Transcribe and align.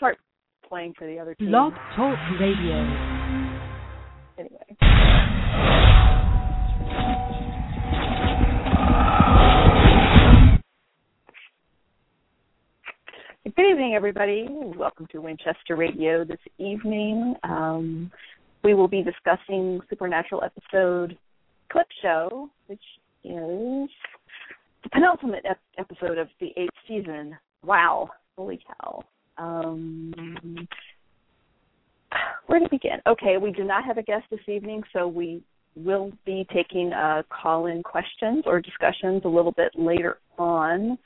start 0.00 0.16
playing 0.66 0.94
for 0.96 1.06
the 1.06 1.18
other 1.18 1.34
team. 1.34 1.50
Blog 1.50 1.74
Talk 1.94 2.18
Radio. 2.40 2.74
Anyway. 4.38 4.76
Good 13.44 13.70
evening, 13.70 13.94
everybody. 13.94 14.46
Welcome 14.48 15.06
to 15.12 15.18
Winchester 15.20 15.76
Radio 15.76 16.24
this 16.24 16.38
evening. 16.56 17.34
Um, 17.42 18.10
we 18.64 18.72
will 18.72 18.88
be 18.88 19.02
discussing 19.02 19.80
Supernatural 19.90 20.42
episode 20.42 21.18
Clip 21.70 21.86
Show, 22.00 22.48
which 22.68 22.80
is 23.22 23.90
the 24.82 24.88
penultimate 24.92 25.44
ep- 25.44 25.60
episode 25.76 26.16
of 26.16 26.28
the 26.40 26.54
eighth 26.56 26.72
season. 26.88 27.36
Wow, 27.62 28.08
holy 28.38 28.58
cow! 28.66 29.04
Um, 29.40 30.68
where 32.46 32.60
to 32.60 32.68
begin? 32.68 33.00
Okay, 33.06 33.36
we 33.38 33.52
do 33.52 33.64
not 33.64 33.84
have 33.84 33.96
a 33.96 34.02
guest 34.02 34.24
this 34.30 34.40
evening, 34.48 34.82
so 34.92 35.08
we 35.08 35.42
will 35.76 36.12
be 36.26 36.46
taking 36.52 36.92
uh, 36.92 37.22
call-in 37.30 37.82
questions 37.82 38.42
or 38.46 38.60
discussions 38.60 39.22
a 39.24 39.28
little 39.28 39.52
bit 39.52 39.72
later 39.76 40.18
on. 40.38 40.98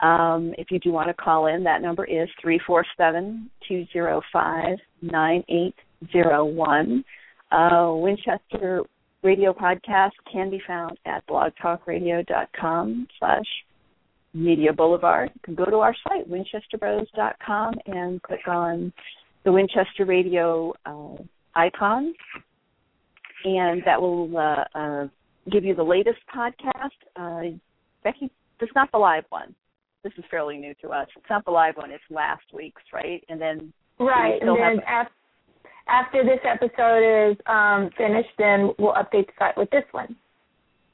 Um, 0.00 0.54
if 0.58 0.70
you 0.70 0.78
do 0.78 0.92
want 0.92 1.08
to 1.08 1.14
call 1.14 1.46
in, 1.46 1.64
that 1.64 1.82
number 1.82 2.04
is 2.04 2.28
three 2.40 2.60
four 2.66 2.84
seven 2.96 3.50
two 3.66 3.84
zero 3.92 4.20
five 4.32 4.78
nine 5.02 5.42
eight 5.48 5.74
zero 6.12 6.44
one. 6.44 7.04
Uh, 7.50 7.92
Winchester 7.94 8.82
Radio 9.22 9.52
Podcast 9.52 10.12
can 10.30 10.50
be 10.50 10.60
found 10.66 10.98
at 11.04 11.26
blogtalkradio.com 11.26 13.08
slash 13.18 13.46
Media 14.34 14.72
Boulevard. 14.72 15.30
You 15.34 15.40
can 15.42 15.54
go 15.54 15.64
to 15.66 15.76
our 15.78 15.94
site, 16.06 16.28
winchesterbros.com, 16.30 17.74
and 17.86 18.22
click 18.22 18.46
on 18.46 18.92
the 19.44 19.52
Winchester 19.52 20.04
Radio 20.04 20.72
uh, 20.86 21.16
icon, 21.54 22.14
and 23.44 23.82
that 23.84 24.00
will 24.00 24.36
uh, 24.36 24.64
uh, 24.78 25.06
give 25.50 25.64
you 25.64 25.74
the 25.74 25.82
latest 25.82 26.18
podcast. 26.34 26.90
Uh, 27.16 27.56
Becky, 28.04 28.30
this 28.60 28.68
is 28.68 28.74
not 28.74 28.90
the 28.92 28.98
live 28.98 29.24
one. 29.30 29.54
This 30.04 30.12
is 30.18 30.24
fairly 30.30 30.56
new 30.58 30.74
to 30.82 30.90
us. 30.90 31.08
It's 31.16 31.26
not 31.28 31.44
the 31.44 31.50
live 31.50 31.76
one. 31.76 31.90
It's 31.90 32.02
last 32.10 32.44
week's, 32.54 32.82
right? 32.92 33.24
And 33.28 33.40
then 33.40 33.72
Right, 33.98 34.40
and 34.40 34.50
then 34.56 34.78
have- 34.86 35.06
af- 35.06 35.12
after 35.88 36.22
this 36.22 36.38
episode 36.44 37.30
is 37.30 37.36
um, 37.46 37.90
finished, 37.96 38.28
then 38.38 38.72
we'll 38.78 38.92
update 38.92 39.26
the 39.26 39.32
site 39.38 39.56
with 39.56 39.70
this 39.70 39.84
one. 39.90 40.14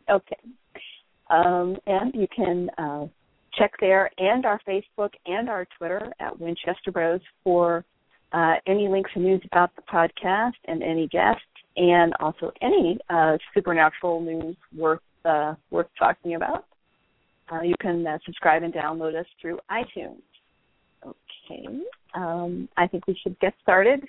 Okay. 0.08 0.36
Um, 1.28 1.76
and 1.86 2.14
you 2.14 2.26
can 2.34 2.70
uh, 2.78 3.06
check 3.58 3.72
there 3.80 4.10
and 4.18 4.44
our 4.46 4.60
Facebook 4.66 5.10
and 5.26 5.48
our 5.48 5.66
Twitter 5.78 6.12
at 6.20 6.38
Winchester 6.38 6.92
Bros 6.92 7.20
for 7.42 7.84
uh, 8.32 8.54
any 8.66 8.88
links 8.88 9.10
and 9.14 9.24
news 9.24 9.40
about 9.50 9.70
the 9.76 9.82
podcast 9.82 10.52
and 10.66 10.82
any 10.82 11.06
guests, 11.06 11.42
and 11.76 12.12
also 12.20 12.50
any 12.62 12.98
uh, 13.08 13.36
supernatural 13.54 14.20
news 14.20 14.56
worth 14.76 15.00
uh, 15.24 15.54
worth 15.70 15.86
talking 15.98 16.34
about. 16.34 16.66
Uh, 17.50 17.60
you 17.62 17.74
can 17.80 18.06
uh, 18.06 18.18
subscribe 18.24 18.62
and 18.62 18.74
download 18.74 19.18
us 19.18 19.26
through 19.40 19.58
iTunes. 19.70 20.22
Okay. 21.04 21.66
Um, 22.14 22.68
I 22.76 22.86
think 22.86 23.06
we 23.06 23.18
should 23.22 23.38
get 23.40 23.54
started. 23.62 24.00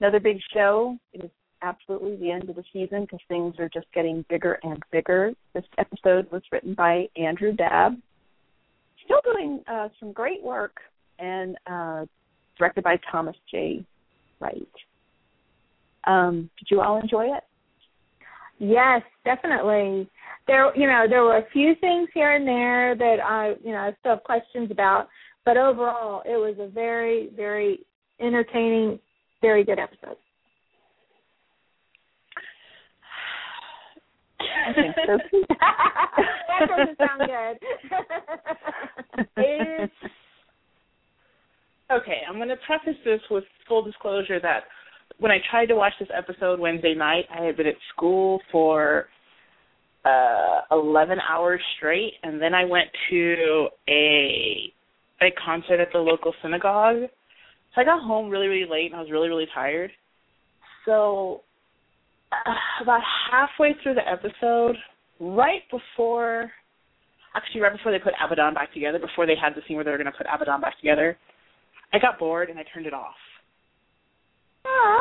Another 0.00 0.20
big 0.20 0.38
show. 0.54 0.96
It 1.12 1.24
is 1.24 1.30
absolutely 1.62 2.16
the 2.16 2.30
end 2.30 2.48
of 2.48 2.56
the 2.56 2.64
season 2.72 3.02
because 3.02 3.20
things 3.28 3.54
are 3.58 3.68
just 3.68 3.86
getting 3.94 4.24
bigger 4.28 4.58
and 4.62 4.82
bigger. 4.92 5.32
This 5.54 5.64
episode 5.78 6.30
was 6.30 6.42
written 6.52 6.74
by 6.74 7.08
Andrew 7.16 7.52
Dabb. 7.52 7.96
Still 9.10 9.34
doing 9.34 9.60
uh, 9.66 9.88
some 9.98 10.12
great 10.12 10.42
work 10.42 10.76
and 11.18 11.56
uh, 11.66 12.04
directed 12.56 12.84
by 12.84 12.96
Thomas 13.10 13.34
J. 13.50 13.84
Wright. 14.38 14.68
Um, 16.06 16.48
did 16.58 16.68
you 16.70 16.80
all 16.80 17.00
enjoy 17.00 17.24
it? 17.24 17.42
Yes, 18.60 19.02
definitely. 19.24 20.08
There, 20.46 20.76
you 20.76 20.86
know, 20.86 21.06
there 21.08 21.24
were 21.24 21.38
a 21.38 21.50
few 21.52 21.74
things 21.80 22.08
here 22.14 22.32
and 22.32 22.46
there 22.46 22.94
that 22.94 23.16
I, 23.24 23.54
you 23.64 23.72
know, 23.72 23.78
I 23.78 23.96
still 23.98 24.12
have 24.12 24.22
questions 24.22 24.70
about, 24.70 25.08
but 25.44 25.56
overall, 25.56 26.22
it 26.24 26.36
was 26.36 26.54
a 26.60 26.68
very, 26.68 27.30
very 27.34 27.80
entertaining, 28.20 29.00
very 29.40 29.64
good 29.64 29.78
episode. 29.78 30.16
I 34.40 34.72
think 34.72 34.94
so 35.06 35.18
too. 35.30 35.44
that 35.48 36.68
doesn't 36.68 36.98
sound 37.06 37.22
good. 37.26 37.58
It's 39.36 39.92
okay. 41.90 42.20
I'm 42.28 42.36
going 42.36 42.48
to 42.48 42.56
preface 42.66 43.00
this 43.04 43.20
with 43.30 43.44
full 43.66 43.82
disclosure 43.82 44.40
that 44.40 44.64
when 45.18 45.30
I 45.30 45.38
tried 45.50 45.66
to 45.66 45.76
watch 45.76 45.92
this 45.98 46.08
episode 46.16 46.60
Wednesday 46.60 46.94
night, 46.94 47.24
I 47.34 47.44
had 47.44 47.56
been 47.56 47.66
at 47.66 47.74
school 47.94 48.40
for 48.52 49.06
uh 50.04 50.60
11 50.72 51.18
hours 51.28 51.60
straight, 51.76 52.14
and 52.22 52.40
then 52.40 52.54
I 52.54 52.64
went 52.64 52.88
to 53.10 53.68
a 53.88 54.72
a 55.22 55.30
concert 55.44 55.80
at 55.80 55.88
the 55.92 55.98
local 55.98 56.32
synagogue. 56.42 57.08
So 57.74 57.80
I 57.80 57.84
got 57.84 58.02
home 58.02 58.30
really, 58.30 58.46
really 58.46 58.70
late, 58.70 58.86
and 58.86 58.96
I 58.96 59.00
was 59.00 59.10
really, 59.10 59.28
really 59.28 59.46
tired. 59.54 59.90
So 60.86 61.42
about 62.80 63.00
halfway 63.30 63.74
through 63.82 63.94
the 63.94 64.08
episode, 64.08 64.76
right 65.18 65.62
before 65.70 66.50
actually 67.34 67.60
right 67.60 67.72
before 67.72 67.92
they 67.92 67.98
put 67.98 68.14
Abaddon 68.22 68.54
back 68.54 68.72
together, 68.72 68.98
before 68.98 69.26
they 69.26 69.36
had 69.40 69.54
the 69.54 69.62
scene 69.66 69.76
where 69.76 69.84
they 69.84 69.90
were 69.90 69.98
going 69.98 70.10
to 70.10 70.16
put 70.16 70.26
Abaddon 70.32 70.60
back 70.60 70.76
together, 70.78 71.16
I 71.92 71.98
got 71.98 72.18
bored 72.18 72.50
and 72.50 72.58
I 72.58 72.64
turned 72.74 72.86
it 72.86 72.94
off. 72.94 73.14
Aw. 74.66 75.00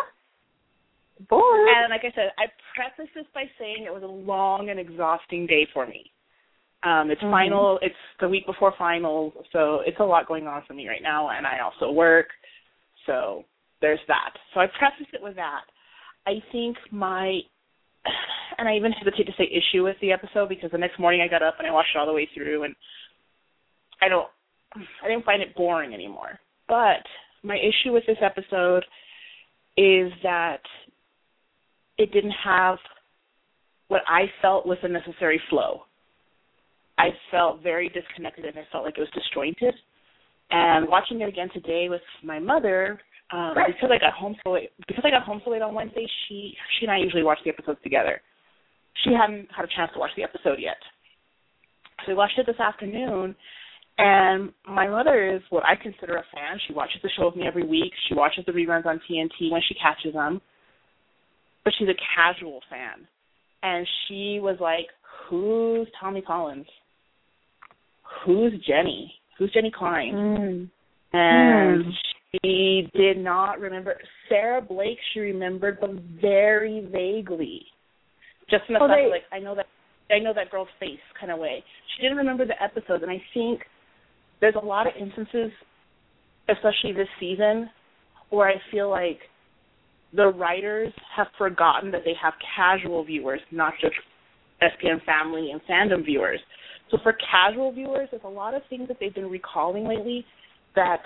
Bored. 1.28 1.70
And 1.76 1.90
like 1.90 2.02
I 2.04 2.14
said, 2.16 2.32
I 2.38 2.46
preface 2.76 3.12
this 3.16 3.26
by 3.34 3.44
saying 3.60 3.84
it 3.86 3.94
was 3.94 4.04
a 4.04 4.06
long 4.06 4.70
and 4.70 4.80
exhausting 4.80 5.48
day 5.48 5.68
for 5.74 5.86
me. 5.86 6.12
Um, 6.84 7.12
it's 7.12 7.22
Mhm. 7.22 7.32
final. 7.32 7.80
It's 7.82 7.98
the 8.20 8.30
week 8.30 8.46
before 8.46 8.72
finals, 8.74 9.34
so 9.52 9.82
it's 9.82 10.00
a 10.00 10.04
lot 10.04 10.28
going 10.28 10.48
on 10.48 10.62
for 10.64 10.74
me 10.74 10.88
right 10.88 11.02
now, 11.02 11.30
and 11.30 11.46
I 11.46 11.60
also 11.60 11.92
work. 11.92 12.30
So 13.06 13.44
there's 13.82 14.00
that. 14.08 14.38
So 14.54 14.62
I 14.62 14.68
preface 14.68 15.08
it 15.12 15.22
with 15.22 15.36
that. 15.36 15.66
I 16.30 16.44
think 16.52 16.78
my, 16.92 17.40
and 18.58 18.68
I 18.68 18.76
even 18.76 18.92
hesitate 18.92 19.26
to 19.26 19.34
say 19.38 19.46
issue 19.46 19.84
with 19.84 19.96
the 20.02 20.12
episode 20.12 20.50
because 20.50 20.72
the 20.72 20.78
next 20.78 21.00
morning 21.00 21.22
I 21.22 21.28
got 21.28 21.42
up 21.42 21.56
and 21.58 21.68
I 21.68 21.72
watched 21.72 21.90
it 21.96 22.00
all 22.00 22.06
the 22.06 22.14
way 22.14 22.30
through, 22.36 22.64
and 22.64 22.76
I 24.02 24.10
don't, 24.10 24.28
I 24.76 25.08
didn't 25.08 25.26
find 25.26 25.42
it 25.42 25.56
boring 25.56 25.94
anymore. 25.94 26.40
But 26.68 27.04
my 27.44 27.58
issue 27.58 27.92
with 27.94 28.04
this 28.06 28.18
episode 28.22 28.86
is 29.76 30.12
that 30.24 30.62
it 31.98 32.12
didn't 32.12 32.36
have 32.44 32.78
what 33.88 34.02
I 34.08 34.26
felt 34.42 34.68
was 34.68 34.78
the 34.84 34.90
necessary 34.90 35.42
flow. 35.50 35.82
I 37.00 37.10
felt 37.32 37.64
very 37.64 37.90
disconnected 37.90 38.46
and 38.46 38.58
I 38.58 38.68
felt 38.72 38.84
like 38.84 38.98
it 38.98 39.02
was 39.02 39.10
disjointed. 39.16 39.74
And 40.52 40.88
watching 40.88 41.22
it 41.22 41.30
again 41.30 41.50
today 41.54 41.88
with 41.90 42.02
my 42.24 42.40
mother, 42.40 43.00
um, 43.32 43.54
because 43.56 43.92
I 43.94 44.00
got 44.00 44.14
home 44.14 44.36
so 44.44 44.52
late, 44.52 44.72
because 44.88 45.04
I 45.06 45.12
got 45.12 45.24
home 45.24 45.42
so 45.46 45.52
late 45.52 45.62
on 45.62 45.76
Wednesday, 45.76 46.08
she 46.28 46.54
she 46.80 46.86
and 46.86 46.92
I 46.92 46.98
usually 46.98 47.24
watch 47.24 47.40
the 47.44 47.52
episodes 47.52 47.80
together. 47.84 48.22
She 49.04 49.12
hadn't 49.14 49.48
had 49.56 49.66
a 49.66 49.76
chance 49.76 49.92
to 49.94 50.00
watch 50.00 50.12
the 50.18 50.24
episode 50.24 50.58
yet, 50.60 50.78
so 52.06 52.12
we 52.12 52.16
watched 52.16 52.38
it 52.38 52.46
this 52.46 52.60
afternoon. 52.60 53.36
And 54.02 54.54
my 54.66 54.88
mother 54.88 55.36
is 55.36 55.42
what 55.50 55.66
I 55.66 55.76
consider 55.76 56.16
a 56.16 56.24
fan. 56.34 56.58
She 56.66 56.74
watches 56.74 57.02
the 57.04 57.10
show 57.18 57.26
with 57.26 57.36
me 57.36 57.44
every 57.46 57.68
week. 57.68 57.92
She 58.08 58.16
watches 58.16 58.46
the 58.46 58.54
reruns 58.54 58.86
on 58.86 59.02
TNT 59.10 59.52
when 59.52 59.62
she 59.68 59.76
catches 59.76 60.14
them. 60.14 60.40
But 61.66 61.74
she's 61.78 61.90
a 61.90 62.00
casual 62.16 62.62
fan. 62.70 63.06
And 63.62 63.86
she 64.08 64.40
was 64.42 64.58
like, 64.62 64.86
Who's 65.30 65.88
Tommy 66.00 66.22
Collins? 66.22 66.66
Who's 68.26 68.54
Jenny? 68.66 69.14
Who's 69.38 69.52
Jenny 69.54 69.72
Klein? 69.76 70.14
Mm. 70.14 70.70
And 71.12 71.84
Hmm. 71.84 71.90
She 72.32 72.90
did 72.94 73.18
not 73.18 73.60
remember. 73.60 73.98
Sarah 74.28 74.62
Blake, 74.62 74.98
she 75.14 75.20
remembered, 75.20 75.80
but 75.80 75.92
very 76.22 76.88
vaguely. 76.92 77.62
Just 78.50 78.64
in 78.68 78.74
the 78.76 78.82
Oh, 78.82 78.88
fact 78.88 79.02
they- 79.04 79.10
like, 79.10 79.26
I 79.32 79.40
know 79.40 79.56
that 79.56 79.68
I 80.12 80.18
know 80.18 80.34
that 80.34 80.50
girl's 80.50 80.70
face 80.80 81.00
kind 81.20 81.32
of 81.32 81.38
way. 81.38 81.64
She 81.96 82.02
didn't 82.02 82.18
remember 82.18 82.44
the 82.44 82.62
episodes, 82.62 83.04
and 83.04 83.12
I 83.12 83.20
think 83.32 83.62
there's 84.40 84.56
a 84.56 84.66
lot 84.66 84.88
of 84.88 84.96
instances, 84.96 85.52
especially 86.48 86.94
this 86.94 87.08
season, 87.20 87.70
where 88.30 88.48
I 88.48 88.58
feel 88.72 88.90
like 88.90 89.20
the 90.14 90.30
writers 90.30 90.92
have 91.16 91.28
forgotten 91.38 91.92
that 91.92 92.04
they 92.06 92.16
have 92.16 92.34
casual 92.56 93.04
viewers, 93.04 93.40
not 93.52 93.74
just 93.80 93.94
SPN 94.62 95.00
family 95.06 95.52
and 95.52 95.62
fandom 95.66 96.04
viewers. 96.04 96.40
So 96.90 96.98
for 97.04 97.14
casual 97.14 97.72
viewers, 97.72 98.10
there's 98.10 98.24
a 98.24 98.28
lot 98.28 98.56
of 98.56 98.66
things 98.68 98.88
that 98.88 98.98
they've 99.00 99.14
been 99.14 99.30
recalling 99.30 99.88
lately 99.88 100.26
that 100.76 101.02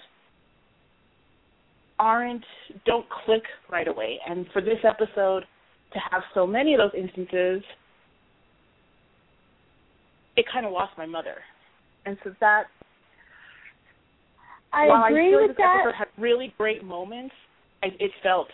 aren't 2.00 2.44
don't 2.86 3.06
click 3.26 3.44
right 3.72 3.88
away. 3.88 4.20
And 4.28 4.46
for 4.52 4.62
this 4.62 4.80
episode 4.84 5.44
to 5.94 6.00
have 6.12 6.22
so 6.34 6.48
many 6.48 6.74
of 6.74 6.80
those 6.80 7.00
instances, 7.00 7.64
it 10.36 10.46
kind 10.52 10.66
of 10.66 10.72
lost 10.72 10.98
my 10.98 11.06
mother. 11.06 11.36
And 12.06 12.18
so 12.24 12.32
that 12.40 12.64
I 14.74 14.88
while 14.88 15.06
agree 15.06 15.28
I 15.28 15.32
feel 15.32 15.42
with 15.42 15.50
this 15.50 15.58
that. 15.58 15.82
episode 15.82 15.98
had 15.98 16.08
really 16.22 16.54
great 16.58 16.84
moments, 16.84 17.34
I, 17.84 17.88
it 18.00 18.12
felt 18.22 18.48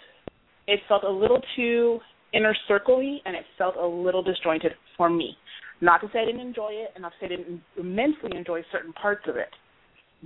it 0.67 0.79
felt 0.87 1.03
a 1.03 1.09
little 1.09 1.41
too 1.55 1.99
inner 2.33 2.55
circly, 2.69 3.17
and 3.25 3.35
it 3.35 3.43
felt 3.57 3.75
a 3.75 3.85
little 3.85 4.21
disjointed 4.21 4.73
for 4.97 5.09
me. 5.09 5.35
Not 5.81 6.01
to 6.01 6.07
say 6.13 6.19
I 6.19 6.25
didn't 6.25 6.41
enjoy 6.41 6.71
it, 6.71 6.91
and 6.93 7.01
not 7.01 7.13
to 7.13 7.15
say 7.19 7.33
I 7.33 7.37
didn't 7.37 7.61
immensely 7.77 8.35
enjoy 8.35 8.61
certain 8.71 8.93
parts 8.93 9.21
of 9.27 9.37
it, 9.37 9.49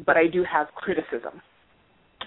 but 0.06 0.18
I 0.18 0.28
do 0.28 0.44
have 0.52 0.68
criticism. 0.76 1.42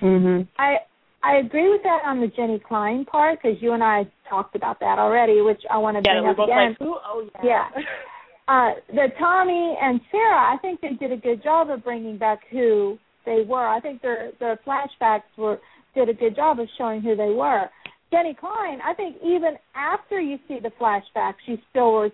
Mhm. 0.00 0.46
I 0.58 0.78
I 1.22 1.36
agree 1.36 1.68
with 1.70 1.82
that 1.82 2.02
on 2.04 2.20
the 2.20 2.28
Jenny 2.28 2.58
Klein 2.60 3.04
part 3.04 3.40
because 3.42 3.60
you 3.60 3.72
and 3.72 3.82
I 3.82 4.06
talked 4.28 4.54
about 4.54 4.78
that 4.80 4.98
already, 4.98 5.40
which 5.40 5.60
I 5.70 5.78
want 5.78 5.96
to 5.96 6.02
Yeah, 6.04 6.20
bring 6.20 6.30
up 6.30 6.38
again. 6.38 6.76
like, 6.78 6.88
oh 7.04 7.28
yeah. 7.42 7.68
Yeah. 7.74 7.82
uh, 8.48 8.74
the 8.94 9.08
Tommy 9.18 9.76
and 9.80 10.00
Sarah, 10.12 10.52
I 10.54 10.56
think 10.62 10.80
they 10.80 10.90
did 10.92 11.10
a 11.12 11.16
good 11.16 11.42
job 11.42 11.70
of 11.70 11.82
bringing 11.82 12.16
back 12.16 12.40
who 12.50 12.96
they 13.24 13.42
were. 13.42 13.66
I 13.66 13.80
think 13.80 14.02
their 14.02 14.30
their 14.38 14.56
flashbacks 14.66 15.22
were 15.36 15.58
did 15.94 16.08
a 16.08 16.14
good 16.14 16.36
job 16.36 16.60
of 16.60 16.68
showing 16.78 17.00
who 17.00 17.16
they 17.16 17.30
were. 17.30 17.68
Jenny 18.12 18.34
Klein, 18.34 18.80
I 18.84 18.94
think 18.94 19.16
even 19.24 19.56
after 19.74 20.20
you 20.20 20.38
see 20.46 20.60
the 20.60 20.70
flashbacks, 20.80 21.34
she 21.44 21.60
still 21.70 21.90
was, 21.92 22.12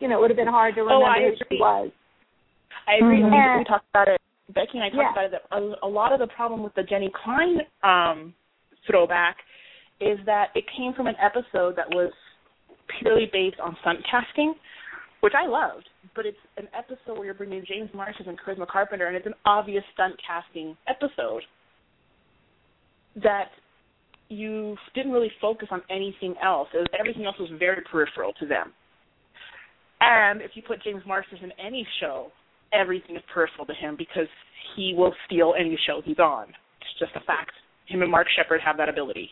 you 0.00 0.08
know, 0.08 0.18
it 0.18 0.20
would 0.20 0.30
have 0.30 0.36
been 0.36 0.48
hard 0.48 0.74
to 0.74 0.82
Oh, 0.82 0.84
remember 0.84 1.06
I 1.06 1.30
who 1.30 1.36
she 1.48 1.56
was. 1.58 1.90
I 2.86 2.94
agree. 2.96 3.20
Mhm. 3.22 3.30
We, 3.30 3.36
And- 3.38 3.58
we 3.60 3.64
talked 3.64 3.86
about 3.94 4.08
it. 4.08 4.19
Becky 4.54 4.78
and 4.78 4.82
I 4.84 4.88
talked 4.90 5.02
Yeah. 5.02 5.12
about 5.12 5.24
it. 5.24 5.30
That 5.32 5.56
a, 5.56 5.86
a 5.86 5.88
lot 5.88 6.12
of 6.12 6.18
the 6.18 6.26
problem 6.28 6.62
with 6.62 6.74
the 6.74 6.82
Jenny 6.82 7.10
Klein 7.24 7.58
um, 7.82 8.34
throwback 8.86 9.36
is 10.00 10.18
that 10.26 10.48
it 10.54 10.64
came 10.76 10.94
from 10.94 11.06
an 11.06 11.16
episode 11.22 11.76
that 11.76 11.88
was 11.90 12.12
purely 13.00 13.28
based 13.32 13.60
on 13.60 13.76
stunt 13.82 13.98
casting, 14.10 14.54
which 15.20 15.34
I 15.36 15.46
loved. 15.46 15.88
But 16.16 16.26
it's 16.26 16.38
an 16.56 16.68
episode 16.76 17.16
where 17.16 17.24
you're 17.24 17.34
bringing 17.34 17.64
James 17.68 17.90
Marsters 17.94 18.26
and 18.26 18.38
Charisma 18.40 18.66
Carpenter, 18.66 19.06
and 19.06 19.16
it's 19.16 19.26
an 19.26 19.34
obvious 19.44 19.84
stunt 19.94 20.14
casting 20.26 20.76
episode 20.88 21.42
that 23.22 23.48
you 24.28 24.76
didn't 24.94 25.12
really 25.12 25.30
focus 25.40 25.68
on 25.70 25.82
anything 25.90 26.34
else. 26.42 26.68
Was, 26.72 26.86
everything 26.98 27.26
else 27.26 27.36
was 27.38 27.50
very 27.58 27.82
peripheral 27.90 28.32
to 28.40 28.46
them. 28.46 28.72
And 30.00 30.40
if 30.40 30.52
you 30.54 30.62
put 30.66 30.82
James 30.82 31.02
Marsters 31.06 31.40
in 31.42 31.52
any 31.64 31.86
show, 32.00 32.28
everything 32.72 33.16
is 33.16 33.22
personal 33.32 33.66
to 33.66 33.74
him 33.74 33.96
because 33.96 34.28
he 34.76 34.94
will 34.96 35.14
steal 35.26 35.54
any 35.58 35.78
show 35.86 36.00
he's 36.04 36.18
on. 36.18 36.48
It's 36.48 36.98
just 36.98 37.12
a 37.16 37.20
fact. 37.26 37.52
Him 37.86 38.02
and 38.02 38.10
Mark 38.10 38.26
Sheppard 38.36 38.60
have 38.64 38.76
that 38.76 38.88
ability. 38.88 39.30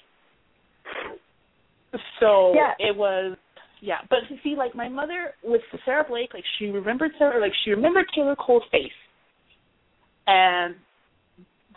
So 2.21 2.53
Yeah. 2.55 2.75
it 2.79 2.97
was 2.97 3.37
yeah. 3.81 3.99
But 4.11 4.29
you 4.29 4.39
see, 4.43 4.57
like 4.57 4.75
my 4.75 4.89
mother 4.89 5.35
with 5.45 5.63
Sarah 5.85 6.05
Blake, 6.09 6.35
like 6.35 6.45
she 6.59 6.67
remembered 6.67 7.13
Sarah 7.19 7.41
like 7.41 7.53
she 7.65 7.71
remembered 7.71 8.07
Taylor 8.15 8.37
Cole's 8.37 8.65
face. 8.71 8.93
And 10.27 10.75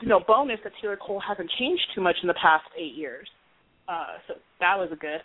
you 0.02 0.08
know, 0.08 0.20
bonus 0.28 0.60
that 0.64 0.74
Taylor 0.82 0.98
Cole 0.98 1.22
hasn't 1.26 1.50
changed 1.60 1.84
too 1.94 2.02
much 2.02 2.16
in 2.24 2.28
the 2.28 2.34
past 2.42 2.66
eight 2.78 2.96
years. 2.96 3.28
Uh 3.88 4.18
so 4.28 4.34
that 4.60 4.78
was 4.78 4.90
a 4.92 4.96
good. 4.96 5.22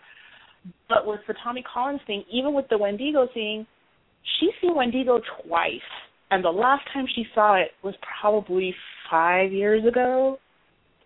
But 0.89 1.07
with 1.07 1.21
the 1.27 1.35
Tommy 1.43 1.63
Collins 1.63 2.01
thing, 2.07 2.25
even 2.31 2.53
with 2.53 2.67
the 2.69 2.77
Wendigo 2.79 3.29
thing, 3.33 3.67
she's 4.39 4.51
seen 4.61 4.75
Wendigo 4.75 5.21
twice. 5.43 5.81
And 6.31 6.45
the 6.45 6.51
last 6.51 6.83
time 6.93 7.07
she 7.15 7.25
saw 7.35 7.55
it 7.55 7.71
was 7.83 7.95
probably 8.21 8.75
five 9.11 9.53
years 9.53 9.85
ago. 9.85 10.39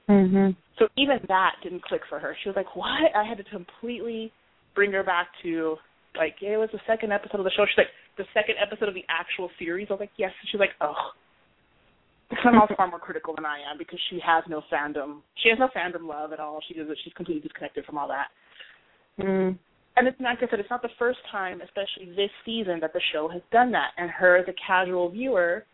Mhm. 0.09 0.57
So 0.79 0.89
even 0.97 1.21
that 1.29 1.57
didn't 1.63 1.83
click 1.83 2.05
for 2.07 2.19
her. 2.19 2.35
She 2.43 2.49
was 2.49 2.57
like, 2.57 2.75
"What?" 2.75 3.15
I 3.15 3.23
had 3.23 3.37
to 3.39 3.45
completely 3.45 4.33
bring 4.75 4.93
her 4.93 5.03
back 5.03 5.29
to 5.43 5.79
like 6.17 6.41
yeah, 6.41 6.55
it 6.55 6.57
was 6.57 6.71
the 6.73 6.81
second 6.87 7.13
episode 7.13 7.39
of 7.39 7.45
the 7.45 7.51
show. 7.51 7.67
She's 7.67 7.79
like, 7.79 7.93
"The 8.17 8.27
second 8.33 8.57
episode 8.59 8.89
of 8.89 8.95
the 8.95 9.05
actual 9.09 9.51
series." 9.59 9.89
I 9.91 9.95
was 9.95 10.01
like, 10.01 10.11
"Yes." 10.17 10.33
She's 10.47 10.61
like, 10.61 10.75
"Oh." 10.81 11.13
Somehow 12.43 12.67
far 12.77 12.87
more 12.87 13.01
critical 13.01 13.35
than 13.35 13.45
I 13.45 13.59
am 13.61 13.77
because 13.77 13.99
she 14.09 14.21
has 14.21 14.45
no 14.49 14.63
fandom. 14.73 15.23
She 15.43 15.49
has 15.51 15.59
no 15.59 15.69
fandom 15.69 16.07
love 16.07 16.33
at 16.33 16.39
all. 16.39 16.61
She 16.67 16.75
does. 16.75 16.89
it. 16.89 16.97
She's 17.03 17.13
completely 17.13 17.43
disconnected 17.43 17.85
from 17.85 17.99
all 17.99 18.09
that. 18.09 18.31
Mhm. 19.19 19.59
And 19.97 20.09
it's 20.09 20.21
like 20.21 20.39
I 20.39 20.49
said, 20.49 20.61
it's 20.61 20.71
not 20.71 20.83
the 20.83 20.89
first 20.99 21.19
time, 21.31 21.61
especially 21.61 22.15
this 22.15 22.31
season, 22.45 22.79
that 22.81 22.93
the 22.93 23.01
show 23.13 23.29
has 23.29 23.43
done 23.53 23.73
that. 23.73 23.91
And 23.99 24.11
her 24.11 24.37
as 24.37 24.47
a 24.49 24.55
casual 24.67 25.11
viewer, 25.11 25.65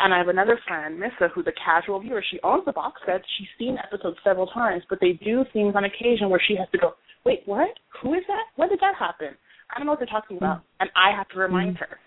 and 0.00 0.14
I 0.14 0.18
have 0.18 0.28
another 0.28 0.58
friend, 0.66 0.98
Missa, 0.98 1.28
who's 1.34 1.46
a 1.46 1.52
casual 1.64 2.00
viewer. 2.00 2.22
She 2.30 2.38
owns 2.42 2.64
the 2.64 2.72
box 2.72 3.00
set. 3.06 3.22
She's 3.36 3.48
seen 3.58 3.78
episodes 3.78 4.16
several 4.22 4.46
times, 4.46 4.82
but 4.88 4.98
they 5.00 5.12
do 5.24 5.44
things 5.52 5.74
on 5.74 5.84
occasion 5.84 6.30
where 6.30 6.40
she 6.46 6.54
has 6.56 6.68
to 6.70 6.78
go, 6.78 6.94
"Wait, 7.24 7.42
what? 7.46 7.78
Who 8.02 8.14
is 8.14 8.22
that? 8.28 8.44
When 8.56 8.68
did 8.68 8.80
that 8.80 8.94
happen? 8.94 9.36
I 9.70 9.78
don't 9.78 9.86
know 9.86 9.92
what 9.92 9.98
they're 9.98 10.06
talking 10.06 10.36
about," 10.36 10.62
and 10.80 10.90
I 10.94 11.10
have 11.10 11.28
to 11.30 11.38
remind 11.38 11.78
her. 11.78 11.98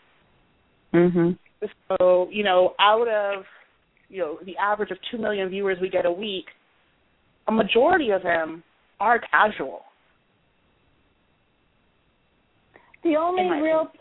Mhm. 0.94 1.38
So 1.88 2.30
you 2.32 2.44
know, 2.44 2.76
out 2.80 3.08
of 3.08 3.46
you 4.10 4.20
know 4.20 4.40
the 4.44 4.58
average 4.58 4.92
of 4.92 5.02
two 5.10 5.18
million 5.18 5.50
viewers 5.50 5.80
we 5.80 5.90
get 5.90 6.06
a 6.06 6.12
week, 6.12 6.46
a 7.48 7.52
majority 7.52 8.12
of 8.12 8.24
them 8.24 8.64
are 9.00 9.20
casual. 9.20 9.86
The 13.04 13.16
only 13.16 13.62
real 13.62 13.92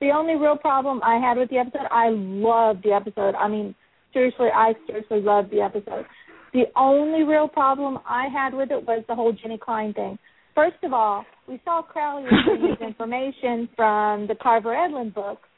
the 0.00 0.10
only 0.10 0.34
real 0.34 0.56
problem 0.56 1.00
I 1.02 1.16
had 1.16 1.38
with 1.38 1.50
the 1.50 1.58
episode, 1.58 1.86
I 1.90 2.08
loved 2.10 2.82
the 2.82 2.92
episode. 2.92 3.34
I 3.34 3.48
mean, 3.48 3.74
seriously, 4.12 4.48
I 4.54 4.74
seriously 4.86 5.20
loved 5.20 5.50
the 5.50 5.60
episode. 5.60 6.04
The 6.52 6.64
only 6.76 7.22
real 7.22 7.48
problem 7.48 7.98
I 8.06 8.28
had 8.28 8.54
with 8.54 8.70
it 8.70 8.86
was 8.86 9.04
the 9.08 9.14
whole 9.14 9.32
Jenny 9.32 9.58
Klein 9.58 9.94
thing. 9.94 10.18
First 10.54 10.76
of 10.82 10.92
all, 10.92 11.24
we 11.48 11.60
saw 11.64 11.82
Crowley 11.82 12.24
his 12.68 12.80
information 12.80 13.68
from 13.74 14.26
the 14.26 14.34
Carver 14.40 14.74
Edlund 14.74 15.14
books, 15.14 15.48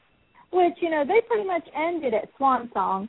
which, 0.52 0.74
you 0.80 0.90
know, 0.90 1.04
they 1.06 1.20
pretty 1.26 1.46
much 1.46 1.64
ended 1.76 2.14
at 2.14 2.30
Swan 2.36 2.70
Song. 2.72 3.08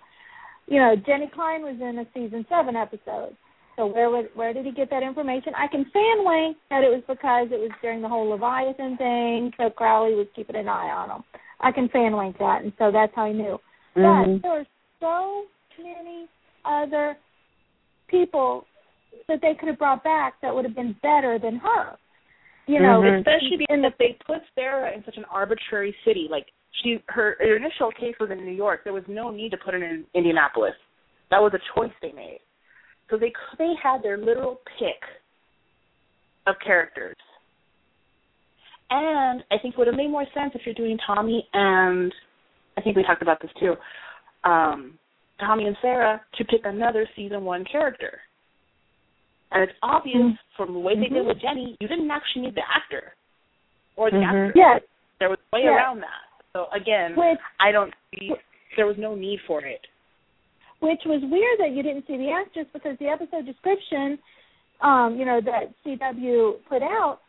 You 0.67 0.79
know, 0.79 0.95
Jenny 1.05 1.31
Klein 1.33 1.61
was 1.61 1.77
in 1.81 1.99
a 1.99 2.05
season 2.13 2.45
seven 2.49 2.75
episode. 2.75 3.37
So 3.77 3.85
where 3.85 4.09
would 4.09 4.29
where 4.33 4.53
did 4.53 4.65
he 4.65 4.71
get 4.71 4.89
that 4.89 5.03
information? 5.03 5.53
I 5.55 5.67
can 5.67 5.85
fan 5.93 6.25
wink 6.25 6.57
that 6.69 6.83
it 6.83 6.89
was 6.89 7.03
because 7.07 7.47
it 7.51 7.59
was 7.59 7.69
during 7.81 8.01
the 8.01 8.09
whole 8.09 8.27
Leviathan 8.27 8.97
thing, 8.97 9.51
so 9.55 9.69
Crowley 9.69 10.15
was 10.15 10.25
keeping 10.35 10.55
an 10.55 10.67
eye 10.67 10.89
on 10.89 11.11
him. 11.11 11.23
I 11.61 11.71
can 11.71 11.87
fan 11.89 12.17
wink 12.17 12.37
that, 12.39 12.63
and 12.63 12.73
so 12.79 12.91
that's 12.91 13.13
how 13.15 13.27
he 13.27 13.33
knew. 13.33 13.59
But 13.93 14.01
Mhm. 14.01 14.41
there 14.41 14.51
were 14.51 14.65
so 14.99 15.45
many 15.77 16.27
other 16.65 17.17
people 18.07 18.65
that 19.27 19.41
they 19.41 19.53
could 19.53 19.69
have 19.69 19.77
brought 19.77 20.03
back 20.03 20.41
that 20.41 20.53
would 20.53 20.65
have 20.65 20.75
been 20.75 20.93
better 21.03 21.37
than 21.37 21.57
her. 21.57 21.97
You 22.65 22.79
know, 22.79 23.01
Mhm. 23.01 23.19
especially 23.19 23.57
because 23.57 23.93
they 23.99 24.13
put 24.25 24.41
Sarah 24.55 24.91
in 24.91 25.03
such 25.05 25.17
an 25.17 25.25
arbitrary 25.25 25.95
city. 26.03 26.27
Like 26.27 26.51
she, 26.71 27.01
her, 27.09 27.37
her 27.39 27.55
initial 27.55 27.91
case 27.91 28.17
was 28.19 28.31
in 28.31 28.43
New 28.43 28.51
York. 28.51 28.83
There 28.83 28.93
was 28.93 29.07
no 29.07 29.29
need 29.29 29.51
to 29.51 29.57
put 29.57 29.73
her 29.73 29.83
in 29.83 30.05
Indianapolis. 30.13 30.75
That 31.29 31.41
was 31.41 31.53
a 31.53 31.59
choice 31.75 31.93
they 32.01 32.11
made. 32.11 32.41
So 33.09 33.17
they 33.17 33.31
they 33.57 33.73
had 33.81 34.03
their 34.03 34.17
literal 34.17 34.59
pick 34.79 35.01
of 36.45 36.55
characters. 36.65 37.15
And 38.89 39.43
I 39.51 39.57
think 39.61 39.73
it 39.73 39.77
would 39.77 39.87
have 39.87 39.95
made 39.95 40.09
more 40.11 40.25
sense 40.33 40.51
if 40.55 40.61
you're 40.65 40.75
doing 40.75 40.97
Tommy 41.05 41.47
and 41.53 42.13
I 42.77 42.81
think 42.81 42.95
we 42.95 43.03
talked 43.03 43.21
about 43.21 43.41
this 43.41 43.51
too. 43.59 43.75
Um, 44.43 44.97
Tommy 45.39 45.65
and 45.67 45.75
Sarah 45.81 46.21
to 46.37 46.45
pick 46.45 46.61
another 46.63 47.07
season 47.15 47.43
one 47.43 47.65
character. 47.69 48.19
And 49.51 49.63
it's 49.63 49.77
obvious 49.81 50.17
Mhm. 50.17 50.39
from 50.55 50.73
the 50.73 50.79
way 50.79 50.95
they 50.95 51.09
did 51.09 51.25
with 51.25 51.39
Jenny, 51.39 51.75
you 51.79 51.87
didn't 51.87 52.11
actually 52.11 52.43
need 52.43 52.55
the 52.55 52.69
actor 52.69 53.15
or 53.95 54.11
the 54.11 54.17
Mhm. 54.17 54.25
actress. 54.25 54.53
yes, 54.55 54.81
There 55.19 55.29
was 55.29 55.39
a 55.51 55.55
way 55.55 55.63
Yeah. 55.63 55.75
around 55.75 56.01
that. 56.01 56.23
So 56.53 56.69
again, 56.71 57.15
which 57.15 57.39
I 57.59 57.71
don't 57.71 57.93
see 58.11 58.35
there 58.75 58.85
was 58.85 58.97
no 58.97 59.15
need 59.15 59.41
for 59.41 59.61
it. 59.61 59.87
Which 60.79 61.01
was 61.05 61.21
weird 61.23 61.59
that 61.59 61.75
you 61.75 61.83
didn't 61.83 62.05
see 62.07 62.17
the 62.17 62.31
actress 62.31 62.67
because 62.73 62.97
the 62.99 63.07
episode 63.07 63.45
description, 63.45 64.19
um, 64.81 65.17
you 65.17 65.25
know, 65.25 65.41
that 65.41 65.73
CW 65.85 66.53
put 66.69 66.83
out 66.83 67.19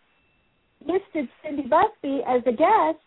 listed 0.86 1.28
Cindy 1.42 1.62
Busby 1.62 2.22
as 2.26 2.42
a 2.46 2.52
guest, 2.52 3.02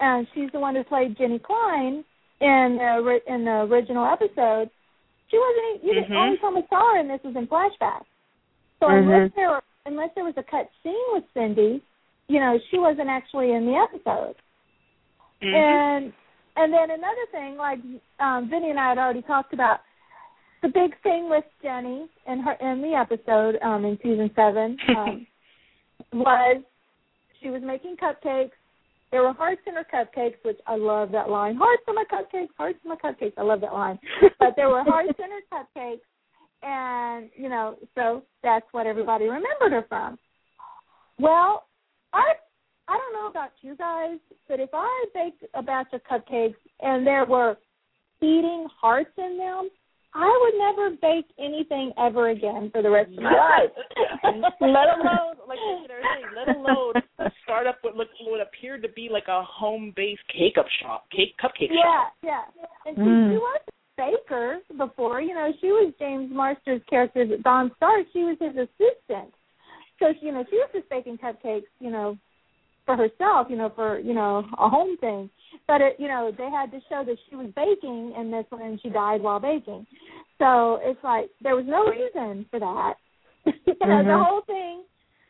and 0.00 0.26
she's 0.34 0.50
the 0.52 0.60
one 0.60 0.74
who 0.74 0.84
played 0.84 1.16
Jenny 1.18 1.38
Klein 1.38 2.04
in 2.40 2.78
the 2.78 3.20
in 3.26 3.44
the 3.44 3.66
original 3.70 4.04
episode. 4.06 4.70
She 5.30 5.38
wasn't. 5.38 5.84
You 5.84 5.94
Mhm. 5.94 6.08
the 6.08 6.16
only 6.16 6.38
time 6.38 6.54
we 6.54 6.66
saw 6.68 6.92
her 6.92 6.98
in 6.98 7.08
this 7.08 7.22
was 7.24 7.36
in 7.36 7.46
flashback. 7.46 8.04
So 8.80 8.86
Mhm. 8.86 8.98
unless 8.98 9.32
there 9.34 9.50
were, 9.50 9.62
unless 9.86 10.14
there 10.14 10.24
was 10.24 10.36
a 10.36 10.42
cut 10.42 10.70
scene 10.82 11.06
with 11.12 11.24
Cindy, 11.32 11.82
you 12.28 12.40
know, 12.40 12.58
she 12.70 12.78
wasn't 12.78 13.08
actually 13.08 13.52
in 13.52 13.66
the 13.66 13.76
episode. 13.76 14.36
Mm-hmm. 15.42 15.54
And 15.54 16.12
and 16.56 16.72
then 16.72 16.90
another 16.90 17.26
thing, 17.32 17.56
like 17.56 17.78
um, 18.20 18.48
Vinny 18.48 18.70
and 18.70 18.78
I 18.78 18.90
had 18.90 18.98
already 18.98 19.22
talked 19.22 19.52
about, 19.52 19.80
the 20.62 20.68
big 20.68 20.94
thing 21.02 21.28
with 21.28 21.44
Jenny 21.62 22.08
in 22.26 22.40
her 22.40 22.52
in 22.52 22.80
the 22.80 22.94
episode 22.94 23.56
um, 23.62 23.84
in 23.84 23.98
season 24.02 24.30
seven 24.34 24.78
um, 24.96 25.26
was 26.14 26.62
she 27.42 27.50
was 27.50 27.60
making 27.62 27.96
cupcakes. 27.96 28.52
There 29.10 29.22
were 29.22 29.34
hearts 29.34 29.60
in 29.66 29.74
her 29.74 29.84
cupcakes, 29.92 30.36
which 30.42 30.58
I 30.66 30.76
love 30.76 31.12
that 31.12 31.28
line. 31.28 31.56
Hearts 31.56 31.82
in 31.86 31.94
my 31.94 32.04
cupcakes, 32.10 32.48
hearts 32.56 32.78
in 32.82 32.88
my 32.88 32.96
cupcakes. 32.96 33.34
I 33.36 33.42
love 33.42 33.60
that 33.60 33.74
line. 33.74 33.98
But 34.38 34.54
there 34.56 34.68
were 34.68 34.82
hearts 34.82 35.18
in 35.18 35.30
her 35.30 35.40
cupcakes, 35.52 36.00
and 36.62 37.30
you 37.36 37.48
know, 37.48 37.76
so 37.94 38.22
that's 38.42 38.66
what 38.72 38.86
everybody 38.86 39.24
remembered 39.24 39.72
her 39.72 39.84
from. 39.88 40.18
Well, 41.18 41.64
I 42.12 42.24
I 42.88 42.98
don't 42.98 43.12
know 43.14 43.28
about 43.28 43.50
you 43.62 43.76
guys, 43.76 44.18
but 44.48 44.60
if 44.60 44.70
I 44.72 45.06
baked 45.14 45.44
a 45.54 45.62
batch 45.62 45.88
of 45.92 46.00
cupcakes 46.04 46.54
and 46.80 47.06
there 47.06 47.24
were 47.24 47.56
beating 48.20 48.66
hearts 48.80 49.10
in 49.16 49.38
them, 49.38 49.70
I 50.16 50.26
would 50.42 50.58
never 50.58 50.90
bake 51.02 51.26
anything 51.38 51.92
ever 51.98 52.28
again 52.28 52.70
for 52.72 52.82
the 52.82 52.90
rest 52.90 53.10
of 53.16 53.22
my 53.22 53.30
Right. 53.34 53.70
life. 54.22 54.52
let 54.60 54.88
alone 54.98 55.36
like 55.48 55.58
you 55.58 55.88
know, 55.88 56.02
saying, 56.14 56.26
let 56.36 56.48
alone 56.48 56.94
start 57.42 57.66
up 57.66 57.78
what 57.82 57.96
looked 57.96 58.12
what 58.24 58.40
appeared 58.40 58.82
to 58.82 58.88
be 58.90 59.08
like 59.10 59.26
a 59.28 59.42
home 59.42 59.92
based 59.96 60.22
cake 60.28 60.56
up 60.58 60.66
shop, 60.80 61.10
cake 61.10 61.34
cupcake 61.42 61.68
yeah, 61.70 61.82
shop. 61.82 62.12
yeah. 62.22 62.42
Yeah. 62.56 62.64
And 62.86 62.96
she, 62.96 63.02
Mm. 63.02 63.30
she 63.30 63.36
was 63.38 63.60
a 63.66 63.72
baker 63.96 64.58
before. 64.76 65.20
You 65.20 65.34
know, 65.34 65.52
she 65.60 65.68
was 65.68 65.92
James 65.98 66.30
Marsters' 66.32 66.82
character, 66.88 67.26
Don 67.42 67.72
Stark. 67.76 68.06
She 68.12 68.20
was 68.24 68.36
his 68.40 68.54
assistant. 68.56 69.34
So 69.98 70.12
she, 70.20 70.26
you 70.26 70.32
know, 70.32 70.44
she 70.48 70.56
was 70.56 70.68
just 70.72 70.88
baking 70.90 71.18
cupcakes. 71.18 71.66
You 71.80 71.90
know, 71.90 72.18
for 72.86 72.96
herself. 72.96 73.48
You 73.50 73.56
know, 73.56 73.72
for 73.74 73.98
you 73.98 74.14
know 74.14 74.44
a 74.58 74.68
home 74.68 74.96
thing. 74.98 75.30
But 75.66 75.80
it, 75.80 75.96
you 75.98 76.08
know, 76.08 76.30
they 76.36 76.50
had 76.50 76.70
to 76.72 76.80
show 76.88 77.04
that 77.06 77.16
she 77.28 77.36
was 77.36 77.46
baking 77.56 78.12
and 78.16 78.32
this 78.32 78.44
one, 78.50 78.62
and 78.62 78.80
she 78.82 78.90
died 78.90 79.22
while 79.22 79.40
baking. 79.40 79.86
So 80.38 80.80
it's 80.82 81.02
like 81.02 81.30
there 81.42 81.56
was 81.56 81.64
no 81.66 81.84
reason 81.86 82.44
for 82.50 82.60
that. 82.60 82.94
you 83.46 83.74
know, 83.80 84.02
the 84.02 84.10
Mhm. 84.10 84.24
whole 84.24 84.40
thing. 84.42 84.82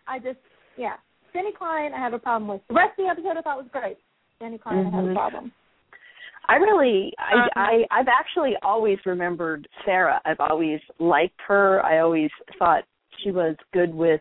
I 0.07 0.19
just, 0.19 0.39
yeah. 0.77 0.95
Jenny 1.33 1.53
Klein, 1.53 1.93
I 1.93 1.99
have 1.99 2.15
a 2.15 2.19
problem 2.19 2.49
with. 2.49 2.63
The 2.69 2.75
rest 2.75 2.99
of 2.99 3.05
the 3.05 3.11
episode 3.11 3.37
I 3.37 3.43
thought 3.43 3.59
was 3.59 3.67
great. 3.73 3.99
Jenny 4.41 4.59
Klein, 4.59 4.87
I 4.87 4.97
have 4.97 5.05
a 5.05 5.15
problem. 5.15 5.53
I 6.47 6.57
really, 6.57 7.13
I, 7.19 7.35
Um, 7.35 7.49
I, 7.57 7.87
I've 7.91 8.09
actually 8.09 8.55
always 8.63 8.99
remembered 9.07 9.67
Sarah. 9.85 10.21
I've 10.25 10.41
always 10.41 10.81
liked 10.99 11.41
her. 11.47 11.85
I 11.85 12.01
always 12.01 12.31
thought 12.59 12.85
she 13.23 13.31
was 13.31 13.57
good 13.73 13.95
with 13.95 14.21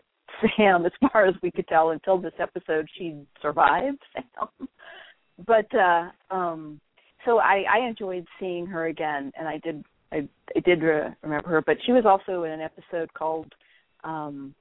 Sam, 0.56 0.86
as 0.86 0.92
far 1.12 1.26
as 1.26 1.34
we 1.42 1.50
could 1.50 1.66
tell 1.68 1.90
until 1.90 2.18
this 2.18 2.32
episode. 2.38 2.88
She 2.98 3.22
survived 3.40 3.98
Sam, 4.14 4.68
but 5.46 5.66
uh 5.74 6.10
um 6.30 6.80
so 7.24 7.38
I, 7.38 7.64
I 7.72 7.86
enjoyed 7.88 8.26
seeing 8.38 8.66
her 8.66 8.86
again, 8.86 9.32
and 9.38 9.48
I 9.48 9.58
did, 9.64 9.82
I, 10.12 10.28
I 10.54 10.60
did 10.60 10.82
re- 10.82 11.14
remember 11.22 11.48
her. 11.48 11.62
But 11.62 11.78
she 11.86 11.92
was 11.92 12.04
also 12.04 12.42
in 12.44 12.52
an 12.52 12.60
episode 12.60 13.12
called, 13.14 13.52
um 14.04 14.54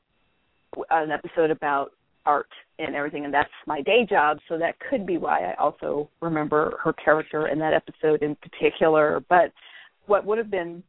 an 0.89 1.12
episode 1.12 1.51
about 1.51 1.92
art 2.25 2.48
and 2.80 2.96
everything 2.96 3.25
and 3.25 3.34
that's 3.34 3.50
my 3.68 3.82
day 3.82 4.08
job 4.10 4.38
so 4.48 4.58
that 4.58 4.75
could 4.89 5.06
be 5.06 5.18
why 5.18 5.51
I 5.51 5.53
also 5.56 6.10
remember 6.22 6.77
her 6.84 6.94
character 6.94 7.48
in 7.48 7.60
that 7.60 7.74
episode 7.74 8.24
in 8.24 8.36
particular 8.36 9.22
but 9.30 9.51
what 10.06 10.25
would 10.25 10.38
have 10.38 10.50
been 10.50 10.84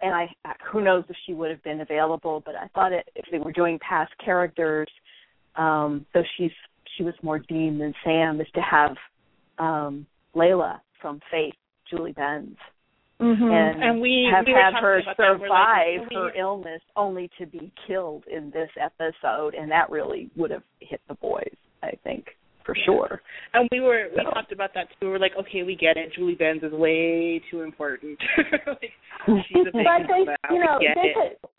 and 0.00 0.14
I 0.14 0.28
who 0.70 0.82
knows 0.82 1.04
if 1.08 1.16
she 1.26 1.34
would 1.34 1.50
have 1.50 1.62
been 1.62 1.80
available 1.80 2.42
but 2.44 2.54
I 2.54 2.68
thought 2.74 2.92
it 2.92 3.08
if 3.14 3.24
they 3.30 3.38
were 3.38 3.52
doing 3.52 3.78
past 3.86 4.12
characters 4.24 4.88
um 5.56 6.06
though 6.14 6.22
she's 6.36 6.50
she 6.96 7.02
was 7.04 7.14
more 7.22 7.38
Dean 7.38 7.78
than 7.78 7.94
Sam 8.04 8.40
is 8.40 8.46
to 8.54 8.60
have 8.60 8.96
um 9.58 10.06
Layla 10.34 10.80
from 11.00 11.20
Faith 11.30 11.54
Julie 11.90 12.12
Benz. 12.12 12.56
Mm-hmm. 13.20 13.44
and, 13.44 13.82
And 13.84 14.00
we- 14.00 14.28
have 14.34 14.46
we 14.46 14.52
had 14.52 14.72
her 14.80 14.98
about 14.98 15.06
like, 15.06 15.38
survive 15.40 16.08
we- 16.10 16.16
her 16.16 16.30
illness 16.34 16.80
only 16.96 17.30
to 17.38 17.46
be 17.46 17.70
killed 17.86 18.24
in 18.26 18.50
this 18.50 18.70
episode, 18.80 19.54
and 19.54 19.70
that 19.70 19.90
really 19.90 20.28
would 20.36 20.50
have 20.50 20.64
hit 20.80 21.00
the 21.08 21.14
boys, 21.14 21.54
I 21.82 21.92
think, 22.02 22.26
for 22.64 22.74
sure. 22.84 23.20
And 23.54 23.68
we 23.70 23.80
were 23.80 24.08
we 24.14 24.22
So- 24.22 24.30
talked 24.30 24.52
about 24.52 24.74
that 24.74 24.88
too. 24.90 25.06
We 25.06 25.08
were 25.08 25.18
like, 25.18 25.32
okay, 25.38 25.62
we 25.62 25.76
get 25.76 25.96
it. 25.96 26.12
Julie 26.14 26.34
Benz 26.34 26.62
is 26.62 26.72
way 26.72 27.40
too 27.50 27.62
important. 27.62 28.18
like, 28.66 28.92
she's 29.48 29.66
a 29.66 29.72
big 29.72 29.84
but 29.84 30.06
they, 30.08 30.24
now. 30.24 30.50
you 30.50 30.58
know, 30.60 30.78
they 30.80 31.08
it. 31.10 31.14
could 31.14 31.50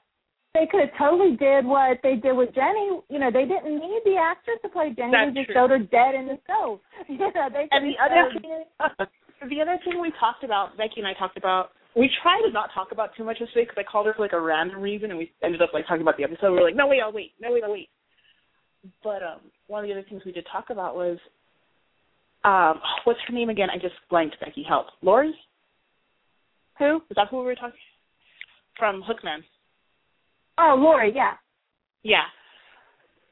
they 0.54 0.68
could 0.70 0.82
have 0.82 0.98
totally 1.00 1.36
did 1.36 1.66
what 1.66 1.98
they 2.04 2.16
did 2.16 2.34
with 2.34 2.54
Jenny. 2.54 3.02
You 3.10 3.18
know, 3.18 3.32
they 3.34 3.46
didn't 3.46 3.74
need 3.74 4.02
the 4.06 4.18
actress 4.22 4.62
to 4.62 4.70
play 4.70 4.94
Jenny. 4.96 5.10
That's 5.12 5.34
they 5.34 5.42
just 5.42 5.46
true. 5.50 5.56
showed 5.66 5.72
her 5.72 5.80
dead 5.80 6.14
in 6.14 6.28
the 6.28 6.38
stove. 6.46 6.80
You 7.10 7.18
know, 7.18 7.50
they 7.52 7.66
And 7.72 7.90
the 7.90 7.98
other 7.98 8.30
thing, 8.40 8.64
the 9.50 9.62
other 9.62 9.80
thing 9.84 10.00
we 10.00 10.12
talked 10.20 10.44
about, 10.44 10.78
Becky 10.78 11.02
and 11.02 11.08
I 11.08 11.14
talked 11.18 11.38
about, 11.38 11.72
we 11.96 12.10
tried 12.22 12.42
to 12.46 12.52
not 12.54 12.70
talk 12.74 12.92
about 12.92 13.12
too 13.18 13.24
much 13.24 13.40
this 13.40 13.50
week 13.56 13.70
because 13.70 13.84
I 13.86 13.92
called 13.92 14.06
her 14.06 14.14
for 14.14 14.22
like 14.22 14.34
a 14.34 14.40
random 14.40 14.80
reason, 14.80 15.10
and 15.10 15.18
we 15.18 15.32
ended 15.44 15.62
up 15.62 15.70
like 15.74 15.86
talking 15.88 16.02
about 16.02 16.18
the 16.18 16.24
episode. 16.24 16.52
We 16.54 16.60
were 16.62 16.66
like, 16.66 16.76
no 16.76 16.88
wait, 16.88 17.02
I'll 17.04 17.12
wait, 17.12 17.32
no 17.42 17.52
wait, 17.52 17.64
I'll 17.64 17.72
wait. 17.72 17.90
But 19.04 19.22
um, 19.24 19.42
one 19.68 19.84
of 19.84 19.88
the 19.88 19.94
other 19.94 20.06
things 20.08 20.22
we 20.26 20.32
did 20.32 20.46
talk 20.52 20.66
about 20.70 20.96
was, 20.96 21.18
um, 22.44 22.82
what's 23.06 23.20
her 23.28 23.34
name 23.34 23.50
again? 23.50 23.70
I 23.70 23.78
just 23.78 23.96
blanked. 24.10 24.40
Becky, 24.40 24.64
help. 24.68 24.88
Lori? 25.02 25.34
who? 26.80 26.98
Is 26.98 27.16
that 27.16 27.28
who 27.30 27.40
we 27.40 27.46
were 27.46 27.56
talking? 27.56 27.80
From 28.78 29.04
Hookman. 29.04 29.44
Oh, 30.58 30.76
Lori. 30.78 31.12
Yeah. 31.16 31.34
Yeah. 32.04 32.24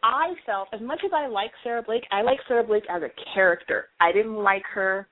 I 0.03 0.33
felt 0.45 0.69
as 0.73 0.81
much 0.81 1.01
as 1.05 1.11
I 1.13 1.27
like 1.27 1.51
Sarah 1.63 1.83
Blake, 1.83 2.03
I 2.11 2.21
like 2.21 2.39
Sarah 2.47 2.63
Blake 2.63 2.83
as 2.89 3.03
a 3.03 3.09
character. 3.35 3.85
I 4.00 4.11
didn't 4.11 4.35
like 4.35 4.63
her 4.73 5.07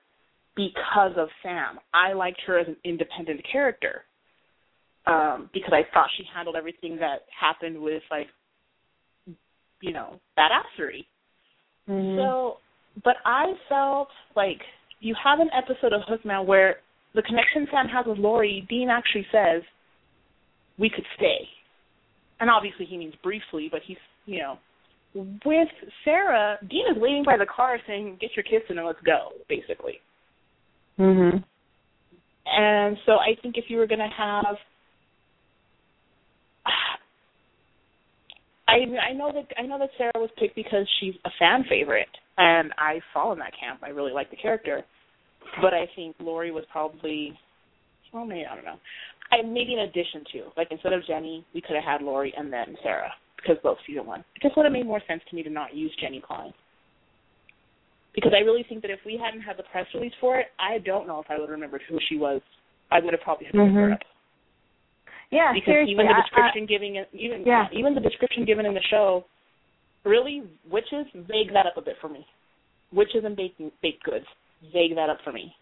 because 0.56 1.12
of 1.16 1.28
Sam. 1.42 1.78
I 1.94 2.12
liked 2.12 2.40
her 2.46 2.58
as 2.58 2.66
an 2.66 2.76
independent 2.84 3.40
character. 3.50 4.02
Um, 5.06 5.48
because 5.54 5.72
I 5.72 5.82
thought 5.94 6.08
she 6.16 6.24
handled 6.34 6.56
everything 6.56 6.96
that 6.96 7.20
happened 7.38 7.80
with 7.80 8.02
like 8.10 8.26
you 9.80 9.92
know, 9.92 10.20
badassery. 10.38 11.06
Mm-hmm. 11.88 12.18
So 12.18 12.56
but 13.04 13.16
I 13.24 13.52
felt 13.68 14.08
like 14.36 14.60
you 15.00 15.14
have 15.22 15.40
an 15.40 15.48
episode 15.56 15.92
of 15.92 16.02
Hookman 16.02 16.46
where 16.46 16.76
the 17.14 17.22
connection 17.22 17.66
Sam 17.70 17.86
has 17.88 18.06
with 18.06 18.18
Lori, 18.18 18.66
Dean 18.68 18.88
actually 18.90 19.26
says, 19.32 19.62
We 20.78 20.90
could 20.90 21.04
stay. 21.16 21.48
And 22.40 22.50
obviously 22.50 22.86
he 22.86 22.96
means 22.96 23.14
briefly, 23.22 23.68
but 23.70 23.80
he's 23.86 23.96
you 24.26 24.40
know 24.40 24.58
with 25.14 25.68
Sarah, 26.04 26.58
Dean 26.68 26.84
is 26.94 27.00
waiting 27.00 27.24
by 27.24 27.36
the 27.36 27.46
car 27.46 27.78
saying, 27.86 28.18
Get 28.20 28.30
your 28.36 28.44
kiss 28.44 28.68
in 28.68 28.78
and 28.78 28.86
let's 28.86 29.00
go, 29.04 29.30
basically. 29.48 30.00
mhm. 30.98 31.44
And 32.46 32.96
so 33.06 33.12
I 33.12 33.40
think 33.40 33.56
if 33.56 33.64
you 33.68 33.78
were 33.78 33.86
gonna 33.86 34.10
have 34.16 34.56
I 38.70 39.10
I 39.10 39.12
know 39.12 39.32
that 39.32 39.46
I 39.58 39.66
know 39.66 39.78
that 39.78 39.90
Sarah 39.98 40.12
was 40.14 40.30
picked 40.38 40.54
because 40.54 40.86
she's 41.00 41.14
a 41.24 41.30
fan 41.38 41.64
favorite 41.68 42.08
and 42.38 42.72
I 42.78 43.00
fall 43.12 43.32
in 43.32 43.38
that 43.40 43.52
camp. 43.58 43.80
I 43.82 43.88
really 43.88 44.12
like 44.12 44.30
the 44.30 44.36
character. 44.36 44.82
But 45.60 45.74
I 45.74 45.86
think 45.96 46.14
Lori 46.20 46.52
was 46.52 46.64
probably 46.70 47.36
well 48.12 48.24
maybe 48.24 48.46
I 48.50 48.54
don't 48.54 48.64
know. 48.64 48.78
I 49.32 49.42
maybe 49.42 49.74
in 49.74 49.80
addition 49.80 50.24
to. 50.32 50.50
Like 50.56 50.68
instead 50.70 50.92
of 50.92 51.06
Jenny, 51.06 51.44
we 51.54 51.60
could 51.60 51.74
have 51.76 51.84
had 51.84 52.02
Lori 52.02 52.32
and 52.36 52.52
then 52.52 52.76
Sarah 52.82 53.12
because 53.36 53.56
both 53.62 53.78
season 53.86 54.06
one. 54.06 54.20
It 54.36 54.42
just 54.42 54.56
would 54.56 54.64
have 54.66 54.72
made 54.72 54.86
more 54.86 55.02
sense 55.08 55.22
to 55.30 55.36
me 55.36 55.42
to 55.42 55.50
not 55.50 55.74
use 55.74 55.92
Jenny 56.00 56.22
Klein. 56.24 56.52
Because 58.14 58.32
I 58.36 58.40
really 58.44 58.64
think 58.68 58.82
that 58.82 58.90
if 58.90 58.98
we 59.06 59.20
hadn't 59.22 59.40
had 59.42 59.56
the 59.56 59.62
press 59.70 59.86
release 59.94 60.12
for 60.20 60.38
it, 60.38 60.46
I 60.58 60.78
don't 60.78 61.06
know 61.06 61.20
if 61.20 61.26
I 61.30 61.34
would 61.38 61.48
have 61.48 61.50
remembered 61.50 61.82
who 61.88 61.98
she 62.08 62.16
was. 62.16 62.40
I 62.90 62.98
would 63.00 63.14
have 63.14 63.22
probably 63.22 63.46
looked 63.46 63.56
her 63.56 63.88
Mhm. 63.88 63.92
up 63.94 64.00
Yeah. 65.30 65.52
because 65.54 65.66
seriously. 65.66 65.92
even 65.92 66.06
the 66.06 66.12
I- 66.12 66.18
I- 66.18 66.22
description 66.22 66.66
giving 66.66 67.04
even 67.12 67.44
Yeah. 67.46 67.68
even 67.72 67.94
the 67.94 68.00
description 68.00 68.44
given 68.44 68.66
in 68.66 68.74
the 68.74 68.82
show 68.90 69.24
really 70.04 70.42
witches 70.68 71.06
vague 71.14 71.52
that 71.52 71.66
up 71.66 71.76
a 71.76 71.82
bit 71.82 71.96
for 72.00 72.08
me 72.08 72.26
witches 72.92 73.24
and 73.24 73.36
baking 73.36 73.70
baked 73.82 74.02
goods 74.04 74.26
vague 74.72 74.94
that 74.96 75.08
up 75.10 75.18
for 75.22 75.32
me 75.32 75.54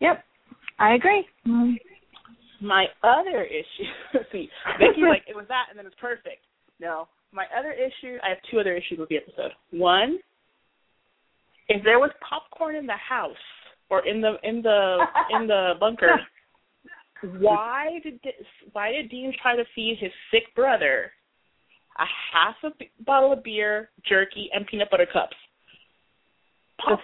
Yep. 0.00 0.24
I 0.78 0.94
agree. 0.94 1.26
my 2.60 2.86
other 3.02 3.42
issue 3.44 3.90
see 4.32 4.48
Becky's 4.78 5.04
like 5.08 5.24
it 5.28 5.34
was 5.36 5.46
that 5.48 5.66
and 5.70 5.78
then 5.78 5.86
it's 5.86 5.96
perfect 6.00 6.42
no 6.80 7.06
my 7.32 7.44
other 7.58 7.72
issue 7.72 8.16
I 8.24 8.30
have 8.30 8.38
two 8.50 8.58
other 8.60 8.74
issues 8.74 8.98
with 8.98 9.08
the 9.10 9.16
episode 9.18 9.52
one 9.72 10.18
if 11.68 11.82
there 11.84 11.98
was 11.98 12.10
popcorn 12.26 12.76
in 12.76 12.86
the 12.86 12.96
house 12.96 13.36
or 13.90 14.06
in 14.06 14.20
the 14.20 14.36
in 14.42 14.62
the 14.62 15.04
in 15.38 15.46
the 15.46 15.74
bunker 15.80 16.18
why 17.22 17.98
did 18.02 18.20
this, 18.22 18.34
why 18.72 18.92
did 18.92 19.10
Dean 19.10 19.32
try 19.42 19.56
to 19.56 19.64
feed 19.74 19.98
his 20.00 20.12
sick 20.30 20.54
brother 20.54 21.12
a 21.98 22.04
half 22.32 22.56
a 22.64 22.76
b- 22.78 22.90
bottle 23.04 23.32
of 23.32 23.42
beer, 23.42 23.90
jerky, 24.08 24.48
and 24.52 24.66
peanut 24.66 24.90
butter 24.90 25.06
cups? 25.10 25.36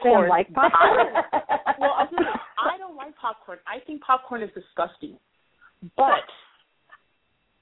Sam 0.02 0.28
like 0.28 0.52
popcorn? 0.52 1.06
well, 1.80 1.94
I 1.98 2.06
don't, 2.10 2.26
I 2.26 2.78
don't 2.78 2.96
like 2.96 3.16
popcorn. 3.16 3.58
I 3.66 3.84
think 3.84 4.02
popcorn 4.02 4.42
is 4.42 4.50
disgusting. 4.54 5.18
But 5.96 6.28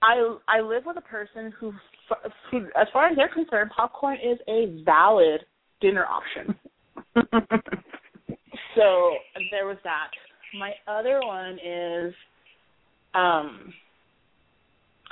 I 0.03 0.37
I 0.49 0.61
live 0.61 0.83
with 0.87 0.97
a 0.97 1.03
person 1.03 1.53
who, 1.59 1.73
who, 2.51 2.67
as 2.79 2.89
far 2.93 3.07
as 3.07 3.17
they're 3.17 3.33
concerned, 3.33 3.71
popcorn 3.75 4.17
is 4.17 4.39
a 4.49 4.83
valid 4.85 5.43
dinner 5.81 6.05
option. 6.05 6.55
So 8.75 9.15
there 9.51 9.67
was 9.67 9.79
that. 9.85 10.11
My 10.59 10.73
other 10.87 11.21
one 11.25 11.59
is, 11.65 12.15
um, 13.15 13.73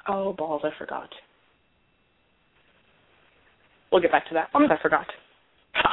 oh 0.08 0.32
balls, 0.32 0.62
I 0.64 0.70
forgot. 0.78 1.08
We'll 3.90 4.02
get 4.02 4.12
back 4.12 4.28
to 4.28 4.34
that 4.34 4.48
because 4.52 4.70
I 4.70 4.82
forgot. 4.82 5.06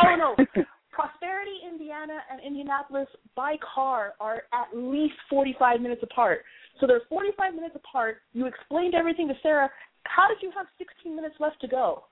Oh 0.03 0.15
no, 0.15 0.35
Prosperity, 0.91 1.57
Indiana, 1.67 2.17
and 2.31 2.41
Indianapolis 2.41 3.07
by 3.35 3.55
car 3.75 4.13
are 4.19 4.43
at 4.51 4.75
least 4.75 5.13
forty-five 5.29 5.79
minutes 5.79 6.01
apart. 6.01 6.41
So 6.79 6.87
they're 6.87 7.01
forty-five 7.07 7.53
minutes 7.53 7.75
apart. 7.75 8.17
You 8.33 8.47
explained 8.47 8.95
everything 8.95 9.27
to 9.27 9.35
Sarah. 9.43 9.69
How 10.03 10.27
did 10.27 10.37
you 10.41 10.51
have 10.57 10.65
sixteen 10.79 11.15
minutes 11.15 11.35
left 11.39 11.61
to 11.61 11.67
go? 11.67 12.05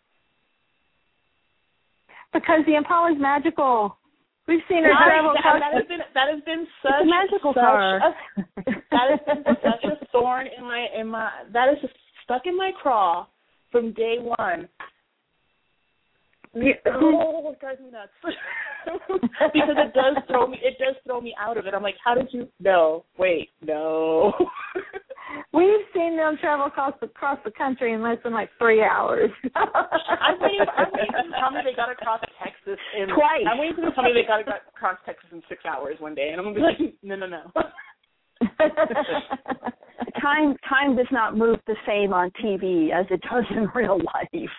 because 2.33 2.61
the 2.65 2.75
Impala 2.75 3.13
is 3.13 3.17
magical. 3.19 3.97
We've 4.47 4.59
seen 4.67 4.83
her 4.83 4.91
travel 4.91 5.31
across. 5.31 5.61
That 5.61 5.73
has 5.73 5.87
been 5.87 5.99
that 6.13 6.27
has 6.33 6.43
been 6.43 6.67
such 6.81 6.91
a 7.01 7.05
magical 7.05 7.53
such 7.53 7.63
car. 7.63 7.97
A, 7.97 8.15
that 8.91 9.07
has 9.09 9.19
been 9.25 9.43
such 9.45 9.83
a 9.85 10.05
thorn 10.11 10.47
in 10.57 10.63
my 10.63 10.87
in 10.97 11.07
my 11.07 11.29
that 11.53 11.69
is 11.69 11.79
just 11.81 11.93
stuck 12.23 12.41
in 12.45 12.57
my 12.57 12.71
craw 12.81 13.25
from 13.71 13.93
day 13.93 14.17
one. 14.19 14.67
Oh, 16.55 17.51
it 17.51 17.59
drives 17.59 17.79
me 17.79 17.89
nuts 17.89 18.11
because 19.53 19.75
it 19.75 19.93
does 19.93 20.17
throw 20.27 20.45
me. 20.45 20.59
It 20.61 20.77
does 20.77 20.95
throw 21.05 21.19
me 21.19 21.33
out 21.39 21.57
of 21.57 21.65
it. 21.65 21.73
I'm 21.73 21.81
like, 21.81 21.95
how 22.03 22.13
did 22.13 22.27
you? 22.31 22.47
No, 22.59 23.05
wait, 23.17 23.49
no. 23.65 24.33
We've 25.53 25.85
seen 25.93 26.17
them 26.17 26.37
travel 26.39 26.65
across 26.67 26.93
the, 26.99 27.07
across 27.07 27.39
the 27.45 27.51
country 27.51 27.93
in 27.93 28.01
less 28.01 28.17
than 28.23 28.33
like 28.33 28.49
three 28.57 28.81
hours. 28.81 29.29
I'm 29.55 30.39
waiting. 30.39 30.65
I'm 30.77 30.91
waiting 30.93 31.11
for 31.11 31.21
them 31.21 31.31
to 31.31 31.39
tell 31.39 31.51
me 31.51 31.59
they 31.63 31.75
got 31.75 31.91
across 31.91 32.21
Texas 32.43 32.79
in 32.97 33.07
Twice. 33.07 33.45
I'm 33.49 33.59
waiting 33.59 33.75
for 33.75 33.81
them 33.81 33.91
to 33.91 33.95
tell 33.95 34.03
me 34.03 34.13
they 34.13 34.27
got 34.27 34.41
across 34.41 34.97
Texas 35.05 35.29
in 35.31 35.41
six 35.49 35.63
hours 35.65 35.97
one 35.99 36.15
day, 36.15 36.29
and 36.29 36.39
I'm 36.39 36.53
gonna 36.53 36.55
be 36.55 36.61
like, 36.61 36.95
no, 37.03 37.15
no, 37.15 37.27
no. 37.27 37.51
time 40.21 40.55
time 40.67 40.95
does 40.95 41.07
not 41.11 41.37
move 41.37 41.59
the 41.67 41.75
same 41.87 42.13
on 42.13 42.31
TV 42.43 42.91
as 42.91 43.05
it 43.09 43.21
does 43.29 43.45
in 43.51 43.69
real 43.75 43.97
life. 43.97 44.49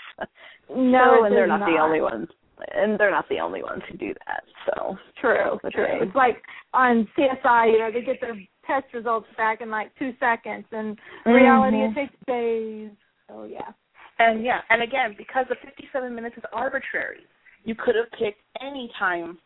no, 0.71 1.19
so, 1.19 1.25
and 1.25 1.35
they're 1.35 1.47
not, 1.47 1.61
not, 1.61 1.67
the 1.67 1.79
only 1.81 2.01
ones. 2.01 2.29
And 2.73 2.99
they're 2.99 3.11
not 3.11 3.29
the 3.29 3.41
only 3.41 3.63
ones 3.63 3.83
who 3.91 3.99
do 3.99 4.15
that. 4.27 4.45
So 4.67 4.97
true, 5.21 5.59
true. 5.73 5.87
It's 6.03 6.15
like 6.15 6.41
on 6.73 7.09
CSI, 7.19 7.73
you 7.73 7.79
know, 7.79 7.91
they 7.93 8.03
get 8.03 8.21
their 8.21 8.37
test 8.67 8.93
results 8.95 9.27
back 9.37 9.61
in 9.61 9.71
like 9.71 9.91
two 9.99 10.13
seconds, 10.21 10.65
and 10.73 10.97
mm-hmm. 10.97 11.31
reality 11.31 11.79
it 11.79 11.95
takes 11.95 12.15
days. 12.27 12.91
So 13.29 13.45
yeah. 13.45 13.73
And 14.19 14.45
yeah, 14.45 14.61
and 14.71 14.83
again, 14.83 15.15
because 15.19 15.47
the 15.49 15.57
57 15.65 16.15
minutes 16.15 16.37
is 16.37 16.45
arbitrary, 16.53 17.21
you 17.65 17.75
could 17.75 17.97
have 17.97 18.11
picked 18.13 18.41
any 18.61 18.91
time 18.99 19.39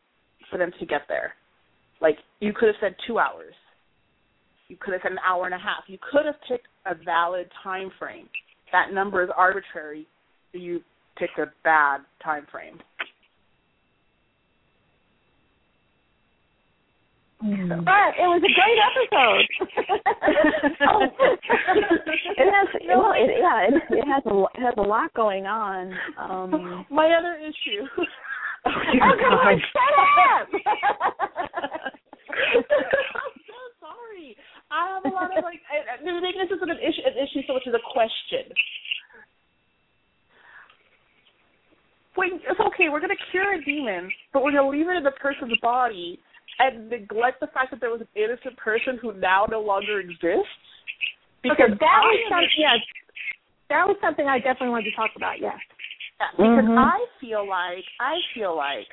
for 0.50 0.58
them 0.58 0.70
to 0.78 0.86
get 0.86 1.02
there. 1.08 1.34
Like 2.00 2.18
you 2.40 2.52
could 2.52 2.68
have 2.68 2.76
said 2.80 2.94
two 3.06 3.18
hours. 3.18 3.54
You 4.68 4.76
could 4.78 4.92
have 4.92 5.00
said 5.02 5.12
an 5.12 5.18
hour 5.26 5.46
and 5.46 5.54
a 5.54 5.58
half. 5.58 5.84
You 5.86 5.98
could 6.12 6.26
have 6.26 6.34
picked 6.46 6.66
a 6.84 6.94
valid 7.02 7.50
time 7.62 7.90
frame. 7.98 8.28
That 8.72 8.92
number 8.92 9.22
is 9.22 9.30
arbitrary. 9.34 10.06
You 10.52 10.82
picked 11.16 11.38
a 11.38 11.46
bad 11.64 12.00
time 12.22 12.46
frame. 12.52 12.78
Mm. 17.44 17.84
But 17.84 18.14
it 18.18 18.26
was 18.26 18.42
a 18.42 18.50
great 18.50 18.78
episode. 18.82 19.46
it 22.34 22.50
has, 22.50 22.66
well, 22.90 23.14
it, 23.14 23.30
yeah, 23.38 23.70
it, 23.70 23.78
it 23.94 24.02
has 24.10 24.26
a 24.26 24.34
it 24.58 24.62
has 24.66 24.74
a 24.76 24.82
lot 24.82 25.14
going 25.14 25.46
on. 25.46 25.94
Um, 26.18 26.82
My 26.90 27.14
other 27.14 27.38
issue. 27.38 27.86
oh, 28.66 28.66
oh 28.74 29.54
shut 29.54 29.94
up! 30.34 30.50
I'm 32.34 33.38
so 33.46 33.54
sorry. 33.78 34.34
I 34.72 34.98
have 34.98 35.04
a 35.06 35.14
lot 35.14 35.30
of 35.30 35.38
like. 35.44 35.62
I, 35.70 35.94
I 35.94 35.98
think 36.02 36.34
this 36.42 36.50
isn't 36.56 36.70
an 36.70 36.78
issue, 36.82 37.06
an 37.06 37.14
issue 37.22 37.46
so 37.46 37.54
much 37.54 37.68
as 37.68 37.74
a 37.74 37.78
question. 37.92 38.50
Wait, 42.16 42.32
it's 42.50 42.58
okay. 42.58 42.88
We're 42.90 42.98
gonna 42.98 43.14
cure 43.30 43.54
a 43.54 43.64
demon, 43.64 44.10
but 44.32 44.42
we're 44.42 44.50
gonna 44.50 44.68
leave 44.68 44.88
it 44.88 44.96
in 44.96 45.04
the 45.04 45.12
person's 45.22 45.56
body 45.62 46.18
and 46.58 46.90
neglect 46.90 47.40
the 47.40 47.46
fact 47.48 47.70
that 47.70 47.80
there 47.80 47.90
was 47.90 48.00
an 48.00 48.08
innocent 48.14 48.56
person 48.56 48.98
who 49.00 49.12
now 49.14 49.46
no 49.50 49.60
longer 49.60 50.00
exists. 50.00 50.50
Because 51.42 51.70
okay, 51.70 51.78
that 51.78 52.00
was 52.02 52.20
something. 52.28 52.58
Yes, 52.58 52.80
that 53.70 53.86
was 53.86 53.96
something 54.00 54.26
I 54.26 54.38
definitely 54.38 54.70
wanted 54.70 54.90
to 54.90 54.96
talk 54.96 55.10
about. 55.16 55.40
Yes. 55.40 55.58
Yeah, 56.18 56.30
because 56.32 56.64
Mhm. 56.66 56.78
I 56.78 57.06
feel 57.20 57.46
like 57.46 57.84
I 58.00 58.20
feel 58.34 58.56
like 58.56 58.88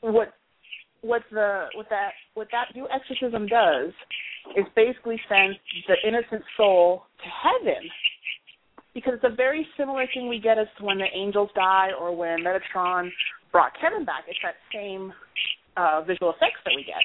what 0.00 0.34
what 1.00 1.22
the 1.30 1.68
what 1.74 1.88
that 1.90 2.12
what 2.34 2.48
that 2.52 2.74
new 2.74 2.88
exorcism 2.88 3.46
does 3.46 3.92
is 4.56 4.64
basically 4.74 5.20
sends 5.28 5.58
the 5.86 5.96
innocent 6.06 6.44
soul 6.56 7.06
to 7.22 7.28
heaven. 7.28 7.90
Because 8.94 9.14
it's 9.14 9.24
a 9.24 9.36
very 9.36 9.68
similar 9.76 10.06
thing 10.14 10.28
we 10.28 10.40
get 10.40 10.58
as 10.58 10.66
to 10.78 10.84
when 10.84 10.98
the 10.98 11.06
angels 11.14 11.50
die 11.54 11.90
or 11.92 12.14
when 12.16 12.40
Metatron 12.40 13.10
brought 13.52 13.72
Kevin 13.80 14.04
back. 14.04 14.24
It's 14.26 14.38
that 14.42 14.56
same 14.72 15.12
uh, 15.78 16.02
visual 16.02 16.30
effects 16.30 16.58
that 16.64 16.72
we 16.74 16.82
get. 16.82 16.96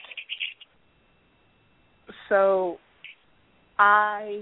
So, 2.30 2.78
I, 3.78 4.42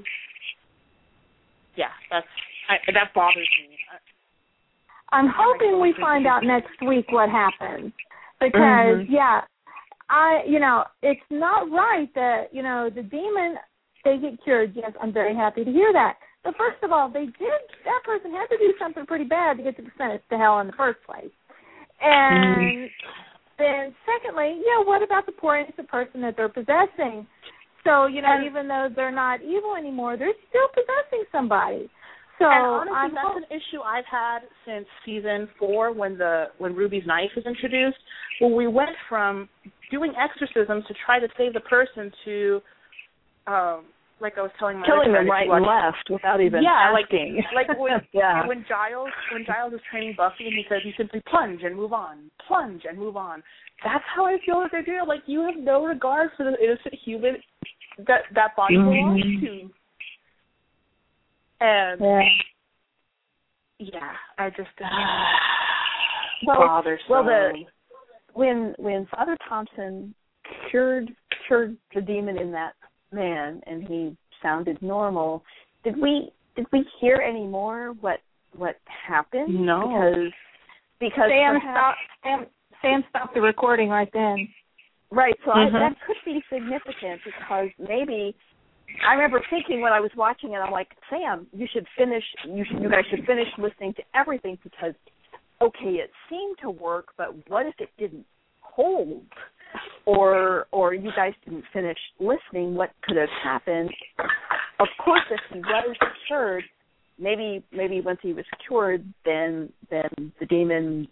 yeah, 1.76 1.91
that's 2.10 2.26
I, 2.70 2.76
that 2.94 3.13
bothers 3.13 3.50
me. 3.60 3.78
I'm 5.12 5.28
hoping 5.30 5.82
we 5.82 5.94
find 6.00 6.26
out 6.26 6.44
next 6.44 6.72
week 6.88 7.12
what 7.12 7.30
happens 7.30 7.91
because 8.39 9.04
Mm-hmm. 9.04 9.13
yeah, 9.13 9.41
I 10.10 10.41
you 10.48 10.60
know 10.60 10.84
it's 11.04 11.22
not 11.30 11.70
right 11.70 12.10
that 12.15 12.46
you 12.52 12.63
know 12.63 12.89
the 12.94 13.04
demon 13.04 13.56
they 14.04 14.17
get 14.17 14.44
cured. 14.44 14.74
Yes, 14.76 14.91
I'm 15.02 15.13
very 15.13 15.36
happy 15.36 15.63
to 15.63 15.72
hear 15.72 15.91
that. 15.94 16.15
But 16.44 16.56
first 16.58 16.82
of 16.82 16.91
all, 16.91 17.10
they 17.10 17.26
did 17.26 17.62
that 17.86 18.02
person 18.06 18.32
had 18.32 18.48
to 18.48 18.58
do 18.58 18.74
something 18.80 19.06
pretty 19.06 19.26
bad 19.26 19.58
to 19.58 19.63
get 19.63 19.78
to 19.78 19.84
sentenced 19.98 20.30
to 20.30 20.38
hell 20.38 20.60
in 20.60 20.67
the 20.67 20.74
first 20.74 21.00
place. 21.06 21.32
And 22.02 22.89
then 23.62 23.95
secondly, 24.06 24.62
yeah, 24.65 24.84
what 24.84 25.04
about 25.04 25.26
the 25.26 25.32
poor 25.32 25.58
innocent 25.58 25.88
person 25.88 26.21
that 26.21 26.36
they're 26.36 26.50
possessing? 26.50 27.28
So, 27.84 28.08
you 28.08 28.21
know, 28.21 28.34
And- 28.34 28.45
even 28.45 28.67
though 28.67 28.89
they're 28.95 29.12
not 29.12 29.41
evil 29.41 29.76
anymore, 29.76 30.17
they're 30.17 30.34
still 30.50 30.67
possessing 30.69 31.26
somebody. 31.32 31.89
So 32.39 32.50
and 32.50 32.65
honestly, 32.65 32.97
I'm 32.97 33.13
that's 33.13 33.38
an 33.38 33.45
issue 33.56 33.82
I've 33.82 34.06
had 34.06 34.39
since 34.65 34.88
season 35.06 35.47
four 35.60 35.91
when 35.91 36.17
the 36.17 36.50
when 36.58 36.74
Ruby's 36.74 37.06
knife 37.06 37.30
was 37.36 37.45
introduced. 37.45 38.00
When 38.39 38.56
we 38.56 38.65
went 38.65 38.95
from 39.08 39.47
doing 39.91 40.13
exorcisms 40.17 40.84
to 40.88 40.95
try 41.06 41.19
to 41.19 41.28
save 41.38 41.54
the 41.54 41.60
person 41.60 42.12
to, 42.26 42.62
um, 43.45 43.86
like 44.22 44.38
I 44.38 44.42
was 44.44 44.52
telling 44.60 44.80
my 44.80 44.86
killing 44.86 45.12
them 45.12 45.28
right 45.30 45.50
and 45.50 45.66
left 45.66 46.10
without 46.10 46.40
even 46.42 46.62
yeah, 46.64 46.94
asking. 46.94 47.42
like 47.54 47.68
like 47.70 47.80
when 47.80 47.92
yeah. 48.14 48.46
when 48.48 48.64
Giles 48.70 49.10
when 49.34 49.46
Giles 49.46 49.74
is 49.74 49.80
training 49.90 50.14
Buffy 50.16 50.46
and 50.46 50.54
he 50.54 50.64
says 50.70 50.80
you 50.86 50.94
simply 50.98 51.22
plunge 51.30 51.62
and 51.64 51.76
move 51.76 51.92
on, 51.94 52.30
plunge 52.48 52.84
and 52.88 52.98
move 52.98 53.18
on. 53.18 53.42
That's 53.84 54.04
how 54.16 54.26
I 54.26 54.38
feel 54.46 54.62
that 54.72 54.84
they're. 54.86 55.06
Like 55.06 55.22
you 55.26 55.42
have 55.42 55.58
no 55.58 55.84
regard 55.86 56.30
for 56.38 56.44
the 56.44 56.54
innocent 56.64 56.94
human 57.04 57.38
that 58.08 58.22
that 58.36 58.56
body 58.56 58.76
belongs 58.78 59.24
Mhm. 59.26 59.42
to. 59.42 59.70
And 61.64 62.02
yeah. 62.02 62.22
yeah, 63.80 64.12
I 64.38 64.50
just 64.52 64.70
uh, 64.84 64.86
Well, 66.48 66.58
bothersome. 66.60 67.06
well, 67.10 67.24
the- 67.24 67.66
when 68.34 68.74
when 68.78 69.08
Father 69.08 69.38
Thompson 69.50 70.14
cured 70.70 71.12
cured 71.48 71.76
the 71.94 72.02
demon 72.02 72.38
in 72.38 72.52
that 72.52 72.74
man 73.12 73.62
and 73.67 73.84
he 73.88 74.15
sounded 74.41 74.82
normal, 74.82 75.43
did 75.84 76.00
we 76.00 76.32
did 76.56 76.65
we 76.71 76.86
hear 77.00 77.15
any 77.15 77.45
more 77.45 77.93
what 78.02 78.19
what 78.56 78.78
happened? 79.08 79.54
No. 79.65 79.82
Because 79.88 80.32
because 81.00 81.30
Sam 81.30 81.60
perhaps, 81.60 81.78
stopped 81.78 82.00
Sam 82.24 82.45
Sam 82.82 83.04
stopped 83.10 83.34
the 83.34 83.41
recording 83.41 83.89
right 83.89 84.10
then. 84.13 84.47
Right, 85.12 85.36
so 85.43 85.52
Mhm. 85.52 85.76
I, 85.76 85.80
that 85.80 86.02
could 86.08 86.15
be 86.24 86.41
significant 86.50 87.21
because 87.26 87.69
maybe 87.78 88.34
I 89.06 89.13
remember 89.13 89.41
thinking 89.50 89.82
when 89.82 89.93
I 89.93 90.00
was 90.00 90.12
watching 90.15 90.54
it, 90.54 90.58
I'm 90.58 90.71
like, 90.71 90.89
Sam, 91.10 91.47
you 91.54 91.67
should 91.71 91.88
finish. 91.97 92.24
You 92.45 92.63
should, 92.65 92.82
you 92.82 92.89
guys 92.89 93.06
should 93.10 93.26
finish 93.26 93.47
listening 93.58 93.93
to 93.95 94.04
everything 94.13 94.58
because, 94.63 94.93
okay, 95.62 95.95
it 95.95 96.12
seemed 96.30 96.58
to 96.62 96.69
work, 96.69 97.10
but 97.17 97.36
what 97.50 97.65
if 97.65 97.76
it 97.80 97.89
didn't 97.97 98.26
hold? 98.62 99.26
Or 100.06 100.68
or 100.72 100.94
you 100.94 101.12
guys 101.16 101.34
didn't 101.46 101.64
finish 101.72 101.98
listening? 102.20 102.76
What 102.76 102.92
could 103.04 103.18
have 103.18 103.30
happened? 103.44 103.92
Of 104.80 104.88
course, 105.04 105.22
if 105.30 105.40
he 105.54 105.60
was 105.60 105.96
cured, 106.28 106.64
maybe 107.20 107.64
maybe 107.72 108.02
once 108.02 108.20
he 108.22 108.34
was 108.34 108.46
cured, 108.68 109.06
then 109.26 109.72
then 109.90 110.32
the 110.40 110.46
demon 110.46 111.08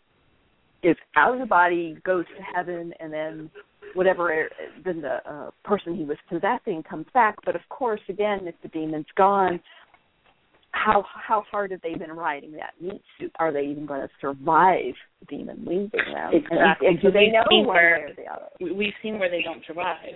is 0.82 0.96
out 1.16 1.34
of 1.34 1.40
the 1.40 1.46
body, 1.46 1.98
goes 2.06 2.26
to 2.38 2.44
heaven, 2.56 2.94
and 3.00 3.12
then 3.12 3.52
whatever 3.94 4.50
then 4.84 5.02
the 5.02 5.18
uh, 5.30 5.52
person 5.64 5.96
he 5.96 6.04
was 6.04 6.18
possessing 6.30 6.84
comes 6.84 7.06
back. 7.14 7.36
But 7.46 7.56
of 7.56 7.62
course, 7.70 8.02
again, 8.10 8.48
if 8.48 8.56
the 8.62 8.70
demon's 8.70 9.06
gone, 9.16 9.60
how 10.72 11.04
how 11.28 11.44
hard 11.52 11.72
have 11.72 11.82
they 11.82 11.96
been 11.96 12.12
riding 12.12 12.52
that 12.54 12.74
meat 12.80 13.02
suit? 13.20 13.32
Are 13.40 13.52
they 13.52 13.62
even 13.64 13.86
going 13.86 14.02
to 14.02 14.10
survive 14.22 14.94
the 15.20 15.26
demon 15.38 15.64
leaving 15.66 15.90
them? 16.14 16.32
Exactly. 16.34 16.88
And, 16.88 16.96
and 16.98 17.02
do 17.02 17.12
they 17.12 17.26
we've 17.26 17.34
know 17.34 17.46
one 17.50 17.68
where- 17.68 18.14
way 18.18 18.24
or 18.28 18.50
the 18.60 18.66
we, 18.66 18.72
we've 18.72 18.94
seen 19.02 19.20
where 19.20 19.30
they 19.30 19.42
don't 19.42 19.64
survive. 19.66 20.16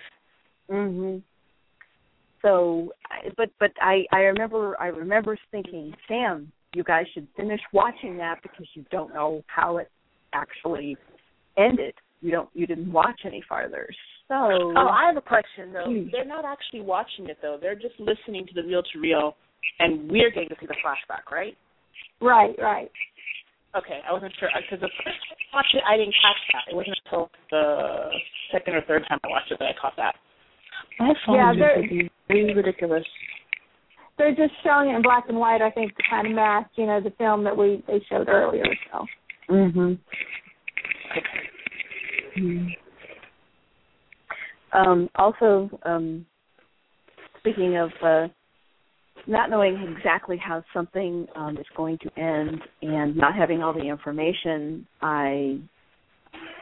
hmm 0.69 1.17
So, 2.41 2.93
but 3.37 3.49
but 3.59 3.71
I 3.81 4.05
I 4.11 4.19
remember 4.21 4.75
I 4.79 4.87
remember 4.87 5.37
thinking, 5.51 5.93
Sam, 6.07 6.51
you 6.75 6.83
guys 6.83 7.05
should 7.13 7.27
finish 7.37 7.61
watching 7.71 8.17
that 8.17 8.39
because 8.43 8.67
you 8.73 8.85
don't 8.91 9.13
know 9.13 9.43
how 9.47 9.77
it 9.77 9.89
actually 10.33 10.97
ended. 11.57 11.93
You 12.21 12.31
don't 12.31 12.49
you 12.53 12.67
didn't 12.67 12.91
watch 12.91 13.21
any 13.25 13.43
farther. 13.47 13.87
So 14.27 14.35
Oh, 14.35 14.87
I 14.87 15.07
have 15.07 15.17
a 15.17 15.21
question 15.21 15.73
though. 15.73 15.85
Hmm. 15.85 16.07
They're 16.11 16.25
not 16.25 16.45
actually 16.45 16.81
watching 16.81 17.27
it 17.27 17.37
though. 17.41 17.57
They're 17.59 17.75
just 17.75 17.95
listening 17.99 18.45
to 18.47 18.53
the 18.53 18.67
reel 18.67 18.83
to 18.93 18.99
reel, 18.99 19.35
and 19.79 20.09
we're 20.09 20.29
getting 20.31 20.49
to 20.49 20.55
see 20.59 20.67
the 20.67 20.75
flashback, 20.83 21.31
right? 21.31 21.57
Right, 22.21 22.55
right. 22.59 22.91
Okay, 23.75 24.01
I 24.07 24.13
wasn't 24.13 24.33
sure 24.39 24.49
because 24.53 24.81
the 24.81 24.91
first 25.03 25.17
time 25.27 25.37
I 25.51 25.57
watched 25.57 25.73
it, 25.73 25.83
I 25.87 25.97
didn't 25.97 26.13
catch 26.21 26.41
that. 26.53 26.71
It 26.71 26.75
wasn't 26.75 26.97
until 27.05 27.29
the 27.49 28.09
second 28.51 28.75
or 28.75 28.81
third 28.87 29.03
time 29.09 29.19
I 29.23 29.27
watched 29.29 29.51
it 29.51 29.57
that 29.59 29.69
I 29.69 29.81
caught 29.81 29.95
that. 29.97 30.15
My 30.99 31.13
phone 31.25 31.35
Yeah, 31.35 31.51
is 31.51 31.57
there- 31.57 31.81
just 31.81 32.11
really 32.29 32.53
ridiculous. 32.53 33.05
They're 34.17 34.35
just 34.35 34.53
showing 34.61 34.89
it 34.91 34.95
in 34.95 35.01
black 35.01 35.27
and 35.27 35.39
white, 35.39 35.61
I 35.61 35.71
think, 35.71 35.95
to 35.97 36.03
kind 36.07 36.27
of 36.27 36.33
match, 36.33 36.67
you 36.75 36.85
know, 36.85 37.01
the 37.01 37.09
film 37.11 37.43
that 37.45 37.57
we 37.57 37.81
they 37.87 37.99
showed 38.01 38.29
earlier. 38.29 38.63
So 38.91 39.07
Mhm. 39.49 39.97
Mhm. 42.35 42.77
Um, 44.73 45.09
also, 45.15 45.69
um, 45.83 46.25
speaking 47.39 47.75
of 47.77 47.91
uh, 48.03 48.27
not 49.27 49.49
knowing 49.49 49.95
exactly 49.97 50.37
how 50.37 50.63
something 50.73 51.27
um, 51.35 51.57
is 51.57 51.65
going 51.75 51.97
to 51.99 52.19
end 52.19 52.61
and 52.81 53.15
not 53.15 53.35
having 53.35 53.61
all 53.61 53.73
the 53.73 53.87
information, 53.87 54.85
I 55.01 55.59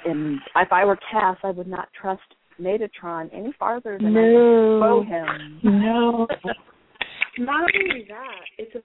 am. 0.08 0.39
If 0.56 0.71
I 0.71 0.86
were 0.86 0.97
Cass, 1.12 1.38
I 1.43 1.52
would 1.52 1.67
not 1.67 1.89
trust 2.00 2.21
Metatron 2.60 3.30
any 3.34 3.54
farther 3.58 3.97
than 3.97 4.15
I 4.15 4.21
no, 4.21 5.04
him. 5.08 5.60
No. 5.63 6.28
Not 7.38 7.62
only 7.62 8.06
that, 8.10 8.41
it's 8.58 8.76
a 8.76 8.80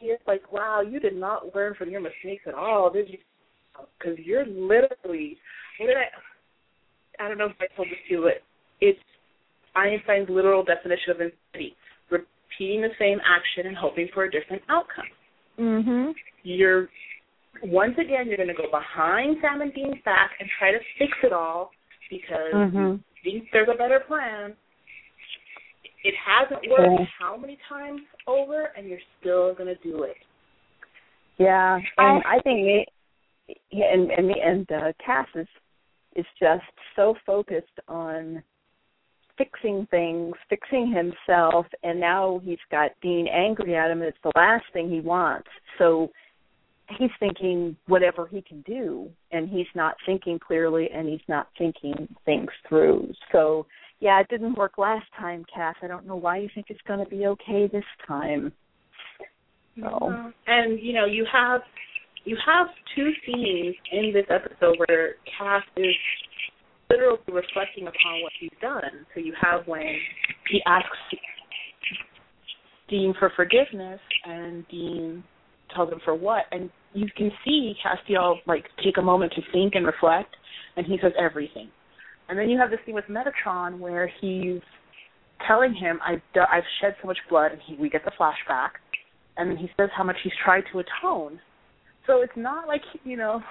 it's 0.00 0.22
like, 0.26 0.52
wow, 0.52 0.82
you 0.82 1.00
did 1.00 1.16
not 1.16 1.54
learn 1.54 1.74
from 1.74 1.90
your 1.90 2.00
mistakes 2.00 2.44
at 2.46 2.54
all, 2.54 2.90
did 2.90 3.08
you? 3.08 3.18
Because 3.98 4.18
you're 4.18 4.46
literally, 4.46 5.36
what 5.78 5.86
did 5.86 5.96
I? 5.96 7.24
I 7.24 7.28
don't 7.28 7.38
know 7.38 7.46
if 7.46 7.56
I 7.60 7.74
told 7.74 7.88
this 7.88 7.98
to 8.08 8.14
you, 8.14 8.22
but 8.22 8.42
it's 8.80 8.98
Einstein's 9.74 10.28
literal 10.28 10.64
definition 10.64 11.10
of 11.10 11.20
insanity: 11.20 11.76
repeating 12.50 12.82
the 12.82 12.94
same 12.98 13.18
action 13.24 13.66
and 13.66 13.76
hoping 13.76 14.08
for 14.14 14.24
a 14.24 14.30
different 14.30 14.62
outcome. 14.68 15.06
Mhm. 15.58 16.14
You're 16.42 16.88
once 17.62 17.96
again, 17.96 18.28
you're 18.28 18.36
going 18.36 18.48
to 18.48 18.54
go 18.54 18.70
behind 18.70 19.40
Sam 19.40 19.62
and 19.62 19.72
Dean's 19.72 20.02
back 20.02 20.32
and 20.38 20.48
try 20.58 20.72
to 20.72 20.78
fix 20.98 21.12
it 21.22 21.32
all 21.32 21.72
because 22.10 22.52
Mhm. 22.52 23.02
you 23.22 23.30
think 23.40 23.50
there's 23.50 23.68
a 23.68 23.74
better 23.74 24.00
plan. 24.00 24.54
It 26.04 26.14
hasn't 26.16 26.68
worked 26.68 27.00
Yeah. 27.00 27.06
how 27.18 27.36
many 27.36 27.56
times 27.56 28.02
over, 28.26 28.66
and 28.76 28.86
you're 28.86 29.00
still 29.18 29.54
going 29.54 29.74
to 29.74 29.82
do 29.82 30.02
it. 30.02 30.18
Yeah, 31.38 31.80
and 31.98 32.22
I, 32.24 32.40
think 32.40 32.64
me, 32.64 32.86
yeah, 33.70 33.92
and 33.92 34.10
and 34.10 34.28
me 34.28 34.40
and 34.40 34.70
uh, 34.70 34.92
Cass 34.98 35.28
is 35.34 35.48
is 36.14 36.26
just 36.38 36.64
so 36.94 37.14
focused 37.26 37.80
on 37.88 38.42
fixing 39.38 39.86
things, 39.90 40.34
fixing 40.48 40.92
himself, 40.92 41.66
and 41.82 42.00
now 42.00 42.40
he's 42.44 42.58
got 42.70 42.90
Dean 43.02 43.26
angry 43.28 43.76
at 43.76 43.90
him. 43.90 44.00
And 44.00 44.08
it's 44.08 44.18
the 44.22 44.32
last 44.36 44.64
thing 44.72 44.90
he 44.90 45.00
wants. 45.00 45.48
So 45.78 46.10
he's 46.98 47.10
thinking 47.18 47.76
whatever 47.86 48.26
he 48.26 48.42
can 48.42 48.62
do, 48.62 49.08
and 49.32 49.48
he's 49.48 49.66
not 49.74 49.96
thinking 50.04 50.38
clearly, 50.38 50.88
and 50.92 51.08
he's 51.08 51.20
not 51.28 51.48
thinking 51.58 52.08
things 52.24 52.50
through. 52.68 53.12
So 53.32 53.66
yeah, 54.00 54.20
it 54.20 54.28
didn't 54.28 54.56
work 54.56 54.78
last 54.78 55.06
time, 55.18 55.44
Cass. 55.52 55.74
I 55.82 55.86
don't 55.86 56.06
know 56.06 56.16
why 56.16 56.38
you 56.38 56.48
think 56.54 56.66
it's 56.68 56.80
going 56.86 57.02
to 57.02 57.10
be 57.10 57.26
okay 57.26 57.68
this 57.70 57.84
time. 58.06 58.52
So. 59.80 59.82
Mm-hmm. 59.82 60.28
And 60.46 60.80
you 60.80 60.92
know, 60.92 61.06
you 61.06 61.26
have 61.32 61.62
you 62.24 62.36
have 62.44 62.66
two 62.94 63.10
scenes 63.24 63.76
in 63.92 64.12
this 64.12 64.26
episode 64.30 64.76
where 64.86 65.14
Cass 65.38 65.62
is 65.76 65.94
literally 66.90 67.18
reflecting 67.28 67.86
upon 67.86 68.22
what 68.22 68.32
he's 68.38 68.50
done. 68.60 69.06
So 69.14 69.20
you 69.20 69.34
have 69.40 69.66
when 69.66 69.96
he 70.50 70.62
asks 70.66 70.88
Dean 72.88 73.14
for 73.18 73.32
forgiveness, 73.34 74.00
and 74.24 74.66
Dean 74.68 75.24
tells 75.74 75.92
him 75.92 76.00
for 76.04 76.14
what, 76.14 76.44
and 76.52 76.70
you 76.94 77.06
can 77.16 77.30
see 77.44 77.74
Castiel 77.84 78.36
like 78.46 78.64
take 78.84 78.96
a 78.98 79.02
moment 79.02 79.32
to 79.34 79.42
think 79.52 79.74
and 79.74 79.84
reflect, 79.84 80.34
and 80.76 80.86
he 80.86 80.98
says 81.02 81.12
everything. 81.18 81.68
And 82.28 82.38
then 82.38 82.48
you 82.48 82.58
have 82.58 82.70
the 82.70 82.76
scene 82.84 82.94
with 82.94 83.04
Metatron 83.06 83.78
where 83.78 84.10
he's 84.20 84.60
telling 85.46 85.74
him, 85.74 86.00
"I've 86.04 86.22
I've 86.50 86.64
shed 86.80 86.96
so 87.02 87.08
much 87.08 87.18
blood," 87.28 87.52
and 87.52 87.60
he 87.66 87.74
we 87.76 87.88
get 87.90 88.04
the 88.04 88.12
flashback, 88.12 88.70
and 89.36 89.50
then 89.50 89.56
he 89.56 89.68
says 89.76 89.90
how 89.96 90.04
much 90.04 90.16
he's 90.22 90.32
tried 90.44 90.64
to 90.72 90.80
atone. 90.80 91.40
So 92.06 92.22
it's 92.22 92.36
not 92.36 92.66
like 92.68 92.82
you 93.04 93.16
know, 93.16 93.42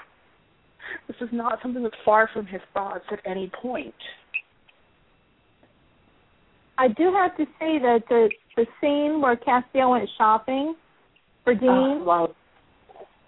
this 1.07 1.17
is 1.21 1.29
not 1.31 1.59
something 1.61 1.83
that's 1.83 1.95
far 2.03 2.29
from 2.33 2.45
his 2.45 2.61
thoughts 2.73 3.05
at 3.11 3.19
any 3.25 3.51
point. 3.61 3.93
I 6.77 6.89
do 6.89 7.13
have 7.13 7.35
to 7.37 7.45
say 7.59 7.79
that 7.79 8.03
the 8.09 8.29
the 8.55 8.65
scene 8.79 9.21
where 9.21 9.35
Castiel 9.35 9.91
went 9.91 10.09
shopping 10.17 10.75
for 11.43 11.53
Dean, 11.53 11.69
Oh, 12.01 12.03
wow. 12.05 12.35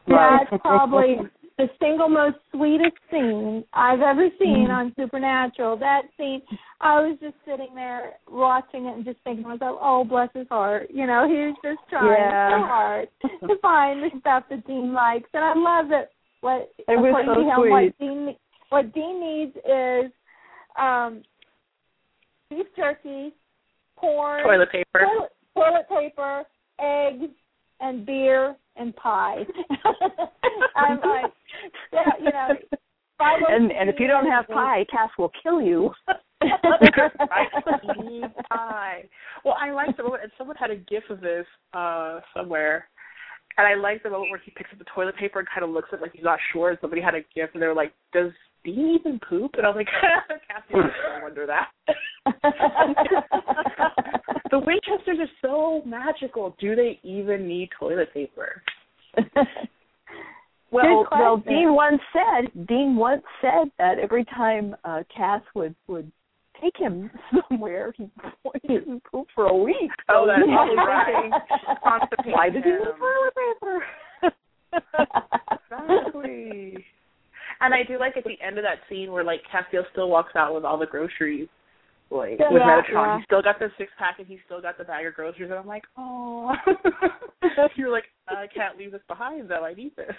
that's 0.08 0.62
probably 0.62 1.18
the 1.58 1.70
single 1.82 2.08
most 2.08 2.38
sweetest 2.54 2.96
scene 3.12 3.64
I've 3.74 4.02
ever 4.02 4.30
seen 4.40 4.68
Mhm. 4.68 4.74
on 4.74 4.96
Supernatural. 4.96 5.76
That 5.78 6.04
scene, 6.16 6.42
I 6.80 7.02
was 7.02 7.18
just 7.20 7.36
sitting 7.46 7.74
there 7.76 8.18
watching 8.30 8.86
it 8.86 8.96
and 8.96 9.04
just 9.04 9.20
thinking 9.24 9.44
to 9.44 9.50
myself, 9.50 9.80
"Oh, 9.82 10.04
bless 10.04 10.32
his 10.34 10.48
heart." 10.50 10.90
You 10.92 11.08
know, 11.08 11.28
he 11.28 11.48
was 11.48 11.56
just 11.64 11.80
trying 11.90 12.08
Yeah. 12.08 12.50
so 12.62 12.66
hard 12.68 13.10
to 13.48 13.56
find 13.58 14.04
the 14.04 14.12
stuff 14.20 14.48
that 14.50 14.66
Dean 14.68 14.94
likes, 14.94 15.30
and 15.34 15.44
I 15.44 15.54
love 15.54 15.90
that. 15.90 16.12
What 16.42 16.72
It 16.78 16.84
was 17.00 17.10
according 17.10 17.28
so 17.28 17.34
to 17.36 17.42
him, 17.42 17.56
sweet. 17.58 17.72
what 17.72 17.98
Dean 18.00 18.36
what 18.70 18.94
Dean 18.94 19.20
needs 19.22 19.56
is 19.58 20.12
um 20.80 21.24
beef 22.50 22.68
jerky, 22.76 23.34
corn, 23.96 24.44
Toilet 24.44 24.72
paper. 24.72 25.06
toilet, 25.06 25.32
toilet 25.56 25.90
paper, 25.90 26.44
eggs, 26.80 27.32
and 27.80 28.06
beer 28.06 28.56
and 28.76 28.96
pie. 28.96 29.44
I'm 30.76 30.98
like, 31.04 31.32
yeah, 31.92 32.02
you 32.20 32.26
know, 32.26 32.48
five 33.18 33.40
and 33.50 33.72
and 33.72 33.90
if 33.90 33.96
you 34.00 34.08
don't 34.08 34.28
have 34.28 34.48
pie, 34.48 34.86
Cass 34.92 35.10
will 35.18 35.32
kill 35.42 35.62
you. 35.62 35.92
I 36.42 38.04
need 38.04 38.24
pie. 38.50 39.04
Well, 39.44 39.56
I 39.60 39.72
like 39.72 39.98
the 39.98 40.04
moment, 40.04 40.24
and 40.24 40.32
someone 40.38 40.56
had 40.56 40.70
a 40.72 40.76
gif 40.76 41.04
of 41.10 41.20
this 41.22 41.46
uh 41.74 42.20
somewhere, 42.36 42.88
and 43.58 43.68
I 43.68 43.76
like 43.76 44.04
the 44.04 44.10
moment 44.10 44.32
where 44.32 44.42
he 44.44 44.52
picks 44.52 44.72
up 44.72 44.80
the 44.80 44.86
toilet 44.94 45.18
paper 45.18 45.40
and 45.40 45.48
kind 45.48 45.64
of 45.64 45.72
looks 45.72 45.90
at 45.92 46.00
it 46.00 46.02
like 46.02 46.14
he's 46.14 46.24
not 46.24 46.40
sure. 46.54 46.70
And 46.70 46.78
somebody 46.80 47.02
had 47.02 47.16
a 47.16 47.22
gift, 47.36 47.54
and 47.54 47.62
they're 47.62 47.74
like, 47.74 47.94
"Does 48.14 48.32
Dean 48.64 48.98
even 49.00 49.20
poop?" 49.20 49.56
And 49.58 49.66
I 49.66 49.70
was 49.70 49.78
like, 49.78 49.88
"Cassie, 50.48 50.74
I 50.74 51.24
wonder 51.24 51.48
that." 51.48 51.70
the 54.52 54.60
Winchesters 54.60 55.18
are 55.20 55.32
so 55.42 55.82
magical. 55.86 56.56
Do 56.60 56.76
they 56.76 57.00
even 57.04 57.48
need 57.48 57.70
toilet 57.80 58.14
paper? 58.14 58.62
well, 60.72 61.08
well. 61.12 61.38
Dean 61.38 61.74
once 61.74 62.02
said 62.14 62.52
Dean 62.68 62.96
once 62.96 63.24
said 63.42 63.72
that 63.80 63.98
every 63.98 64.26
time 64.26 64.76
uh 64.84 65.02
Cass 65.16 65.42
would 65.56 65.74
would 65.88 66.12
take 66.62 66.76
him 66.78 67.10
somewhere, 67.50 67.94
he 67.98 68.10
he 68.62 68.68
didn't 68.68 69.04
poop 69.12 69.28
for 69.36 69.46
a 69.48 69.56
week. 69.56 69.92
Oh, 70.10 70.26
that's 70.28 70.42
he's 70.46 70.54
probably 70.56 72.08
thinking, 72.16 72.34
right. 72.34 72.36
Why 72.36 72.50
did 72.50 72.64
he 72.64 72.72
need 72.72 72.80
toilet 73.00 73.34
paper? 73.36 74.32
Exactly. 75.72 76.86
And 77.60 77.74
I 77.74 77.84
do 77.88 77.98
like 78.00 78.18
at 78.18 78.24
the 78.24 78.40
end 78.46 78.58
of 78.58 78.64
that 78.64 78.80
scene 78.90 79.12
where 79.12 79.24
like 79.24 79.42
Castiel 79.52 79.84
still 79.92 80.10
walks 80.10 80.36
out 80.36 80.54
with 80.54 80.64
all 80.64 80.78
the 80.78 80.86
groceries, 80.86 81.48
like 82.12 82.38
Yeah, 82.40 82.52
with 82.52 82.62
yeah, 82.62 82.82
Metatron. 82.82 82.94
yeah. 83.08 83.18
He's 83.18 83.26
still 83.26 83.42
got 83.42 83.60
the 83.60 83.70
six 83.78 83.92
pack 83.98 84.20
and 84.20 84.28
he's 84.28 84.40
still 84.46 84.62
got 84.62 84.78
the 84.78 84.84
bag 84.84 85.06
of 85.08 85.14
groceries, 85.16 85.50
and 85.50 85.60
I'm 85.60 85.68
like, 85.68 85.84
oh. 85.98 86.54
You're 87.76 87.92
like, 87.92 88.06
I 88.28 88.46
can't 88.54 88.78
leave 88.78 88.92
this 88.92 89.02
behind 89.08 89.50
though. 89.50 89.64
I 89.66 89.74
need 89.74 89.96
this. 89.96 90.16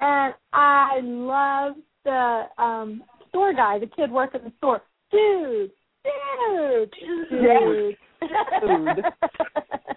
and 0.00 0.34
I 0.52 1.00
love 1.02 1.74
the 2.04 2.42
um 2.58 3.02
store 3.36 3.52
guy, 3.52 3.78
the 3.78 3.86
kid 3.86 4.10
working 4.10 4.40
the 4.44 4.52
store. 4.56 4.80
Dude, 5.12 5.70
dude, 6.50 6.90
dude. 7.30 7.96
Dude. 8.62 9.04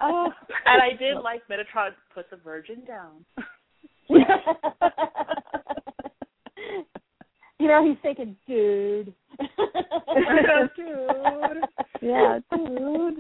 Oh, 0.02 0.30
and 0.66 0.82
I 0.82 0.96
did 0.98 1.18
like 1.22 1.42
Metatron 1.50 1.90
put 2.16 2.30
the 2.30 2.38
virgin 2.38 2.84
down. 2.88 3.26
you 7.60 7.68
know, 7.68 7.86
he's 7.86 7.98
thinking, 8.02 8.36
dude. 8.48 9.14
Dude. 9.40 9.48
Yeah, 12.02 12.40
dude. 12.56 13.16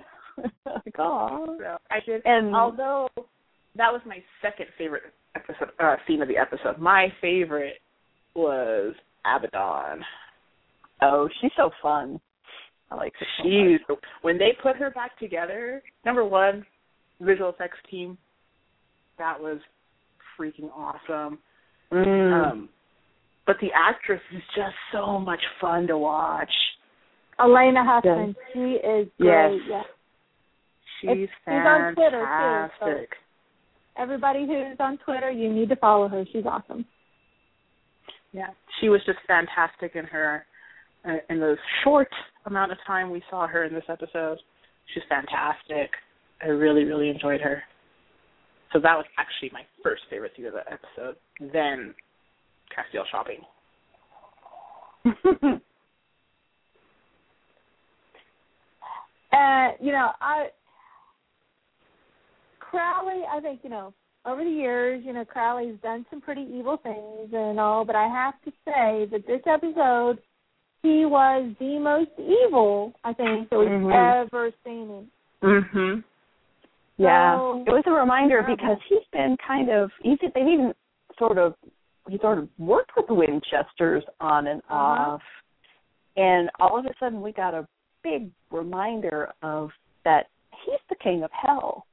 like, 0.65 0.99
aw. 0.99 1.45
So 1.57 1.77
I 1.91 1.99
did, 2.05 2.21
And- 2.25 2.55
although 2.55 3.09
that 3.75 3.91
was 3.91 3.99
my 4.05 4.23
second 4.41 4.67
favorite 4.77 5.03
episode 5.35 5.71
uh, 5.81 5.97
scene 6.07 6.21
of 6.21 6.29
the 6.29 6.37
episode, 6.37 6.77
my 6.79 7.11
favorite 7.19 7.81
was 8.35 8.93
Abaddon. 9.25 10.03
Oh, 11.01 11.29
she's 11.41 11.51
so 11.55 11.71
fun. 11.81 12.19
I 12.91 12.95
like 12.95 13.13
her. 13.19 13.25
so 13.37 13.43
She's 13.43 13.79
when 14.21 14.37
they 14.37 14.57
put 14.61 14.75
her 14.77 14.89
back 14.91 15.17
together. 15.19 15.81
Number 16.05 16.25
one, 16.25 16.65
visual 17.21 17.49
effects 17.49 17.77
team. 17.89 18.17
That 19.17 19.39
was 19.39 19.59
freaking 20.39 20.69
awesome. 20.75 21.39
Mm. 21.91 22.51
Um, 22.51 22.69
but 23.45 23.57
the 23.61 23.69
actress 23.75 24.21
is 24.35 24.41
just 24.55 24.75
so 24.91 25.19
much 25.19 25.41
fun 25.59 25.87
to 25.87 25.97
watch. 25.97 26.51
Alaina 27.39 27.83
Huffman, 27.85 28.35
she 28.53 28.59
is 28.75 29.07
Yes. 29.17 29.51
great. 29.67 29.85
She's 31.01 31.09
It's- 31.11 31.29
she's 31.45 31.53
on 31.65 31.95
Twitter, 31.95 32.19
too, 32.19 32.25
so- 32.25 32.85
fantastic. 32.85 33.17
everybody 33.95 34.45
who's 34.45 34.79
on 34.79 34.97
Twitter, 34.99 35.29
you 35.31 35.49
need 35.51 35.69
to 35.69 35.75
follow 35.77 36.07
her. 36.09 36.25
She's 36.25 36.45
awesome. 36.45 36.85
Yeah, 38.31 38.49
she 38.79 38.89
was 38.89 39.01
just 39.05 39.19
fantastic 39.27 39.95
in 39.95 40.05
her 40.05 40.45
uh, 41.05 41.17
in 41.29 41.39
the 41.39 41.55
short 41.83 42.09
amount 42.45 42.71
of 42.71 42.77
time 42.85 43.09
we 43.09 43.23
saw 43.29 43.47
her 43.47 43.63
in 43.63 43.73
this 43.73 43.83
episode. 43.89 44.37
She's 44.93 45.03
fantastic. 45.09 45.91
I 46.41 46.47
really, 46.47 46.83
really 46.83 47.09
enjoyed 47.09 47.41
her. 47.41 47.63
So 48.73 48.79
that 48.79 48.95
was 48.95 49.05
actually 49.17 49.49
my 49.51 49.63
first 49.83 50.03
favorite 50.09 50.31
scene 50.35 50.45
of 50.45 50.53
the 50.53 50.63
episode. 50.71 51.15
Then 51.39 51.95
Castiel 52.75 53.03
shopping. 53.11 53.39
and 59.31 59.73
you 59.81 59.91
know, 59.91 60.11
I 60.21 60.47
Crowley, 62.59 63.23
I 63.31 63.39
think, 63.41 63.61
you 63.63 63.69
know, 63.69 63.93
over 64.29 64.43
the 64.43 64.49
years, 64.49 65.03
you 65.05 65.13
know, 65.13 65.25
Crowley's 65.25 65.75
done 65.81 66.05
some 66.09 66.21
pretty 66.21 66.45
evil 66.53 66.77
things 66.81 67.33
and 67.33 67.59
all, 67.59 67.85
but 67.85 67.95
I 67.95 68.07
have 68.07 68.35
to 68.45 68.51
say 68.65 69.07
that 69.11 69.25
this 69.27 69.41
episode 69.45 70.19
he 70.81 71.05
was 71.05 71.53
the 71.59 71.77
most 71.79 72.11
evil 72.17 72.93
I 73.03 73.13
think 73.13 73.49
that 73.49 73.59
we've 73.59 73.67
mm-hmm. 73.67 74.27
ever 74.27 74.51
seen 74.63 74.87
him. 74.87 75.11
Mhm. 75.43 76.03
Yeah, 76.97 77.37
so, 77.37 77.63
it 77.65 77.71
was 77.71 77.83
a 77.85 77.91
reminder 77.91 78.43
because 78.45 78.77
he's 78.89 79.07
been 79.13 79.37
kind 79.45 79.69
of 79.69 79.89
he's 80.03 80.17
they've 80.21 80.31
even 80.35 80.73
sort 81.17 81.37
of 81.37 81.55
he 82.09 82.17
sort 82.19 82.39
of 82.39 82.49
worked 82.57 82.91
with 82.97 83.07
the 83.07 83.13
Winchesters 83.13 84.03
on 84.19 84.47
and 84.47 84.61
uh-huh. 84.69 84.75
off, 84.75 85.21
and 86.17 86.49
all 86.59 86.77
of 86.77 86.85
a 86.85 86.93
sudden 86.99 87.21
we 87.21 87.31
got 87.31 87.53
a 87.53 87.67
big 88.03 88.29
reminder 88.51 89.29
of 89.41 89.69
that 90.03 90.27
he's 90.65 90.79
the 90.89 90.95
king 90.95 91.23
of 91.23 91.31
hell. 91.31 91.85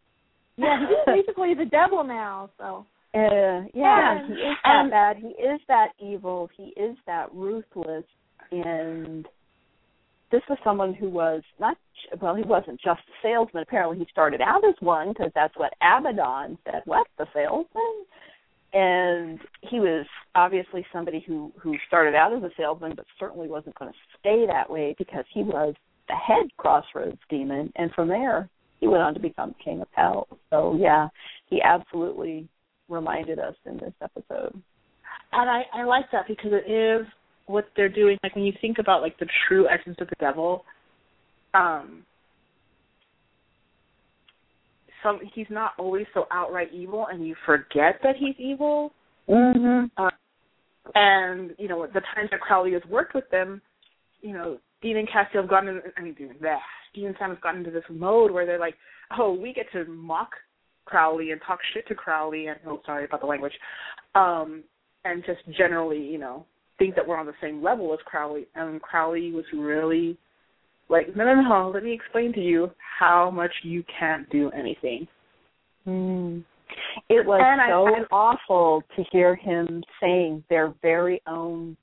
Yeah, 0.57 0.81
he's 0.81 0.97
basically 1.27 1.55
the 1.55 1.67
devil 1.67 2.05
now. 2.05 2.51
So. 2.59 2.87
Uh, 3.15 3.65
yeah, 3.73 4.27
he 4.27 4.35
is 4.35 4.57
that 4.65 4.91
bad. 4.91 5.17
He 5.17 5.29
is 5.29 5.61
that 5.69 5.89
evil. 5.99 6.51
He 6.55 6.75
is 6.79 6.97
that 7.07 7.33
ruthless, 7.33 8.05
and 8.51 9.27
this 10.31 10.43
was 10.49 10.59
someone 10.65 10.95
who 10.95 11.09
was 11.09 11.43
not 11.61 11.77
well 12.21 12.35
he 12.35 12.43
wasn't 12.43 12.81
just 12.81 13.01
a 13.01 13.17
salesman 13.23 13.63
apparently 13.63 13.99
he 13.99 14.07
started 14.11 14.41
out 14.41 14.65
as 14.65 14.75
one 14.81 15.09
because 15.09 15.31
that's 15.35 15.57
what 15.57 15.73
abaddon 15.81 16.59
said 16.65 16.83
what 16.85 17.07
the 17.19 17.27
salesman 17.33 18.05
and 18.73 19.41
he 19.63 19.81
was 19.81 20.07
obviously 20.35 20.85
somebody 20.93 21.25
who 21.27 21.53
who 21.59 21.77
started 21.87 22.15
out 22.15 22.33
as 22.33 22.43
a 22.43 22.51
salesman 22.57 22.93
but 22.95 23.07
certainly 23.19 23.49
wasn't 23.49 23.79
going 23.79 23.91
to 23.91 23.99
stay 24.19 24.47
that 24.47 24.69
way 24.69 24.95
because 24.99 25.25
he 25.33 25.43
was 25.43 25.75
the 26.09 26.15
head 26.15 26.47
crossroads 26.57 27.19
demon 27.31 27.73
and 27.77 27.91
from 27.93 28.09
there 28.09 28.49
he 28.81 28.87
went 28.87 29.03
on 29.03 29.15
to 29.15 29.21
become 29.21 29.55
king 29.63 29.81
of 29.81 29.89
hell. 29.93 30.29
So 30.51 30.77
yeah 30.79 31.09
he 31.49 31.61
absolutely 31.63 32.49
reminded 32.89 33.39
us 33.39 33.55
in 33.65 33.77
this 33.79 33.95
episode. 34.03 34.53
And 35.33 35.51
i 35.51 35.63
i 35.73 35.85
like 35.85 36.07
that 36.13 36.27
because 36.29 36.53
it 36.53 36.71
is 36.71 37.07
what 37.47 37.67
they're 37.77 37.89
doing. 37.89 38.19
Like 38.23 38.35
when 38.35 38.45
you 38.45 38.53
think 38.61 38.79
about 38.79 39.03
like 39.03 39.19
the 39.19 39.29
true 39.49 39.69
essence 39.69 39.97
of 40.01 40.09
the 40.09 40.17
devil 40.21 40.65
um 41.55 42.05
some 45.03 45.21
he's 45.35 45.47
not 45.51 45.73
always 45.79 46.07
so 46.15 46.27
outright 46.33 46.73
evil 46.73 47.07
and 47.11 47.27
you 47.27 47.35
forget 47.45 48.01
that 48.03 48.17
he's 48.17 48.35
evil. 48.39 48.93
Mhm 49.29 49.91
uh, 49.97 50.11
and 50.95 51.53
you 51.59 51.69
know 51.69 51.87
the 51.87 52.01
times 52.15 52.31
that 52.31 52.41
crowley 52.41 52.73
has 52.73 52.83
worked 52.89 53.15
with 53.15 53.29
them 53.31 53.61
you 54.21 54.33
know 54.33 54.59
dean 54.83 54.97
and 54.97 55.09
castiel 55.09 55.43
have 55.43 55.49
gotten 55.49 55.81
i 55.97 56.03
mean 56.03 56.15
dean, 56.15 56.35
bleh, 56.43 56.59
dean 56.95 57.07
and 57.07 57.17
sam 57.19 57.31
have 57.31 57.41
gotten 57.41 57.61
into 57.61 57.71
this 57.71 57.85
mode 57.91 58.31
where 58.31 58.47
they're 58.47 58.59
like 58.59 58.75
oh 59.19 59.33
we 59.33 59.53
get 59.53 59.67
to 59.73 59.85
mock 59.87 60.31
crowley 60.85 61.33
and 61.33 61.41
talk 61.47 61.59
shit 61.75 61.87
to 61.89 61.95
crowley 61.95 62.47
and 62.47 62.59
oh 62.67 62.81
sorry 62.87 63.05
about 63.05 63.21
the 63.21 63.27
language 63.27 63.55
um 64.15 64.63
and 65.05 65.25
just 65.25 65.41
generally 65.57 66.01
you 66.01 66.19
know 66.19 66.45
think 66.79 66.95
that 66.95 67.07
we're 67.07 67.19
on 67.19 67.27
the 67.27 67.33
same 67.41 67.63
level 67.63 67.93
as 67.93 67.99
Crowley. 68.05 68.47
And 68.55 68.81
Crowley 68.81 69.33
was 69.33 69.45
really 69.55 70.19
like, 70.89 71.15
no, 71.17 71.25
no, 71.25 71.41
no, 71.41 71.71
let 71.73 71.83
me 71.83 71.93
explain 71.93 72.33
to 72.35 72.41
you 72.41 72.71
how 72.99 73.31
much 73.31 73.53
you 73.63 73.85
can't 73.99 74.29
do 74.31 74.51
anything. 74.51 75.07
Mm. 75.87 76.45
It 77.09 77.25
was 77.25 77.41
and 77.43 77.61
so 77.69 77.87
I, 77.87 78.01
I, 78.01 78.03
awful 78.11 78.83
to 78.97 79.05
hear 79.13 79.37
him 79.37 79.83
saying 80.01 80.45
their 80.51 80.75
very 80.83 81.23
own 81.27 81.77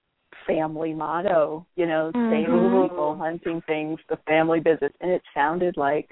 family 0.47 0.93
motto, 0.93 1.65
you 1.75 1.85
know, 1.85 2.11
mm-hmm. 2.13 2.31
saving 2.31 2.87
people, 2.89 3.17
hunting 3.17 3.61
things, 3.67 3.99
the 4.09 4.17
family 4.27 4.59
business, 4.59 4.91
and 5.01 5.11
it 5.11 5.21
sounded 5.33 5.77
like 5.77 6.09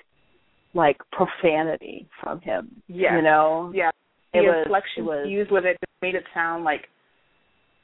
like 0.73 0.97
profanity 1.11 2.07
from 2.21 2.39
him. 2.41 2.81
Yeah, 2.87 3.17
you 3.17 3.23
know. 3.23 3.71
Yeah, 3.73 3.91
the 4.33 4.39
it 4.39 4.63
inflection 4.65 5.05
was, 5.05 5.27
used 5.29 5.51
with 5.51 5.65
it 5.65 5.77
just 5.79 6.01
made 6.01 6.15
it 6.15 6.23
sound 6.33 6.63
like 6.63 6.87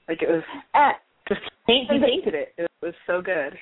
like 0.07 0.21
it 0.21 0.29
was 0.29 0.43
uh, 0.73 0.91
just 1.27 1.41
he 1.67 1.85
painted 1.89 2.33
it. 2.33 2.53
It 2.57 2.71
was 2.81 2.93
so 3.05 3.21
good. 3.21 3.57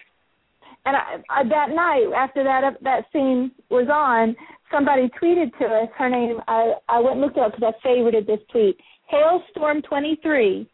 And 0.88 0.96
I, 0.96 1.16
I, 1.32 1.44
that 1.44 1.74
night, 1.74 2.06
after 2.16 2.44
that 2.44 2.78
that 2.84 3.06
scene 3.12 3.52
was 3.70 3.88
on, 3.92 4.36
somebody 4.72 5.10
tweeted 5.22 5.58
to 5.58 5.66
us. 5.66 5.90
Her 5.98 6.10
name 6.10 6.38
I 6.48 6.74
I 6.88 7.00
went 7.00 7.14
and 7.14 7.22
looked 7.22 7.38
it 7.38 7.44
up 7.44 7.56
because 7.56 7.74
I 7.84 7.88
favorited 7.88 8.28
this 8.28 8.40
tweet. 8.52 8.78
Hailstorm 9.10 9.82
twenty 9.82 10.20
three 10.22 10.70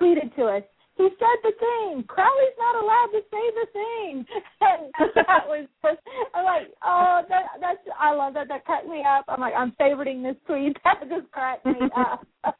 tweeted 0.00 0.34
to 0.36 0.44
us. 0.44 0.62
He 0.98 1.08
said 1.16 1.38
the 1.44 1.52
thing. 1.60 2.04
Crowley's 2.08 2.58
not 2.58 2.82
allowed 2.82 3.10
to 3.12 3.20
say 3.30 3.50
the 3.54 3.66
thing. 3.72 4.26
And 4.60 4.90
that 5.14 5.46
was 5.46 5.68
just, 5.84 6.00
I'm 6.34 6.44
like, 6.44 6.66
oh, 6.84 7.22
that 7.28 7.44
that's 7.60 7.78
I 7.98 8.12
love 8.12 8.34
that. 8.34 8.48
That 8.48 8.64
cracked 8.64 8.88
me 8.88 9.04
up. 9.08 9.24
I'm 9.28 9.40
like, 9.40 9.54
I'm 9.56 9.72
favoriting 9.80 10.22
this 10.22 10.36
tweet. 10.46 10.76
That 10.84 11.08
just 11.08 11.30
cracked 11.30 11.64
me 11.64 11.76
up. 11.96 12.26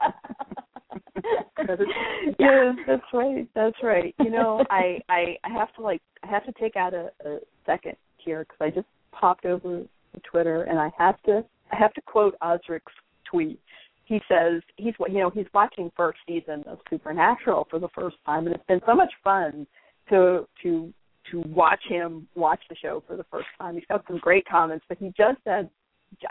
yeah, 2.39 2.73
that's 2.87 3.03
right. 3.13 3.49
That's 3.55 3.77
right. 3.83 4.15
You 4.21 4.31
know, 4.31 4.65
I 4.71 5.01
I 5.09 5.37
I 5.43 5.51
have 5.53 5.75
to 5.75 5.83
like 5.83 6.01
I 6.23 6.29
have 6.29 6.45
to 6.47 6.53
take 6.53 6.77
out 6.77 6.95
a, 6.95 7.11
a 7.27 7.39
second 7.67 7.97
here 8.19 8.45
because 8.45 8.59
I 8.61 8.71
just 8.71 8.87
popped 9.11 9.45
over 9.45 9.81
to 9.81 10.21
Twitter 10.31 10.63
and 10.63 10.79
I 10.79 10.93
have 10.97 11.21
to 11.25 11.45
I 11.73 11.77
have 11.77 11.93
to 11.95 12.01
quote 12.03 12.37
Osric's 12.41 12.93
tweet. 13.29 13.61
He 14.09 14.21
says 14.27 14.63
he's 14.77 14.95
you 15.09 15.19
know 15.21 15.31
he's 15.31 15.47
watching 15.53 15.93
first 15.95 16.19
season 16.27 16.65
of 16.67 16.79
Supernatural 16.89 17.67
for 17.71 17.79
the 17.79 17.89
first 17.95 18.17
time 18.25 18.47
and 18.47 18.55
it's 18.55 18.67
been 18.67 18.81
so 18.87 18.95
much 18.95 19.13
fun 19.23 19.67
to 20.09 20.49
to 20.63 20.93
to 21.31 21.41
watch 21.49 21.83
him 21.87 22.27
watch 22.35 22.61
the 22.71 22.77
show 22.77 23.03
for 23.07 23.17
the 23.17 23.25
first 23.31 23.49
time. 23.59 23.75
He's 23.75 23.85
got 23.87 24.05
some 24.09 24.19
great 24.19 24.47
comments, 24.49 24.87
but 24.89 24.97
he 24.97 25.13
just 25.17 25.39
said 25.45 25.69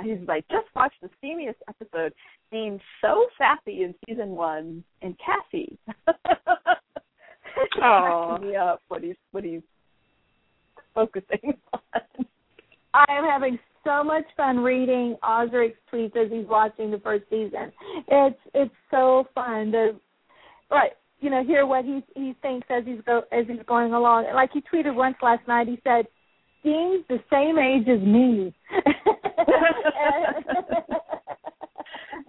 he's 0.02 0.18
like 0.28 0.44
just 0.50 0.66
watched 0.76 1.00
the 1.02 1.10
steamiest 1.24 1.56
episode 1.70 2.14
being 2.52 2.80
so 3.00 3.28
sappy 3.38 3.84
in 3.84 3.94
season 4.08 4.30
one 4.30 4.84
and 5.04 5.16
Cassie. 5.20 5.78
Oh, 7.82 8.38
me 8.42 8.56
up 8.56 8.82
what 8.88 9.04
he's 9.04 9.16
what 9.32 9.44
he's 9.44 9.62
focusing 10.94 11.58
on. 11.74 12.26
I 12.94 13.06
am 13.10 13.24
having 13.24 13.60
so 13.88 14.04
much 14.04 14.26
fun 14.36 14.60
reading 14.60 15.16
Osric's 15.24 15.80
tweets 15.92 16.16
as 16.18 16.30
he's 16.32 16.48
watching 16.48 16.92
the 16.92 17.00
first 17.00 17.24
season. 17.30 17.72
It's 18.08 18.40
it's 18.54 18.76
so 18.92 19.26
fun 19.34 19.72
to 19.72 19.96
right, 20.70 20.92
you 21.22 21.30
know, 21.30 21.44
hear 21.44 21.66
what 21.66 21.86
he 21.86 22.04
he 22.16 22.36
thinks 22.42 22.68
as 22.70 22.84
he's 22.86 23.00
go 23.06 23.22
as 23.32 23.46
he's 23.48 23.64
going 23.66 23.94
along. 23.94 24.26
Like 24.34 24.52
he 24.54 24.62
tweeted 24.62 24.94
once 24.94 25.16
last 25.22 25.48
night, 25.48 25.68
he 25.68 25.80
said, 25.84 26.06
Dean's 26.64 27.06
the 27.08 27.20
same 27.32 27.58
age 27.58 27.88
as 27.88 28.02
me. 28.06 28.54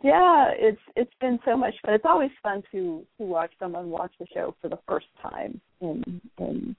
yeah, 0.05 0.51
it's 0.55 0.81
it's 0.95 1.15
been 1.21 1.41
so 1.45 1.57
much 1.57 1.75
fun. 1.85 1.95
It's 1.95 2.05
always 2.07 2.31
fun 2.43 2.63
to 2.73 3.05
to 3.19 3.25
watch 3.25 3.51
someone 3.59 3.91
watch 3.91 4.13
the 4.21 4.27
show 4.33 4.55
for 4.63 4.69
the 4.69 4.79
first 4.87 5.07
time 5.21 5.61
and 5.81 6.21
and 6.39 6.77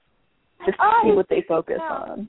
just 0.64 0.78
oh, 0.80 1.00
see 1.04 1.12
what 1.12 1.28
they 1.28 1.44
focus 1.46 1.76
now, 1.78 2.06
on. 2.08 2.28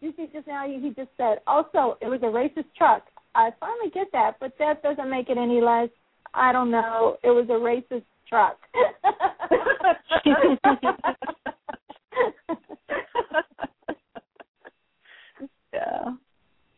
You 0.00 0.14
see, 0.16 0.28
just 0.32 0.46
now 0.46 0.64
he 0.66 0.78
just 0.96 1.10
said. 1.16 1.40
Also, 1.46 1.98
it 2.00 2.08
was 2.08 2.20
a 2.22 2.26
racist 2.26 2.72
truck. 2.76 3.02
I 3.34 3.50
finally 3.60 3.90
get 3.92 4.06
that, 4.12 4.36
but 4.40 4.52
that 4.58 4.82
doesn't 4.82 5.10
make 5.10 5.28
it 5.28 5.38
any 5.38 5.60
less. 5.60 5.88
I 6.34 6.52
don't 6.52 6.70
know. 6.70 7.16
It 7.22 7.30
was 7.30 7.46
a 7.48 7.52
racist 7.52 8.04
truck. 8.28 8.58
yeah. 15.72 16.14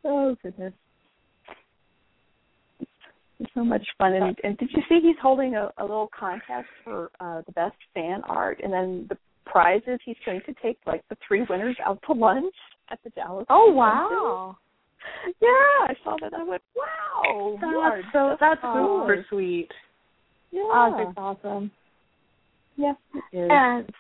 Oh 0.05 0.37
goodness 0.43 0.75
so 3.55 3.65
much 3.65 3.87
fun. 3.99 4.15
And, 4.15 4.37
and 4.43 4.57
did 4.59 4.71
you 4.73 4.83
see 4.89 5.01
he's 5.03 5.17
holding 5.21 5.55
a, 5.55 5.71
a 5.79 5.83
little 5.83 6.11
contest 6.19 6.69
for 6.85 7.11
uh, 7.21 7.43
the 7.47 7.53
best 7.53 7.77
fan 7.95 8.23
art, 8.29 8.61
and 8.63 8.73
then 8.73 9.07
the 9.09 9.17
prizes 9.45 9.99
he's 10.05 10.17
going 10.25 10.41
to 10.47 10.55
take 10.63 10.79
like 10.87 11.03
the 11.09 11.17
three 11.27 11.45
winners 11.49 11.77
out 11.85 11.99
to 12.07 12.13
lunch 12.13 12.55
at 12.91 12.99
the 13.05 13.11
Dallas. 13.11 13.47
Oh 13.49 13.73
wow! 13.73 14.57
Yeah, 15.41 15.49
I 15.49 15.95
saw 16.05 16.17
that. 16.21 16.33
I 16.35 16.43
went, 16.43 16.63
wow. 16.77 17.59
That's 17.61 18.13
so 18.13 18.37
that's 18.41 18.61
super 18.61 19.27
sweet. 19.29 19.69
Yeah, 20.51 20.63
oh, 20.65 20.95
that's 20.97 21.15
awesome. 21.17 21.71
Yeah, 22.77 22.95
and 23.33 23.91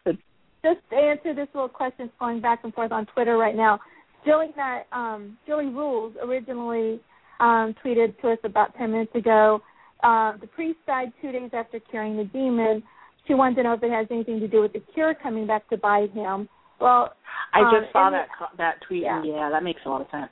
just 0.62 0.78
to 0.90 0.96
answer 0.96 1.34
this 1.34 1.48
little 1.54 1.68
question 1.68 2.10
going 2.18 2.40
back 2.40 2.60
and 2.64 2.72
forth 2.72 2.92
on 2.92 3.06
Twitter 3.06 3.36
right 3.36 3.56
now. 3.56 3.80
Jilly 4.24 4.48
that 4.56 4.84
um 4.92 5.36
Jilly 5.46 5.66
Rules 5.66 6.14
originally 6.22 7.00
um, 7.42 7.74
tweeted 7.84 8.18
to 8.20 8.30
us 8.30 8.38
about 8.44 8.74
10 8.76 8.92
minutes 8.92 9.14
ago. 9.14 9.60
Uh, 10.02 10.36
the 10.40 10.46
priest 10.46 10.78
died 10.86 11.12
two 11.20 11.32
days 11.32 11.50
after 11.52 11.80
curing 11.80 12.16
the 12.16 12.24
demon. 12.24 12.82
She 13.26 13.34
wanted 13.34 13.56
to 13.56 13.62
know 13.62 13.72
if 13.74 13.82
it 13.82 13.90
has 13.90 14.06
anything 14.10 14.40
to 14.40 14.48
do 14.48 14.60
with 14.60 14.72
the 14.72 14.82
cure 14.94 15.14
coming 15.14 15.46
back 15.46 15.68
to 15.70 15.76
bite 15.76 16.12
him. 16.12 16.48
Well, 16.80 17.14
I 17.54 17.60
um, 17.60 17.72
just 17.80 17.92
saw 17.92 18.10
that 18.10 18.28
that 18.58 18.74
tweet, 18.86 19.04
and 19.04 19.26
yeah, 19.26 19.48
that 19.50 19.62
makes 19.62 19.80
a 19.86 19.88
lot 19.88 20.00
of 20.00 20.08
sense. 20.10 20.30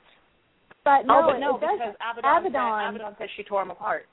But 0.83 1.05
no, 1.05 1.21
oh, 1.23 1.31
but 1.31 1.39
no, 1.39 1.55
it 1.55 1.61
because 1.61 1.95
Abaddon, 2.17 2.47
Abaddon. 2.47 2.93
Said, 2.93 2.95
Abaddon 2.95 3.15
said 3.17 3.27
she 3.37 3.43
tore 3.43 3.61
him 3.61 3.71
apart. 3.71 4.03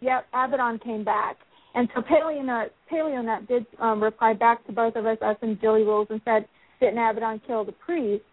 Yep, 0.00 0.26
Abaddon 0.32 0.78
came 0.78 1.04
back. 1.04 1.36
And 1.74 1.88
so 1.94 2.00
Paleonut, 2.00 2.70
Paleonut 2.90 3.46
did 3.48 3.66
um, 3.80 4.02
reply 4.02 4.32
back 4.32 4.66
to 4.66 4.72
both 4.72 4.96
of 4.96 5.04
us, 5.04 5.18
us 5.20 5.36
and 5.42 5.60
Jilly 5.60 5.82
Rules, 5.82 6.06
and 6.08 6.22
said, 6.24 6.46
didn't 6.80 6.98
Abaddon 6.98 7.40
kill 7.46 7.64
the 7.66 7.72
priest? 7.72 8.24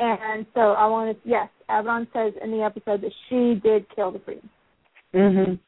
And 0.00 0.44
so 0.54 0.60
I 0.72 0.86
wanted, 0.86 1.16
yes, 1.24 1.48
Abaddon 1.68 2.08
says 2.12 2.32
in 2.42 2.50
the 2.50 2.62
episode 2.62 3.02
that 3.02 3.12
she 3.28 3.60
did 3.62 3.86
kill 3.94 4.10
the 4.10 4.18
priest. 4.18 4.46
Mhm. 5.14 5.58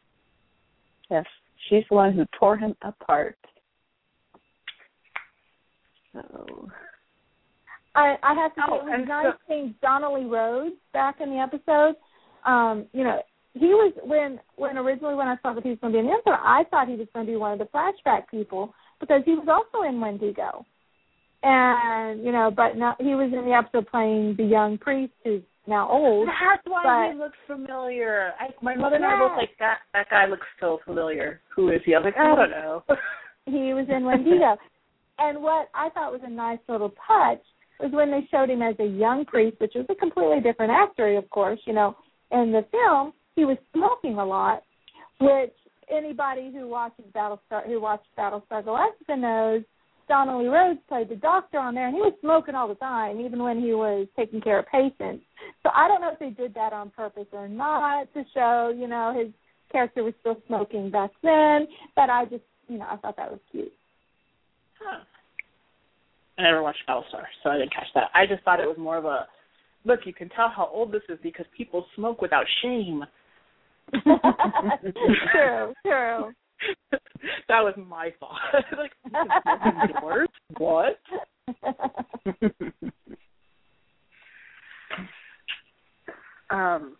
Yes, 1.11 1.27
she's 1.69 1.85
the 1.89 1.95
one 1.95 2.13
who 2.13 2.25
tore 2.39 2.57
him 2.57 2.75
apart. 2.83 3.37
So. 6.13 6.69
I, 7.95 8.17
I 8.23 8.35
have 8.35 8.55
to 8.55 8.61
say 8.61 8.67
Oh, 8.71 8.77
it 8.77 8.85
was 8.85 9.05
nice 9.09 9.27
so- 9.27 9.39
seeing 9.49 9.75
Donnelly 9.83 10.25
Rhodes 10.25 10.77
back 10.93 11.17
in 11.21 11.31
the 11.31 11.39
episode. 11.39 11.95
Um, 12.47 12.87
you 12.93 13.05
know, 13.05 13.21
he 13.55 13.67
was 13.67 13.93
when 14.03 14.41
when 14.57 14.79
originally 14.79 15.15
when 15.15 15.29
I 15.29 15.37
thought 15.37 15.55
that 15.57 15.65
he 15.65 15.71
was 15.71 15.79
going 15.81 15.93
to 15.93 16.01
be 16.01 16.07
an 16.07 16.13
answer, 16.13 16.33
I 16.33 16.65
thought 16.71 16.89
he 16.89 16.97
was 16.97 17.07
going 17.13 17.27
to 17.27 17.33
be 17.33 17.37
one 17.37 17.53
of 17.53 17.59
the 17.59 17.67
flashback 17.67 18.29
people 18.31 18.73
because 18.99 19.23
he 19.27 19.33
was 19.35 19.47
also 19.47 19.87
in 19.87 20.01
Wendigo, 20.01 20.65
and 21.43 22.25
you 22.25 22.33
know, 22.33 22.51
but 22.55 22.77
no, 22.77 22.95
he 22.99 23.15
was 23.15 23.31
in 23.33 23.45
the 23.45 23.53
episode 23.53 23.89
playing 23.89 24.37
the 24.39 24.45
young 24.45 24.79
priest 24.79 25.13
who's 25.25 25.43
now 25.67 25.89
old. 25.89 26.29
That's 26.29 26.63
why 26.67 26.83
but- 27.09 27.13
he 27.15 27.19
looks 27.19 27.39
familiar. 27.47 28.33
I, 28.41 28.49
my 28.63 28.75
mother 28.75 28.97
and 28.97 29.05
I 29.05 29.19
both 29.19 29.37
like 29.37 29.51
that. 29.59 29.79
That 29.93 30.07
guy 30.11 30.27
looks 30.27 30.47
so 30.59 30.79
familiar. 30.85 31.41
Who 31.55 31.69
is 31.71 31.81
he? 31.85 31.95
I 31.95 31.99
was 31.99 32.05
like, 32.07 32.17
I 32.17 32.35
don't 32.35 32.51
know. 32.51 32.83
he 33.47 33.75
was 33.75 33.87
in 33.95 34.05
Wendigo. 34.07 34.57
And 35.23 35.43
what 35.43 35.69
I 35.75 35.89
thought 35.91 36.13
was 36.13 36.21
a 36.25 36.31
nice 36.31 36.59
little 36.69 36.93
touch 37.07 37.43
was 37.81 37.91
when 37.93 38.11
they 38.11 38.27
showed 38.31 38.51
him 38.51 38.63
as 38.63 38.77
a 38.79 38.85
young 38.85 39.25
priest, 39.25 39.57
which 39.61 39.73
was 39.75 39.87
a 39.89 39.95
completely 39.95 40.41
different 40.41 40.73
actor, 40.73 41.17
of 41.17 41.29
course, 41.31 41.59
you 41.67 41.73
know, 41.73 41.97
in 42.31 42.53
the 42.53 42.65
film, 42.71 43.13
he 43.35 43.45
was 43.45 43.57
smoking 43.75 44.19
a 44.19 44.25
lot, 44.25 44.63
which 45.21 45.53
anybody 45.91 46.51
who 46.53 46.69
watches 46.69 47.05
Battlestar 47.15 47.67
who 47.67 47.81
watched 47.81 48.07
Battlestar 48.17 48.63
Galactica 48.63 49.19
knows 49.19 49.63
Donnelly 50.09 50.47
Rhodes 50.47 50.81
played 50.89 51.09
the 51.09 51.17
doctor 51.17 51.59
on 51.59 51.75
there 51.75 51.87
and 51.87 51.95
he 51.95 52.01
was 52.01 52.15
smoking 52.21 52.55
all 52.55 52.69
the 52.69 52.75
time, 52.77 53.21
even 53.21 53.43
when 53.43 53.61
he 53.61 53.73
was 53.73 54.07
taking 54.17 54.41
care 54.41 54.59
of 54.59 54.67
patients. 54.67 55.25
So 55.63 55.71
I 55.75 55.89
don't 55.89 56.01
know 56.01 56.13
if 56.13 56.19
they 56.19 56.31
did 56.31 56.55
that 56.55 56.73
on 56.73 56.91
purpose 56.91 57.27
or 57.33 57.49
not 57.49 58.13
to 58.15 58.25
show, 58.35 58.75
you 58.77 58.89
know, 58.89 59.15
his 59.17 59.33
character 59.71 60.05
was 60.05 60.15
still 60.21 60.37
smoking 60.47 60.91
back 60.91 61.11
then. 61.23 61.67
But 61.97 62.11
I 62.11 62.25
just 62.27 62.43
you 62.69 62.79
know, 62.79 62.87
I 62.91 62.97
thought 62.97 63.17
that 63.17 63.31
was 63.31 63.41
cute. 63.51 63.73
Huh. 64.81 65.01
I 66.39 66.43
never 66.43 66.63
watched 66.63 66.83
Battlestar, 66.89 67.25
so 67.43 67.51
I 67.51 67.59
didn't 67.59 67.75
catch 67.75 67.89
that. 67.95 68.11
I 68.15 68.27
just 68.27 68.43
thought 68.45 68.61
it 68.61 68.67
was 68.67 68.79
more 68.79 68.97
of 68.97 69.05
a 69.05 69.27
look. 69.85 70.01
You 70.05 70.15
can 70.15 70.29
tell 70.31 70.49
how 70.49 70.71
old 70.73 70.91
this 70.93 71.03
is 71.09 71.19
because 71.23 71.47
people 71.57 71.87
smoke 71.95 72.21
without 72.23 72.47
shame. 72.63 73.05
true, 73.93 75.75
true. 75.85 75.85
that 77.49 77.61
was 77.61 77.75
my 77.77 78.11
thought. 78.19 78.39
like 78.79 78.93
indoors? 79.85 80.29
What? 80.57 80.99
um. 86.51 86.97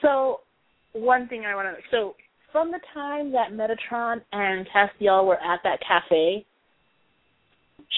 So 0.00 0.40
one 0.92 1.28
thing 1.28 1.44
I 1.44 1.54
want 1.54 1.68
to 1.76 1.82
so 1.90 2.14
from 2.52 2.70
the 2.70 2.80
time 2.94 3.30
that 3.32 3.52
Metatron 3.52 4.22
and 4.32 4.66
Castiel 4.68 5.26
were 5.26 5.42
at 5.42 5.60
that 5.64 5.80
cafe, 5.86 6.46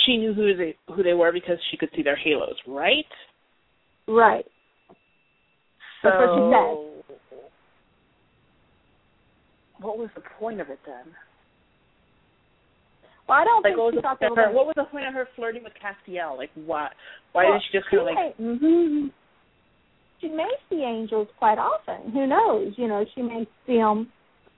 she 0.05 0.17
knew 0.17 0.35
who 0.35 0.57
they 0.57 0.77
who 0.95 1.03
they 1.03 1.15
were 1.15 1.33
because 1.33 1.59
she 1.71 1.77
could 1.77 1.91
see 1.97 2.03
their 2.03 2.17
halos, 2.17 2.57
right? 2.67 3.05
right. 4.09 4.45
So 6.03 6.11
That's 6.11 6.17
what 6.19 6.37
she 6.37 6.43
said. 6.53 7.47
what 9.81 9.99
was 9.99 10.09
the 10.15 10.23
point 10.39 10.61
of 10.61 10.69
it 10.71 10.79
then? 10.87 11.13
Well, 13.29 13.39
I 13.39 13.45
don't 13.45 13.63
Like 13.63 13.73
think 13.73 13.79
what 13.79 13.87
was 13.87 13.93
she 13.95 13.97
the 13.97 14.03
thought 14.03 14.21
point 14.21 14.33
of 14.33 14.39
her, 14.39 14.53
what 14.53 14.67
was 14.67 14.75
the 14.77 14.85
point 14.85 15.07
of 15.07 15.15
her 15.15 15.29
flirting 15.35 15.65
with 15.65 15.73
Castiel? 15.75 16.37
Like 16.37 16.51
what? 16.55 16.93
Why 17.33 17.45
Well, 17.45 17.53
didn't 17.55 17.65
she 17.71 17.79
just 17.79 17.91
kind 17.91 18.01
of 18.01 18.07
like 18.07 18.39
mm-hmm. 18.39 19.07
she 20.21 20.29
may 20.29 20.51
see 20.71 20.83
angels 20.83 21.29
quite 21.39 21.59
often. 21.59 22.13
Who 22.13 22.27
knows? 22.27 22.73
You 22.77 22.89
know, 22.89 23.05
she 23.15 23.23
may 23.23 23.47
see 23.67 23.77
them. 23.79 24.09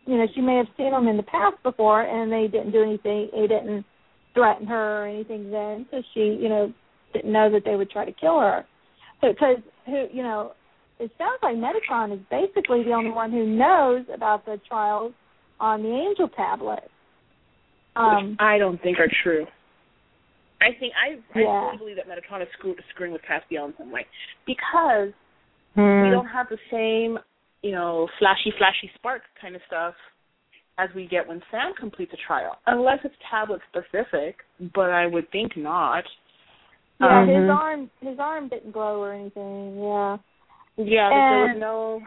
You 0.06 0.16
know, 0.18 0.26
she 0.34 0.40
may 0.40 0.56
have 0.56 0.68
seen 0.76 0.90
them 0.90 1.06
in 1.08 1.16
the 1.16 1.22
past 1.22 1.62
before, 1.62 2.02
and 2.02 2.32
they 2.32 2.46
didn't 2.48 2.72
do 2.72 2.82
anything. 2.82 3.28
They 3.32 3.46
didn't 3.46 3.84
threaten 4.38 4.66
her 4.66 5.02
or 5.02 5.06
anything 5.06 5.50
then, 5.50 5.86
so 5.90 6.02
she, 6.14 6.38
you 6.40 6.48
know, 6.48 6.72
didn't 7.12 7.32
know 7.32 7.50
that 7.50 7.62
they 7.64 7.74
would 7.74 7.90
try 7.90 8.04
to 8.04 8.12
kill 8.12 8.38
her. 8.38 8.64
Because 9.20 9.56
who, 9.86 10.06
you 10.12 10.22
know, 10.22 10.52
it 11.00 11.10
sounds 11.18 11.40
like 11.42 11.56
Metatron 11.56 12.12
is 12.14 12.20
basically 12.30 12.84
the 12.84 12.92
only 12.92 13.10
one 13.10 13.32
who 13.32 13.46
knows 13.46 14.04
about 14.14 14.44
the 14.44 14.60
trials 14.68 15.12
on 15.58 15.82
the 15.82 15.88
angel 15.88 16.28
tablet. 16.28 16.88
Um, 17.96 18.30
which 18.30 18.36
I 18.38 18.58
don't 18.58 18.80
think 18.80 18.98
are 19.00 19.10
true. 19.24 19.46
I 20.60 20.70
think 20.78 20.92
I 20.94 21.18
I 21.36 21.42
Yeah. 21.42 21.60
fully 21.60 21.78
believe 21.78 21.96
that 21.96 22.08
Metatron 22.08 22.42
is 22.42 22.48
screw, 22.52 22.76
screwing 22.90 23.12
with 23.12 23.22
Castiel 23.22 23.66
in 23.66 23.74
some 23.76 23.90
way 23.90 24.06
because 24.46 25.12
Hmm. 25.74 26.02
we 26.02 26.10
don't 26.10 26.26
have 26.26 26.48
the 26.48 26.58
same, 26.70 27.18
you 27.62 27.72
know, 27.72 28.08
flashy, 28.18 28.52
flashy 28.58 28.90
spark 28.94 29.22
kind 29.40 29.54
of 29.54 29.62
stuff 29.66 29.94
as 30.78 30.88
we 30.94 31.06
get 31.06 31.26
when 31.26 31.42
Sam 31.50 31.72
completes 31.78 32.12
a 32.14 32.26
trial, 32.26 32.56
unless 32.66 33.00
it's 33.04 33.14
tablet 33.30 33.60
specific. 33.70 34.36
But 34.74 34.90
I 34.90 35.06
would 35.06 35.30
think 35.30 35.56
not. 35.56 36.04
yeah, 37.00 37.24
his 37.26 37.36
Mhm. 37.36 37.56
arm, 37.56 37.90
his 38.00 38.18
arm 38.18 38.48
didn't 38.48 38.72
glow 38.72 39.00
or 39.00 39.12
anything. 39.12 39.80
Yeah. 39.80 40.18
Yeah, 40.76 41.08
but 41.10 41.30
there 41.30 41.46
was 41.48 41.56
no 41.58 42.02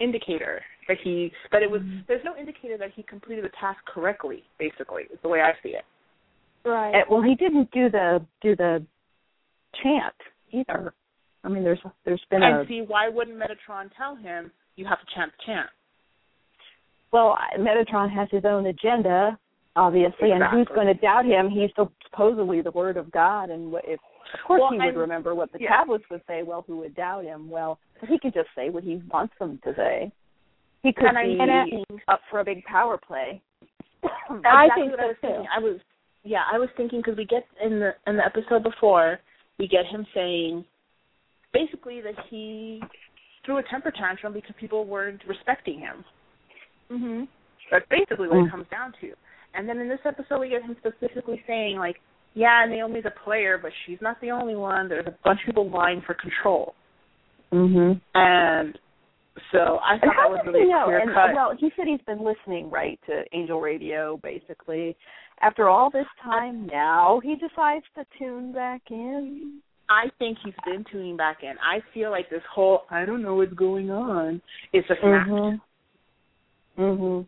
indicator 0.00 0.64
that 0.86 0.98
he 0.98 1.32
that 1.50 1.62
it 1.62 1.70
was. 1.70 1.82
Mm-hmm. 1.82 2.00
There's 2.06 2.24
no 2.24 2.36
indicator 2.36 2.76
that 2.78 2.90
he 2.92 3.02
completed 3.02 3.44
the 3.44 3.50
task 3.60 3.84
correctly. 3.86 4.44
Basically, 4.58 5.04
is 5.04 5.20
the 5.22 5.28
way 5.28 5.40
I 5.42 5.52
see 5.62 5.70
it. 5.70 5.84
Right. 6.64 6.94
Uh, 6.94 7.04
well, 7.10 7.22
he 7.22 7.34
didn't 7.34 7.70
do 7.70 7.88
the 7.90 8.24
do 8.40 8.54
the 8.56 8.84
chant 9.82 10.14
either. 10.50 10.92
I 11.44 11.48
mean, 11.48 11.62
there's 11.62 11.80
there's 12.04 12.24
been 12.30 12.42
a 12.42 12.60
And 12.60 12.68
see, 12.68 12.82
why 12.82 13.08
wouldn't 13.08 13.36
Metatron 13.36 13.90
tell 13.96 14.16
him 14.16 14.50
you 14.76 14.86
have 14.86 14.98
to 15.00 15.06
chant 15.14 15.32
the 15.38 15.44
chant? 15.46 15.70
Well, 17.12 17.36
Metatron 17.58 18.10
has 18.14 18.28
his 18.30 18.44
own 18.44 18.66
agenda, 18.66 19.38
obviously, 19.76 20.30
and 20.32 20.42
who's 20.50 20.68
going 20.74 20.86
to 20.86 20.94
doubt 20.94 21.24
him? 21.24 21.48
He's 21.50 21.70
supposedly 22.10 22.60
the 22.62 22.70
word 22.70 22.96
of 22.96 23.10
God, 23.10 23.50
and 23.50 23.72
what 23.72 23.84
if 23.86 24.00
of 24.34 24.40
course 24.46 24.60
Well, 24.60 24.78
he 24.78 24.86
would 24.86 24.96
remember 25.00 25.34
what 25.34 25.50
the 25.52 25.58
yeah. 25.60 25.68
tablets 25.70 26.04
would 26.10 26.20
say. 26.26 26.42
Well, 26.42 26.64
who 26.66 26.76
would 26.78 26.94
doubt 26.94 27.24
him? 27.24 27.48
Well, 27.48 27.78
he 28.06 28.18
could 28.18 28.34
just 28.34 28.48
say 28.54 28.68
what 28.68 28.84
he 28.84 29.00
wants 29.10 29.32
them 29.38 29.58
to 29.64 29.74
say. 29.74 30.12
He 30.82 30.92
could 30.92 31.06
And 31.06 31.16
I 31.18 31.24
be 31.24 31.36
mean- 31.38 32.00
up 32.08 32.20
for 32.30 32.40
a 32.40 32.44
big 32.44 32.62
power 32.64 32.98
play. 32.98 33.40
I 34.44 34.68
think 34.74 34.90
what 34.92 35.00
so, 35.00 35.04
I 35.04 35.06
was 35.06 35.16
too. 35.20 35.26
thinking. 35.28 35.46
I 35.56 35.58
was 35.60 35.78
yeah, 36.24 36.42
I 36.52 36.58
was 36.58 36.68
thinking 36.76 36.98
because 37.00 37.16
we 37.16 37.24
get 37.24 37.46
in 37.64 37.80
the 37.80 37.92
in 38.06 38.16
the 38.16 38.24
episode 38.24 38.62
before 38.62 39.18
we 39.58 39.66
get 39.66 39.86
him 39.86 40.06
saying 40.14 40.64
basically 41.52 42.00
that 42.02 42.14
he 42.28 42.80
threw 43.44 43.58
a 43.58 43.62
temper 43.70 43.90
tantrum 43.90 44.32
because 44.34 44.54
people 44.60 44.84
weren't 44.84 45.22
respecting 45.26 45.78
him. 45.80 46.04
Mhm. 46.90 47.28
That's 47.70 47.86
basically 47.90 48.28
what 48.28 48.38
Mm. 48.38 48.46
it 48.46 48.50
comes 48.50 48.66
down 48.70 48.92
to. 49.00 49.12
And 49.54 49.68
then 49.68 49.78
in 49.78 49.88
this 49.88 50.00
episode 50.04 50.40
we 50.40 50.48
get 50.48 50.62
him 50.62 50.76
specifically 50.78 51.42
saying 51.46 51.76
like, 51.78 52.00
yeah, 52.34 52.64
Naomi's 52.66 53.04
a 53.06 53.10
player, 53.24 53.58
but 53.58 53.72
she's 53.84 54.00
not 54.00 54.20
the 54.20 54.30
only 54.30 54.54
one. 54.56 54.88
There's 54.88 55.06
a 55.06 55.14
bunch 55.24 55.40
of 55.40 55.46
people 55.46 55.68
vying 55.68 56.00
for 56.02 56.14
control. 56.14 56.74
Mhm. 57.52 58.00
And 58.14 58.78
so 59.52 59.80
I 59.82 59.98
thought 59.98 60.14
that 60.16 60.30
was 60.30 60.40
really 60.46 60.60
he 60.62 60.66
know? 60.68 60.84
clear 60.84 60.98
And, 60.98 61.12
cut. 61.12 61.34
well, 61.34 61.52
he 61.56 61.70
said 61.76 61.86
he's 61.86 62.02
been 62.02 62.22
listening 62.22 62.70
right 62.70 62.98
to 63.06 63.24
Angel 63.36 63.60
Radio, 63.60 64.18
basically. 64.18 64.96
After 65.40 65.68
all 65.68 65.90
this 65.90 66.06
time, 66.22 66.66
now 66.66 67.20
he 67.20 67.36
decides 67.36 67.84
to 67.94 68.04
tune 68.18 68.52
back 68.52 68.82
in. 68.90 69.60
I 69.88 70.10
think 70.18 70.38
he's 70.44 70.54
been 70.66 70.84
tuning 70.84 71.16
back 71.16 71.42
in. 71.42 71.54
I 71.62 71.80
feel 71.94 72.10
like 72.10 72.28
this 72.28 72.42
whole 72.52 72.84
I 72.90 73.04
don't 73.06 73.22
know 73.22 73.36
what's 73.36 73.54
going 73.54 73.90
on 73.90 74.42
is 74.72 74.84
a 74.90 74.96
fact. 74.96 75.28
Mhm. 75.30 75.60
Mhm. 76.78 77.26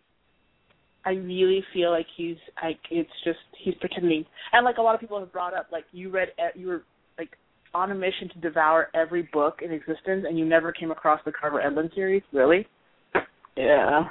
I 1.05 1.11
really 1.13 1.65
feel 1.73 1.91
like 1.91 2.07
he's 2.17 2.37
like 2.63 2.79
it's 2.91 3.11
just 3.25 3.39
he's 3.59 3.75
pretending. 3.81 4.25
And 4.53 4.65
like 4.65 4.79
a 4.79 4.83
lot 4.83 4.95
of 4.95 5.01
people 5.01 5.19
have 5.19 5.33
brought 5.33 5.55
up, 5.55 5.69
like 5.73 5.85
you 5.93 6.11
read 6.11 6.29
you 6.55 6.69
were 6.69 6.83
like 7.19 7.31
on 7.75 7.91
a 7.91 7.95
mission 7.95 8.29
to 8.35 8.39
devour 8.41 8.89
every 8.95 9.29
book 9.33 9.61
in 9.63 9.73
existence, 9.73 10.25
and 10.29 10.39
you 10.39 10.45
never 10.45 10.73
came 10.73 10.91
across 10.91 11.21
the 11.25 11.33
Carver 11.33 11.61
Edlund 11.61 11.95
series. 11.95 12.23
Really? 12.33 12.67
Yeah. 13.57 14.09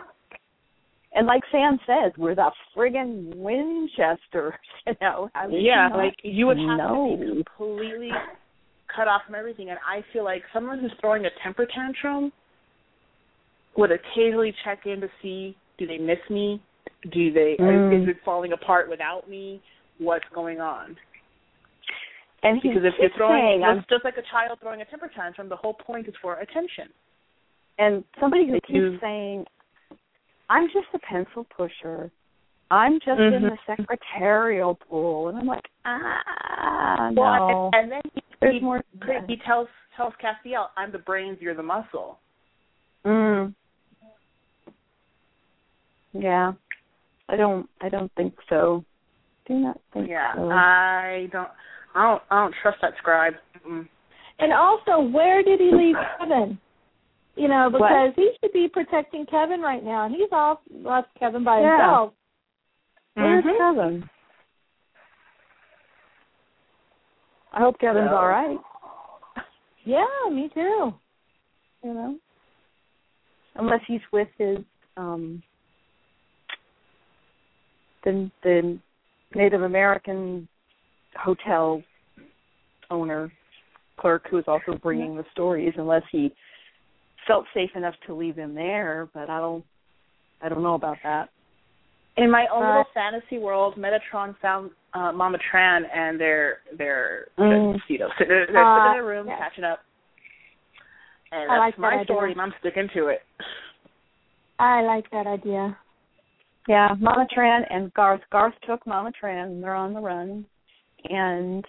And 1.14 1.26
like 1.26 1.42
Sam 1.52 1.80
says, 1.88 2.12
we're 2.18 2.36
the 2.36 2.52
friggin' 2.76 3.36
Winchesters, 3.36 4.54
you 4.88 4.94
know. 5.02 5.30
Yeah, 5.50 5.90
like 5.96 6.16
you 6.24 6.48
would 6.48 6.58
have 6.58 6.78
know? 6.78 7.18
to 7.20 7.26
be 7.26 7.44
completely 7.44 8.12
cut 8.96 9.08
off 9.08 9.22
from 9.26 9.36
everything. 9.36 9.70
And 9.70 9.80
I 9.88 10.04
feel 10.14 10.24
like 10.24 10.44
someone 10.54 10.80
who's 10.80 10.94
throwing 11.02 11.26
a 11.26 11.30
temper 11.44 11.68
tantrum 11.74 12.32
would 13.76 13.92
occasionally 13.92 14.54
check 14.64 14.86
in 14.86 15.02
to 15.02 15.10
see 15.22 15.56
do 15.78 15.88
they 15.88 15.98
miss 15.98 16.20
me, 16.30 16.62
do 17.12 17.32
they 17.32 17.56
Mm. 17.60 18.04
is 18.04 18.08
it 18.10 18.18
falling 18.26 18.52
apart 18.54 18.90
without 18.90 19.30
me, 19.30 19.62
what's 20.00 20.28
going 20.34 20.60
on. 20.60 20.98
And 22.44 22.62
he 22.62 22.70
Because 22.70 22.86
if 22.86 22.94
you're 23.00 23.10
throwing, 23.12 23.62
it's 23.62 23.88
just 23.90 24.04
like 24.06 24.18
a 24.18 24.22
child 24.24 24.60
throwing 24.62 24.82
a 24.82 24.86
temper 24.86 25.10
tantrum. 25.14 25.50
The 25.50 25.56
whole 25.58 25.74
point 25.74 26.08
is 26.08 26.16
for 26.22 26.36
attention. 26.40 26.90
and 27.78 28.04
somebody 28.20 28.46
who 28.46 28.56
keeps 28.56 28.70
you- 28.70 29.00
saying, 29.00 29.48
"I'm 30.50 30.68
just 30.68 30.88
a 30.94 31.00
pencil 31.00 31.46
pusher. 31.46 32.12
I'm 32.72 33.00
just 33.00 33.22
in 33.22 33.42
Mhm. 33.44 33.50
the 33.52 33.58
secretarial 33.78 34.76
pool," 34.76 35.30
and 35.30 35.38
I'm 35.38 35.46
like, 35.48 35.66
ah, 35.86 37.10
Well, 37.14 37.48
no. 37.48 37.70
and, 37.74 37.84
and 37.84 37.92
then 37.94 38.02
he, 38.14 38.22
There's 38.42 38.54
he, 38.56 38.60
more. 38.60 38.84
he 39.28 39.38
tells 39.38 39.70
tells 39.96 40.14
Castiel, 40.16 40.70
"I'm 40.76 40.92
the 40.92 41.00
brains, 41.00 41.42
you're 41.42 41.54
the 41.54 41.64
muscle." 41.64 42.20
Mm. 43.06 43.54
Yeah, 46.14 46.54
I 47.30 47.36
don't. 47.36 47.70
I 47.82 47.90
don't 47.90 48.12
think 48.16 48.34
so. 48.50 48.84
Do 49.48 49.54
not 49.56 49.80
think 49.94 50.10
Yeah, 50.10 50.34
so. 50.36 50.50
I 50.50 51.28
don't, 51.32 51.50
I 51.96 52.04
don't, 52.04 52.22
I 52.32 52.42
don't 52.42 52.56
trust 52.62 52.78
that 52.82 52.94
scribe. 52.98 53.34
Mm. 53.68 53.88
And 54.40 54.54
also, 54.54 55.00
where 55.02 55.44
did 55.44 55.60
he 55.60 55.72
leave 55.72 55.96
Kevin? 56.20 56.58
You 57.36 57.48
know, 57.48 57.70
What? 57.70 57.80
because 57.90 58.14
he 58.16 58.32
should 58.42 58.54
be 58.54 58.68
protecting 58.68 59.26
Kevin 59.26 59.62
right 59.62 59.84
now, 59.84 60.06
and 60.06 60.14
he's 60.14 60.32
off 60.32 60.60
left 60.72 61.08
Kevin 61.20 61.44
by 61.44 61.62
Yeah. 61.62 61.78
himself. 61.78 62.14
Where's 63.16 63.44
Mhm. 63.44 63.58
Kevin? 63.58 64.10
I 67.54 67.60
hope 67.60 67.80
Kevin's 67.80 68.10
So- 68.10 68.16
all 68.18 68.28
right. 68.28 68.58
Yeah, 69.84 70.06
me 70.32 70.50
too. 70.54 70.94
You 71.84 71.94
know, 71.94 72.20
unless 73.60 73.82
he's 73.88 74.02
with 74.12 74.28
his 74.38 74.58
um 74.98 75.44
the 78.04 78.32
the 78.44 78.80
Native 79.36 79.62
American 79.62 80.48
hotel 81.16 81.84
owner 82.90 83.32
clerk 84.00 84.24
who 84.32 84.38
is 84.38 84.46
also 84.48 84.78
bringing 84.82 85.16
the 85.16 85.26
stories. 85.32 85.74
Unless 85.78 86.04
he 86.12 86.34
felt 87.28 87.46
safe 87.54 87.70
enough 87.76 87.94
to 88.08 88.16
leave 88.16 88.36
him 88.36 88.56
there, 88.56 89.10
but 89.14 89.30
I 89.30 89.40
don't. 89.40 89.64
I 90.42 90.48
don't 90.48 90.64
know 90.64 90.76
about 90.76 90.98
that. 91.04 91.30
In 92.16 92.32
my 92.32 92.48
own 92.52 92.64
Uh, 92.64 92.68
little 92.68 92.88
fantasy 92.94 93.40
world, 93.40 93.76
Metatron 93.76 94.36
found 94.42 94.72
uh, 94.94 95.12
Mama 95.12 95.38
Tran 95.54 95.84
and 95.94 96.20
they're 96.20 96.60
they're 96.78 97.28
Mm. 97.38 97.74
just, 97.74 97.90
you 97.90 98.00
know 98.00 98.10
sitting, 98.18 98.30
they're 98.30 98.66
Uh, 98.66 98.76
sitting 98.76 98.86
in 98.88 98.94
their 98.94 99.06
room 99.06 99.28
yeah. 99.28 99.38
catching 99.38 99.64
up. 99.66 99.82
And 101.32 101.52
I 101.52 101.56
that's 101.56 101.60
like 101.60 101.76
that 101.76 101.82
my 101.82 101.94
idea. 101.94 102.06
story, 102.06 102.32
and 102.32 102.42
I'm 102.42 102.54
sticking 102.60 102.90
to 102.96 103.08
it. 103.08 103.20
I 104.58 104.82
like 104.82 105.10
that 105.12 105.28
idea. 105.28 105.78
Yeah, 106.68 106.90
Mama 107.00 107.28
Tran 107.36 107.62
and 107.70 107.94
Garth. 107.94 108.22
Garth 108.32 108.54
took 108.68 108.86
Mama 108.86 109.12
Tran. 109.22 109.46
And 109.46 109.64
they're 109.64 109.76
on 109.76 109.94
the 109.94 110.02
run, 110.02 110.46
and 111.06 111.66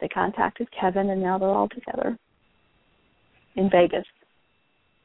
they 0.00 0.08
contacted 0.08 0.68
Kevin, 0.78 1.10
and 1.10 1.22
now 1.22 1.38
they're 1.38 1.48
all 1.48 1.68
together 1.68 2.16
in 3.56 3.68
Vegas, 3.70 4.04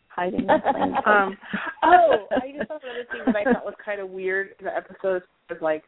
hiding 0.09 0.41
in 0.41 0.45
plain 0.45 0.93
sight. 1.03 1.07
Um, 1.07 1.37
oh, 1.83 2.27
I 2.31 2.51
just 2.55 2.67
thought 2.67 2.81
another 2.83 3.05
thing 3.11 3.21
that 3.25 3.35
I 3.35 3.43
thought 3.51 3.65
was 3.65 3.73
kind 3.83 3.99
of 3.99 4.09
weird 4.09 4.49
in 4.59 4.65
the 4.65 4.75
episode 4.75 5.23
was 5.49 5.57
like, 5.61 5.83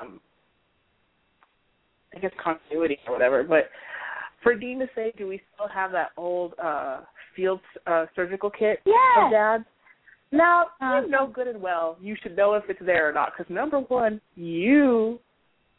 um, 0.00 0.20
I 2.14 2.20
guess 2.20 2.30
continuity 2.42 2.98
or 3.08 3.14
whatever. 3.14 3.42
But 3.42 3.70
for 4.42 4.54
Dean 4.54 4.78
to 4.80 4.86
say, 4.94 5.12
"Do 5.16 5.26
we 5.28 5.40
still 5.54 5.68
have 5.68 5.92
that 5.92 6.10
old 6.16 6.54
uh 6.62 7.00
field 7.36 7.60
uh 7.86 8.06
surgical 8.14 8.50
kit 8.50 8.80
Yeah. 8.84 9.24
of 9.26 9.30
Dad's?" 9.30 9.64
Now 10.30 10.64
Uh-huh. 10.80 11.02
you 11.04 11.08
know 11.10 11.26
good 11.26 11.46
and 11.48 11.60
well 11.60 11.96
you 12.00 12.16
should 12.22 12.36
know 12.36 12.54
if 12.54 12.64
it's 12.68 12.80
there 12.84 13.08
or 13.08 13.12
not. 13.12 13.32
Because 13.36 13.50
number 13.52 13.80
one, 13.80 14.20
you 14.34 15.20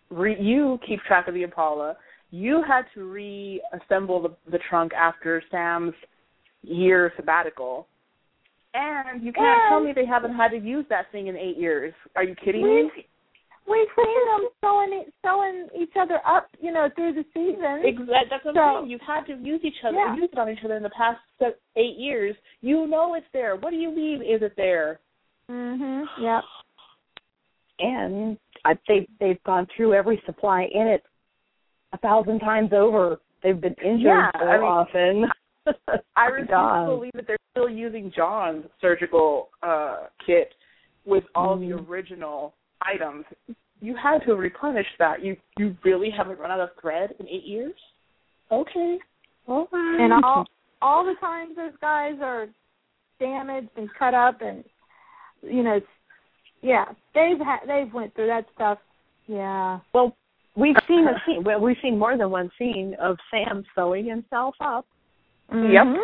re- 0.10 0.40
you 0.40 0.80
keep 0.88 1.02
track 1.04 1.28
of 1.28 1.34
the 1.34 1.44
Impala. 1.44 1.98
You 2.32 2.64
had 2.68 2.86
to 2.96 3.04
reassemble 3.10 4.22
the 4.22 4.36
the 4.52 4.60
trunk 4.70 4.94
after 4.94 5.42
Sam's 5.52 5.94
year 6.64 7.12
sabbatical. 7.16 7.88
And 8.76 9.22
you 9.24 9.32
can't 9.32 9.62
tell 9.70 9.80
me 9.84 9.92
they 9.94 10.06
haven't 10.06 10.34
had 10.34 10.50
to 10.50 10.58
use 10.58 10.86
that 10.90 11.12
thing 11.12 11.28
in 11.28 11.38
eight 11.38 11.58
years. 11.58 11.94
Are 12.16 12.24
you 12.24 12.34
kidding 12.44 12.64
me? 12.64 12.90
We've 13.70 13.88
seen 13.96 14.26
them 14.32 14.50
sewing 14.62 15.06
sewing 15.24 15.68
each 15.80 15.94
other 16.00 16.20
up, 16.28 16.48
you 16.60 16.72
know, 16.74 16.90
through 16.96 17.14
the 17.14 17.24
season. 17.34 17.82
Exactly. 17.86 18.16
That's 18.30 18.44
what 18.46 18.58
I'm 18.58 18.82
saying. 18.82 18.92
You've 18.92 19.02
had 19.02 19.22
to 19.28 19.36
use 19.42 19.62
each 19.64 19.82
other, 19.86 19.98
Yeah. 19.98 20.16
use 20.16 20.30
it 20.32 20.38
on 20.38 20.50
each 20.50 20.64
other 20.66 20.76
in 20.76 20.84
the 20.84 20.90
past 20.90 21.20
eight 21.76 21.98
years. 21.98 22.36
You 22.62 22.88
know 22.88 23.14
it's 23.16 23.26
there. 23.32 23.56
What 23.56 23.70
do 23.72 23.78
you 23.78 23.90
mean? 23.92 24.22
Is 24.22 24.42
it 24.42 24.54
there? 24.58 25.00
Mhm. 25.50 26.06
Yep. 26.20 26.44
and 27.80 28.38
I, 28.66 28.78
they 28.88 29.08
they've 29.20 29.44
gone 29.44 29.68
through 29.76 29.94
every 29.94 30.22
supply 30.26 30.68
in 30.74 30.88
it 30.88 31.04
a 31.92 31.98
thousand 31.98 32.40
times 32.40 32.72
over. 32.74 33.20
They've 33.42 33.60
been 33.60 33.76
injured 33.84 34.02
Yeah, 34.02 34.32
so 34.40 34.46
I 34.46 34.58
mean, 34.58 34.64
often. 34.66 35.26
I 36.16 36.26
refuse 36.28 36.48
to 36.50 36.86
believe 36.88 37.12
that 37.16 37.28
they're 37.28 37.38
still 37.52 37.70
using 37.70 38.12
John's 38.16 38.66
surgical 38.80 39.50
uh 39.64 40.08
kit 40.26 40.54
with 41.06 41.24
all 41.36 41.58
the 41.58 41.68
Mhm. 41.72 41.90
original 41.90 42.54
items. 42.86 43.26
You 43.82 43.96
had 43.96 44.20
to 44.26 44.36
replenish 44.36 44.88
that. 45.00 45.24
You 45.24 45.36
you 45.58 45.76
really 45.84 46.10
haven't 46.10 46.40
run 46.40 46.52
out 46.52 46.60
of 46.60 46.70
thread 46.80 47.16
in 47.20 47.28
eight 47.28 47.44
years? 47.44 47.74
Okay. 48.52 48.98
All 49.48 49.68
right. 49.72 50.00
And 50.00 50.24
all 50.24 50.46
all 50.82 51.06
the 51.06 51.16
times 51.20 51.56
those 51.56 51.74
guys 51.82 52.16
are 52.22 52.48
damaged 53.20 53.70
and 53.78 53.90
cut 53.98 54.14
up 54.14 54.42
and 54.42 54.64
you 55.42 55.64
know 55.64 55.80
yeah, 56.62 56.86
they've 57.14 57.40
had 57.40 57.60
they've 57.68 57.94
went 57.94 58.16
through 58.16 58.28
that 58.28 58.46
stuff. 58.56 58.80
Yeah. 59.28 59.80
Well, 59.94 60.16
we've 60.56 60.78
seen 60.88 61.06
a 61.08 61.16
scene. 61.26 61.44
Well, 61.44 61.60
we've 61.60 61.78
seen 61.82 62.00
more 62.00 62.18
than 62.18 62.32
one 62.32 62.50
scene 62.58 62.96
of 63.02 63.18
Sam 63.30 63.66
sewing 63.76 64.06
himself 64.06 64.56
up, 64.62 64.86
Mhm. 65.52 65.98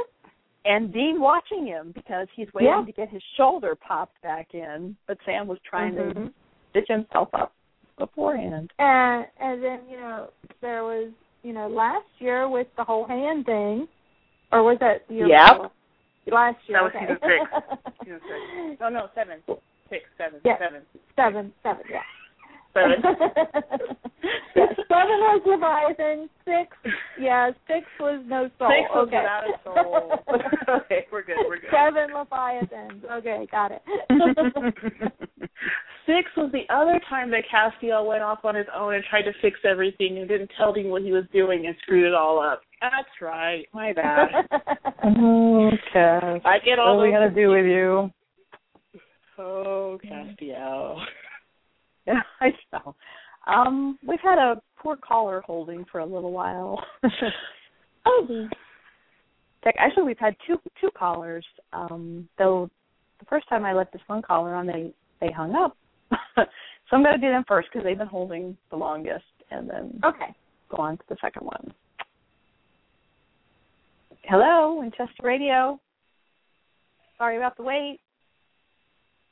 and 0.66 0.92
Dean 0.92 1.22
watching 1.22 1.66
him 1.66 1.92
because 1.94 2.28
he's 2.36 2.54
waiting 2.54 2.72
Yeah. 2.72 2.84
to 2.86 2.92
get 2.92 3.10
his 3.10 3.24
shoulder 3.38 3.76
popped 3.76 4.22
back 4.22 4.54
in. 4.54 4.98
But 5.08 5.18
Sam 5.26 5.48
was 5.48 5.60
trying 5.62 5.96
to 5.96 6.04
Mhm. 6.04 6.34
Stitch 6.72 6.88
himself 6.88 7.30
up 7.34 7.54
beforehand. 7.98 8.72
And 8.80 9.26
and 9.40 9.64
then 9.64 9.80
you 9.90 9.98
know 9.98 10.30
there 10.62 10.84
was 10.84 11.12
you 11.44 11.54
know 11.54 11.68
last 11.68 12.08
year 12.20 12.50
with 12.50 12.68
the 12.78 12.84
whole 12.84 13.06
hand 13.06 13.46
thing, 13.46 13.88
or 14.52 14.64
was 14.64 14.78
that 14.80 15.08
the 15.08 15.16
year 15.16 15.28
Yep. 15.28 15.48
before? 15.54 15.72
Last 16.32 16.58
year. 16.68 16.80
That 16.80 16.84
was 16.84 16.94
okay. 16.96 17.08
season 17.20 17.20
six. 17.82 17.96
Season 18.04 18.20
six. 18.22 18.80
No, 18.82 18.90
no, 18.90 19.08
seven. 19.16 19.40
Six, 19.90 20.04
seven, 20.18 20.40
Yeah. 20.46 20.60
seven. 20.60 20.82
seven, 21.16 21.54
seven, 21.64 21.84
yeah. 21.90 22.02
Seven. 22.74 23.02
yeah, 24.56 24.66
seven 24.88 25.18
was 25.26 25.42
Leviathan. 25.46 26.30
Six, 26.46 26.94
yeah, 27.20 27.52
six 27.68 27.86
was 28.00 28.24
no 28.28 28.50
soul. 28.60 28.70
Six 28.70 28.90
was 28.94 29.08
okay. 29.08 29.18
without 29.18 29.44
a 29.44 29.58
soul. 29.64 30.76
okay, 30.82 31.08
we're 31.12 31.24
good, 31.24 31.38
we're 31.48 31.60
good. 31.60 31.70
Seven 31.72 32.14
Leviathans. 32.14 33.04
Okay, 33.12 33.48
got 33.52 33.72
it. 33.72 33.82
Six 36.06 36.30
was 36.36 36.52
the 36.52 36.66
other 36.74 37.00
time 37.08 37.30
that 37.32 37.44
Castiel 37.54 38.08
went 38.08 38.24
off 38.24 38.40
on 38.44 38.56
his 38.56 38.66
own 38.76 38.96
and 38.96 39.04
tried 39.12 39.24
to 39.24 39.32
fix 39.44 39.60
everything 39.64 40.18
and 40.18 40.28
didn't 40.28 40.50
tell 40.58 40.74
Dean 40.74 40.90
what 40.90 41.04
he 41.04 41.12
was 41.12 41.26
doing 41.32 41.68
and 41.68 41.76
screwed 41.84 42.06
it 42.06 42.16
all 42.16 42.40
up. 42.40 42.62
That's 42.82 43.22
right. 43.22 43.66
My 43.74 43.94
bad. 43.94 44.30
okay. 45.06 46.42
I 46.46 46.58
get 46.66 46.80
all 46.80 46.98
What 46.98 47.04
are 47.04 47.08
we 47.08 47.12
gonna 47.12 47.30
do 47.30 47.50
with 47.50 47.66
you? 47.66 48.10
Oh, 49.38 50.00
Castiel. 50.04 51.00
I 52.42 52.52
know. 52.74 52.96
Um, 53.48 53.98
we've 54.08 54.20
had 54.22 54.38
a 54.38 54.62
poor 54.78 54.96
caller 54.96 55.42
holding 55.46 55.86
for 55.92 56.00
a 56.00 56.06
little 56.06 56.32
while. 56.32 56.84
oh, 58.06 58.48
Heck, 59.64 59.76
Actually, 59.78 60.04
we've 60.04 60.20
had 60.20 60.36
two 60.48 60.58
two 60.80 60.90
callers. 60.98 61.46
Um, 61.74 62.28
though 62.38 62.70
the 63.20 63.26
first 63.26 63.48
time 63.50 63.66
I 63.66 63.74
let 63.74 63.92
this 63.92 64.02
one 64.08 64.22
caller 64.22 64.56
on, 64.56 64.68
they 64.68 64.94
they 65.20 65.32
hung 65.32 65.56
up. 65.56 65.76
so 66.36 66.46
I'm 66.92 67.04
going 67.04 67.20
to 67.20 67.26
do 67.26 67.32
them 67.32 67.44
first 67.48 67.70
because 67.72 67.86
they've 67.86 67.98
been 67.98 68.08
holding 68.08 68.58
the 68.70 68.78
longest, 68.78 69.26
and 69.52 69.70
then 69.70 70.00
okay. 70.06 70.34
go 70.70 70.78
on 70.78 70.98
to 70.98 71.04
the 71.10 71.18
second 71.22 71.46
one. 71.46 71.74
Hello, 74.24 74.76
Winchester 74.80 75.24
Radio. 75.24 75.80
Sorry 77.18 77.38
about 77.38 77.58
the 77.58 77.64
wait. 77.64 78.00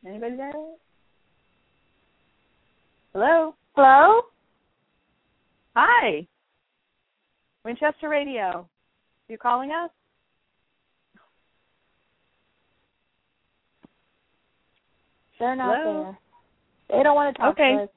Anybody 0.05 0.35
there? 0.35 0.53
Hello. 3.19 3.55
Hello. 3.75 4.21
Hi. 5.75 6.27
Winchester 7.65 8.09
Radio. 8.09 8.69
You 9.27 9.39
calling 9.39 9.71
us? 9.71 9.89
They're 15.39 15.55
not 15.55 15.79
Hello? 15.81 16.03
there. 16.03 16.19
They 16.99 17.03
don't 17.03 17.15
want 17.15 17.35
to 17.35 17.41
talk 17.41 17.53
Okay. 17.53 17.77
to 17.77 17.83
us. 17.85 17.89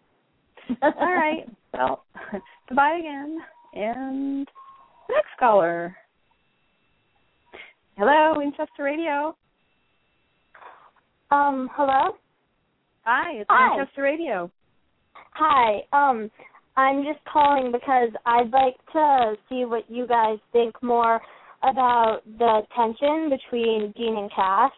All 0.99 1.15
right. 1.15 1.47
Well, 1.75 2.05
goodbye 2.71 2.97
again. 3.01 3.41
And 3.75 4.49
next 5.11 5.39
caller. 5.39 5.95
Hello, 7.99 8.39
Winchester 8.39 8.83
Radio. 8.85 9.37
Um, 11.31 11.69
hello? 11.75 12.17
Hi, 13.05 13.33
it's 13.35 13.51
Hi. 13.51 13.77
Winchester 13.77 14.01
Radio. 14.01 14.51
Hi. 15.33 15.81
Um, 15.93 16.31
I'm 16.77 17.03
just 17.05 17.25
calling 17.31 17.73
because 17.73 18.11
I'd 18.27 18.51
like 18.53 18.77
to 18.93 19.35
see 19.49 19.65
what 19.65 19.91
you 19.91 20.07
guys 20.07 20.39
think 20.53 20.75
more 20.83 21.21
about 21.63 22.21
the 22.39 22.63
tension 22.75 23.31
between 23.31 23.93
Dean 23.97 24.17
and 24.17 24.31
Cass. 24.35 24.73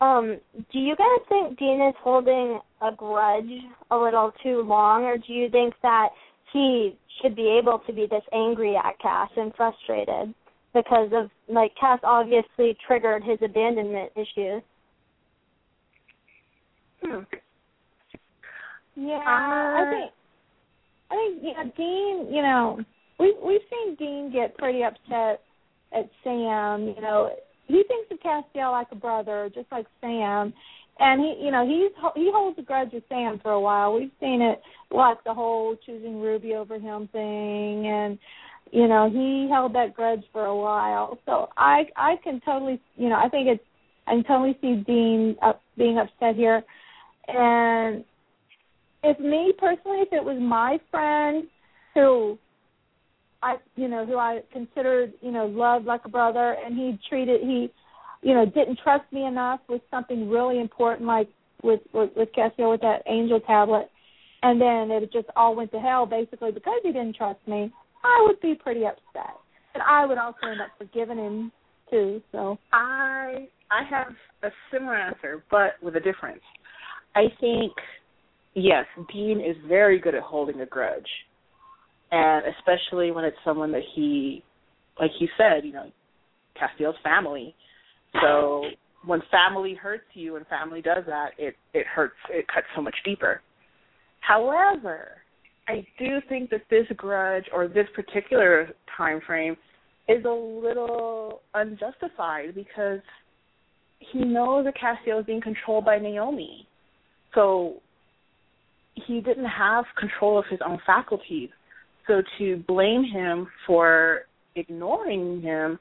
Um, 0.00 0.38
do 0.72 0.78
you 0.78 0.94
guys 0.96 1.26
think 1.28 1.58
Dean 1.58 1.80
is 1.88 1.94
holding 2.02 2.60
a 2.82 2.94
grudge 2.94 3.50
a 3.90 3.96
little 3.96 4.32
too 4.42 4.62
long, 4.62 5.04
or 5.04 5.16
do 5.16 5.32
you 5.32 5.48
think 5.48 5.74
that 5.82 6.08
he 6.52 6.96
should 7.20 7.34
be 7.34 7.58
able 7.60 7.80
to 7.86 7.92
be 7.92 8.06
this 8.06 8.24
angry 8.32 8.76
at 8.76 8.98
Cass 9.00 9.30
and 9.36 9.52
frustrated 9.56 10.34
because 10.74 11.10
of 11.14 11.30
like 11.48 11.72
Cass 11.80 12.00
obviously 12.02 12.76
triggered 12.86 13.22
his 13.22 13.38
abandonment 13.42 14.12
issues? 14.16 14.62
Hmm. 17.02 17.22
Yeah, 18.96 19.22
I 19.26 19.90
think 19.90 20.12
I 21.10 21.14
think 21.14 21.42
yeah, 21.42 21.64
Dean. 21.76 22.32
You 22.32 22.42
know, 22.42 22.78
we 23.18 23.34
we've 23.44 23.60
seen 23.70 23.94
Dean 23.96 24.32
get 24.32 24.56
pretty 24.56 24.82
upset 24.82 25.40
at 25.92 26.08
Sam. 26.22 26.88
You 26.88 27.00
know, 27.00 27.30
he 27.66 27.82
thinks 27.88 28.10
of 28.10 28.18
Castiel 28.20 28.72
like 28.72 28.88
a 28.92 28.96
brother, 28.96 29.50
just 29.54 29.70
like 29.72 29.86
Sam. 30.00 30.52
And 31.00 31.20
he, 31.20 31.44
you 31.44 31.50
know, 31.50 31.66
he's 31.66 31.90
he 32.14 32.30
holds 32.32 32.58
a 32.58 32.62
grudge 32.62 32.90
with 32.92 33.02
Sam 33.08 33.40
for 33.42 33.52
a 33.52 33.60
while. 33.60 33.94
We've 33.94 34.12
seen 34.20 34.40
it, 34.40 34.60
like 34.90 35.22
the 35.24 35.34
whole 35.34 35.76
choosing 35.84 36.20
Ruby 36.20 36.54
over 36.54 36.78
him 36.78 37.08
thing, 37.08 37.86
and 37.86 38.18
you 38.70 38.86
know, 38.86 39.10
he 39.10 39.48
held 39.50 39.74
that 39.74 39.94
grudge 39.94 40.22
for 40.32 40.44
a 40.46 40.56
while. 40.56 41.18
So 41.26 41.48
I 41.56 41.86
I 41.96 42.14
can 42.22 42.40
totally, 42.44 42.80
you 42.96 43.08
know, 43.08 43.16
I 43.16 43.28
think 43.28 43.48
it's 43.48 43.64
I 44.06 44.12
can 44.12 44.24
totally 44.24 44.56
see 44.60 44.84
Dean 44.86 45.36
up, 45.42 45.60
being 45.76 45.98
upset 45.98 46.36
here. 46.36 46.62
And 47.26 48.04
if 49.04 49.18
me 49.20 49.52
personally, 49.58 49.98
if 50.00 50.12
it 50.12 50.24
was 50.24 50.38
my 50.40 50.78
friend 50.90 51.44
who 51.94 52.38
I, 53.42 53.56
you 53.76 53.88
know, 53.88 54.06
who 54.06 54.16
I 54.16 54.40
considered, 54.52 55.12
you 55.20 55.30
know, 55.30 55.46
loved 55.46 55.84
like 55.84 56.00
a 56.04 56.08
brother, 56.08 56.56
and 56.64 56.76
he 56.76 56.98
treated 57.08 57.42
he, 57.42 57.70
you 58.22 58.34
know, 58.34 58.46
didn't 58.46 58.78
trust 58.82 59.04
me 59.12 59.26
enough 59.26 59.60
with 59.68 59.82
something 59.90 60.30
really 60.30 60.60
important, 60.60 61.06
like 61.06 61.28
with 61.62 61.80
with, 61.92 62.10
with 62.16 62.30
Cassio 62.34 62.70
with 62.70 62.80
that 62.80 63.02
angel 63.06 63.40
tablet, 63.40 63.90
and 64.42 64.60
then 64.60 64.90
it 64.90 65.12
just 65.12 65.28
all 65.36 65.54
went 65.54 65.70
to 65.72 65.78
hell 65.78 66.06
basically 66.06 66.50
because 66.50 66.80
he 66.82 66.92
didn't 66.92 67.16
trust 67.16 67.40
me. 67.46 67.70
I 68.02 68.24
would 68.26 68.40
be 68.40 68.54
pretty 68.54 68.86
upset, 68.86 69.36
and 69.74 69.82
I 69.82 70.06
would 70.06 70.18
also 70.18 70.46
end 70.50 70.60
up 70.60 70.68
forgiving 70.78 71.18
him 71.18 71.52
too. 71.90 72.22
So 72.32 72.58
I 72.72 73.48
I 73.70 73.84
have 73.84 74.12
a 74.42 74.48
similar 74.72 74.96
answer, 74.96 75.44
but 75.50 75.74
with 75.82 75.96
a 75.96 76.00
difference. 76.00 76.42
I 77.14 77.26
think 77.40 77.72
yes, 78.54 78.86
Dean 79.12 79.40
is 79.40 79.56
very 79.68 79.98
good 79.98 80.14
at 80.14 80.22
holding 80.22 80.60
a 80.60 80.66
grudge, 80.66 81.08
and 82.10 82.44
especially 82.58 83.10
when 83.10 83.24
it's 83.24 83.36
someone 83.44 83.72
that 83.72 83.82
he, 83.94 84.42
like 85.00 85.10
he 85.18 85.28
said, 85.36 85.64
you 85.64 85.72
know, 85.72 85.90
Castiel's 86.60 86.96
family. 87.02 87.54
So 88.22 88.66
when 89.04 89.20
family 89.30 89.74
hurts 89.74 90.04
you 90.14 90.36
and 90.36 90.46
family 90.46 90.80
does 90.80 91.04
that, 91.06 91.30
it 91.38 91.56
it 91.72 91.86
hurts. 91.86 92.14
It 92.30 92.46
cuts 92.46 92.66
so 92.76 92.82
much 92.82 92.94
deeper. 93.04 93.40
However, 94.20 95.08
I 95.68 95.86
do 95.98 96.20
think 96.28 96.50
that 96.50 96.62
this 96.70 96.86
grudge 96.96 97.44
or 97.52 97.68
this 97.68 97.86
particular 97.94 98.70
time 98.96 99.20
frame 99.26 99.56
is 100.08 100.24
a 100.24 100.28
little 100.28 101.40
unjustified 101.54 102.54
because 102.54 103.00
he 103.98 104.20
knows 104.20 104.66
that 104.66 104.74
Castiel 104.76 105.20
is 105.20 105.26
being 105.26 105.40
controlled 105.40 105.84
by 105.84 105.98
Naomi. 105.98 106.68
So 107.34 107.82
he 108.94 109.20
didn't 109.20 109.46
have 109.46 109.84
control 109.98 110.38
of 110.38 110.44
his 110.50 110.60
own 110.66 110.78
faculties. 110.86 111.50
So 112.06 112.22
to 112.38 112.62
blame 112.68 113.04
him 113.04 113.48
for 113.66 114.22
ignoring 114.56 115.40
him, 115.40 115.78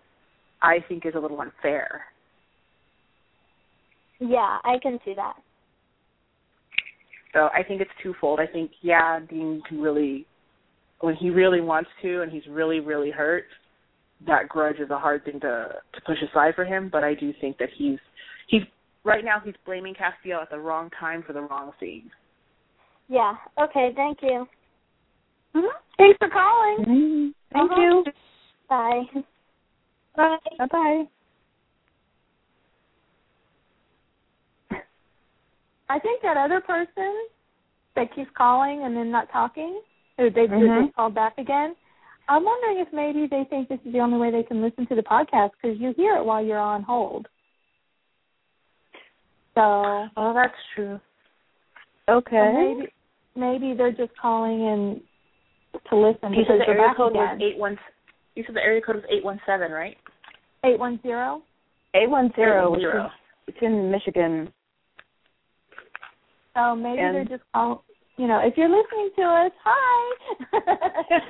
I 0.61 0.77
think 0.87 1.05
is 1.05 1.13
a 1.15 1.19
little 1.19 1.39
unfair. 1.41 2.03
Yeah, 4.19 4.57
I 4.63 4.77
can 4.81 4.99
see 5.03 5.13
that. 5.15 5.33
So 7.33 7.49
I 7.53 7.63
think 7.63 7.81
it's 7.81 7.91
twofold. 8.01 8.39
I 8.39 8.47
think 8.47 8.71
yeah, 8.81 9.19
Dean 9.29 9.61
can 9.67 9.81
really 9.81 10.25
when 11.01 11.15
he 11.15 11.29
really 11.29 11.59
wants 11.59 11.89
to 12.01 12.21
and 12.21 12.31
he's 12.31 12.43
really, 12.49 12.79
really 12.79 13.11
hurt, 13.11 13.43
that 14.25 14.47
grudge 14.47 14.79
is 14.79 14.89
a 14.89 14.97
hard 14.97 15.25
thing 15.25 15.39
to 15.41 15.67
to 15.93 16.01
push 16.05 16.17
aside 16.29 16.55
for 16.55 16.63
him. 16.63 16.89
But 16.89 17.03
I 17.03 17.13
do 17.13 17.33
think 17.41 17.57
that 17.57 17.69
he's 17.77 17.99
he's 18.47 18.61
right 19.03 19.25
now 19.25 19.41
he's 19.43 19.55
blaming 19.65 19.95
Castiel 19.95 20.41
at 20.41 20.49
the 20.49 20.59
wrong 20.59 20.89
time 20.97 21.23
for 21.25 21.33
the 21.33 21.41
wrong 21.41 21.71
thing. 21.79 22.09
Yeah. 23.09 23.35
Okay. 23.59 23.91
Thank 23.95 24.19
you. 24.21 24.47
mm-hmm. 25.55 25.67
thanks 25.97 26.17
for 26.19 26.29
calling. 26.29 26.85
Mm-hmm. 26.85 27.27
Thank 27.53 27.71
Uh-huh. 27.71 27.81
you. 27.81 28.03
Bye. 28.69 29.03
Bye. 30.15 30.37
Bye 30.57 30.65
bye. 30.71 31.03
I 35.89 35.99
think 35.99 36.21
that 36.23 36.37
other 36.37 36.61
person 36.61 37.27
that 37.95 38.13
keeps 38.15 38.31
calling 38.35 38.83
and 38.83 38.95
then 38.97 39.11
not 39.11 39.29
talking, 39.31 39.79
who 40.17 40.29
they 40.31 40.47
Mhm. 40.47 40.83
just 40.85 40.95
called 40.95 41.13
back 41.13 41.37
again. 41.37 41.75
I'm 42.27 42.43
wondering 42.43 42.79
if 42.79 42.91
maybe 42.93 43.27
they 43.27 43.43
think 43.43 43.67
this 43.67 43.79
is 43.85 43.91
the 43.91 43.99
only 43.99 44.17
way 44.17 44.31
they 44.31 44.43
can 44.43 44.61
listen 44.61 44.87
to 44.87 44.95
the 44.95 45.03
podcast 45.03 45.51
because 45.61 45.77
you 45.79 45.91
hear 45.93 46.15
it 46.15 46.25
while 46.25 46.43
you're 46.43 46.57
on 46.57 46.81
hold. 46.83 47.27
So 49.55 50.09
Oh, 50.17 50.33
that's 50.33 50.57
true. 50.73 50.99
Okay. 52.09 52.51
maybe 52.53 52.91
maybe 53.35 53.73
they're 53.77 53.91
just 53.91 54.11
calling 54.21 54.59
in 54.61 55.01
to 55.89 55.95
listen 55.95 56.33
You 56.33 56.43
said 56.47 56.59
the 56.59 56.67
area 56.67 56.87
back 56.87 56.97
code 56.97 57.13
was 57.13 57.39
eight 57.41 57.57
one. 57.57 57.77
You 58.35 58.43
said 58.45 58.55
the 58.55 58.61
area 58.61 58.81
code 58.81 58.95
was 58.97 59.05
eight 59.09 59.23
one 59.23 59.39
seven, 59.45 59.71
right? 59.71 59.97
Eight 60.65 60.77
one 60.79 60.99
zero. 61.01 61.41
Eight 61.95 62.09
one 62.09 62.31
zero, 62.35 62.71
which 62.71 62.81
Zero. 62.81 63.05
is 63.05 63.11
it's 63.47 63.57
in 63.61 63.89
Michigan. 63.91 64.51
So 66.55 66.75
maybe 66.75 66.99
And- 66.99 67.15
they're 67.15 67.25
just 67.25 67.43
calling. 67.53 67.79
You 68.15 68.27
know, 68.27 68.37
if 68.45 68.55
you're 68.57 68.69
listening 68.69 69.09
to 69.15 69.23
us, 69.23 69.51
hi. 69.63 70.15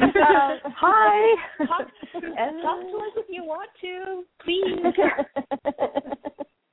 Um, 0.04 0.74
Hi. 0.76 1.36
Talk, 1.66 1.88
And- 2.14 2.62
talk 2.62 2.82
to 2.82 2.98
us 2.98 3.14
if 3.16 3.26
you 3.30 3.46
want 3.46 3.70
to, 3.80 4.24
please. 4.44 4.84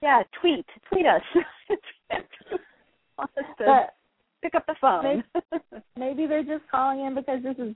Yeah, 0.02 0.22
tweet, 0.40 0.66
tweet 0.92 1.06
us. 1.06 1.22
Want 3.20 3.30
to 3.36 3.44
but 3.58 3.94
pick 4.42 4.54
up 4.54 4.64
the 4.66 4.74
phone. 4.80 5.22
maybe 5.98 6.26
they're 6.26 6.42
just 6.42 6.68
calling 6.70 7.04
in 7.04 7.14
because 7.14 7.42
this 7.42 7.56
is 7.58 7.74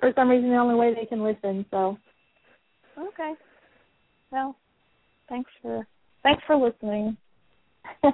for 0.00 0.12
some 0.16 0.28
reason 0.28 0.50
the 0.50 0.56
only 0.56 0.74
way 0.74 0.92
they 0.94 1.06
can 1.06 1.22
listen. 1.22 1.64
So 1.70 1.96
okay. 2.98 3.34
Well, 4.32 4.56
thanks 5.28 5.50
for 5.62 5.86
thanks 6.24 6.42
for 6.46 6.56
listening. 6.56 7.16
so 8.02 8.10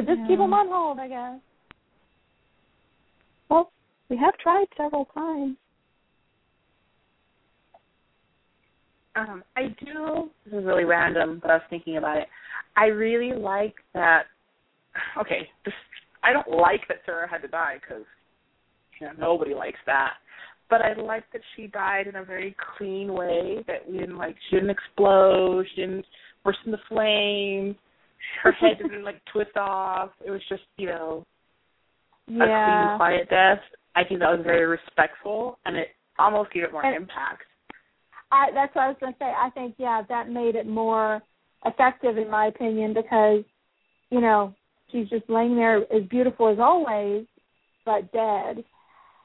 just 0.00 0.20
keep 0.26 0.30
Yeah. 0.30 0.36
them 0.36 0.52
on 0.52 0.68
hold, 0.68 0.98
I 0.98 1.08
guess. 1.08 1.40
Well, 3.48 3.70
we 4.08 4.16
have 4.16 4.36
tried 4.38 4.66
several 4.76 5.04
times. 5.06 5.56
Um, 9.14 9.42
I 9.56 9.68
do. 9.84 10.30
This 10.44 10.54
is 10.54 10.64
really 10.64 10.84
random, 10.84 11.38
but 11.40 11.50
I 11.50 11.54
was 11.54 11.62
thinking 11.70 11.96
about 11.96 12.18
it. 12.18 12.28
I 12.76 12.86
really 12.86 13.32
like 13.32 13.76
that. 13.94 14.26
Okay, 15.20 15.48
this, 15.64 15.74
I 16.22 16.32
don't 16.32 16.48
like 16.48 16.82
that 16.88 16.98
Sarah 17.04 17.28
had 17.28 17.42
to 17.42 17.48
die 17.48 17.76
because 17.80 18.04
you 19.00 19.06
know 19.06 19.12
nobody 19.18 19.54
likes 19.54 19.78
that. 19.86 20.14
But 20.68 20.82
I 20.82 20.94
like 21.00 21.24
that 21.32 21.42
she 21.54 21.68
died 21.68 22.08
in 22.08 22.16
a 22.16 22.24
very 22.24 22.56
clean 22.76 23.12
way. 23.12 23.64
That 23.66 23.88
we 23.88 23.98
didn't 23.98 24.16
like. 24.18 24.36
She 24.50 24.56
didn't 24.56 24.70
explode. 24.70 25.66
She 25.74 25.82
didn't 25.82 26.04
burst 26.44 26.58
into 26.66 26.78
flames. 26.88 27.76
Her 28.42 28.52
head 28.52 28.78
didn't 28.82 29.04
like 29.04 29.20
twist 29.32 29.56
off. 29.56 30.10
It 30.24 30.30
was 30.30 30.42
just 30.48 30.62
you 30.76 30.86
know 30.86 31.24
a 32.28 32.32
clean, 32.32 32.96
quiet 32.96 33.30
death. 33.30 33.60
I 33.94 34.04
think 34.04 34.20
that 34.20 34.30
was 34.30 34.40
very 34.44 34.66
respectful, 34.66 35.58
and 35.64 35.76
it 35.76 35.88
almost 36.18 36.52
gave 36.52 36.64
it 36.64 36.72
more 36.72 36.84
And- 36.84 36.96
impact. 36.96 37.44
I 38.32 38.48
that's 38.52 38.74
what 38.74 38.82
I 38.82 38.88
was 38.88 38.96
gonna 39.00 39.14
say. 39.20 39.26
I 39.26 39.50
think 39.50 39.76
yeah, 39.78 40.02
that 40.08 40.28
made 40.28 40.56
it 40.56 40.66
more 40.66 41.22
effective 41.64 42.18
in 42.18 42.28
my 42.30 42.46
opinion 42.46 42.92
because, 42.92 43.44
you 44.10 44.20
know, 44.20 44.52
she's 44.90 45.08
just 45.08 45.28
laying 45.28 45.56
there 45.56 45.78
as 45.92 46.02
beautiful 46.08 46.48
as 46.48 46.58
always, 46.58 47.26
but 47.84 48.10
dead. 48.12 48.64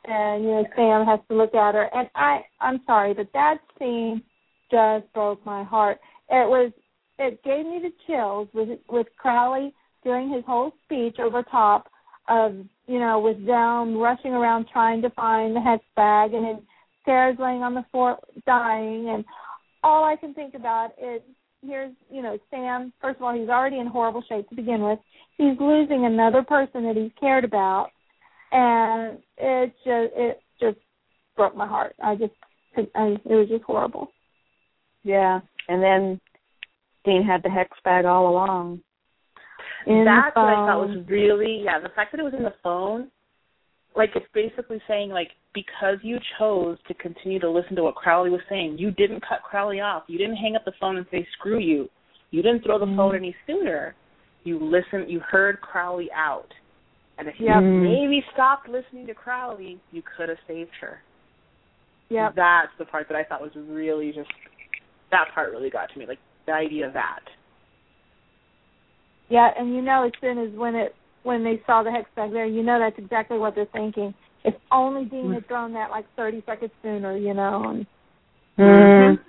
And, 0.05 0.43
you 0.43 0.49
know, 0.49 0.65
Sam 0.75 1.05
has 1.05 1.19
to 1.29 1.35
look 1.35 1.53
at 1.53 1.75
her 1.75 1.87
and 1.93 2.09
I 2.15 2.41
I'm 2.59 2.81
sorry, 2.85 3.13
but 3.13 3.27
that 3.33 3.59
scene 3.77 4.23
just 4.71 5.11
broke 5.13 5.45
my 5.45 5.63
heart. 5.63 5.99
It 6.29 6.49
was 6.49 6.71
it 7.19 7.43
gave 7.43 7.65
me 7.65 7.79
the 7.81 7.91
chills 8.07 8.47
with 8.53 8.79
with 8.89 9.07
Crowley 9.17 9.73
doing 10.03 10.31
his 10.31 10.43
whole 10.45 10.71
speech 10.85 11.17
over 11.19 11.43
top 11.43 11.87
of, 12.27 12.55
you 12.87 12.99
know, 12.99 13.19
with 13.19 13.45
them 13.45 13.97
rushing 13.97 14.31
around 14.31 14.67
trying 14.71 15.01
to 15.03 15.09
find 15.11 15.55
the 15.55 15.61
hex 15.61 15.83
bag 15.95 16.33
and 16.33 16.45
then 16.45 16.61
Sarah's 17.05 17.37
laying 17.39 17.63
on 17.63 17.73
the 17.73 17.85
floor 17.91 18.17
dying, 18.45 19.09
and 19.09 19.25
all 19.83 20.03
I 20.03 20.15
can 20.15 20.33
think 20.33 20.53
about 20.53 20.91
is 21.01 21.21
here's 21.65 21.93
you 22.09 22.21
know 22.21 22.37
Sam. 22.49 22.93
First 23.01 23.17
of 23.17 23.23
all, 23.23 23.33
he's 23.33 23.49
already 23.49 23.79
in 23.79 23.87
horrible 23.87 24.23
shape 24.27 24.49
to 24.49 24.55
begin 24.55 24.81
with. 24.81 24.99
He's 25.37 25.59
losing 25.59 26.05
another 26.05 26.43
person 26.43 26.83
that 26.83 26.95
he's 26.95 27.11
cared 27.19 27.43
about, 27.43 27.89
and 28.51 29.19
it 29.37 29.73
just 29.83 30.13
it 30.15 30.41
just 30.59 30.77
broke 31.35 31.55
my 31.55 31.67
heart. 31.67 31.95
I 32.03 32.15
just 32.15 32.33
I, 32.95 33.17
it 33.25 33.35
was 33.35 33.49
just 33.49 33.63
horrible. 33.63 34.11
Yeah, 35.03 35.39
and 35.67 35.81
then 35.81 36.19
Dean 37.05 37.23
had 37.23 37.43
the 37.43 37.49
hex 37.49 37.71
bag 37.83 38.05
all 38.05 38.29
along. 38.29 38.81
In 39.87 40.05
That's 40.05 40.35
what 40.35 40.45
I 40.45 40.67
thought 40.67 40.87
was 40.87 41.05
really 41.07 41.61
yeah. 41.63 41.79
The 41.79 41.89
fact 41.95 42.11
that 42.11 42.19
it 42.19 42.23
was 42.23 42.35
in 42.37 42.43
the 42.43 42.53
phone, 42.61 43.09
like 43.95 44.11
it's 44.15 44.25
basically 44.33 44.81
saying 44.87 45.09
like 45.09 45.29
because 45.53 45.97
you 46.01 46.17
chose 46.39 46.77
to 46.87 46.93
continue 46.95 47.39
to 47.39 47.49
listen 47.49 47.75
to 47.75 47.83
what 47.83 47.95
Crowley 47.95 48.29
was 48.29 48.41
saying, 48.49 48.77
you 48.79 48.91
didn't 48.91 49.21
cut 49.27 49.43
Crowley 49.43 49.81
off. 49.81 50.03
You 50.07 50.17
didn't 50.17 50.37
hang 50.37 50.55
up 50.55 50.65
the 50.65 50.73
phone 50.79 50.97
and 50.97 51.05
say 51.11 51.27
screw 51.37 51.59
you. 51.59 51.89
You 52.31 52.41
didn't 52.41 52.63
throw 52.63 52.79
the 52.79 52.85
mm. 52.85 52.95
phone 52.95 53.15
any 53.15 53.35
sooner. 53.45 53.95
You 54.43 54.59
listened. 54.59 55.11
You 55.11 55.19
heard 55.19 55.61
Crowley 55.61 56.09
out, 56.15 56.47
and 57.17 57.27
if 57.27 57.35
you 57.37 57.47
yep. 57.47 57.61
maybe 57.61 58.23
stopped 58.33 58.67
listening 58.67 59.05
to 59.07 59.13
Crowley, 59.13 59.79
you 59.91 60.01
could 60.17 60.29
have 60.29 60.39
saved 60.47 60.71
her. 60.79 60.99
Yeah, 62.09 62.29
that's 62.35 62.71
the 62.79 62.85
part 62.85 63.07
that 63.09 63.15
I 63.15 63.23
thought 63.23 63.41
was 63.41 63.51
really 63.55 64.11
just 64.11 64.29
that 65.11 65.27
part 65.35 65.51
really 65.51 65.69
got 65.69 65.91
to 65.93 65.99
me. 65.99 66.05
Like 66.07 66.19
the 66.47 66.53
idea 66.53 66.87
of 66.87 66.93
that. 66.93 67.19
Yeah, 69.29 69.49
and 69.57 69.75
you 69.75 69.81
know 69.81 70.05
as 70.05 70.11
soon 70.19 70.37
as 70.39 70.57
when 70.57 70.75
it 70.75 70.95
when 71.23 71.43
they 71.43 71.61
saw 71.65 71.83
the 71.83 71.91
hex 71.91 72.09
bag 72.15 72.31
there, 72.31 72.45
you 72.45 72.63
know 72.63 72.79
that's 72.79 72.97
exactly 72.97 73.37
what 73.37 73.53
they're 73.55 73.67
thinking. 73.71 74.13
If 74.43 74.55
only 74.71 75.05
Dean 75.05 75.33
had 75.33 75.47
thrown 75.47 75.73
that 75.73 75.91
like 75.91 76.05
thirty 76.15 76.43
seconds 76.45 76.71
sooner, 76.81 77.15
you 77.15 77.33
know. 77.33 77.63
And, 77.69 77.85
mm-hmm. 78.57 79.21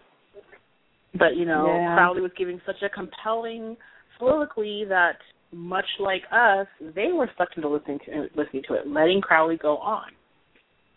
But 1.18 1.36
you 1.36 1.44
know, 1.44 1.66
yeah. 1.66 1.94
Crowley 1.94 2.22
was 2.22 2.30
giving 2.36 2.60
such 2.64 2.82
a 2.82 2.88
compelling 2.88 3.76
soliloquy 4.18 4.84
that 4.88 5.16
much 5.52 5.84
like 6.00 6.22
us, 6.32 6.66
they 6.94 7.12
were 7.12 7.30
stuck 7.34 7.48
into 7.56 7.68
listening 7.68 7.98
to 8.06 8.28
listening 8.34 8.62
to 8.68 8.74
it, 8.74 8.86
letting 8.86 9.20
Crowley 9.20 9.56
go 9.56 9.76
on. 9.78 10.10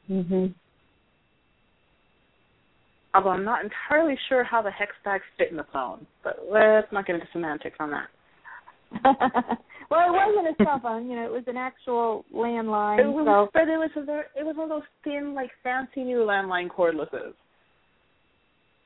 Mhm. 0.09 0.53
Although 3.13 3.29
I'm 3.29 3.43
not 3.45 3.63
entirely 3.63 4.17
sure 4.27 4.43
how 4.43 4.61
the 4.61 4.71
hex 4.71 4.91
bags 5.03 5.23
fit 5.37 5.51
in 5.51 5.57
the 5.57 5.65
phone, 5.65 6.05
but 6.23 6.47
let's 6.49 6.91
not 6.91 7.05
get 7.05 7.15
into 7.15 7.27
semantics 7.31 7.77
on 7.79 7.91
that. 7.91 8.09
well, 9.89 10.09
it 10.09 10.11
wasn't 10.11 10.59
a 10.59 10.63
cell 10.63 10.79
phone, 10.81 11.09
you 11.09 11.15
know, 11.15 11.25
it 11.25 11.31
was 11.31 11.43
an 11.47 11.57
actual 11.57 12.25
landline. 12.33 12.99
It 12.99 13.07
was, 13.07 13.25
so. 13.25 13.49
but 13.53 13.67
it 13.67 13.77
was 13.77 13.91
a, 13.95 14.39
it 14.39 14.45
was 14.45 14.55
one 14.55 14.71
of 14.71 14.81
those 14.81 14.87
thin, 15.03 15.33
like 15.33 15.51
fancy 15.63 16.03
new 16.03 16.19
landline 16.19 16.69
cordlesses. 16.69 17.33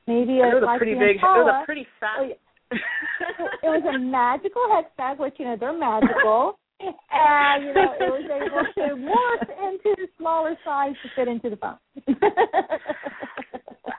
Maybe 0.06 0.40
a, 0.40 0.48
it 0.48 0.54
was 0.54 0.62
like 0.66 0.76
a 0.76 0.78
pretty 0.78 0.94
big. 0.94 1.16
It 1.16 1.22
was 1.22 1.62
a 1.62 1.64
pretty 1.64 1.86
fat. 2.00 2.16
Oh, 2.18 2.24
yeah. 2.24 2.34
it 3.62 3.66
was 3.66 3.82
a 3.94 3.98
magical 3.98 4.62
hex 4.72 4.88
bag, 4.96 5.18
which 5.18 5.34
you 5.38 5.44
know 5.44 5.56
they're 5.58 5.76
magical, 5.76 6.58
and 6.80 7.64
you 7.64 7.74
know 7.74 7.94
it 7.98 8.10
was 8.10 8.30
able 8.30 8.64
to 8.74 8.94
morph 8.96 9.48
into 9.68 9.94
the 9.96 10.08
smaller 10.18 10.56
size 10.64 10.94
to 11.02 11.08
fit 11.16 11.28
into 11.28 11.50
the 11.50 11.56
phone. 11.56 11.78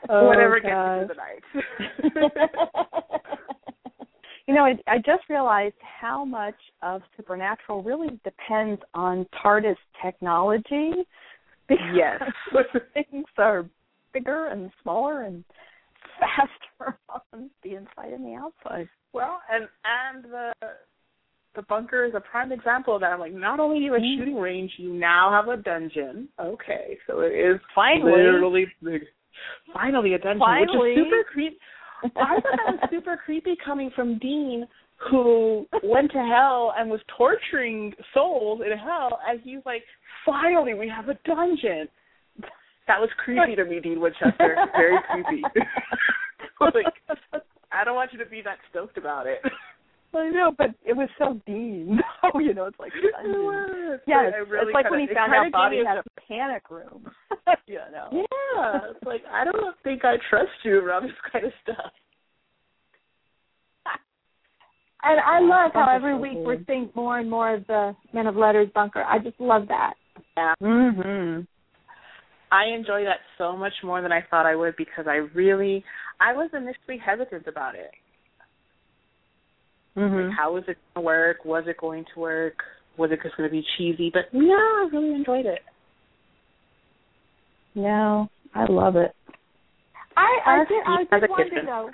oh, 0.10 0.28
Whatever 0.28 0.60
gosh. 0.60 1.08
gets 1.08 1.14
you 2.04 2.14
the 2.14 2.24
night. 2.24 3.04
you 4.48 4.54
know, 4.54 4.66
I, 4.66 4.78
I 4.88 4.98
just 4.98 5.30
realized 5.30 5.76
how 5.82 6.26
much 6.26 6.56
of 6.82 7.02
Supernatural 7.16 7.84
really 7.84 8.20
depends 8.24 8.82
on 8.94 9.26
TARDIS 9.44 9.78
technology. 10.04 10.92
Yes, 11.96 12.22
things 12.94 13.26
are 13.38 13.66
bigger 14.14 14.48
and 14.48 14.72
smaller 14.84 15.22
and 15.22 15.42
faster 16.20 16.98
on 17.34 17.50
the 17.64 17.76
inside 17.76 18.12
and 18.12 18.26
the 18.26 18.34
outside. 18.34 18.90
Well, 19.14 19.40
and 19.50 19.70
and 19.86 20.24
the 20.26 20.52
the 21.56 21.62
bunker 21.64 22.06
is 22.06 22.14
a 22.16 22.20
prime 22.20 22.52
example 22.52 22.96
of 22.96 23.02
that. 23.02 23.12
I'm 23.12 23.20
like, 23.20 23.34
not 23.34 23.60
only 23.60 23.80
do 23.80 23.86
you 23.86 23.94
have 23.94 24.02
a 24.02 24.06
mm. 24.06 24.18
shooting 24.18 24.36
range, 24.36 24.72
you 24.78 24.94
now 24.94 25.32
have 25.32 25.48
a 25.48 25.62
dungeon. 25.62 26.30
Okay, 26.40 26.98
so 27.08 27.22
it 27.22 27.34
is 27.34 27.60
finally 27.74 28.12
literally 28.12 28.66
finally 29.74 30.14
a 30.14 30.18
dungeon, 30.18 30.40
finally. 30.40 30.90
which 30.90 30.98
is 30.98 31.06
super 31.06 31.24
creepy. 31.32 31.58
I 32.04 32.10
thought 32.10 32.44
that 32.44 32.74
was 32.74 32.90
super 32.90 33.18
creepy 33.18 33.56
coming 33.64 33.92
from 33.96 34.18
Dean, 34.20 34.68
who 35.10 35.66
went 35.84 36.12
to 36.12 36.18
hell 36.18 36.74
and 36.78 36.90
was 36.90 37.02
torturing 37.18 37.94
souls 38.14 38.62
in 38.66 38.78
hell, 38.78 39.20
as 39.30 39.40
he's 39.44 39.60
like, 39.66 39.84
finally 40.26 40.74
we 40.74 40.90
have 40.90 41.10
a 41.10 41.18
dungeon. 41.26 41.88
That 42.88 43.00
was 43.00 43.10
creepy 43.24 43.56
to 43.56 43.66
me, 43.66 43.80
Dean 43.80 44.00
Winchester. 44.00 44.56
Very 44.76 44.98
creepy. 45.12 45.44
like, 46.62 46.86
I 47.72 47.84
don't 47.84 47.96
want 47.96 48.12
you 48.14 48.20
to 48.20 48.26
be 48.26 48.42
that 48.42 48.58
stoked 48.70 48.98
about 48.98 49.28
it. 49.28 49.42
I 50.14 50.30
know, 50.30 50.52
but 50.58 50.72
it 50.86 50.94
was 50.96 51.10
so 51.18 51.40
Dean. 51.46 52.00
Oh, 52.24 52.40
you 52.40 52.54
know, 52.54 52.66
it's 52.66 52.80
like 52.80 52.92
yeah, 52.94 54.28
it's, 54.28 54.50
really 54.50 54.70
it's 54.70 54.76
like 54.76 54.86
kinda, 54.86 54.90
when 54.92 55.00
he 55.00 55.14
found 55.14 55.34
out 55.34 55.52
Bobby 55.52 55.82
had 55.86 55.98
a 55.98 56.04
panic 56.28 56.70
room. 56.70 57.10
you 57.66 57.80
know. 57.92 58.10
Yeah, 58.12 58.80
it's 58.92 59.04
like 59.04 59.24
I 59.32 59.44
don't 59.44 59.76
think 59.84 60.06
I 60.06 60.18
trust 60.30 60.52
you 60.64 60.78
around 60.78 61.06
this 61.06 61.18
kind 61.32 61.46
of 61.46 61.52
stuff. 61.64 61.92
And 65.04 65.20
I 65.20 65.40
love 65.40 65.72
how 65.74 65.92
every 65.96 66.16
week 66.16 66.34
we're 66.36 66.64
seeing 66.68 66.92
more 66.94 67.18
and 67.18 67.28
more 67.28 67.56
of 67.56 67.66
the 67.66 67.96
Men 68.14 68.28
of 68.28 68.36
Letters 68.36 68.70
bunker. 68.76 69.04
I 69.04 69.18
just 69.18 69.40
love 69.40 69.68
that. 69.68 69.96
Yeah. 70.38 70.54
Mhm. 70.62 71.48
I 72.52 72.66
enjoy 72.66 73.04
that 73.06 73.22
so 73.40 73.58
much 73.58 73.74
more 73.84 74.04
than 74.04 74.12
I 74.12 74.22
thought 74.30 74.46
I 74.46 74.56
would 74.56 74.76
because 74.76 75.08
I 75.08 75.16
really 75.34 75.84
I 76.20 76.34
was 76.34 76.52
initially 76.54 77.00
hesitant 77.04 77.48
about 77.48 77.74
it. 77.74 77.92
Mm-hmm. 79.98 80.30
Like, 80.30 80.38
how 80.38 80.54
was 80.54 80.64
it 80.68 80.78
going 80.96 81.04
to 81.04 81.06
work? 81.06 81.46
Was 81.46 81.64
it 81.68 81.78
going 81.78 82.06
to 82.14 82.20
work? 82.20 82.56
Was 82.98 83.12
it 83.12 83.20
just 83.24 83.36
going 83.38 83.50
to 83.50 83.52
be 83.52 83.66
cheesy? 83.78 84.10
But 84.14 84.24
yeah, 84.32 84.54
I 84.54 84.90
really 84.92 85.14
enjoyed 85.14 85.46
it. 85.46 85.60
No, 87.76 88.28
I 88.54 88.66
love 88.70 88.96
it. 88.96 89.14
I 90.18 90.40
I, 90.46 90.58
did, 90.68 90.84
I 90.86 91.20
just 91.20 91.30
wanted 91.30 91.62
to 91.62 91.64
know, 91.64 91.90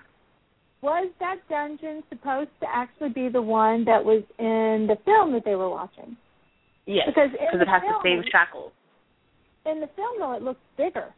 was 0.81 1.09
that 1.19 1.35
dungeon 1.49 2.03
supposed 2.09 2.49
to 2.61 2.67
actually 2.67 3.09
be 3.09 3.29
the 3.29 3.41
one 3.41 3.85
that 3.85 4.03
was 4.03 4.23
in 4.39 4.87
the 4.87 4.97
film 5.05 5.33
that 5.33 5.43
they 5.45 5.55
were 5.55 5.69
watching? 5.69 6.17
Yes, 6.85 7.07
because 7.07 7.29
it 7.33 7.67
has 7.67 7.81
film, 7.81 7.93
the 7.93 7.99
same 8.03 8.23
shackles. 8.31 8.71
In 9.65 9.81
the 9.81 9.89
film, 9.95 10.19
though, 10.19 10.33
it 10.33 10.41
looks 10.41 10.61
bigger. 10.77 11.13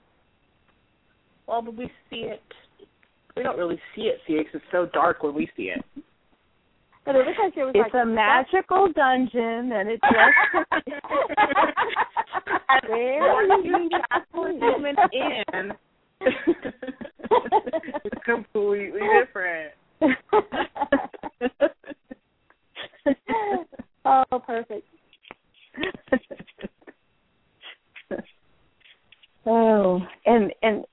Well, 1.48 1.62
but 1.62 1.76
we 1.76 1.90
see 2.10 2.28
it. 2.28 2.42
We 3.38 3.44
don't 3.44 3.58
really 3.58 3.80
see 3.96 4.04
it, 4.04 4.20
see 4.28 4.34
it, 4.34 4.48
because 4.48 4.62
it's 4.62 4.72
so 4.72 4.88
dark 4.94 5.24
when 5.24 5.34
we 5.36 5.50
see 5.56 5.72
it. 5.76 5.84
But 7.10 7.16
it 7.16 7.26
looks 7.26 7.40
like 7.44 7.58
it 7.58 7.66
was 7.66 7.74
it's 7.74 7.92
like 7.92 8.04
a 8.04 8.06
magical 8.06 8.88
dungeon, 8.94 9.72
and 9.74 9.90
it's 9.90 10.04
just. 10.04 10.70
and 12.84 13.66
you 13.66 13.90
human 14.60 14.96
in, 15.12 15.74
it's 16.22 16.38
completely 18.24 19.02
different. 19.20 19.72
oh, 24.06 24.24
perfect. 24.46 24.86
Oh, 29.48 30.00
and 30.28 30.54
and 30.62 30.86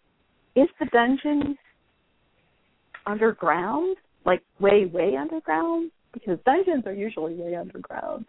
is 0.54 0.68
the 0.80 0.86
dungeon 0.86 1.58
underground? 3.04 3.98
Like 4.24 4.42
way, 4.58 4.86
way 4.86 5.14
underground? 5.14 5.90
Because 6.16 6.38
dungeons 6.46 6.86
are 6.86 6.94
usually 6.94 7.34
way 7.34 7.54
underground. 7.54 8.26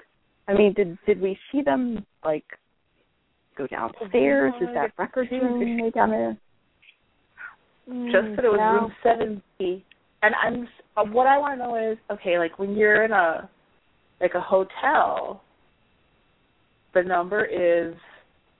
I 0.47 0.53
mean, 0.53 0.73
did 0.73 0.97
did 1.05 1.21
we 1.21 1.37
see 1.51 1.61
them 1.61 2.05
like 2.25 2.43
go 3.57 3.65
downstairs? 3.67 4.53
Is 4.61 4.67
that 4.73 4.91
record 4.97 5.29
room 5.31 5.81
way 5.81 5.89
down 5.89 6.11
there? 6.11 6.37
Just 8.11 8.35
that 8.35 8.43
it 8.45 8.49
was 8.49 8.81
room 8.81 8.93
seven 9.01 9.41
B. 9.57 9.85
And 10.21 10.35
I'm 10.35 10.67
uh, 10.97 11.09
what 11.09 11.27
I 11.27 11.37
want 11.37 11.59
to 11.59 11.65
know 11.65 11.91
is 11.91 11.97
okay, 12.11 12.37
like 12.37 12.59
when 12.59 12.75
you're 12.75 13.05
in 13.05 13.11
a 13.11 13.49
like 14.19 14.33
a 14.33 14.41
hotel, 14.41 15.41
the 16.93 17.03
number 17.03 17.45
is 17.45 17.95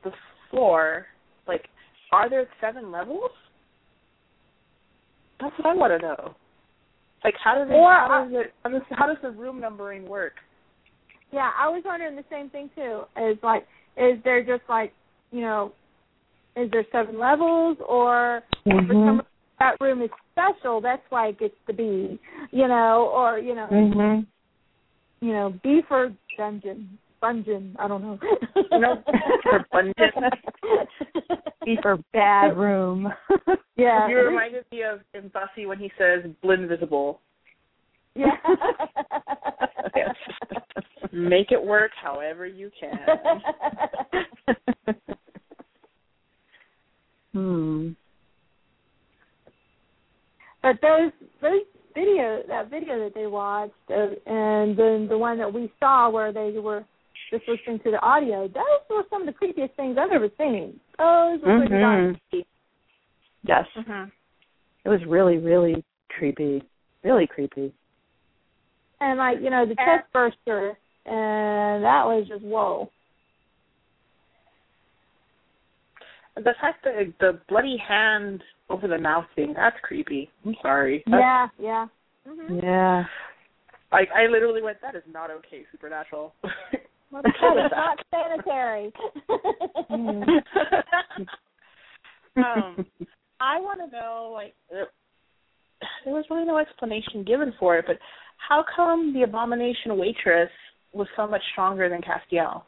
the 0.03 0.11
floor 0.49 1.07
like, 1.47 1.65
are 2.11 2.29
there 2.29 2.47
seven 2.61 2.91
levels? 2.91 3.31
That's 5.39 5.53
what 5.57 5.67
I 5.67 5.73
want 5.73 5.99
to 5.99 6.07
know. 6.07 6.35
Like, 7.27 7.35
how 7.43 7.55
does 7.55 7.67
it, 7.69 7.73
or, 7.73 7.91
how 7.91 8.23
does 8.23 8.33
it, 8.33 8.53
how 8.63 8.69
does, 8.69 8.81
how 8.91 9.05
does 9.05 9.17
the 9.21 9.31
room 9.31 9.59
numbering 9.59 10.07
work? 10.07 10.35
Yeah, 11.33 11.51
I 11.59 11.67
was 11.67 11.83
wondering 11.85 12.15
the 12.15 12.23
same 12.31 12.49
thing 12.49 12.69
too. 12.73 13.01
Is 13.21 13.37
like, 13.43 13.67
is 13.97 14.17
there 14.23 14.41
just 14.45 14.63
like, 14.69 14.93
you 15.31 15.41
know, 15.41 15.73
is 16.55 16.71
there 16.71 16.85
seven 16.89 17.19
levels, 17.19 17.79
or 17.85 18.43
mm-hmm. 18.65 18.87
for 18.87 18.93
some 18.93 19.21
that 19.59 19.75
room 19.81 20.01
is 20.01 20.09
special, 20.31 20.79
that's 20.79 21.01
why 21.09 21.27
it 21.27 21.39
gets 21.39 21.53
the 21.67 21.73
B, 21.73 22.17
you 22.51 22.67
know, 22.69 23.11
or 23.13 23.39
you 23.39 23.55
know, 23.55 23.67
mm-hmm. 23.69 25.25
you 25.25 25.33
know, 25.33 25.53
B 25.61 25.81
for 25.85 26.13
dungeon, 26.37 26.97
Bungeon. 27.27 27.75
I 27.77 27.87
don't 27.87 28.01
know. 28.01 28.19
no, 28.71 29.03
for 29.43 29.65
Bungeon. 29.73 30.31
B 31.65 31.77
for 31.81 31.97
bad 32.13 32.57
room. 32.57 33.11
yeah. 33.75 34.07
You 34.07 34.17
reminded 34.17 34.65
me 34.71 34.83
of 34.83 35.01
in 35.13 35.29
Buffy 35.29 35.65
when 35.65 35.79
he 35.79 35.91
says 35.97 36.23
"Blinvisible." 36.43 37.17
Yeah. 38.15 38.27
Yes. 39.95 40.15
Make 41.11 41.51
it 41.51 41.63
work 41.63 41.91
however 42.01 42.45
you 42.45 42.71
can. 42.79 42.97
hmm. 47.33 47.89
But 50.61 50.79
those 50.81 51.11
those 51.41 51.61
video 51.93 52.43
that 52.47 52.69
video 52.69 53.03
that 53.03 53.13
they 53.15 53.27
watched 53.27 53.73
uh, 53.89 54.07
and 54.25 54.77
then 54.77 55.07
the 55.09 55.17
one 55.17 55.37
that 55.37 55.51
we 55.51 55.71
saw 55.79 56.09
where 56.09 56.31
they 56.31 56.51
were 56.59 56.85
just 57.29 57.47
listening 57.47 57.79
to 57.79 57.91
the 57.91 58.01
audio, 58.01 58.47
those 58.47 58.83
were 58.89 59.03
some 59.09 59.27
of 59.27 59.27
the 59.27 59.33
creepiest 59.33 59.75
things 59.75 59.97
I've 59.99 60.11
ever 60.11 60.29
seen. 60.37 60.79
Those 60.97 61.41
were 61.41 61.57
pretty 61.59 61.79
darn 61.79 62.15
Mhm. 62.15 62.19
creepy. 62.29 62.47
Yes. 63.43 63.67
Mhm. 63.75 64.11
It 64.83 64.89
was 64.89 65.03
really, 65.05 65.37
really 65.37 65.83
creepy. 66.09 66.63
Really 67.03 67.27
creepy. 67.27 67.73
And 68.99 69.19
like, 69.19 69.39
you 69.41 69.49
know, 69.49 69.65
the 69.65 69.75
chest 69.75 70.11
burster 70.11 70.77
and 71.05 71.83
that 71.83 72.05
was 72.05 72.27
just 72.27 72.43
whoa. 72.43 72.89
The 76.35 76.53
fact 76.61 76.83
that 76.83 77.13
the 77.19 77.39
bloody 77.47 77.77
hand 77.77 78.43
over 78.69 78.87
the 78.87 78.97
mouth 78.97 79.25
thing, 79.35 79.53
that's 79.53 79.79
creepy. 79.81 80.29
I'm 80.45 80.55
sorry. 80.61 81.03
That's, 81.07 81.21
Yeah, 81.21 81.47
yeah. 81.57 81.87
Mhm. 82.27 82.61
Yeah. 82.61 83.05
Like 83.91 84.11
I 84.11 84.27
literally 84.27 84.61
went, 84.61 84.81
that 84.81 84.95
is 84.95 85.03
not 85.07 85.31
okay, 85.31 85.65
supernatural. 85.71 86.35
What 87.09 87.23
the 87.23 87.29
That 87.29 87.39
hell 87.39 87.57
is 87.57 87.65
is 87.65 87.71
that? 87.71 87.77
not 87.77 87.97
sanitary. 88.11 88.91
um, 92.37 92.85
I 93.39 93.59
want 93.59 93.79
to 93.79 93.87
know, 93.95 94.31
like, 94.33 94.53
uh, 94.71 94.85
there 96.05 96.13
was 96.13 96.25
really 96.29 96.45
no 96.45 96.57
explanation 96.57 97.23
given 97.23 97.53
for 97.59 97.77
it, 97.77 97.85
but 97.87 97.97
how 98.37 98.63
come 98.75 99.13
the 99.13 99.23
abomination 99.23 99.97
waitress 99.97 100.49
was 100.93 101.07
so 101.15 101.27
much 101.27 101.41
stronger 101.51 101.87
than 101.89 102.01
Castiel? 102.01 102.63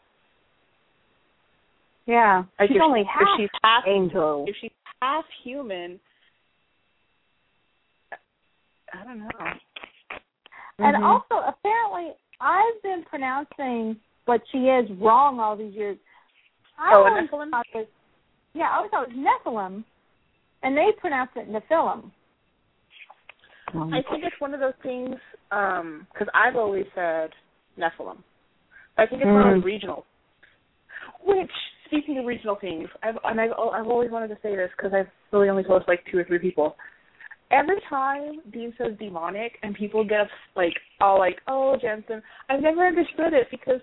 Yeah. 2.06 2.44
Like 2.60 2.70
she's 2.70 2.78
if, 2.78 2.82
only 2.84 3.02
if 3.02 3.08
half 3.08 3.28
she's 3.38 3.50
half 3.64 3.84
angel. 3.88 4.46
if 4.48 4.56
she's 4.62 4.72
half 5.02 5.26
human. 5.44 6.00
I 8.94 9.04
don't 9.04 9.20
know. 9.20 9.30
And 10.80 10.96
Mhm. 10.98 11.04
also, 11.04 11.46
apparently, 11.48 12.14
I've 12.42 12.82
been 12.82 13.04
pronouncing 13.04 14.00
what 14.26 14.42
she 14.52 14.60
is 14.60 14.90
wrong 15.00 15.40
all 15.40 15.56
these 15.56 15.74
years. 15.74 15.98
I 16.78 16.92
Oh, 16.94 17.04
a 17.04 17.10
always 17.10 17.30
Nephilim? 17.30 17.50
thought 17.52 17.66
it 17.74 17.78
was, 17.78 17.88
yeah, 18.54 18.70
I 18.72 18.78
always 18.78 18.92
thought 18.92 19.10
it 19.10 19.16
was 19.16 19.26
Nephilim, 19.46 19.84
and 20.64 20.78
they 20.78 20.90
pronounce 21.00 21.32
it 21.36 21.50
Nephilim. 21.50 22.12
Um, 23.74 23.94
I 23.94 24.02
think 24.10 24.24
it's 24.24 24.40
one 24.40 24.54
of 24.54 24.60
those 24.60 24.74
things 24.82 25.16
because 25.50 26.28
I've 26.34 26.56
always 26.56 26.86
said 26.96 27.30
Nephilim. 27.78 28.18
I 28.98 29.06
think 29.06 29.22
it's 29.22 29.28
one 29.28 29.48
of 29.48 29.56
those 29.56 29.64
regional. 29.64 30.06
Which, 31.24 31.52
speaking 31.86 32.18
of 32.18 32.26
regional 32.26 32.58
things, 32.60 32.88
I've 33.04 33.16
and 33.24 33.40
I've 33.40 33.52
I've 33.52 33.88
always 33.88 34.10
wanted 34.12 34.30
to 34.30 34.38
say 34.42 34.56
this 34.56 34.70
because 34.76 34.92
I've 34.94 35.08
really 35.32 35.50
only 35.50 35.64
told 35.64 35.84
like 35.88 36.04
two 36.12 36.18
or 36.18 36.24
three 36.24 36.40
people. 36.40 36.76
Every 37.52 37.82
time 37.90 38.42
Dean 38.52 38.74
says 38.78 38.94
demonic 39.00 39.54
and 39.64 39.76
people 39.76 40.04
get 40.04 40.28
like 40.56 40.74
all 41.02 41.20
like, 41.20 41.38
"Oh, 41.48 41.78
Jensen," 41.82 42.22
I've 42.50 42.62
never 42.62 42.86
understood 42.88 43.34
it 43.34 43.48
because 43.52 43.82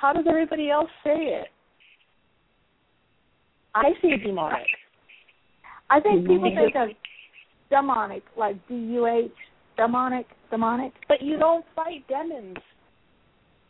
how 0.00 0.12
does 0.12 0.24
everybody 0.28 0.70
else 0.70 0.90
say 1.04 1.16
it? 1.16 1.48
I 3.74 3.90
say 4.02 4.16
demonic. 4.24 4.66
I 5.90 6.00
think 6.00 6.26
mm-hmm. 6.26 6.44
people 6.44 6.50
Because- 6.50 6.88
think 6.88 6.90
of 6.90 6.96
demonic, 7.70 8.22
like 8.36 8.56
D 8.68 8.74
U 8.74 9.06
H, 9.06 9.30
demonic, 9.76 10.26
demonic. 10.50 10.92
But 11.08 11.22
you 11.22 11.38
don't 11.38 11.64
fight 11.74 12.06
demons. 12.08 12.56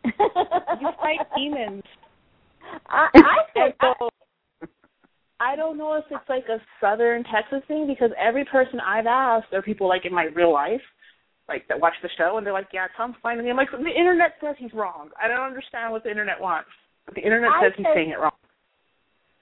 You 0.05 0.91
fight 1.01 1.21
demons. 1.37 1.83
I, 2.89 3.09
I 3.15 3.37
And 3.55 3.75
so 3.81 4.09
I 5.41 5.57
don't 5.57 5.77
know 5.77 5.95
if 5.95 6.05
it's 6.11 6.29
like 6.29 6.45
a 6.49 6.59
southern 6.81 7.25
Texas 7.25 7.63
thing 7.69 7.87
because 7.87 8.11
every 8.19 8.45
person 8.45 8.81
I've 8.81 9.07
asked 9.07 9.53
are 9.53 9.63
people 9.63 9.89
like 9.89 10.05
in 10.05 10.15
my 10.15 10.25
real 10.35 10.53
life, 10.53 10.81
like 11.49 11.67
that 11.69 11.81
watch 11.81 11.95
the 12.03 12.09
show 12.17 12.37
and 12.37 12.47
they're 12.47 12.53
like, 12.53 12.69
Yeah, 12.73 12.87
Tom's 12.97 13.17
fine 13.23 13.37
with 13.37 13.45
me. 13.45 13.51
I'm 13.51 13.57
like, 13.57 13.71
the 13.71 13.91
internet 13.91 14.35
says 14.41 14.57
he's 14.59 14.73
wrong. 14.73 15.11
I 15.23 15.29
don't 15.29 15.41
understand 15.41 15.93
what 15.93 16.05
the 16.05 16.11
internet 16.11 16.41
wants. 16.41 16.71
But 17.07 17.15
the 17.15 17.23
internet 17.23 17.51
I 17.51 17.65
says 17.65 17.73
he's 17.77 17.87
saying 17.95 18.11
it 18.11 18.19
wrong. 18.19 18.33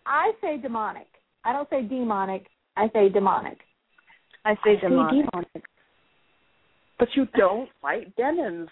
I 0.06 0.32
say 0.40 0.56
demonic. 0.56 1.06
I 1.44 1.52
don't 1.52 1.68
say 1.70 1.82
demonic. 1.82 2.46
I 2.76 2.88
say 2.92 3.08
demonic. 3.08 3.58
I 4.44 4.54
say 4.54 4.60
I 4.72 4.74
say 4.74 4.80
demonic. 4.80 5.26
demonic. 5.30 5.64
But 6.98 7.08
you 7.14 7.26
don't 7.36 7.68
fight 7.80 8.14
demons. 8.16 8.68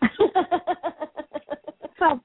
well, 2.00 2.20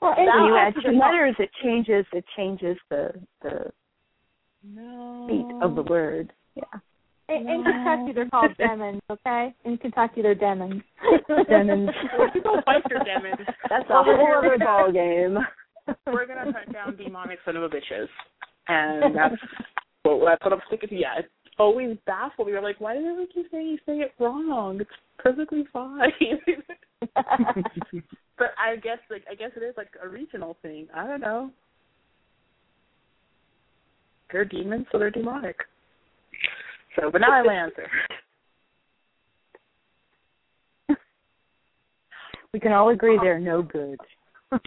well, 0.00 0.14
When 0.16 0.26
you 0.26 0.46
you 0.48 0.56
add 0.56 0.74
two 0.74 0.98
letters, 0.98 1.34
it 1.38 1.50
changes. 1.62 2.04
It 2.12 2.24
changes 2.36 2.76
the 2.90 3.12
the 3.42 3.70
No. 4.64 5.26
beat 5.28 5.64
of 5.64 5.74
the 5.76 5.82
word. 5.82 6.32
Yeah. 6.54 6.64
In, 7.34 7.48
in 7.48 7.64
Kentucky, 7.64 8.12
they're 8.14 8.28
called 8.28 8.50
demons. 8.58 9.00
Okay, 9.10 9.54
in 9.64 9.78
Kentucky, 9.78 10.22
they're 10.22 10.34
demons. 10.34 10.82
Demons. 11.48 11.90
You 12.34 12.42
don't 12.42 12.64
fight 12.64 12.82
your 12.90 13.00
demons. 13.00 13.46
That's 13.68 13.88
a 13.88 14.02
whole 14.02 14.28
other 14.36 14.58
ball 14.64 14.92
game. 14.92 15.38
We're 16.06 16.26
gonna 16.26 16.52
hunt 16.52 16.72
down 16.72 16.96
demonic 16.96 17.38
son 17.44 17.56
of 17.56 17.62
a 17.64 17.68
bitches, 17.68 18.08
and 18.68 19.16
that's 19.16 19.34
well, 20.04 20.22
that's 20.24 20.44
what 20.44 20.52
I'm 20.52 20.60
sticking 20.68 20.90
to. 20.90 20.94
Yeah, 20.94 21.18
it's 21.18 21.28
always 21.58 21.96
baffled 22.06 22.48
me. 22.48 22.56
I'm 22.56 22.62
like, 22.62 22.80
why 22.80 22.94
do 22.94 23.02
they 23.02 23.32
keep 23.32 23.50
saying 23.50 23.66
you 23.68 23.78
say 23.86 24.00
it 24.00 24.12
wrong? 24.18 24.80
It's 24.80 24.90
perfectly 25.18 25.64
fine. 25.72 26.10
but 27.14 28.50
I 28.58 28.76
guess 28.76 28.98
like 29.10 29.24
I 29.30 29.34
guess 29.34 29.50
it 29.56 29.62
is 29.62 29.74
like 29.76 29.90
a 30.02 30.08
regional 30.08 30.56
thing. 30.62 30.88
I 30.94 31.06
don't 31.06 31.20
know. 31.20 31.50
They're 34.30 34.44
demons, 34.44 34.86
so 34.90 34.98
they're 34.98 35.10
demonic. 35.10 35.56
So, 36.96 37.10
but 37.10 37.20
now 37.20 37.32
I 37.32 37.36
have 37.38 37.46
my 37.46 37.54
answer. 37.54 37.86
we 42.52 42.60
can 42.60 42.72
all 42.72 42.90
agree 42.90 43.18
they're 43.20 43.40
no 43.40 43.62
good. 43.62 43.98
Uh, 44.52 44.58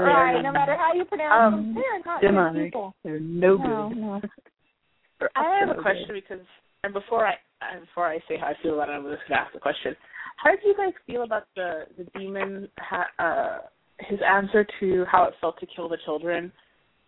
right. 0.00 0.42
No 0.42 0.50
matter 0.50 0.76
how 0.76 0.92
you 0.94 1.04
pronounce 1.04 1.54
Um, 1.54 1.74
them, 1.74 1.84
they're 2.20 2.32
not 2.32 2.52
good 2.54 2.64
people. 2.64 2.94
They're 3.04 3.20
no 3.20 3.56
No, 3.56 3.88
good. 3.88 3.96
no. 3.98 4.20
They're 5.20 5.30
I 5.36 5.60
have 5.60 5.68
up 5.68 5.76
a 5.76 5.76
to 5.76 5.76
no 5.76 5.82
question 5.82 6.08
because, 6.12 6.44
and 6.82 6.92
before 6.92 7.24
I 7.24 7.34
before 7.78 8.06
I 8.08 8.18
say 8.28 8.36
how 8.36 8.48
I 8.48 8.54
feel 8.62 8.74
about 8.74 8.88
it, 8.88 8.92
I'm 8.92 9.04
just 9.04 9.22
gonna 9.28 9.40
ask 9.40 9.52
the 9.52 9.60
question. 9.60 9.94
How 10.38 10.50
do 10.50 10.66
you 10.66 10.74
guys 10.76 10.92
feel 11.06 11.22
about 11.22 11.44
the 11.54 11.84
the 11.96 12.04
demon? 12.18 12.68
Ha, 12.80 13.06
uh, 13.20 13.58
his 14.00 14.18
answer 14.28 14.66
to 14.80 15.04
how 15.10 15.22
it 15.24 15.34
felt 15.40 15.58
to 15.60 15.66
kill 15.66 15.88
the 15.88 15.98
children, 16.04 16.50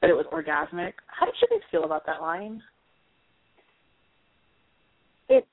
that 0.00 0.09
it 0.09 0.14
was 0.14 0.26
orgasmic. 0.32 0.92
How 1.09 1.26
did 1.26 1.34
you 1.42 1.48
guys 1.50 1.66
feel 1.72 1.82
about 1.82 2.07
that 2.07 2.22
line? 2.22 2.62
It 5.28 5.46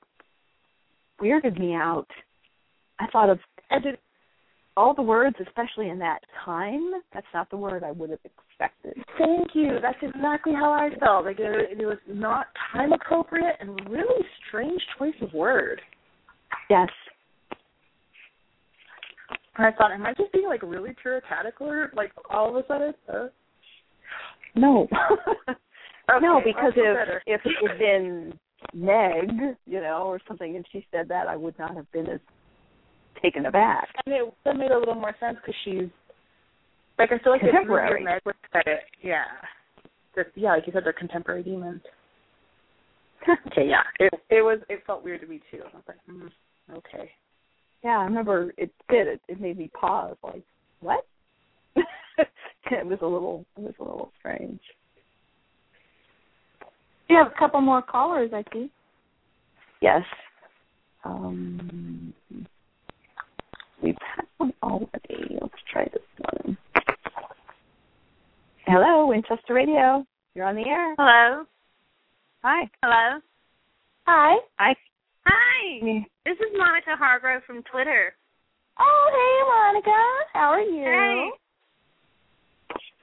weirded 1.20 1.58
me 1.58 1.74
out. 1.74 2.06
I 2.98 3.06
thought 3.08 3.30
of 3.30 3.38
did 3.82 3.98
all 4.76 4.94
the 4.94 5.02
words, 5.02 5.36
especially 5.46 5.88
in 5.88 5.98
that 6.00 6.20
time. 6.44 6.92
That's 7.12 7.26
not 7.32 7.50
the 7.50 7.56
word 7.56 7.84
I 7.84 7.92
would 7.92 8.10
have 8.10 8.20
expected. 8.24 8.94
thank 9.18 9.54
you. 9.54 9.78
That's 9.80 9.98
exactly 10.02 10.52
how 10.52 10.72
I 10.72 10.90
felt. 10.98 11.24
Like 11.24 11.38
it, 11.38 11.78
it 11.80 11.86
was 11.86 11.98
not 12.08 12.46
time 12.72 12.92
appropriate 12.92 13.56
and 13.60 13.88
really 13.88 14.24
strange 14.48 14.80
choice 14.98 15.14
of 15.20 15.32
word. 15.32 15.80
Yes. 16.70 16.88
And 19.56 19.66
I 19.66 19.72
thought, 19.72 19.92
am 19.92 20.04
I 20.04 20.14
just 20.14 20.32
being 20.32 20.46
like 20.46 20.62
really 20.62 20.94
puritanical, 21.00 21.68
or 21.68 21.92
like 21.94 22.12
all 22.28 22.48
of 22.48 22.56
a 22.56 22.66
sudden? 22.66 22.94
Uh, 23.12 23.28
No. 24.56 24.88
no, 26.20 26.40
because 26.44 26.72
if 26.76 27.22
if 27.26 27.40
it 27.44 27.70
had 27.70 27.78
been 27.78 28.38
Meg, 28.72 29.30
you 29.66 29.80
know, 29.80 30.04
or 30.04 30.20
something, 30.26 30.56
and 30.56 30.64
she 30.72 30.86
said 30.90 31.08
that, 31.08 31.26
I 31.28 31.36
would 31.36 31.58
not 31.58 31.74
have 31.76 31.90
been 31.92 32.08
as 32.08 32.20
taken 33.22 33.46
aback. 33.46 33.88
And 34.06 34.14
it 34.14 34.34
that 34.44 34.56
made 34.56 34.70
a 34.70 34.78
little 34.78 34.94
more 34.94 35.14
sense 35.20 35.36
because 35.40 35.54
she's 35.64 35.88
like 36.98 37.10
I 37.12 37.18
feel 37.22 37.32
like 37.32 37.40
Contemporary. 37.40 38.04
Meg 38.04 38.20
would 38.24 38.34
said 38.52 38.62
it, 38.66 38.80
yeah, 39.02 39.24
Just- 40.14 40.36
yeah, 40.36 40.50
like 40.52 40.66
you 40.66 40.72
said, 40.72 40.84
they're 40.84 40.92
contemporary 40.92 41.42
demons. 41.42 41.80
okay, 43.46 43.66
yeah, 43.68 43.82
it 43.98 44.12
it 44.30 44.42
was 44.42 44.60
it 44.68 44.82
felt 44.86 45.04
weird 45.04 45.20
to 45.22 45.26
me 45.26 45.40
too. 45.50 45.60
I 45.62 45.76
was 45.76 45.84
like, 45.88 45.96
mm, 46.10 46.30
okay, 46.76 47.10
Yeah, 47.82 47.98
I 47.98 48.04
remember 48.04 48.52
it 48.56 48.70
did. 48.90 49.06
It, 49.06 49.20
it 49.28 49.40
made 49.40 49.58
me 49.58 49.70
pause. 49.78 50.16
Like, 50.22 50.44
what? 50.80 51.06
it 51.76 52.86
was 52.86 52.98
a 53.02 53.06
little. 53.06 53.44
It 53.56 53.62
was 53.62 53.74
a 53.80 53.82
little 53.82 54.12
strange. 54.18 54.60
You 57.08 57.16
have 57.16 57.26
a 57.26 57.38
couple 57.38 57.60
more 57.60 57.82
callers, 57.82 58.30
I 58.32 58.44
see. 58.52 58.70
Yes. 59.80 60.02
Um, 61.04 62.14
we've 63.82 63.96
had 64.16 64.26
one 64.38 64.52
already. 64.62 65.38
Let's 65.40 65.54
try 65.70 65.84
this 65.92 66.02
one. 66.18 66.56
Hello, 68.66 69.06
Winchester 69.06 69.52
Radio. 69.52 70.06
You're 70.34 70.46
on 70.46 70.56
the 70.56 70.66
air. 70.66 70.94
Hello. 70.98 71.44
Hi. 72.42 72.70
Hello. 72.82 73.20
Hi. 74.06 74.36
Hi. 74.58 74.74
Hi. 75.26 75.80
This 76.24 76.36
is 76.38 76.56
Monica 76.56 76.96
Hargrove 76.98 77.42
from 77.46 77.62
Twitter. 77.70 78.14
Oh, 78.78 79.10
hey, 79.12 79.36
Monica. 79.52 80.02
How 80.32 80.48
are 80.48 80.60
you? 80.60 80.84
Hey. 80.84 81.30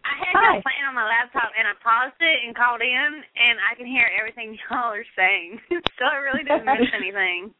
I 0.03 0.13
had 0.17 0.33
Hi. 0.33 0.41
y'all 0.55 0.65
playing 0.65 0.85
on 0.87 0.95
my 0.97 1.05
laptop 1.05 1.51
and 1.53 1.67
I 1.67 1.75
paused 1.81 2.17
it 2.19 2.39
and 2.45 2.55
called 2.55 2.81
in 2.81 3.11
and 3.37 3.55
I 3.61 3.75
can 3.77 3.85
hear 3.85 4.09
everything 4.17 4.57
y'all 4.69 4.93
are 4.93 5.05
saying. 5.15 5.61
so 5.97 6.03
I 6.05 6.17
really 6.17 6.43
didn't 6.43 6.65
miss 6.65 6.89
anything. 6.97 7.53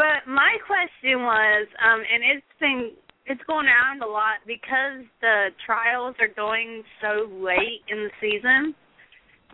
But 0.00 0.24
my 0.24 0.56
question 0.64 1.28
was, 1.28 1.68
um, 1.76 2.00
and 2.00 2.24
it's 2.24 2.52
been 2.58 2.96
it's 3.26 3.42
going 3.46 3.66
around 3.66 4.02
a 4.02 4.08
lot 4.08 4.40
because 4.46 5.04
the 5.20 5.52
trials 5.66 6.16
are 6.20 6.32
going 6.34 6.82
so 7.02 7.28
late 7.30 7.84
in 7.92 8.08
the 8.08 8.10
season. 8.16 8.74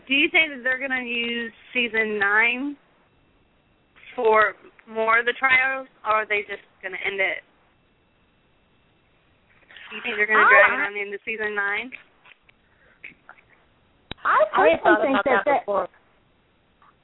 Do 0.07 0.15
you 0.15 0.29
think 0.31 0.55
that 0.55 0.63
they're 0.63 0.79
going 0.79 0.95
to 0.95 1.05
use 1.05 1.53
season 1.75 2.19
nine 2.19 2.77
for 4.15 4.55
more 4.89 5.19
of 5.19 5.27
the 5.27 5.35
trials, 5.37 5.89
or 6.07 6.23
are 6.23 6.27
they 6.27 6.47
just 6.47 6.63
going 6.81 6.95
to 6.95 7.03
end 7.05 7.21
it? 7.21 7.43
Do 9.91 9.97
you 9.97 10.03
think 10.03 10.17
they're 10.17 10.27
going 10.27 10.39
to 10.39 10.49
drag 10.51 10.73
it 10.73 10.83
I- 10.83 10.87
on 10.87 10.97
into 10.97 11.19
season 11.25 11.55
nine? 11.55 11.91
I 14.25 14.43
I 14.55 14.77
thought 14.83 15.03
think 15.03 15.15
about 15.21 15.25
that, 15.25 15.45
that 15.47 15.63
they. 15.67 15.73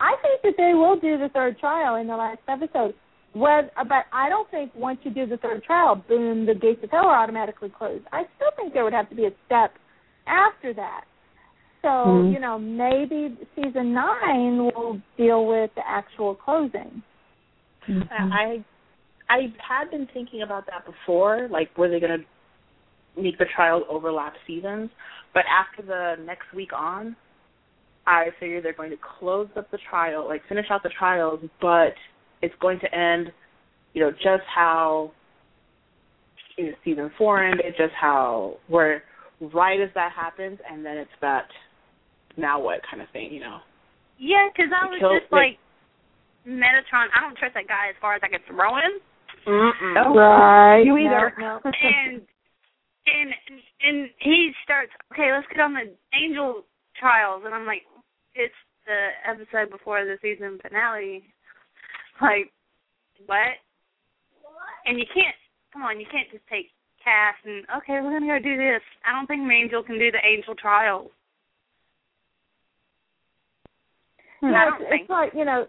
I 0.00 0.16
think 0.22 0.42
that 0.42 0.54
they 0.58 0.74
will 0.74 0.98
do 0.98 1.18
the 1.18 1.28
third 1.32 1.58
trial 1.60 1.94
in 1.96 2.08
the 2.08 2.16
last 2.16 2.40
episode. 2.48 2.94
Whether, 3.34 3.70
but 3.88 4.06
I 4.12 4.28
don't 4.28 4.50
think 4.50 4.72
once 4.74 4.98
you 5.04 5.10
do 5.12 5.26
the 5.26 5.36
third 5.36 5.62
trial, 5.62 5.94
boom, 6.08 6.44
the 6.44 6.54
gates 6.54 6.82
of 6.82 6.90
hell 6.90 7.06
are 7.06 7.22
automatically 7.22 7.70
closed. 7.70 8.04
I 8.12 8.24
still 8.36 8.50
think 8.56 8.74
there 8.74 8.82
would 8.84 8.92
have 8.92 9.08
to 9.10 9.14
be 9.14 9.26
a 9.26 9.30
step 9.46 9.72
after 10.26 10.74
that. 10.74 11.04
So 11.80 11.88
Mhm. 11.88 12.32
you 12.34 12.40
know, 12.40 12.58
maybe 12.58 13.36
season 13.54 13.94
nine 13.94 14.64
will 14.64 15.00
deal 15.16 15.46
with 15.46 15.72
the 15.76 15.88
actual 15.88 16.34
closing. 16.34 17.02
I 18.10 18.62
I 19.30 19.52
had 19.58 19.90
been 19.90 20.06
thinking 20.12 20.42
about 20.42 20.66
that 20.66 20.84
before. 20.84 21.48
Like, 21.48 21.76
were 21.78 21.88
they 21.88 22.00
going 22.00 22.20
to 22.20 22.26
make 23.16 23.38
the 23.38 23.46
trials 23.54 23.84
overlap 23.88 24.34
seasons? 24.46 24.90
But 25.34 25.44
after 25.50 25.86
the 25.86 26.22
next 26.24 26.52
week 26.54 26.70
on, 26.76 27.16
I 28.06 28.26
figure 28.40 28.60
they're 28.60 28.72
going 28.72 28.90
to 28.90 28.96
close 29.18 29.48
up 29.56 29.70
the 29.70 29.78
trial, 29.88 30.26
like 30.26 30.42
finish 30.48 30.66
out 30.70 30.82
the 30.82 30.90
trials, 30.98 31.40
but 31.60 31.94
it's 32.42 32.54
going 32.60 32.80
to 32.80 32.94
end, 32.94 33.32
you 33.94 34.02
know, 34.02 34.10
just 34.10 34.42
how 34.52 35.12
you 36.58 36.66
know, 36.66 36.72
season 36.84 37.10
four 37.16 37.42
ended, 37.42 37.74
just 37.78 37.94
how 37.98 38.56
where 38.68 39.04
right 39.54 39.80
as 39.80 39.90
that 39.94 40.12
happens, 40.12 40.58
and 40.70 40.84
then 40.84 40.96
it's 40.96 41.10
that 41.20 41.46
now 42.36 42.60
what 42.60 42.80
kind 42.88 43.02
of 43.02 43.08
thing, 43.10 43.32
you 43.32 43.40
know. 43.40 43.58
Yeah, 44.18 44.48
because 44.52 44.70
I 44.72 44.86
was 44.86 44.98
Kill- 45.00 45.18
just 45.18 45.32
like, 45.32 45.58
Metatron. 46.46 47.06
I 47.14 47.20
don't 47.20 47.36
trust 47.38 47.54
that 47.54 47.68
guy 47.68 47.90
as 47.90 47.96
far 48.00 48.14
as 48.14 48.20
I 48.24 48.28
can 48.28 48.40
throw 48.48 48.74
him. 48.76 48.98
Mm-mm. 49.46 49.94
Oh. 49.98 50.14
Right. 50.14 50.82
You 50.82 50.96
either. 50.98 51.32
No, 51.38 51.60
no. 51.64 51.70
and 51.82 52.22
and 53.06 53.30
and 53.82 54.10
he 54.18 54.52
starts 54.64 54.92
okay 55.12 55.32
let's 55.32 55.46
get 55.48 55.60
on 55.60 55.74
the 55.74 55.90
angel 56.14 56.62
trials. 56.98 57.42
And 57.44 57.54
i'm 57.54 57.66
like 57.66 57.82
it's 58.34 58.54
the 58.86 59.14
episode 59.28 59.70
before 59.70 60.04
the 60.04 60.18
season 60.22 60.58
finale. 60.62 61.22
Like 62.20 62.52
what? 63.26 63.58
And 64.86 64.98
you 64.98 65.06
can't 65.12 65.36
come 65.72 65.82
on 65.82 66.00
you 66.00 66.06
can't 66.10 66.30
just 66.30 66.46
take 66.48 66.70
Cass 67.02 67.34
and 67.44 67.64
okay 67.78 67.98
we're 67.98 68.14
gonna 68.14 68.26
go 68.26 68.38
do 68.38 68.56
this. 68.56 68.82
I 69.04 69.12
don't 69.12 69.26
think 69.26 69.50
angel 69.50 69.82
can 69.82 69.98
do 69.98 70.10
the 70.10 70.22
angel 70.24 70.54
trials. 70.54 71.10
Hmm. 74.40 74.52
No, 74.52 74.56
I 74.56 74.64
don't 74.66 74.82
it's, 74.82 74.90
it's 75.02 75.10
like 75.10 75.32
you 75.34 75.44
know, 75.44 75.66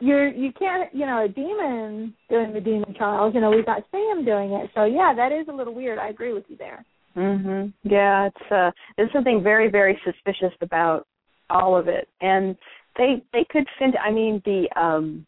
you're 0.00 0.28
you 0.28 0.52
can't 0.52 0.94
you 0.94 1.06
know 1.06 1.24
a 1.24 1.28
demon 1.28 2.14
doing 2.28 2.52
the 2.52 2.60
demon 2.60 2.94
trials. 2.94 3.34
You 3.34 3.40
know, 3.40 3.50
we've 3.50 3.66
got 3.66 3.82
Sam 3.90 4.24
doing 4.24 4.52
it. 4.52 4.70
So 4.74 4.84
yeah, 4.84 5.12
that 5.16 5.32
is 5.32 5.46
a 5.48 5.52
little 5.52 5.74
weird. 5.74 5.98
I 5.98 6.08
agree 6.08 6.32
with 6.32 6.44
you 6.48 6.56
there. 6.56 6.84
Mhm. 7.16 7.72
Yeah, 7.82 8.26
it's 8.26 8.52
uh 8.52 8.70
there's 8.96 9.12
something 9.12 9.42
very 9.42 9.70
very 9.70 9.98
suspicious 10.04 10.52
about 10.60 11.06
all 11.50 11.76
of 11.76 11.88
it. 11.88 12.08
And 12.20 12.56
they 12.96 13.22
they 13.32 13.46
could 13.50 13.66
fin 13.78 13.92
I 14.02 14.10
mean 14.10 14.42
the 14.44 14.66
um 14.80 15.26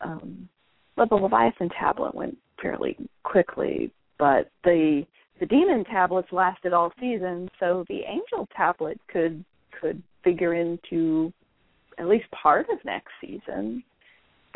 um 0.00 0.48
well, 0.96 1.06
the 1.06 1.14
Leviathan 1.14 1.68
tablet 1.78 2.14
went 2.14 2.36
fairly 2.60 2.96
quickly, 3.22 3.92
but 4.18 4.50
the 4.64 5.04
the 5.40 5.46
demon 5.46 5.84
tablets 5.84 6.28
lasted 6.32 6.72
all 6.72 6.92
season, 6.98 7.48
so 7.60 7.84
the 7.88 8.00
angel 8.00 8.48
tablet 8.56 8.98
could 9.12 9.44
could 9.80 10.02
figure 10.24 10.54
into 10.54 11.32
at 11.98 12.06
least 12.06 12.26
part 12.30 12.68
of 12.70 12.78
next 12.84 13.10
season. 13.20 13.82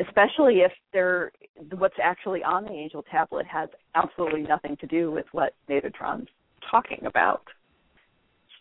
Especially 0.00 0.60
if 0.60 0.72
they're 0.92 1.30
what's 1.76 1.94
actually 2.02 2.42
on 2.42 2.64
the 2.64 2.70
angel 2.72 3.04
tablet 3.10 3.46
has 3.46 3.68
absolutely 3.94 4.42
nothing 4.42 4.76
to 4.80 4.86
do 4.86 5.10
with 5.10 5.26
what 5.32 5.54
Metatron's 5.68 6.28
talking 6.70 7.04
about. 7.04 7.42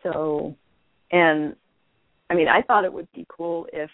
So 0.04 0.56
and 1.12 1.56
I 2.30 2.36
mean 2.36 2.48
I 2.48 2.62
thought 2.62 2.84
it 2.84 2.92
would 2.92 3.08
be 3.14 3.26
cool 3.30 3.66
if 3.72 3.90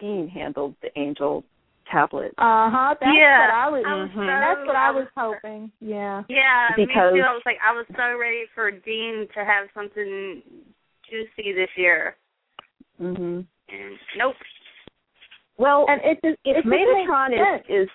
Dean 0.00 0.28
handled 0.28 0.74
the 0.82 0.90
angel 0.98 1.44
tablet 1.90 2.34
Uh 2.38 2.68
huh. 2.68 2.94
That's 3.00 3.12
Yeah, 3.16 3.46
what 3.46 3.54
I 3.54 3.68
was. 3.68 3.84
I 3.86 3.94
was 3.94 4.10
Mhm. 4.10 4.14
so, 4.14 4.26
That's 4.26 4.66
what 4.66 4.76
I 4.76 4.90
was 4.90 5.06
hoping. 5.16 5.70
Yeah. 5.80 6.24
Yeah, 6.28 6.70
Because- 6.74 7.12
me 7.12 7.20
too. 7.20 7.26
I 7.26 7.32
was 7.32 7.42
like, 7.46 7.58
I 7.62 7.72
was 7.72 7.86
so 7.94 8.18
ready 8.18 8.46
for 8.54 8.70
Dean 8.72 9.28
to 9.34 9.44
have 9.44 9.68
something 9.72 10.42
juicy 11.08 11.52
this 11.52 11.70
year, 11.76 12.16
mhm 13.00 13.46
and 13.82 13.98
nope. 14.16 14.34
well 15.58 15.86
And 15.88 16.00
it 16.04 16.18
just 16.24 16.38
if 16.44 16.56
it 16.56 16.62
just 16.62 16.66
makes 16.66 16.82
Metatron 16.90 17.28
sense. 17.30 17.64
is 17.68 17.82
is 17.84 17.88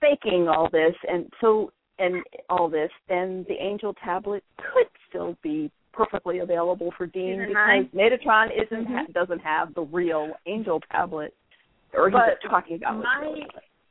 faking 0.00 0.48
all 0.48 0.68
this 0.70 0.94
and 1.08 1.26
so 1.40 1.70
and 1.98 2.22
all 2.50 2.68
this, 2.68 2.90
then 3.08 3.44
the 3.48 3.54
Angel 3.54 3.94
tablet 4.04 4.44
could 4.58 4.86
still 5.08 5.34
be 5.42 5.70
perfectly 5.94 6.40
available 6.40 6.92
for 6.98 7.06
Dean 7.06 7.38
Season 7.38 7.48
because 7.48 7.54
nine? 7.54 7.90
Metatron 7.94 8.48
isn't 8.52 8.84
ha- 8.86 9.04
Mhm. 9.08 9.12
doesn't 9.14 9.38
have 9.40 9.72
the 9.74 9.80
real 9.80 10.36
Angel 10.44 10.78
tablet, 10.92 11.32
or 11.94 12.10
he's 12.10 12.18
But 12.18 12.42
talking 12.50 12.76
about 12.76 12.98
my 13.02 13.46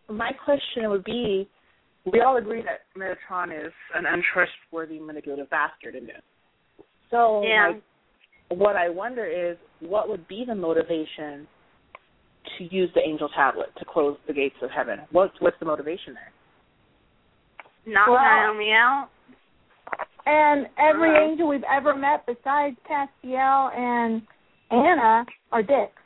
my 0.07 0.31
question 0.33 0.87
would 0.91 1.03
be, 1.03 1.49
we 2.05 2.21
all 2.21 2.37
agree 2.37 2.61
that 2.61 2.81
Metatron 2.95 3.51
is 3.51 3.73
an 3.95 4.05
untrustworthy, 4.05 4.99
manipulative 4.99 5.49
bastard 5.49 5.95
in 5.95 6.05
this. 6.05 6.21
So, 7.09 7.41
Yeah. 7.41 7.69
like, 7.69 7.81
what 8.49 8.75
I 8.75 8.89
wonder 8.89 9.25
is, 9.25 9.57
what 9.79 10.07
would 10.09 10.27
be 10.27 10.43
the 10.47 10.55
motivation 10.55 11.47
to 12.57 12.63
use 12.75 12.89
the 12.93 13.01
angel 13.01 13.29
tablet 13.35 13.67
to 13.79 13.85
close 13.85 14.17
the 14.27 14.33
gates 14.33 14.55
of 14.61 14.69
heaven? 14.69 14.99
What's 15.11 15.33
what's 15.39 15.57
the 15.59 15.65
motivation 15.65 16.13
there? 16.13 16.31
Knock 17.93 18.07
Well- 18.07 18.17
Naomi 18.23 18.71
out. 18.71 19.09
And 20.27 20.67
every 20.79 21.09
Uh-huh. 21.11 21.21
angel 21.31 21.47
we've 21.47 21.63
ever 21.71 21.93
met 21.93 22.25
besides 22.25 22.75
Castiel 22.89 23.71
and 23.77 24.21
Anna 24.71 25.23
are 25.51 25.61
dicks. 25.61 26.01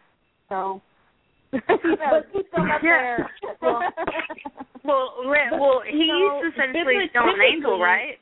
So 0.50 0.82
you 1.54 1.60
know, 1.70 2.22
keep 2.34 2.52
them 2.52 2.70
up 2.70 2.82
there. 2.82 3.30
Well- 3.62 3.82
Well, 4.84 5.14
well, 5.60 5.82
he's 5.86 6.08
No, 6.08 6.42
essentially 6.48 6.74
typically- 6.74 7.10
still 7.10 7.24
an 7.30 7.42
angel, 7.42 7.80
right? 7.80 8.18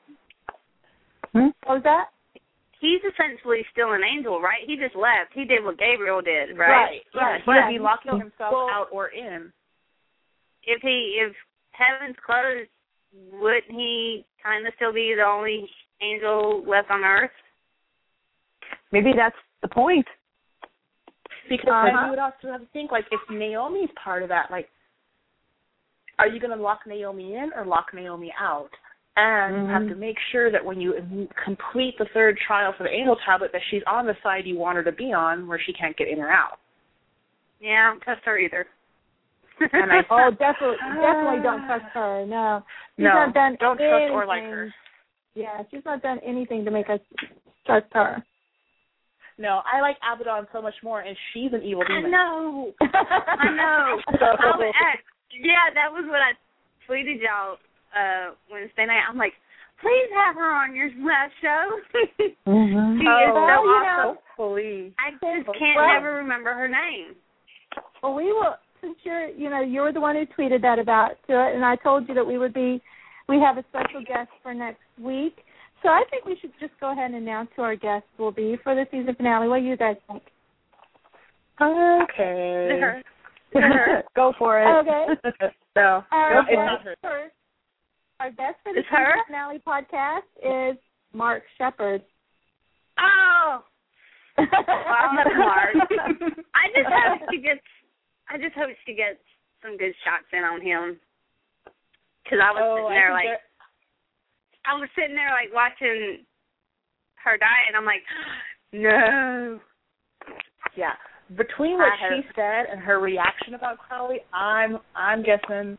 Hmm? 1.34 1.48
what 1.66 1.76
was 1.76 1.84
that? 1.84 2.10
He's 2.80 3.02
essentially 3.12 3.66
still 3.72 3.94
an 3.94 4.04
angel, 4.04 4.40
right? 4.40 4.62
He 4.66 4.78
just 4.78 4.96
left. 4.96 5.34
He 5.34 5.46
did 5.46 5.64
what 5.64 5.80
Gabriel 5.80 6.22
did, 6.22 6.58
right? 6.58 6.70
right. 6.70 7.02
right. 7.16 7.42
He 7.44 7.50
would 7.50 7.68
be 7.70 7.74
Yeah. 7.76 7.82
locking 7.82 8.20
himself 8.20 8.54
Well- 8.54 8.70
out 8.70 8.88
or 8.92 9.08
in. 9.08 9.52
If 10.64 10.82
he, 10.82 11.18
if 11.20 11.36
heaven's 11.72 12.18
closed, 12.20 12.70
wouldn't 13.32 13.72
he 13.72 14.26
kind 14.44 14.68
of 14.68 14.74
still 14.76 14.94
be 14.94 15.14
the 15.16 15.24
only 15.24 15.70
angel 16.02 16.62
left 16.66 16.92
on 16.92 17.04
Earth? 17.04 17.32
Maybe 18.92 19.14
that's 19.14 19.38
the 19.62 19.68
point. 19.70 20.08
Because 21.50 21.66
then 21.66 21.96
Uh-huh. 21.96 22.06
you 22.06 22.10
would 22.12 22.20
also 22.20 22.52
have 22.52 22.62
to 22.62 22.68
think, 22.68 22.92
like, 22.92 23.08
if 23.12 23.22
Naomi's 23.30 23.92
part 23.94 24.22
of 24.22 24.30
that, 24.30 24.52
like, 24.52 24.70
are 26.20 26.28
you 26.28 26.40
going 26.40 26.56
to 26.56 26.62
lock 26.62 26.86
Naomi 26.86 27.36
in 27.36 27.54
or 27.54 27.64
lock 27.66 27.94
Naomi 27.94 28.34
out? 28.38 28.72
And 29.20 29.56
you 29.56 29.74
have 29.74 29.82
mm-hmm. 29.82 29.90
to 29.90 29.96
make 29.96 30.16
sure 30.32 30.52
that 30.52 30.64
when 30.64 30.80
you 30.80 30.94
complete 31.44 31.96
the 31.98 32.06
third 32.14 32.38
trial 32.46 32.72
for 32.78 32.84
the 32.84 32.92
angel 32.92 33.18
tablet, 33.26 33.50
that 33.52 33.62
she's 33.72 33.82
on 33.88 34.06
the 34.06 34.14
side 34.22 34.46
you 34.46 34.58
want 34.60 34.78
her 34.78 34.84
to 34.84 34.92
be 34.92 35.12
on, 35.12 35.48
where 35.48 35.60
she 35.66 35.74
can't 35.74 35.98
get 35.98 36.08
in 36.08 36.20
or 36.20 36.30
out. 36.30 36.60
Yeah, 37.60 37.88
I 37.88 37.92
don't 37.92 38.04
trust 38.04 38.22
her 38.26 38.38
either. 38.38 38.68
And 39.60 39.92
I- 39.92 40.06
Oh, 40.12 40.30
definitely, 40.38 40.78
definitely 41.02 41.42
don't 41.42 41.62
ah. 41.62 41.66
trust 41.66 41.86
her. 41.96 42.26
No, 42.28 42.64
she's 42.96 43.04
No, 43.06 43.14
not 43.26 43.34
done 43.34 43.58
don't 43.60 43.78
trust 43.78 44.12
or 44.14 44.28
like 44.28 44.44
her. 44.44 44.72
Yeah, 45.34 45.64
she's 45.72 45.84
not 45.84 46.04
done 46.04 46.20
anything 46.24 46.64
to 46.66 46.70
make 46.70 46.88
us 46.88 47.00
trust 47.66 47.88
her. 47.94 48.24
No, 49.40 49.62
I 49.66 49.82
like 49.82 49.98
Abaddon 50.06 50.46
so 50.54 50.62
much 50.62 50.76
more, 50.84 51.02
and 51.02 51.18
she's 51.34 51.54
an 51.54 51.64
evil 51.64 51.82
I 51.86 51.88
demon. 51.88 52.12
know. 52.12 52.72
I 52.82 53.50
know. 53.50 53.98
So- 54.20 54.26
I 54.30 55.02
yeah, 55.42 55.74
that 55.74 55.92
was 55.92 56.06
what 56.06 56.22
I 56.22 56.34
tweeted 56.88 57.22
y'all 57.22 57.58
uh 57.96 58.34
Wednesday 58.52 58.86
night. 58.86 59.04
I'm 59.10 59.18
like, 59.18 59.34
please 59.82 60.10
have 60.26 60.36
her 60.36 60.52
on 60.52 60.76
your 60.76 60.90
last 61.06 61.34
show. 61.42 61.64
Mm-hmm. 62.48 62.98
She 63.00 63.06
is 63.06 63.30
Oh, 63.30 63.36
so 63.36 63.42
well, 63.46 63.64
you 63.64 63.72
awesome. 63.72 63.86
know, 63.86 64.18
Hopefully. 64.38 64.94
I 65.00 65.12
just 65.12 65.48
can't 65.58 65.76
Well- 65.78 65.88
never 65.94 66.14
remember 66.16 66.54
her 66.54 66.68
name. 66.68 67.16
Well, 68.02 68.14
we 68.16 68.26
will. 68.26 68.56
since 68.82 68.96
you're 69.04 69.28
you 69.30 69.50
know 69.50 69.62
you're 69.62 69.92
the 69.94 70.00
one 70.02 70.16
who 70.16 70.26
tweeted 70.38 70.62
that 70.62 70.80
about 70.80 71.12
to 71.28 71.34
it, 71.48 71.56
and 71.56 71.64
I 71.66 71.76
told 71.78 72.08
you 72.08 72.16
that 72.16 72.26
we 72.26 72.38
would 72.38 72.54
be 72.54 72.82
we 73.28 73.40
have 73.40 73.58
a 73.58 73.64
special 73.70 74.02
guest 74.08 74.30
for 74.42 74.54
next 74.54 74.82
week. 75.02 75.36
So 75.84 75.90
I 75.90 76.04
think 76.10 76.26
we 76.26 76.38
should 76.42 76.54
just 76.60 76.74
go 76.80 76.92
ahead 76.92 77.12
and 77.12 77.16
announce 77.16 77.50
who 77.56 77.62
our 77.62 77.76
guests 77.76 78.08
will 78.18 78.32
be 78.32 78.58
for 78.64 78.74
the 78.74 78.86
season 78.90 79.14
finale. 79.16 79.48
What 79.48 79.60
do 79.60 79.66
you 79.66 79.78
guys 79.78 79.98
think? 80.10 80.24
Okay. 81.62 83.02
Go 84.16 84.34
for 84.38 84.60
it. 84.62 84.66
Okay. 84.82 85.06
no, 85.76 86.04
Our 86.12 86.34
no, 86.34 86.42
it's 86.50 86.56
not 86.56 86.82
her. 86.84 86.96
Our 88.28 88.34
guest 88.34 88.60
for 88.62 88.74
the 88.74 88.84
finale 89.28 89.62
podcast 89.66 90.28
is 90.44 90.78
Mark 91.14 91.44
Sheppard. 91.58 92.02
Oh, 93.00 93.64
well, 94.38 94.46
Mark. 95.38 95.76
I 96.52 96.68
just 96.76 96.92
hope 96.92 97.22
she 97.32 97.38
gets. 97.40 97.62
I 98.30 98.36
just 98.38 98.54
hope 98.54 98.68
she 98.86 98.96
gets 98.96 99.24
some 99.64 99.78
good 99.78 99.94
shots 100.04 100.28
in 100.34 100.44
on 100.44 100.60
him. 100.60 101.00
Because 102.26 102.40
I 102.44 102.52
was 102.52 102.60
Oh, 102.68 102.76
sitting 102.76 103.00
there 103.00 103.16
think 103.16 103.32
like, 103.32 103.40
I 104.66 104.74
was 104.76 104.90
sitting 104.94 105.16
there 105.16 105.32
like 105.32 105.56
watching 105.56 106.26
her 107.24 107.38
die, 107.38 107.64
and 107.70 107.78
I'm 107.78 107.86
like, 107.86 108.04
no. 108.74 109.60
yeah. 110.76 111.00
Between 111.38 111.78
what 111.78 111.94
I 111.94 112.10
she 112.20 112.28
said 112.36 112.66
and 112.70 112.82
her 112.82 113.00
reaction 113.00 113.54
about 113.54 113.78
Crowley, 113.78 114.20
I'm 114.34 114.80
I'm 114.98 115.24
guessing 115.24 115.78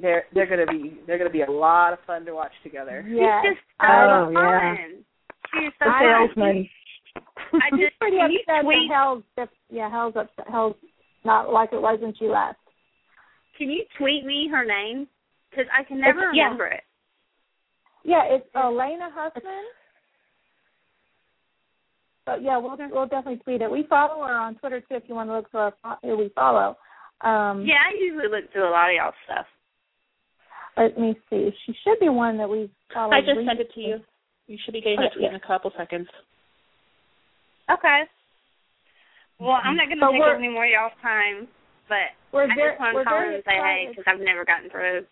they're 0.00 0.24
they're 0.34 0.46
gonna 0.46 0.66
be 0.66 0.98
they're 1.06 1.18
gonna 1.18 1.30
be 1.30 1.42
a 1.42 1.50
lot 1.50 1.92
of 1.92 1.98
fun 2.06 2.24
to 2.26 2.34
watch 2.34 2.52
together. 2.62 3.04
Yes. 3.08 3.44
She's 3.44 3.54
just 3.54 3.66
so 3.80 3.86
Oh, 3.88 4.30
fun. 4.32 4.34
yeah. 4.34 4.76
She's 5.52 5.72
so 5.78 5.84
The 5.86 6.26
salesman. 6.28 6.68
I 7.52 7.68
He's 7.72 7.80
just 7.88 7.98
pretty 7.98 8.18
can 8.18 8.30
you 8.30 8.40
upset 8.46 8.62
tweet 8.64 8.88
that 8.88 8.94
Hell's 8.94 9.22
yeah, 9.70 9.90
Hell's 9.90 10.14
upset 10.16 10.46
Hell's 10.48 10.76
not 11.24 11.52
like 11.52 11.72
it 11.72 11.80
was 11.82 11.98
when 12.00 12.14
she 12.14 12.26
left. 12.28 12.58
can 13.58 13.68
you 13.70 13.84
tweet 13.98 14.24
me 14.24 14.48
her 14.50 14.64
name? 14.64 15.06
Because 15.50 15.66
I 15.76 15.82
can 15.82 16.00
never 16.00 16.20
It's- 16.20 16.34
yeah. 16.36 16.42
remember 16.44 16.66
it. 16.66 16.84
Yeah, 18.04 18.22
it's 18.30 18.46
Alaina 18.54 19.10
Huffman. 19.12 19.64
But 22.26 22.42
yeah, 22.42 22.56
we'll 22.58 22.76
we'll 22.90 23.06
definitely 23.06 23.38
tweet 23.42 23.62
it. 23.62 23.70
We 23.70 23.84
follow 23.88 24.24
her 24.26 24.32
on 24.34 24.54
Twitter 24.56 24.80
too 24.80 24.94
if 24.94 25.02
you 25.08 25.14
want 25.14 25.28
to 25.30 25.36
look 25.36 25.50
for 25.50 25.72
our, 25.84 25.98
who 26.02 26.16
we 26.16 26.28
follow. 26.34 26.76
Um 27.22 27.64
Yeah, 27.66 27.82
I 27.84 27.92
usually 27.98 28.28
look 28.28 28.50
through 28.52 28.68
a 28.68 28.70
lot 28.70 28.90
of 28.90 28.96
y'all 28.96 29.12
stuff. 29.24 29.46
Let 30.76 30.98
me 30.98 31.14
see. 31.28 31.50
She 31.66 31.74
should 31.84 32.00
be 32.00 32.08
one 32.08 32.38
that 32.38 32.48
we 32.48 32.70
follow. 32.92 33.12
I 33.12 33.20
just 33.20 33.46
sent 33.46 33.60
it 33.60 33.70
to 33.74 33.80
you. 33.80 33.96
You 34.46 34.58
should 34.64 34.72
be 34.72 34.80
getting 34.80 35.00
it 35.00 35.12
Okay, 35.14 35.26
tweet 35.26 35.30
in 35.30 35.36
a 35.36 35.46
couple 35.46 35.70
seconds. 35.76 36.08
Okay. 37.70 38.02
Well, 39.38 39.56
I'm 39.62 39.76
not 39.76 39.88
going 39.88 40.02
to 40.02 40.10
take 40.12 40.20
up 40.20 40.36
any 40.36 40.52
more 40.52 40.66
of 40.66 40.72
y'all's 40.74 40.98
time, 41.00 41.48
but 41.88 42.12
We're 42.28 42.44
I 42.44 42.54
very, 42.54 42.76
just 42.76 42.80
want 42.80 42.98
to 42.98 43.04
call 43.08 43.24
and 43.24 43.42
say 43.46 43.56
hey 43.56 43.88
because 43.88 44.04
I've 44.04 44.20
never 44.20 44.44
gotten 44.44 44.68
through. 44.68 45.08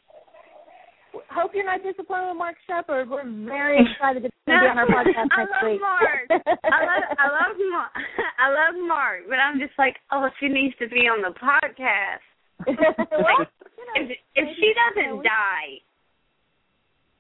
Hope 1.33 1.57
you're 1.57 1.65
not 1.65 1.81
disappointed 1.81 2.29
with 2.29 2.37
Mark 2.37 2.57
Sheppard. 2.69 3.09
We're 3.09 3.25
very 3.25 3.81
excited 3.89 4.23
to 4.27 4.31
be 4.45 4.53
on 4.53 4.77
our 4.77 4.85
podcast 4.85 5.33
I 5.33 5.49
next 5.49 5.57
love 5.57 5.65
week. 5.65 5.81
Mark. 5.81 6.29
I 6.29 6.81
love 6.85 7.05
I 7.17 7.27
love 7.33 7.57
Mark. 7.73 7.93
I 8.45 8.47
love 8.53 8.75
Mark, 8.87 9.21
but 9.29 9.41
I'm 9.41 9.59
just 9.59 9.73
like, 9.79 9.97
oh, 10.13 10.29
she 10.39 10.49
needs 10.53 10.77
to 10.79 10.89
be 10.93 11.09
on 11.09 11.25
the 11.25 11.33
podcast. 11.33 12.27
well, 12.67 12.77
you 12.77 12.77
know, 12.85 13.58
If 13.95 14.11
if 14.35 14.57
she 14.57 14.75
doesn't 14.75 15.19
we- 15.19 15.25
die, 15.25 15.81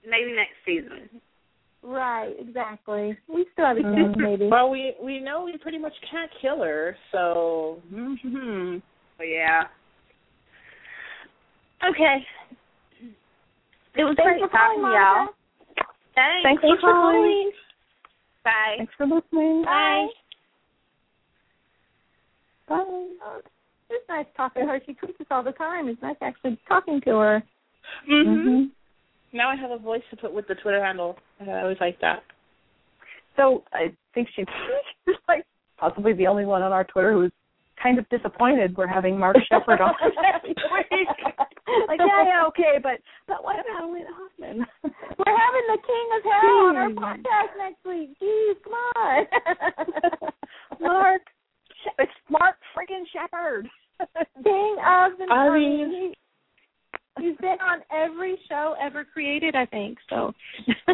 maybe 0.08 0.32
next 0.32 0.54
season. 0.64 1.20
Right, 1.80 2.34
exactly. 2.40 3.16
We 3.28 3.46
still 3.52 3.66
have 3.66 3.76
a 3.76 3.82
chance, 3.94 4.14
maybe. 4.18 4.48
Well, 4.48 4.68
we 4.70 4.94
we 5.02 5.20
know 5.20 5.44
we 5.44 5.56
pretty 5.58 5.78
much 5.78 5.94
can't 6.10 6.30
kill 6.40 6.62
her, 6.62 6.96
so 7.12 7.80
hmm 7.90 8.78
But 9.16 9.24
yeah. 9.24 9.64
Okay. 11.88 12.26
It 13.94 14.04
was 14.04 14.16
Thanks 14.16 14.22
great 14.22 14.40
for 14.40 14.48
talking 14.48 14.82
to 14.82 14.88
y'all. 14.88 14.90
Monica. 14.90 15.32
Thanks. 16.14 16.62
Thanks 16.62 16.80
for 16.80 16.92
calling. 16.92 17.52
Bye. 18.44 18.74
Thanks 18.78 18.92
for 18.96 19.06
listening. 19.06 19.64
Bye. 19.64 20.06
Bye. 22.68 22.76
Oh, 22.78 23.40
It's 23.90 24.08
nice 24.08 24.26
talking 24.36 24.62
to 24.62 24.68
her. 24.68 24.80
She 24.84 24.92
tweets 24.92 25.20
us 25.20 25.26
all 25.30 25.42
the 25.42 25.52
time. 25.52 25.88
It's 25.88 26.02
nice 26.02 26.16
actually 26.20 26.58
talking 26.68 27.00
to 27.02 27.10
her. 27.18 27.42
hmm 28.06 28.34
hmm 28.42 28.64
Now 29.32 29.48
I 29.50 29.56
have 29.56 29.70
a 29.70 29.78
voice 29.78 30.02
to 30.10 30.16
put 30.16 30.32
with 30.32 30.46
the 30.48 30.54
Twitter 30.56 30.84
handle. 30.84 31.16
I 31.40 31.60
always 31.60 31.78
like 31.80 32.00
that. 32.00 32.22
So 33.36 33.64
I 33.72 33.92
think 34.14 34.28
she's 34.36 34.46
like 35.28 35.44
possibly 35.78 36.12
the 36.12 36.26
only 36.26 36.44
one 36.44 36.62
on 36.62 36.72
our 36.72 36.84
Twitter 36.84 37.12
who's 37.12 37.32
kind 37.82 37.98
of 37.98 38.08
disappointed 38.08 38.76
we're 38.76 38.86
having 38.86 39.18
Mark 39.18 39.36
Sheppard 39.48 39.80
on 39.80 39.94
every 40.34 40.48
week. 40.50 41.08
like, 41.86 42.00
yeah, 42.00 42.24
yeah, 42.26 42.44
okay, 42.48 42.78
but 42.82 42.98
but 43.26 43.44
what 43.44 43.56
about 43.60 43.84
Alaina 43.88 44.10
Huffman? 44.12 44.66
We're 44.82 45.36
having 45.36 45.66
the 45.68 45.78
King 45.86 46.08
of 46.16 46.22
Hell 46.24 46.66
on 46.66 46.76
our 46.76 46.90
podcast 46.90 47.58
next 47.58 47.84
week. 47.84 48.10
Jeez, 48.20 48.54
come 48.64 48.72
on. 48.96 49.26
Mark, 50.80 51.22
it's 51.98 52.12
Mark 52.30 52.56
friggin' 52.76 53.04
Sheppard. 53.12 53.68
King 54.44 54.76
of 54.78 55.18
the 55.18 55.26
I 55.30 55.48
I 55.48 55.54
mean- 55.58 55.90
mean, 55.90 56.12
he, 57.18 57.24
he's 57.28 57.36
been 57.38 57.58
on 57.60 57.80
every 57.92 58.38
show 58.48 58.74
ever 58.80 59.04
created, 59.04 59.54
I 59.56 59.66
think. 59.66 59.98
So. 60.08 60.32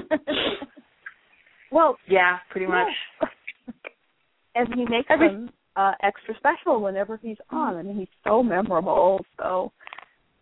well, 1.72 1.96
Yeah, 2.08 2.38
pretty 2.50 2.66
much. 2.66 2.88
and 4.54 4.68
he 4.74 4.84
makes 4.88 5.06
Every- 5.10 5.28
them 5.28 5.50
uh 5.76 5.92
extra 6.04 6.34
special 6.36 6.80
whenever 6.80 7.16
he's 7.20 7.36
on. 7.50 7.76
I 7.76 7.82
mean, 7.82 7.98
he's 7.98 8.08
so 8.22 8.42
memorable. 8.42 9.24
So, 9.38 9.72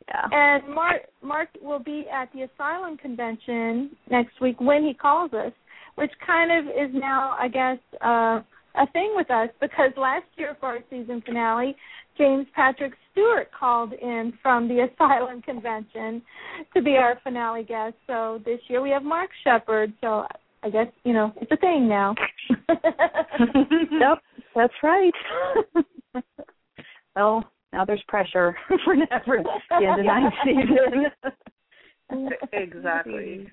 yeah. 0.09 0.27
And 0.31 0.75
Mark 0.75 1.03
Mark 1.23 1.49
will 1.63 1.79
be 1.79 2.05
at 2.13 2.29
the 2.35 2.43
Asylum 2.43 2.99
convention 2.99 3.91
next 4.11 4.41
week 4.41 4.61
when 4.61 4.85
he 4.85 4.93
calls 4.95 5.33
us, 5.33 5.53
which 5.95 6.11
kind 6.27 6.51
of 6.53 6.67
is 6.75 6.91
now, 6.95 7.35
I 7.41 7.49
guess, 7.49 7.79
uh, 8.03 8.41
a 8.75 8.87
thing 8.93 9.13
with 9.15 9.31
us 9.31 9.49
because 9.61 9.91
last 9.97 10.27
year 10.37 10.57
for 10.61 10.67
our 10.71 10.79
season 10.91 11.23
finale, 11.25 11.77
James 12.19 12.47
Patrick 12.55 12.93
Stewart 13.11 13.49
called 13.59 13.93
in 13.93 14.33
from 14.43 14.69
the 14.69 14.89
Asylum 14.95 15.43
convention 15.43 16.23
to 16.75 16.83
be 16.83 16.97
our 16.97 17.19
finale 17.23 17.65
guest. 17.65 17.95
So 18.07 18.41
this 18.45 18.61
year 18.69 18.83
we 18.83 18.91
have 18.91 19.03
Mark 19.03 19.31
Sheppard. 19.45 19.93
So 20.01 20.25
I 20.63 20.71
guess 20.71 20.87
you 21.05 21.13
know 21.13 21.33
it's 21.41 21.51
a 21.53 21.57
thing 21.57 21.89
now. 21.89 22.15
Yep, 23.39 24.19
that's 24.55 24.73
right. 24.83 25.13
well, 27.15 27.45
now 27.73 27.85
there's 27.85 28.03
pressure 28.09 28.57
for 28.85 28.95
never 28.97 29.43
the 29.71 29.87
end 29.87 30.01
of 30.01 30.07
ninth 30.07 30.35
season. 30.45 32.29
exactly. 32.53 33.47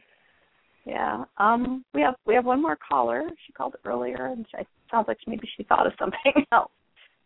Yeah. 0.86 1.24
Um. 1.38 1.84
We 1.94 2.02
have 2.02 2.16
we 2.26 2.34
have 2.36 2.46
one 2.46 2.62
more 2.62 2.78
caller. 2.78 3.24
She 3.46 3.54
called 3.54 3.76
earlier, 3.86 4.28
and 4.28 4.46
she, 4.50 4.58
it 4.58 4.68
sounds 4.92 5.08
like 5.08 5.18
maybe 5.28 5.48
she 5.58 5.64
thought 5.64 5.88
of 5.88 5.94
something 6.00 6.46
else. 6.52 6.72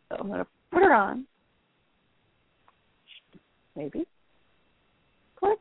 So 0.10 0.18
I'm 0.20 0.28
gonna 0.30 0.48
put 0.72 0.84
her 0.84 0.94
on. 0.94 1.26
Maybe. 3.76 4.06
Click. 5.36 5.60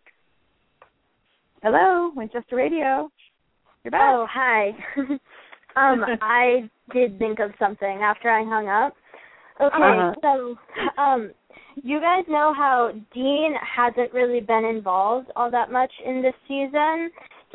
Hello, 1.62 2.12
Winchester 2.14 2.56
Radio. 2.56 3.10
You're 3.84 3.90
back. 3.90 4.00
Oh, 4.02 4.26
hi. 4.30 4.70
um, 5.76 6.04
I 6.20 6.68
did 6.92 7.18
think 7.18 7.38
of 7.38 7.52
something 7.58 8.00
after 8.02 8.28
I 8.30 8.44
hung 8.44 8.68
up. 8.68 8.94
Okay, 9.60 9.76
Uh-huh. 9.76 10.14
so 10.22 11.00
um 11.00 11.30
you 11.82 12.00
guys 12.00 12.24
know 12.28 12.52
how 12.54 12.90
Dean 13.14 13.54
hasn't 13.60 14.12
really 14.12 14.40
been 14.40 14.64
involved 14.64 15.28
all 15.36 15.50
that 15.50 15.70
much 15.72 15.90
in 16.04 16.20
this 16.22 16.34
season, 16.46 17.10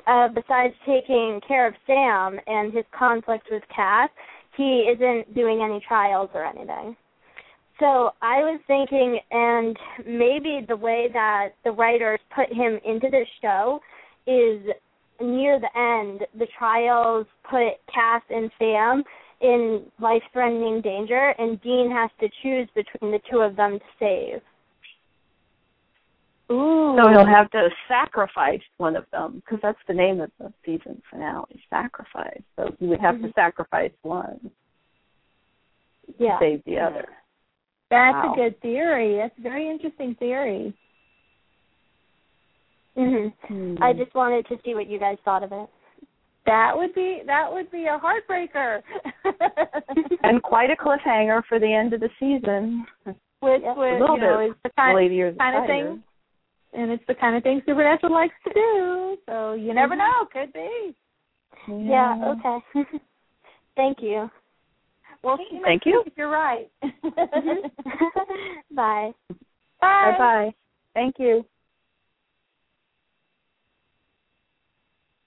uh, 0.08 0.28
besides 0.30 0.74
taking 0.86 1.39
care 1.48 1.68
of 1.68 1.74
Sam 1.86 2.39
and 2.48 2.74
his 2.74 2.86
conflict 2.98 3.48
with 3.52 3.64
Cass. 3.76 4.10
He 4.58 4.91
isn't 4.93 5.34
doing 5.36 5.62
any 5.62 5.80
trials 5.88 6.30
or 6.34 6.43
anything. 6.43 6.97
So 7.80 8.12
I 8.24 8.39
was 8.39 8.60
thinking, 8.66 9.20
and 9.30 9.78
maybe 10.05 10.66
the 10.68 10.76
way 10.76 11.10
that 11.14 11.49
the 11.64 11.72
writers 11.72 12.20
put 12.36 12.51
him 12.51 12.80
into 12.84 13.08
this 13.12 13.28
show 13.39 13.80
is 14.26 14.62
near 15.22 15.60
the 15.60 15.78
end, 15.78 16.22
the 16.39 16.47
trials 16.58 17.28
put 17.49 17.74
Cass 17.93 18.24
and 18.32 18.49
Sam 18.58 19.03
in 19.41 19.84
life-threatening 19.99 20.82
danger, 20.82 21.36
and 21.38 21.62
Dean 21.62 21.91
has 21.91 22.10
to 22.20 22.28
choose 22.41 22.68
between 22.74 23.12
the 23.12 23.20
two 23.30 23.39
of 23.41 23.55
them 23.55 23.78
to 23.78 23.86
save. 23.99 24.41
Ooh. 26.52 26.95
So 26.98 27.10
he'll 27.10 27.26
have 27.26 27.52
to 27.52 27.70
sacrifice 27.88 28.62
one 28.78 28.95
of 28.95 29.06
them 29.12 29.43
because 29.43 29.60
that's 29.62 29.80
the 29.88 29.93
name 29.93 30.22
of 30.22 30.32
the 30.39 30.54
season 30.66 31.02
finale, 31.10 31.62
sacrifice. 31.70 32.41
So 32.56 32.74
he 32.80 32.88
would 32.88 33.02
have 33.02 33.22
to 33.22 33.28
Mhm. 33.28 33.34
sacrifice 33.36 33.91
one 34.02 34.52
Yeah. 36.18 36.34
to 36.34 36.39
save 36.39 36.64
the 36.64 36.80
other. 36.80 37.06
That's 37.89 38.16
Wow. 38.16 38.34
a 38.34 38.36
good 38.36 38.60
theory. 38.62 39.18
That's 39.18 39.38
a 39.38 39.41
very 39.41 39.68
interesting 39.68 40.16
theory. 40.16 40.74
Mhm. 42.95 43.34
Hmm. 43.48 43.76
I 43.82 43.93
just 43.93 44.14
wanted 44.16 44.45
to 44.48 44.60
see 44.64 44.74
what 44.74 44.88
you 44.88 45.00
guys 45.00 45.20
thought 45.24 45.43
of 45.43 45.52
it. 45.52 45.70
That 46.45 46.78
would 46.78 46.93
be 46.95 47.22
that 47.26 47.52
would 47.52 47.70
be 47.72 47.86
a 47.86 48.00
heartbreaker. 48.00 48.82
and 50.24 50.41
quite 50.41 50.72
a 50.72 50.76
cliffhanger 50.78 51.43
for 51.45 51.60
the 51.60 51.72
end 51.72 51.93
of 51.93 52.00
the 52.00 52.10
season. 52.20 52.88
which 53.41 53.62
Yeah, 53.62 53.74
a 53.74 53.76
which 53.76 54.00
you 54.00 54.18
know 54.18 54.38
bit 54.39 54.50
is 54.52 54.56
the 54.64 54.70
kind 54.72 54.95
Lady 54.95 55.22
or 55.22 55.32
the 55.32 55.38
kind 55.38 55.58
of 55.58 55.66
thing, 55.66 56.04
and 56.78 56.91
it's 56.91 57.03
the 57.07 57.15
kind 57.15 57.36
of 57.36 57.43
thing 57.43 57.61
Supernatural 57.65 58.13
likes 58.13 58.36
to 58.47 58.53
do. 58.53 59.17
So 59.25 59.53
you 59.53 59.73
never 59.73 59.95
Mhm. 59.95 59.97
know, 59.99 60.25
could 60.32 60.53
be. 60.53 60.95
Yeah, 61.67 62.36
okay. 62.38 62.63
Thank 63.75 64.01
you. 64.01 64.30
Well, 65.23 65.38
see 65.38 65.59
Thank 65.63 65.86
you. 65.86 66.03
if 66.05 66.13
you're 66.15 66.30
right. 66.30 66.69
Bye. 68.71 69.11
Bye. 69.11 69.11
Bye 69.82 70.15
bye. 70.17 70.53
Thank 70.93 71.15
you. 71.19 71.43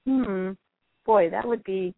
Hmm. 0.06 0.52
Boy, 1.04 1.30
that 1.30 1.46
would 1.46 1.62
be 1.64 1.94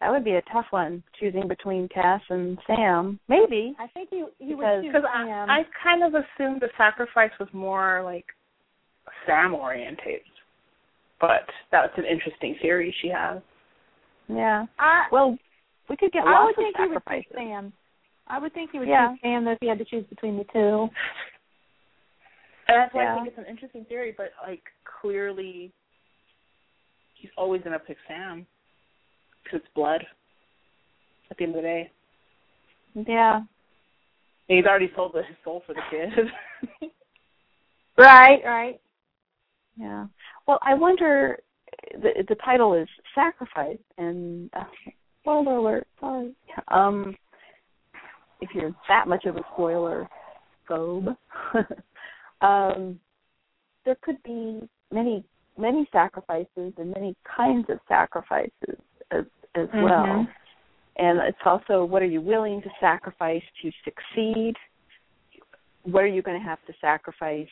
that 0.00 0.10
would 0.10 0.24
be 0.24 0.32
a 0.36 0.42
tough 0.50 0.66
one, 0.70 1.02
choosing 1.18 1.46
between 1.46 1.86
Cass 1.88 2.22
and 2.30 2.58
Sam. 2.66 3.20
Maybe. 3.28 3.74
I 3.78 3.86
think 3.88 4.08
he 4.10 4.24
he 4.38 4.54
Because- 4.54 4.56
would 4.56 4.82
choose 4.82 4.92
Because 4.92 5.08
I, 5.12 5.30
I 5.48 5.64
kind 5.82 6.02
of 6.02 6.14
assumed 6.14 6.60
the 6.60 6.70
sacrifice 6.76 7.30
was 7.38 7.48
more 7.52 8.02
like 8.02 8.26
Sam 9.26 9.54
oriented, 9.54 10.20
but 11.20 11.46
that's 11.70 11.92
an 11.96 12.04
interesting 12.04 12.56
theory 12.62 12.94
she 13.02 13.08
has. 13.08 13.40
Yeah. 14.28 14.66
I, 14.78 15.06
Well, 15.12 15.36
we 15.88 15.96
could 15.96 16.12
get 16.12 16.24
I 16.26 16.32
lots 16.32 16.46
would 16.46 16.56
think 16.56 16.76
of 16.76 16.82
he 16.84 16.88
would 16.88 16.94
sacrifices. 17.02 17.26
choose 17.30 17.36
Sam. 17.38 17.72
I 18.28 18.38
would 18.38 18.54
think 18.54 18.70
he 18.70 18.78
would 18.78 18.88
Yeah. 18.88 19.08
choose 19.10 19.18
Sam 19.22 19.44
though 19.44 19.52
if 19.52 19.58
he 19.60 19.66
had 19.68 19.78
to 19.78 19.84
choose 19.84 20.04
between 20.06 20.36
the 20.38 20.44
two. 20.52 20.88
And 22.68 22.78
that's 22.78 22.94
why 22.94 23.02
Yeah. 23.02 23.12
I 23.12 23.14
think 23.16 23.28
it's 23.28 23.38
an 23.38 23.46
interesting 23.46 23.84
theory, 23.86 24.12
but 24.16 24.32
like 24.46 24.62
clearly, 24.84 25.72
he's 27.14 27.30
always 27.36 27.62
gonna 27.62 27.78
pick 27.80 27.96
Sam 28.06 28.46
because 29.42 29.60
it's 29.60 29.74
blood. 29.74 30.06
At 31.30 31.36
the 31.36 31.44
end 31.44 31.54
of 31.54 31.62
the 31.62 31.62
day, 31.62 31.90
Yeah. 32.94 33.36
and 33.36 33.46
he's 34.48 34.66
already 34.66 34.92
sold 34.96 35.14
his 35.14 35.24
soul 35.44 35.60
for 35.60 35.74
the 35.74 35.82
kid. 35.90 36.10
Right, 37.98 38.42
right. 38.44 38.79
Yeah. 39.80 40.06
Well, 40.46 40.58
I 40.62 40.74
wonder. 40.74 41.38
The 41.92 42.24
the 42.28 42.34
title 42.44 42.74
is 42.74 42.88
sacrifice, 43.14 43.78
and 43.96 44.50
uh, 44.54 44.64
spoiler 45.22 45.56
alert. 45.56 45.86
Sorry. 45.98 46.34
Um, 46.68 47.16
if 48.40 48.50
you're 48.54 48.74
that 48.88 49.08
much 49.08 49.24
of 49.24 49.36
a 49.36 49.42
spoiler 49.54 50.08
phobe, 50.68 51.16
um, 52.40 52.98
there 53.84 53.96
could 54.02 54.22
be 54.22 54.60
many 54.92 55.24
many 55.56 55.88
sacrifices 55.92 56.72
and 56.76 56.92
many 56.94 57.14
kinds 57.36 57.66
of 57.70 57.78
sacrifices 57.88 58.76
as 59.10 59.24
as 59.54 59.68
well. 59.74 60.04
Mhm. 60.04 60.28
And 60.96 61.18
it's 61.20 61.38
also 61.44 61.84
what 61.84 62.02
are 62.02 62.06
you 62.06 62.20
willing 62.20 62.60
to 62.62 62.70
sacrifice 62.78 63.42
to 63.62 63.70
succeed? 63.84 64.54
What 65.84 66.02
are 66.02 66.08
you 66.08 66.20
going 66.20 66.38
to 66.38 66.46
have 66.46 66.64
to 66.66 66.74
sacrifice 66.80 67.48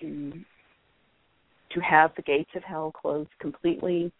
to 0.00 0.32
to 1.74 1.80
have 1.80 2.10
the 2.16 2.22
gates 2.22 2.50
of 2.54 2.62
hell 2.62 2.92
closed 2.92 3.30
completely? 3.40 4.12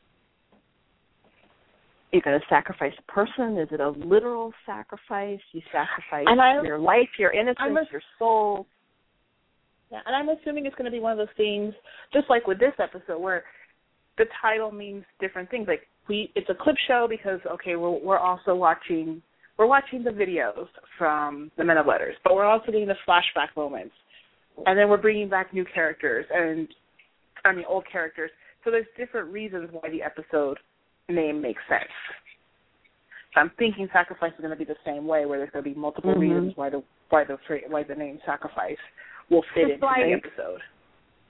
You're 2.12 2.22
going 2.22 2.38
to 2.38 2.46
sacrifice 2.48 2.92
a 2.98 3.12
person? 3.12 3.57
Is 3.59 3.68
it 3.70 3.80
a 3.80 3.90
literal 3.90 4.53
sacrifice? 4.66 5.40
You 5.53 5.62
sacrifice 5.70 6.26
I- 6.28 6.62
your 6.62 6.78
life, 6.78 7.09
your 7.18 7.32
innocence, 7.32 7.78
a- 7.88 7.92
your 7.92 8.03
soul. 8.18 8.66
Yeah, 9.90 10.01
and 10.07 10.14
I'm 10.14 10.28
assuming 10.28 10.66
it's 10.66 10.74
going 10.76 10.84
to 10.84 10.90
be 10.90 11.01
one 11.01 11.12
of 11.12 11.18
those 11.18 11.34
things, 11.36 11.74
just 12.12 12.30
like 12.30 12.46
with 12.46 12.61
this 12.61 12.74
episode, 12.78 13.18
where 13.18 13.44
the 14.18 14.26
title 14.40 14.70
means 14.70 15.05
different 15.20 15.51
things. 15.51 15.66
Like 15.66 15.82
we, 16.09 16.30
it's 16.36 16.48
a 16.48 16.55
clip 16.55 16.76
show 16.86 17.07
because 17.09 17.40
okay, 17.55 17.76
we're 17.76 17.98
we're 17.98 18.18
also 18.18 18.55
watching 18.55 19.22
we're 19.59 19.66
watching 19.66 20.05
the 20.05 20.11
videos 20.11 20.66
from 20.96 21.51
the 21.59 21.64
Men 21.64 21.78
of 21.78 21.86
Letters, 21.86 22.14
but 22.24 22.34
we're 22.34 22.44
also 22.44 22.66
getting 22.66 22.86
the 22.86 22.94
flashback 23.07 23.57
moments, 23.57 23.94
and 24.66 24.78
then 24.78 24.88
we're 24.88 24.96
bringing 24.96 25.28
back 25.28 25.53
new 25.53 25.64
characters 25.74 26.24
and 26.32 26.68
I 27.45 27.53
mean 27.53 27.64
old 27.68 27.84
characters. 27.91 28.30
So 28.64 28.70
there's 28.70 28.86
different 28.97 29.32
reasons 29.32 29.70
why 29.72 29.88
the 29.91 30.03
episode 30.03 30.59
name 31.09 31.41
makes 31.41 31.62
sense. 31.68 31.88
So 33.34 33.41
I'm 33.41 33.51
thinking 33.59 33.88
sacrifice 33.93 34.32
is 34.32 34.38
going 34.41 34.51
to 34.51 34.57
be 34.57 34.64
the 34.64 34.76
same 34.84 35.07
way, 35.07 35.24
where 35.24 35.38
there's 35.38 35.51
going 35.51 35.64
to 35.64 35.70
be 35.70 35.78
multiple 35.78 36.14
Mhm. 36.14 36.20
reasons 36.20 36.57
why 36.57 36.68
the 36.70 36.82
why 37.11 37.24
the 37.24 37.38
why 37.68 37.82
the 37.82 37.95
name 37.95 38.20
sacrifice 38.26 38.78
will 39.30 39.43
fit 39.55 39.62
Just 39.62 39.72
into 39.74 39.86
like- 39.86 40.05
the 40.05 40.12
episode. 40.12 40.61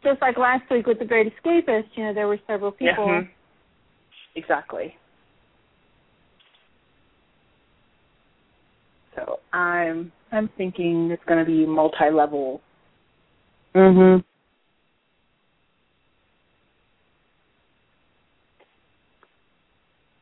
Just 0.02 0.20
like 0.22 0.38
last 0.38 0.68
week 0.70 0.86
with 0.86 0.98
the 0.98 1.04
Great 1.04 1.30
Escapist, 1.36 1.84
you 1.94 2.04
know, 2.04 2.14
there 2.14 2.26
were 2.26 2.38
several 2.46 2.72
people. 2.72 3.06
Yeah. 3.06 3.20
mhm. 3.22 3.28
Exactly. 4.34 4.96
So 9.14 9.40
I'm 9.52 10.12
I'm 10.32 10.48
thinking 10.56 11.10
it's 11.10 11.24
going 11.24 11.40
to 11.40 11.44
be 11.44 11.66
multi-level. 11.66 12.60
Mhm. 13.74 14.24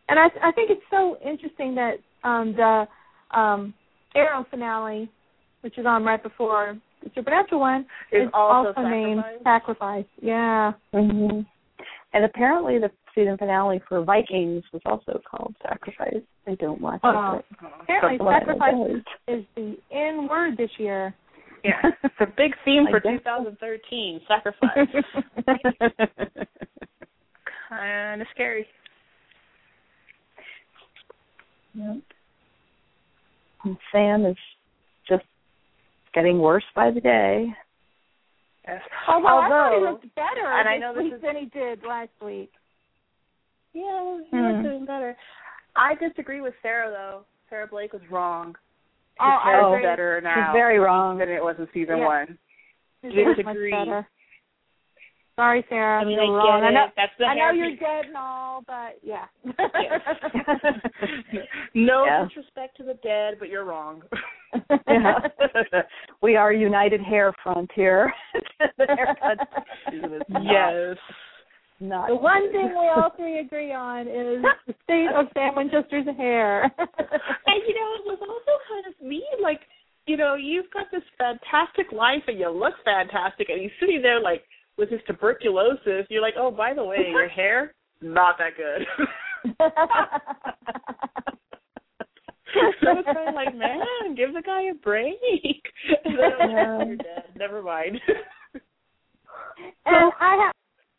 And 0.08 0.18
I 0.18 0.26
I 0.42 0.52
think 0.52 0.70
it's 0.70 0.82
so 0.90 1.18
interesting 1.24 1.74
that 1.74 1.98
um 2.24 2.54
the 2.54 2.86
um 3.36 3.74
Arrow 4.14 4.46
finale, 4.50 5.10
which 5.60 5.78
is 5.78 5.86
on 5.86 6.04
right 6.04 6.22
before 6.22 6.78
the 7.02 7.10
Supernatural 7.14 7.60
one, 7.60 7.86
Is 8.10 8.28
also 8.32 8.72
named 8.80 9.22
sacrifice? 9.44 10.06
Yeah. 10.20 10.72
Mhm. 10.92 11.46
And 12.12 12.24
apparently 12.24 12.78
the 12.78 12.90
season 13.14 13.36
finale 13.36 13.80
for 13.88 14.02
Vikings 14.02 14.64
was 14.72 14.80
also 14.86 15.20
called 15.30 15.54
Sacrifice. 15.62 16.22
I 16.46 16.54
don't 16.54 16.80
watch 16.80 17.00
Oh. 17.04 17.34
it. 17.36 17.44
Apparently 17.82 18.18
sacrifice 18.18 18.74
is, 18.88 19.04
is 19.28 19.44
the 19.54 19.76
N 19.90 20.26
word 20.26 20.56
this 20.56 20.70
year. 20.78 21.14
Yeah, 21.64 21.80
it's 22.02 22.14
a 22.20 22.26
big 22.26 22.54
theme 22.64 22.86
for 22.90 23.00
2013. 23.00 24.20
Sacrifice. 24.26 24.88
kind 27.68 28.22
of 28.22 28.28
scary. 28.34 28.66
Yep. 31.74 31.96
And 33.64 33.76
Sam 33.92 34.24
is 34.26 34.36
just 35.08 35.24
getting 36.14 36.38
worse 36.38 36.64
by 36.74 36.90
the 36.90 37.00
day. 37.00 37.48
Yes. 38.66 38.82
Although, 39.08 39.26
I 39.28 39.48
thought 39.48 39.70
he 39.72 39.76
Although- 39.78 39.90
looked 39.92 40.14
better 40.14 40.46
and 40.46 40.68
I 40.68 40.76
know 40.78 40.92
this 40.94 41.04
week 41.04 41.12
is- 41.14 41.20
than 41.22 41.36
he 41.36 41.46
did 41.46 41.82
last 41.84 42.10
week. 42.20 42.52
Yeah, 43.72 44.18
he 44.30 44.36
Hmm. 44.36 44.52
was 44.56 44.62
doing 44.64 44.84
better. 44.84 45.16
I 45.76 45.94
disagree 45.94 46.40
with 46.40 46.54
Sarah 46.62 46.90
though. 46.90 47.24
Sarah 47.48 47.66
Blake 47.66 47.92
was 47.92 48.06
wrong. 48.10 48.48
His 48.48 48.56
Oh, 49.20 49.24
I 49.24 49.50
hair 49.50 49.66
agree. 49.66 49.78
is 49.78 49.82
better 49.82 50.20
now 50.20 50.34
She's 50.34 50.52
very 50.52 50.78
wrong. 50.78 51.18
than 51.18 51.28
it 51.28 51.42
was 51.42 51.58
in 51.58 51.68
season 51.72 51.98
Yeah. 51.98 52.06
one. 52.06 52.38
His 53.02 53.14
Disagree. 53.14 53.70
much 53.70 53.86
better. 53.86 54.08
Sorry, 55.38 55.64
Sarah. 55.68 56.00
I 56.00 56.04
mean, 56.04 56.18
I 56.18 56.22
wrong. 56.22 56.60
get 56.62 56.66
I 56.66 56.70
know, 56.72 56.84
it. 56.86 56.92
That's 56.96 57.12
the 57.16 57.24
I 57.26 57.34
know 57.36 57.50
you're 57.52 57.76
dead 57.76 58.06
and 58.06 58.16
all, 58.16 58.64
but 58.66 58.98
yeah. 59.04 59.26
no 61.74 62.04
Yeah. 62.06 62.24
disrespect 62.26 62.76
to 62.78 62.82
the 62.82 62.94
dead, 63.04 63.34
but 63.38 63.48
you're 63.48 63.64
wrong. 63.64 64.02
Yeah. 64.88 65.18
we 66.22 66.34
are 66.34 66.52
united 66.52 67.00
hair 67.00 67.32
front 67.42 67.70
here. 67.72 68.12
the 68.78 68.86
haircut 68.88 69.38
season 69.90 70.14
is 70.14 70.22
not- 70.28 70.42
yes. 70.44 70.96
Not 71.80 72.08
the 72.08 72.16
one 72.16 72.50
thing 72.50 72.70
we 72.70 72.88
all 72.88 73.12
three 73.16 73.38
agree 73.38 73.72
on 73.72 74.08
is 74.08 74.42
the 74.66 74.74
state 74.82 75.06
of 75.14 75.26
Sam 75.34 75.54
Winchester's 75.54 76.06
hair. 76.16 76.64
And 76.64 77.62
you 77.68 77.74
know, 77.74 77.94
it 77.94 78.04
was 78.04 78.18
also 78.20 78.52
kind 78.68 78.86
of 78.88 79.00
mean. 79.06 79.22
Like, 79.40 79.60
you 80.06 80.16
know, 80.16 80.34
you've 80.34 80.68
got 80.72 80.86
this 80.90 81.04
fantastic 81.16 81.92
life 81.92 82.24
and 82.26 82.36
you 82.36 82.50
look 82.50 82.74
fantastic, 82.84 83.48
and 83.50 83.60
he's 83.60 83.70
sitting 83.78 84.02
there 84.02 84.20
like 84.20 84.42
with 84.78 84.90
his 84.90 85.00
tuberculosis. 85.06 86.06
You're 86.08 86.22
like, 86.22 86.34
oh, 86.38 86.50
by 86.50 86.72
the 86.74 86.84
way, 86.84 87.08
your 87.10 87.28
hair 87.28 87.74
not 88.00 88.36
that 88.38 88.56
good. 88.56 88.86
so 92.82 92.90
it's 92.98 93.06
kind 93.06 93.28
of 93.28 93.34
like, 93.34 93.54
man, 93.56 94.14
give 94.16 94.32
the 94.32 94.42
guy 94.42 94.62
a 94.70 94.74
break. 94.74 95.16
Then 96.04 96.50
Yeah. 96.50 96.84
you're 96.84 96.96
dead. 96.96 97.24
Never 97.36 97.62
mind. 97.62 98.00
and 98.54 100.12
I 100.20 100.36
have 100.44 100.52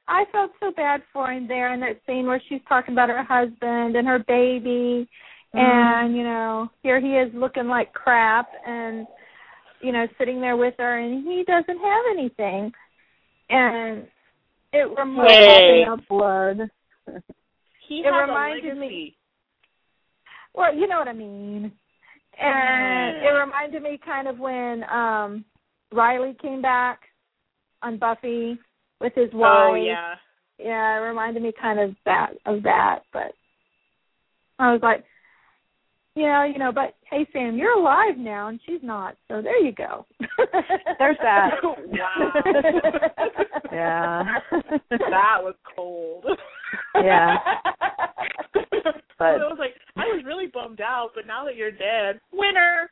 I 0.08 0.26
felt 0.32 0.52
so 0.60 0.72
bad 0.76 1.04
for 1.14 1.32
him 1.32 1.48
there 1.48 1.72
in 1.74 1.80
that 1.82 2.02
scene 2.08 2.26
where 2.26 2.42
she's 2.50 2.62
talking 2.68 2.94
about 2.96 3.10
her 3.10 3.24
husband 3.24 3.96
and 3.96 4.08
her 4.08 4.20
baby 4.28 5.08
mm-hmm. 5.54 5.58
and 5.60 6.18
you 6.18 6.24
know 6.24 6.68
here 6.82 7.00
he 7.00 7.10
is 7.10 7.32
looking 7.36 7.68
like 7.68 7.94
crap 7.94 8.50
and 8.66 9.06
you 9.82 9.92
know 9.92 10.08
sitting 10.18 10.42
there 10.42 10.58
with 10.58 10.74
her 10.80 10.98
and 10.98 11.24
he 11.28 11.44
doesn't 11.44 11.78
have 11.78 12.04
anything 12.12 12.72
and 13.50 14.08
it 14.74 14.88
reminds 14.98 15.40
Hey. 15.46 15.86
of 15.88 16.00
blood. 16.08 16.70
he 17.88 18.02
It 18.06 18.10
reminded 18.10 18.78
me- 18.78 19.16
well 20.54 20.74
you 20.76 20.88
know 20.88 21.00
what 21.00 21.08
I 21.08 21.14
mean 21.14 21.72
and 22.40 23.18
it 23.18 23.30
reminded 23.30 23.84
me 23.84 23.98
kind 24.04 24.28
of 24.28 24.40
when 24.40 24.84
um 24.90 25.46
Riley 25.92 26.36
came 26.42 26.62
back 26.62 27.02
on 27.82 27.98
Buffy 27.98 28.60
with 29.02 29.14
his 29.16 29.32
wife 29.34 29.72
Oh 29.72 29.74
yeah. 29.76 30.16
yeah, 30.60 30.98
it 30.98 31.02
reminded 31.02 31.42
me 31.44 31.52
kind 31.60 31.80
of 31.80 31.96
that 32.06 32.32
of 32.46 32.64
that, 32.64 33.00
but 33.14 33.34
I 34.60 34.74
was 34.74 34.82
like, 34.84 35.06
know, 36.16 36.44
you 36.44 36.60
know, 36.60 36.72
but 36.72 36.96
hey, 37.10 37.28
Sam, 37.32 37.58
you're 37.58 37.78
alive 37.78 38.18
now, 38.18 38.48
and 38.48 38.60
she's 38.66 38.82
not. 38.82 39.16
So 39.28 39.42
there 39.42 39.64
you 39.64 39.72
go. 39.72 40.06
There's 41.00 41.18
that. 41.22 41.52
yeah. 43.72 44.24
that 44.90 45.38
was 45.42 45.56
cold. 45.76 46.26
Yeah. 46.96 47.38
but 48.54 49.26
I 49.26 49.38
was 49.38 49.58
like, 49.60 49.76
I 49.98 50.06
was 50.06 50.24
really 50.26 50.48
bummed 50.48 50.82
out, 50.82 51.10
but 51.16 51.28
now 51.28 51.46
that 51.46 51.56
you're 51.56 51.72
dead, 51.72 52.20
winner. 52.32 52.90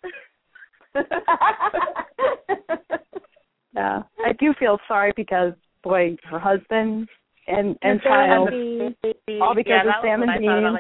yeah, 3.76 4.02
I 4.26 4.34
do 4.40 4.54
feel 4.60 4.80
sorry 4.88 5.14
because 5.16 5.54
boy, 5.84 6.18
her 6.30 6.40
husband 6.40 7.08
and 7.48 7.78
and 7.82 8.02
child, 8.02 8.50
all 9.42 9.56
because 9.56 9.86
yeah, 9.86 9.90
of 9.90 9.96
Sam 10.04 10.24
and 10.24 10.42
Dean. 10.42 10.78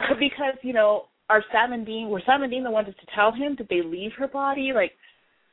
Because 0.18 0.54
you 0.62 0.72
know, 0.72 1.06
are 1.28 1.44
Sam 1.52 1.72
and 1.72 1.84
Dean 1.84 2.08
were 2.08 2.22
Sam 2.24 2.42
and 2.42 2.50
Dean 2.50 2.64
the 2.64 2.70
ones 2.70 2.88
to 2.88 3.06
tell 3.14 3.32
him? 3.32 3.54
Did 3.54 3.68
they 3.68 3.82
leave 3.82 4.12
her 4.18 4.28
body? 4.28 4.72
Like, 4.74 4.92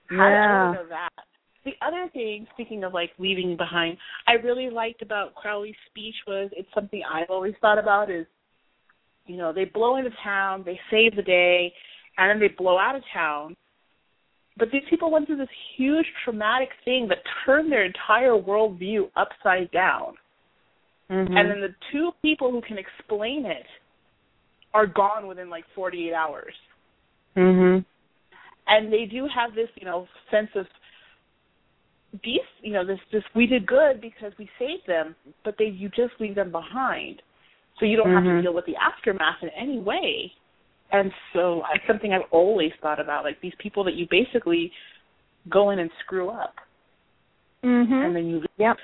how 0.10 0.30
yeah. 0.30 0.72
did 0.72 0.84
know 0.84 0.90
that? 0.90 1.24
The 1.65 1.72
other 1.86 2.10
thing, 2.11 2.45
speaking 2.53 2.84
of 2.84 2.94
like 2.94 3.11
leaving 3.18 3.56
behind, 3.56 3.98
I 4.28 4.34
really 4.34 4.70
liked 4.70 5.02
about 5.02 5.36
Crowley's 5.36 5.76
speech 5.90 6.15
was 6.28 6.49
it's 6.53 6.68
something 6.76 7.02
I've 7.10 7.30
always 7.30 7.53
thought 7.61 7.80
about 7.80 8.11
is, 8.11 8.26
you 9.26 9.38
know, 9.38 9.53
they 9.53 9.65
blow 9.65 9.95
into 9.95 10.11
town, 10.24 10.64
they 10.65 10.80
save 10.91 11.15
the 11.15 11.22
day, 11.22 11.74
and 12.18 12.30
then 12.30 12.40
they 12.40 12.53
blow 12.53 12.78
out 12.78 12.95
of 12.95 13.03
town. 13.14 13.56
But 14.57 14.70
these 14.72 14.84
people 14.90 15.10
went 15.10 15.26
through 15.26 15.38
this 15.38 15.48
huge 15.78 16.06
traumatic 16.24 16.70
thing 16.86 17.07
that 17.07 17.20
turned 17.45 17.72
their 17.72 17.86
entire 17.86 18.34
worldview 18.34 19.10
upside 19.15 19.72
down. 19.72 20.14
Mm-hmm. 21.10 21.36
And 21.36 21.49
then 21.49 21.61
the 21.61 21.76
two 21.91 22.11
people 22.22 22.52
who 22.52 22.61
can 22.61 22.78
explain 22.78 23.45
it 23.45 23.65
are 24.74 24.88
gone 24.88 25.28
within 25.28 25.50
like 25.50 25.66
48 25.76 26.14
hours. 26.14 26.54
Mhm. 27.36 27.86
And 28.68 28.94
they 28.94 29.06
do 29.06 29.28
have 29.28 29.54
this, 29.56 29.70
you 29.76 29.86
know, 29.86 30.08
sense 30.32 30.50
of 30.56 30.68
these, 32.24 32.40
you 32.62 32.74
know, 32.74 32.86
this 32.86 33.00
this 33.12 33.24
we 33.36 33.48
did 33.48 33.66
good 33.66 34.00
because 34.00 34.32
we 34.38 34.50
saved 34.60 34.86
them, 34.88 35.16
but 35.44 35.56
they 35.58 35.66
you 35.66 35.90
just 35.90 36.14
leave 36.20 36.36
them 36.36 36.52
behind. 36.52 37.22
So 37.80 37.86
you 37.86 37.98
don't 37.98 38.08
mm-hmm. 38.08 38.16
have 38.16 38.24
to 38.24 38.30
Mm-hmm. 38.30 38.41
deal 38.44 38.54
with 38.54 38.66
the 38.66 38.76
aftermath 38.78 39.41
in 39.41 39.50
any 39.50 39.80
way. 39.80 40.32
And 40.91 41.12
so 41.34 41.64
it's 41.74 41.86
something 41.88 42.14
I've 42.14 42.30
always 42.32 42.72
thought 42.82 43.00
about, 43.00 43.24
like 43.24 43.41
these 43.41 43.56
people 43.58 43.84
that 43.86 43.95
you 43.95 44.08
basically 44.10 44.72
go 45.50 45.72
in 45.72 45.80
and 45.80 45.90
screw 46.06 46.30
up. 46.30 46.56
Mhm. 47.64 48.06
And 48.06 48.16
then 48.16 48.28
you 48.28 48.36
leave. 48.40 48.50
Yep. 48.58 48.78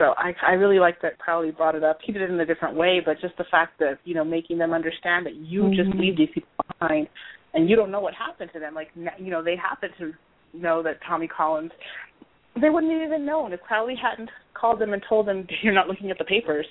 So 0.00 0.14
I 0.16 0.32
I 0.46 0.52
really 0.52 0.78
like 0.78 1.02
that 1.02 1.18
Crowley 1.18 1.50
brought 1.50 1.74
it 1.74 1.84
up. 1.84 1.98
He 2.02 2.10
did 2.10 2.22
it 2.22 2.30
in 2.30 2.40
a 2.40 2.46
different 2.46 2.74
way, 2.74 3.02
but 3.04 3.20
just 3.20 3.36
the 3.36 3.44
fact 3.50 3.78
that 3.80 3.98
you 4.04 4.14
know 4.14 4.24
making 4.24 4.56
them 4.56 4.72
understand 4.72 5.26
that 5.26 5.34
you 5.34 5.64
mm-hmm. 5.64 5.74
just 5.74 5.94
leave 5.94 6.16
these 6.16 6.30
people 6.32 6.48
behind, 6.80 7.06
and 7.52 7.68
you 7.68 7.76
don't 7.76 7.90
know 7.90 8.00
what 8.00 8.14
happened 8.14 8.50
to 8.54 8.58
them. 8.58 8.74
Like 8.74 8.88
you 9.18 9.30
know 9.30 9.44
they 9.44 9.56
happen 9.56 9.90
to 9.98 10.12
know 10.58 10.82
that 10.82 11.00
Tommy 11.06 11.28
Collins, 11.28 11.70
they 12.58 12.70
wouldn't 12.70 12.90
have 12.90 13.02
even 13.02 13.26
known 13.26 13.52
if 13.52 13.60
Crowley 13.60 13.94
hadn't 13.94 14.30
called 14.54 14.80
them 14.80 14.94
and 14.94 15.02
told 15.06 15.28
them 15.28 15.46
you're 15.62 15.74
not 15.74 15.86
looking 15.86 16.10
at 16.10 16.16
the 16.16 16.24
papers. 16.24 16.66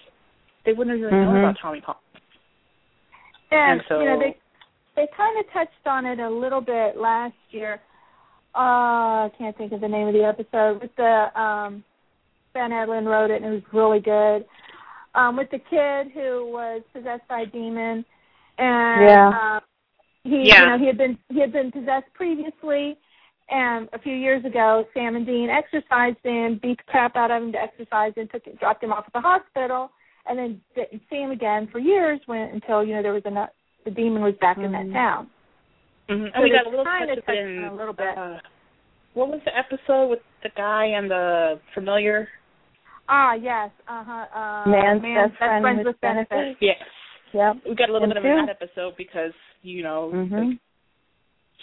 They 0.66 0.74
wouldn't 0.74 1.00
have 1.00 1.08
even 1.08 1.14
mm-hmm. 1.14 1.34
known 1.36 1.44
about 1.44 1.58
Tommy 1.62 1.82
Collins. 1.82 2.02
And, 3.52 3.74
and 3.74 3.82
so 3.88 4.00
you 4.00 4.06
know 4.06 4.20
they 4.20 4.36
they 4.96 5.08
kind 5.16 5.38
of 5.38 5.46
touched 5.54 5.86
on 5.86 6.08
it 6.08 6.20
a 6.20 6.30
little 6.30 6.62
bit 6.62 6.98
last 6.98 7.36
year. 7.52 7.80
Uh, 8.56 9.30
I 9.30 9.32
can't 9.38 9.56
think 9.56 9.72
of 9.72 9.82
the 9.82 9.88
name 9.88 10.08
of 10.08 10.16
the 10.16 10.24
episode 10.24 10.82
with 10.82 10.96
the 10.98 11.40
um 11.40 11.84
Ben 12.54 12.72
Edlund 12.72 13.08
wrote 13.08 13.32
it 13.32 13.42
and 13.42 13.54
it 13.54 13.64
was 13.64 13.74
really 13.74 14.00
good. 14.00 14.46
Um, 15.16 15.38
with 15.38 15.50
the 15.50 15.60
kid 15.60 16.14
who 16.14 16.52
was 16.52 16.82
possessed 16.94 17.28
by 17.28 17.42
a 17.42 17.46
demon 17.46 18.06
and 18.58 19.02
yeah. 19.02 19.30
uh, 19.30 19.60
he 20.24 20.44
yeah. 20.46 20.62
you 20.62 20.66
know 20.70 20.78
he 20.78 20.88
had 20.88 20.98
been 20.98 21.18
he 21.30 21.40
had 21.40 21.52
been 21.52 21.72
possessed 21.72 22.14
previously 22.14 22.98
and 23.50 23.90
a 23.94 24.00
few 24.00 24.14
years 24.14 24.46
ago 24.46 24.86
Sam 24.94 25.16
and 25.16 25.26
Dean 25.26 25.50
exorcised 25.50 26.18
him, 26.24 26.60
beat 26.62 26.78
the 26.78 26.84
crap 26.92 27.16
out 27.16 27.32
of 27.32 27.42
him 27.42 27.52
to 27.54 27.58
exercise 27.58 28.14
him, 28.16 28.28
took 28.32 28.46
it, 28.46 28.60
dropped 28.60 28.84
him 28.84 28.94
off 28.94 29.06
at 29.08 29.14
the 29.14 29.22
hospital 29.22 29.90
and 30.28 30.38
then 30.38 30.62
didn't 30.76 31.02
see 31.10 31.18
him 31.18 31.32
again 31.32 31.68
for 31.72 31.80
years 31.80 32.20
when 32.28 32.50
until, 32.50 32.84
you 32.84 32.96
know, 32.96 33.02
there 33.02 33.14
was 33.14 33.24
a 33.26 33.50
the 33.86 33.92
demon 33.92 34.22
was 34.22 34.36
back 34.40 34.58
mm-hmm. 34.58 34.74
in 34.74 34.90
that 34.90 34.94
town. 34.94 35.30
Mm-hmm. 36.10 36.26
So 36.26 36.32
and 36.36 36.44
we 36.44 36.52
got 36.52 36.68
a 36.68 36.70
little 36.70 36.86
touch 36.86 37.10
of 37.12 37.18
of 37.18 37.24
it 37.28 37.38
in 37.38 37.64
a 37.64 37.76
little 37.76 37.94
bit. 37.94 38.18
Uh, 38.18 38.38
what 39.14 39.30
was 39.30 39.42
the 39.46 39.58
episode 39.58 40.10
with 40.10 40.20
the 40.44 40.50
guy 40.56 40.86
and 40.86 41.10
the 41.10 41.60
familiar? 41.74 42.28
Ah, 43.10 43.34
yes. 43.34 43.72
Uh 43.88 44.04
huh. 44.06 44.26
Uh, 44.34 44.70
Man's, 44.70 45.02
man's 45.02 45.32
best 45.32 45.38
friend 45.40 45.64
friends 45.64 45.78
with 45.80 45.88
with 45.88 46.02
benefits. 46.02 46.30
benefits. 46.30 46.58
Yes. 46.62 46.78
Yep. 47.34 47.56
We 47.68 47.76
got 47.76 47.90
a 47.90 47.94
little 47.94 48.06
Him 48.06 48.10
bit 48.12 48.18
of 48.18 48.24
too. 48.24 48.30
in 48.30 48.46
that 48.46 48.50
episode 48.62 48.94
because 48.98 49.34
you 49.64 49.84
know 49.84 50.12
Mhm. 50.14 50.50
like, 50.50 50.60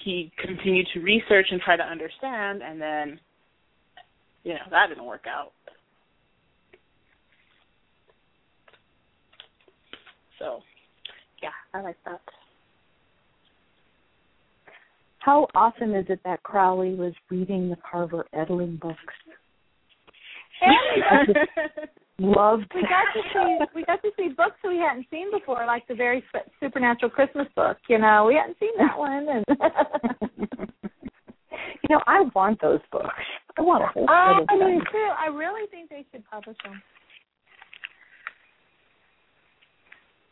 he 0.05 0.31
continued 0.39 0.87
to 0.95 1.01
research 1.01 1.47
and 1.51 1.61
try 1.61 1.77
to 1.77 1.83
understand, 1.83 2.63
and 2.63 2.81
then 2.81 3.21
you 4.45 4.55
know 4.55 4.61
that 4.71 4.89
didn't 4.89 5.05
work 5.05 5.27
out. 5.27 5.53
So, 10.39 10.63
yeah, 11.43 11.49
I 11.73 11.81
like 11.81 11.97
that. 12.05 12.21
How 15.21 15.49
awesome 15.55 15.95
is 15.95 16.05
it 16.09 16.21
that 16.25 16.43
Crowley 16.43 16.95
was 16.95 17.15
reading 17.31 17.71
the 17.71 17.77
Carver 17.77 18.27
Edlund 18.35 18.79
books? 18.79 19.01
I 20.63 21.25
loved 22.19 22.73
we 22.75 22.83
got 22.83 23.13
to 23.15 23.21
see 23.33 23.59
we 23.75 23.85
got 23.85 24.03
to 24.03 24.11
see 24.17 24.29
books 24.29 24.57
we 24.65 24.79
hadn't 24.79 25.07
seen 25.11 25.31
before, 25.31 25.65
like 25.67 25.87
the 25.87 25.95
very 25.95 26.25
su- 26.33 26.51
supernatural 26.61 27.11
Christmas 27.11 27.47
book. 27.55 27.77
You 27.89 27.99
know, 27.99 28.25
we 28.27 28.35
hadn't 28.35 28.59
seen 28.59 28.71
that 28.79 28.97
one. 28.99 29.27
And 29.29 29.45
you 31.83 31.89
know, 31.91 32.01
I 32.07 32.23
want 32.35 32.61
those 32.61 32.81
books. 32.91 33.09
I 33.59 33.63
want 33.63 33.85
a 33.85 33.87
whole 33.89 34.07
oh, 34.09 34.45
set 34.49 34.55
of 34.55 34.67
me 34.67 34.77
them. 34.79 34.85
too. 34.91 35.09
I 35.19 35.29
really 35.29 35.67
think 35.71 35.91
they 35.91 36.05
should 36.11 36.25
publish 36.31 36.57
them 36.65 36.83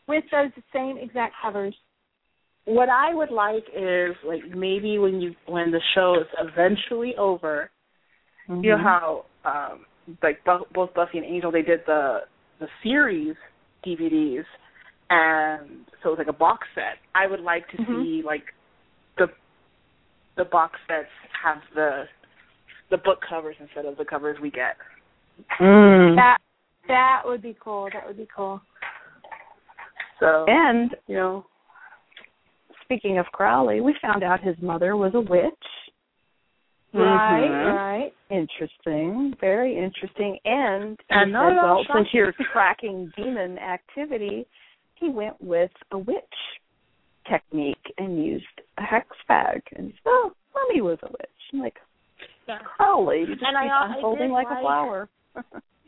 with 0.07 0.23
those 0.31 0.51
same 0.73 0.97
exact 0.97 1.33
covers. 1.41 1.75
What 2.65 2.89
I 2.89 3.13
would 3.13 3.31
like 3.31 3.65
is 3.75 4.15
like 4.27 4.41
maybe 4.55 4.97
when 4.97 5.21
you 5.21 5.35
when 5.47 5.69
the 5.71 5.81
show 5.93 6.15
is 6.19 6.27
eventually 6.39 7.15
over, 7.17 7.69
Mm-hmm. 8.47 8.63
you 8.63 8.69
know 8.69 8.77
how 8.77 9.25
um 9.43 9.85
like 10.21 10.43
Bu- 10.45 10.65
both 10.73 10.93
Buffy 10.93 11.17
and 11.17 11.25
Angel 11.25 11.51
they 11.51 11.61
did 11.61 11.81
the 11.85 12.21
the 12.59 12.67
series 12.83 13.35
DVDs 13.85 14.45
and 15.09 15.85
so 16.01 16.09
it 16.09 16.11
was 16.11 16.17
like 16.17 16.27
a 16.27 16.33
box 16.33 16.67
set. 16.73 16.97
I 17.13 17.27
would 17.27 17.41
like 17.41 17.67
to 17.69 17.77
Mhm. 17.77 18.03
see 18.03 18.21
like 18.23 18.53
the 19.17 19.27
the 20.35 20.45
box 20.45 20.79
sets 20.87 21.09
have 21.43 21.61
the 21.73 22.07
the 22.89 22.97
book 22.97 23.19
covers 23.27 23.55
instead 23.59 23.85
of 23.85 23.97
the 23.97 24.05
covers 24.05 24.39
we 24.39 24.51
get. 24.51 24.77
Mm. 25.59 26.15
That 26.15 26.37
that 26.87 27.21
would 27.25 27.41
be 27.41 27.55
cool. 27.59 27.89
That 27.93 28.05
would 28.07 28.17
be 28.17 28.27
cool. 28.35 28.61
So 30.19 30.45
And 30.47 30.95
you 31.07 31.15
know 31.15 31.45
speaking 32.83 33.17
of 33.17 33.25
Crowley, 33.31 33.81
we 33.81 33.95
found 34.01 34.23
out 34.23 34.39
his 34.39 34.55
mother 34.61 34.95
was 34.95 35.13
a 35.15 35.19
witch. 35.19 35.53
Right, 36.95 37.49
Mhm. 37.49 37.75
right. 37.75 38.13
Interesting, 38.29 39.33
very 39.35 39.77
interesting. 39.77 40.39
And 40.45 40.99
And 41.09 41.33
not 41.33 41.49
said, 41.49 41.57
at 41.57 41.63
well, 41.63 41.85
since 41.93 42.13
you're 42.13 42.31
tracking 42.53 43.11
demon 43.17 43.59
activity, 43.59 44.47
he 44.95 45.09
went 45.09 45.39
with 45.41 45.71
a 45.91 45.97
witch 45.97 46.23
technique 47.27 47.93
and 47.97 48.23
used 48.25 48.45
a 48.77 48.83
hex 48.83 49.07
bag. 49.27 49.61
And 49.75 49.87
he 49.87 49.93
said, 49.93 50.07
oh, 50.07 50.31
mommy 50.53 50.81
was 50.81 50.97
a 51.03 51.07
witch. 51.07 51.29
I'm 51.53 51.59
like, 51.59 51.77
yeah. 52.47 52.59
Crowley, 52.59 53.21
you 53.21 53.27
just 53.35 53.43
And 53.43 53.57
keep 53.57 53.71
I 53.71 53.95
unfolding 53.95 54.27
did 54.27 54.31
like 54.31 54.47
a 54.49 54.61
flower. 54.61 55.09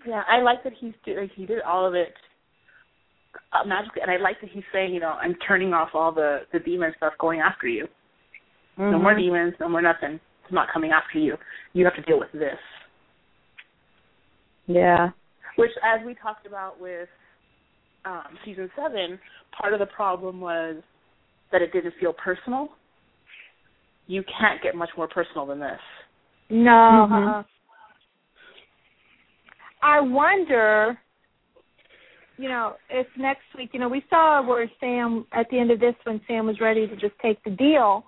Yeah, 0.06 0.24
I 0.30 0.42
like 0.42 0.64
that 0.64 0.74
he's 0.80 0.94
do, 1.04 1.20
like, 1.20 1.32
he 1.36 1.46
did 1.46 1.62
all 1.64 1.86
of 1.86 1.94
it 1.96 2.14
uh, 3.52 3.66
magically, 3.66 4.02
and 4.04 4.12
I 4.12 4.18
like 4.18 4.40
that 4.42 4.50
he's 4.52 4.64
saying, 4.72 4.94
you 4.94 5.00
know, 5.00 5.18
I'm 5.20 5.36
turning 5.46 5.74
off 5.74 5.90
all 5.96 6.12
the 6.12 6.42
the 6.54 6.60
demon 6.60 6.94
stuff 6.98 7.14
going 7.20 7.40
after 7.42 7.68
you. 7.68 7.88
No 8.78 9.00
more 9.00 9.14
Mhm. 9.14 9.18
demons, 9.18 9.54
no 9.60 9.68
more 9.68 9.82
nothing. 9.82 10.20
It's 10.48 10.54
not 10.54 10.70
coming 10.74 10.92
after 10.92 11.20
you. 11.20 11.36
You 11.74 11.84
have 11.84 11.96
to 11.96 12.02
deal 12.04 12.18
with 12.18 12.32
this. 12.32 12.58
Yeah. 14.66 15.10
Which, 15.58 15.72
as 15.84 16.06
we 16.06 16.16
talked 16.16 16.48
about 16.48 16.80
with 16.80 17.10
um, 18.06 18.38
season 18.46 18.72
seven, 18.74 19.20
part 19.60 19.74
of 19.74 19.80
the 19.80 19.88
problem 19.88 20.40
was 20.40 20.78
that 21.52 21.62
it 21.62 21.74
didn't 21.74 21.96
feel 22.00 22.14
personal. 22.14 22.70
You 24.08 24.24
can't 24.40 24.64
get 24.64 24.74
much 24.74 24.90
more 24.96 25.10
personal 25.10 25.46
than 25.46 25.60
this. 25.60 25.80
No. 26.50 27.08
Mhm. 27.12 27.28
Uh-uh. 27.28 27.44
I 29.84 30.00
wonder, 30.00 30.98
you 32.38 32.48
know, 32.48 32.78
if 32.90 33.06
next 33.18 33.44
week, 33.58 33.72
you 33.74 33.82
know, 33.82 33.90
we 33.90 34.06
saw 34.10 34.42
where 34.42 34.72
Sam 34.80 35.26
at 35.34 35.50
the 35.50 35.60
end 35.60 35.72
of 35.72 35.82
this 35.82 35.96
when 36.06 36.22
Sam 36.26 36.46
was 36.46 36.62
ready 36.62 36.88
to 36.88 36.96
just 36.96 37.20
take 37.22 37.44
the 37.44 37.52
deal. 37.52 38.06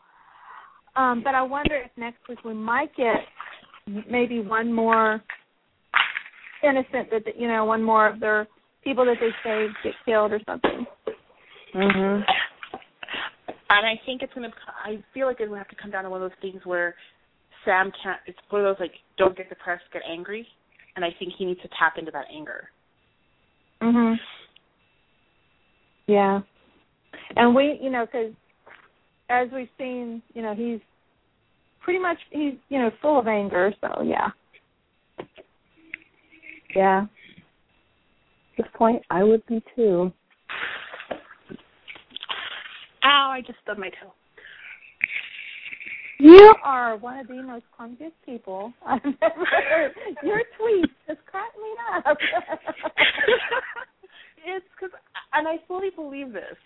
Um, 0.96 1.22
but 1.24 1.36
I 1.36 1.42
wonder 1.42 1.76
if 1.76 1.92
next 1.98 2.28
week 2.28 2.44
we 2.44 2.54
might 2.54 2.96
get 2.96 3.16
maybe 4.10 4.42
one 4.42 4.72
more 4.72 5.22
innocent 6.64 7.10
that 7.12 7.24
you 7.38 7.48
know 7.48 7.66
one 7.66 7.82
more 7.82 8.08
of 8.08 8.20
their 8.20 8.48
people 8.84 9.06
that 9.06 9.18
they 9.20 9.30
save 9.44 9.70
get 9.84 9.94
killed 10.06 10.32
or 10.32 10.40
something. 10.46 10.86
Mm 11.74 11.94
Mhm. 11.96 12.26
And 13.72 13.86
I 13.86 14.02
think 14.06 14.24
it's 14.24 14.34
gonna. 14.34 14.52
I 14.84 15.04
feel 15.14 15.28
like 15.28 15.40
it 15.40 15.50
would 15.50 15.58
have 15.58 15.68
to 15.70 15.76
come 15.76 15.92
down 15.92 16.04
to 16.04 16.10
one 16.10 16.24
of 16.24 16.30
those 16.32 16.40
things 16.40 16.66
where 16.66 16.96
Sam 17.66 17.92
can't. 18.04 18.20
It's 18.26 18.38
one 18.50 18.66
of 18.66 18.66
those 18.66 18.80
like 18.80 18.94
don't 19.18 19.38
get 19.38 19.50
depressed, 19.50 19.84
get 19.94 20.02
angry, 20.10 20.48
and 20.96 21.06
I 21.06 21.10
think 21.20 21.34
he 21.38 21.46
needs 21.46 21.62
to 21.62 21.70
tap 21.78 21.98
into 21.98 22.12
that 22.12 22.26
anger. 22.34 22.70
Mm 23.82 23.94
Mhm. 23.94 24.20
Yeah. 26.08 26.42
And 27.36 27.54
we, 27.54 27.78
you 27.80 27.92
know, 27.92 28.06
because 28.06 28.34
as 29.30 29.48
we've 29.54 29.70
seen, 29.78 30.22
you 30.34 30.42
know, 30.42 30.56
he's 30.56 30.80
pretty 31.82 32.00
much 32.00 32.18
he's 32.32 32.54
you 32.70 32.80
know 32.80 32.92
full 33.02 33.20
of 33.20 33.28
anger. 33.28 33.74
So 33.82 34.04
yeah. 34.04 34.30
Yeah. 36.76 37.06
At 38.58 38.66
this 38.66 38.68
point, 38.76 39.02
I 39.10 39.24
would 39.24 39.46
be 39.48 39.64
too. 39.76 40.12
Ow! 43.04 43.32
I 43.32 43.42
just 43.42 43.60
stubbed 43.64 43.80
my 43.80 43.90
toe. 43.90 44.14
You 46.20 46.54
are 46.66 46.98
one 46.98 47.18
of 47.18 47.28
the 47.28 47.42
most 47.42 47.64
clumsiest 47.76 48.14
people 48.26 48.74
I've 48.86 49.00
ever 49.06 49.46
heard. 49.46 49.94
Your 50.22 50.42
tweets 50.60 50.92
just 51.08 51.26
crack 51.26 51.52
me 51.58 51.70
up. 51.96 52.18
it's 54.46 54.66
because, 54.76 54.92
and 55.34 55.48
I 55.48 55.56
fully 55.66 55.92
believe 55.96 56.34
this. 56.34 56.58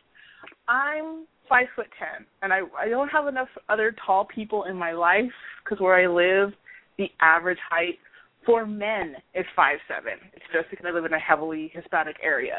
I'm 0.68 1.26
five 1.50 1.68
foot 1.76 1.88
ten, 2.00 2.26
and 2.42 2.54
I 2.54 2.62
I 2.78 2.90
don't 2.90 3.10
have 3.10 3.28
enough 3.28 3.50
other 3.70 3.96
tall 4.06 4.26
people 4.26 4.64
in 4.64 4.76
my 4.76 4.92
life 4.94 5.32
because 5.64 5.80
where 5.82 5.96
I 5.96 6.08
live, 6.08 6.54
the 6.98 7.08
average 7.22 7.60
height 7.70 8.00
for 8.46 8.66
men 8.66 9.16
is 9.34 9.46
five 9.56 9.78
seven. 9.88 10.20
It's 10.34 10.46
just 10.54 10.70
because 10.70 10.86
I 10.88 10.92
live 10.92 11.06
in 11.06 11.14
a 11.14 11.20
heavily 11.20 11.72
Hispanic 11.74 12.16
area. 12.24 12.56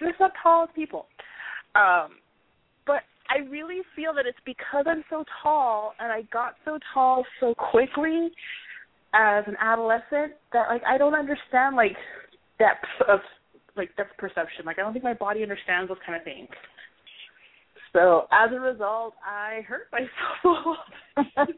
There's 0.00 0.14
not 0.18 0.32
tall 0.42 0.66
people. 0.74 1.06
Um, 1.74 2.18
but 2.86 3.02
I 3.28 3.48
really 3.48 3.82
feel 3.94 4.14
that 4.14 4.26
it's 4.26 4.38
because 4.44 4.86
I'm 4.88 5.04
so 5.10 5.24
tall 5.42 5.92
and 6.00 6.10
I 6.10 6.22
got 6.32 6.54
so 6.64 6.78
tall 6.92 7.24
so 7.38 7.54
quickly 7.54 8.30
as 9.14 9.44
an 9.46 9.56
adolescent 9.60 10.34
that 10.52 10.68
like 10.68 10.82
I 10.88 10.98
don't 10.98 11.14
understand 11.14 11.76
like 11.76 11.96
depth 12.58 12.86
of 13.08 13.20
like 13.76 13.94
depth 13.96 14.16
perception. 14.18 14.64
Like 14.64 14.78
I 14.78 14.82
don't 14.82 14.92
think 14.92 15.04
my 15.04 15.14
body 15.14 15.42
understands 15.42 15.88
those 15.88 15.98
kind 16.04 16.16
of 16.18 16.24
things. 16.24 16.48
So 17.92 18.26
as 18.30 18.50
a 18.52 18.60
result, 18.60 19.14
I 19.24 19.62
hurt 19.66 19.88
myself 19.92 20.76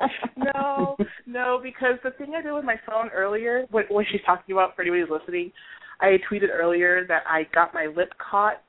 no, 0.55 0.97
no, 1.27 1.61
because 1.63 1.97
the 2.03 2.11
thing 2.13 2.33
I 2.37 2.43
did 2.43 2.53
with 2.53 2.65
my 2.65 2.77
phone 2.87 3.11
earlier, 3.15 3.67
what, 3.71 3.85
what 3.91 4.07
she's 4.11 4.21
talking 4.25 4.55
about 4.55 4.75
for 4.75 4.83
anybody 4.83 5.03
who's 5.03 5.11
listening, 5.11 5.53
I 6.01 6.17
tweeted 6.31 6.49
earlier 6.53 7.05
that 7.07 7.23
I 7.29 7.43
got 7.55 7.75
my 7.75 7.87
lip 7.87 8.13
caught 8.19 8.63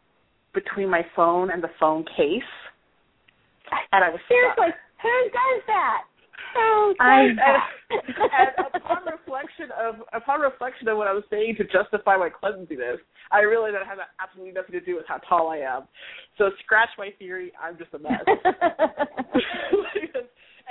between 0.53 0.90
my 0.90 1.02
phone 1.15 1.49
and 1.52 1.64
the 1.64 1.69
phone 1.80 2.03
case, 2.03 2.44
and 3.91 4.03
I 4.03 4.10
was 4.10 4.19
Seriously, 4.27 4.69
stuck. 4.69 4.76
who 5.02 5.23
does 5.31 5.61
that? 5.68 6.02
Does 6.53 6.95
I- 6.99 7.21
and 7.23 8.51
upon 8.75 9.05
reflection 9.05 9.69
of 9.79 9.95
upon 10.13 10.41
reflection 10.41 10.87
of 10.87 10.97
what 10.97 11.07
I 11.07 11.13
was 11.13 11.23
saying 11.29 11.55
to 11.57 11.63
justify 11.65 12.17
my 12.17 12.29
clumsiness, 12.29 12.99
I 13.31 13.41
realized 13.41 13.75
that 13.75 13.81
it 13.81 13.87
had 13.87 13.97
absolutely 14.21 14.53
nothing 14.53 14.73
to 14.73 14.81
do 14.85 14.95
with 14.95 15.05
how 15.07 15.17
tall 15.17 15.49
I 15.49 15.57
am. 15.57 15.83
So 16.37 16.49
scratch 16.63 16.89
my 16.97 17.09
theory, 17.19 17.51
I'm 17.61 17.77
just 17.77 17.93
a 17.93 17.99
mess. 17.99 18.23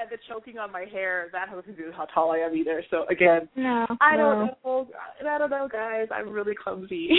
and 0.01 0.11
the 0.11 0.19
choking 0.29 0.59
on 0.59 0.73
my 0.73 0.85
hair, 0.91 1.29
that 1.33 1.49
has 1.49 1.57
nothing 1.57 1.75
to 1.75 1.81
do 1.81 1.87
with 1.87 1.95
how 1.95 2.07
tall 2.07 2.33
I 2.33 2.39
am 2.39 2.55
either. 2.55 2.83
So 2.91 3.05
again, 3.09 3.49
no, 3.57 3.87
I 4.01 4.17
don't 4.17 4.47
know. 4.65 4.89
I 5.29 5.39
don't 5.39 5.51
know, 5.51 5.69
guys. 5.71 6.09
I'm 6.13 6.31
really 6.31 6.55
clumsy. 6.55 7.11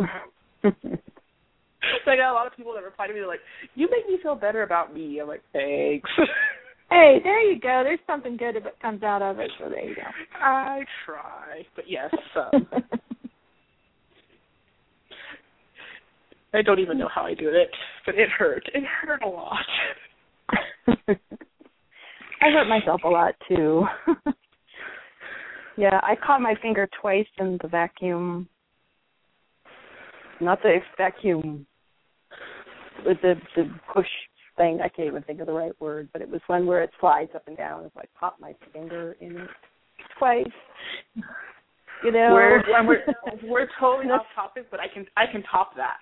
so 0.00 0.70
I 2.06 2.16
got 2.16 2.32
a 2.32 2.34
lot 2.34 2.46
of 2.46 2.56
people 2.56 2.72
that 2.74 2.82
reply 2.84 3.06
to 3.06 3.12
me 3.12 3.20
They're 3.20 3.28
like, 3.28 3.40
"You 3.74 3.88
make 3.90 4.08
me 4.08 4.18
feel 4.22 4.34
better 4.34 4.62
about 4.62 4.94
me." 4.94 5.20
I'm 5.20 5.28
like, 5.28 5.42
"Thanks." 5.52 6.10
Hey, 6.90 7.20
there 7.22 7.40
you 7.40 7.60
go. 7.60 7.82
There's 7.84 8.00
something 8.06 8.36
good 8.36 8.56
that 8.56 8.80
comes 8.80 9.04
out 9.04 9.22
of 9.22 9.38
it. 9.38 9.50
So 9.58 9.68
there 9.68 9.88
you 9.88 9.94
go. 9.94 10.02
I 10.40 10.80
try, 11.06 11.64
but 11.76 11.84
yes, 11.88 12.12
um, 12.36 12.66
I 16.52 16.62
don't 16.62 16.80
even 16.80 16.98
know 16.98 17.08
how 17.14 17.22
I 17.22 17.34
do 17.34 17.48
it, 17.48 17.70
but 18.04 18.16
it 18.16 18.28
hurt. 18.28 18.64
It 18.74 18.82
hurt 18.84 19.22
a 19.22 19.28
lot. 19.28 19.64
I 21.08 22.50
hurt 22.50 22.68
myself 22.68 23.02
a 23.04 23.08
lot 23.08 23.34
too. 23.48 23.84
yeah, 25.76 26.00
I 26.02 26.16
caught 26.16 26.40
my 26.40 26.56
finger 26.60 26.88
twice 27.00 27.28
in 27.38 27.56
the 27.62 27.68
vacuum. 27.68 28.48
Not 30.40 30.60
the 30.62 30.78
vacuum 30.96 31.66
with 33.06 33.18
the 33.22 33.34
the 33.54 33.70
push 33.92 34.08
thing. 34.60 34.80
I 34.82 34.88
can't 34.88 35.08
even 35.08 35.22
think 35.22 35.40
of 35.40 35.46
the 35.46 35.52
right 35.52 35.72
word, 35.80 36.10
but 36.12 36.20
it 36.20 36.28
was 36.28 36.40
one 36.46 36.66
where 36.66 36.82
it 36.82 36.90
slides 37.00 37.30
up 37.34 37.48
and 37.48 37.56
down. 37.56 37.84
If 37.84 37.96
I 37.96 38.04
pop 38.18 38.36
my 38.38 38.54
finger 38.72 39.16
in 39.20 39.38
it 39.38 39.48
twice. 40.18 40.44
You 42.04 42.12
know, 42.12 42.30
We're 42.32 42.62
we're 42.86 43.02
we're 43.44 43.68
totally 43.78 44.10
off 44.10 44.26
topic, 44.34 44.66
but 44.70 44.78
I 44.78 44.86
can 44.92 45.06
I 45.16 45.24
can 45.30 45.42
top 45.50 45.72
that. 45.76 45.96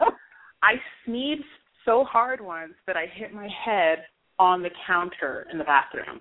I 0.62 0.72
sneezed 1.04 1.42
so 1.84 2.04
hard 2.04 2.40
once 2.40 2.72
that 2.86 2.96
I 2.96 3.06
hit 3.14 3.34
my 3.34 3.48
head 3.64 3.98
on 4.38 4.62
the 4.62 4.70
counter 4.86 5.46
in 5.52 5.58
the 5.58 5.64
bathroom. 5.64 6.20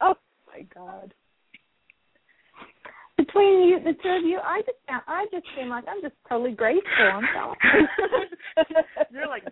oh 0.00 0.14
my 0.48 0.66
god. 0.74 1.14
Between 3.16 3.68
you, 3.68 3.78
the 3.78 3.94
two 4.02 4.10
of 4.10 4.24
you, 4.24 4.38
I 4.44 4.60
just 4.60 4.78
I 4.88 5.24
just 5.32 5.46
seem 5.56 5.68
like 5.68 5.84
I'm 5.88 6.02
just 6.02 6.14
totally 6.28 6.52
grateful. 6.52 6.82
I'm. 7.00 7.24
You're 9.10 9.28
like 9.28 9.44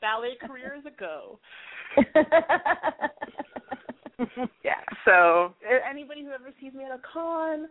ballet 0.00 0.36
career 0.46 0.74
is 0.78 0.84
a 0.86 0.90
go. 0.98 1.38
Yeah. 4.64 4.72
So 5.04 5.54
anybody 5.88 6.22
who 6.24 6.30
ever 6.32 6.50
sees 6.60 6.74
me 6.74 6.82
at 6.84 6.90
a 6.90 7.00
con, 7.12 7.68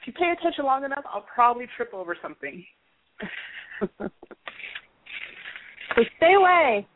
if 0.00 0.06
you 0.06 0.12
pay 0.12 0.32
attention 0.36 0.64
long 0.64 0.84
enough, 0.84 1.04
I'll 1.12 1.24
probably 1.32 1.66
trip 1.76 1.94
over 1.94 2.16
something. 2.20 2.64
so 3.98 4.10
stay 6.16 6.34
away. 6.34 6.86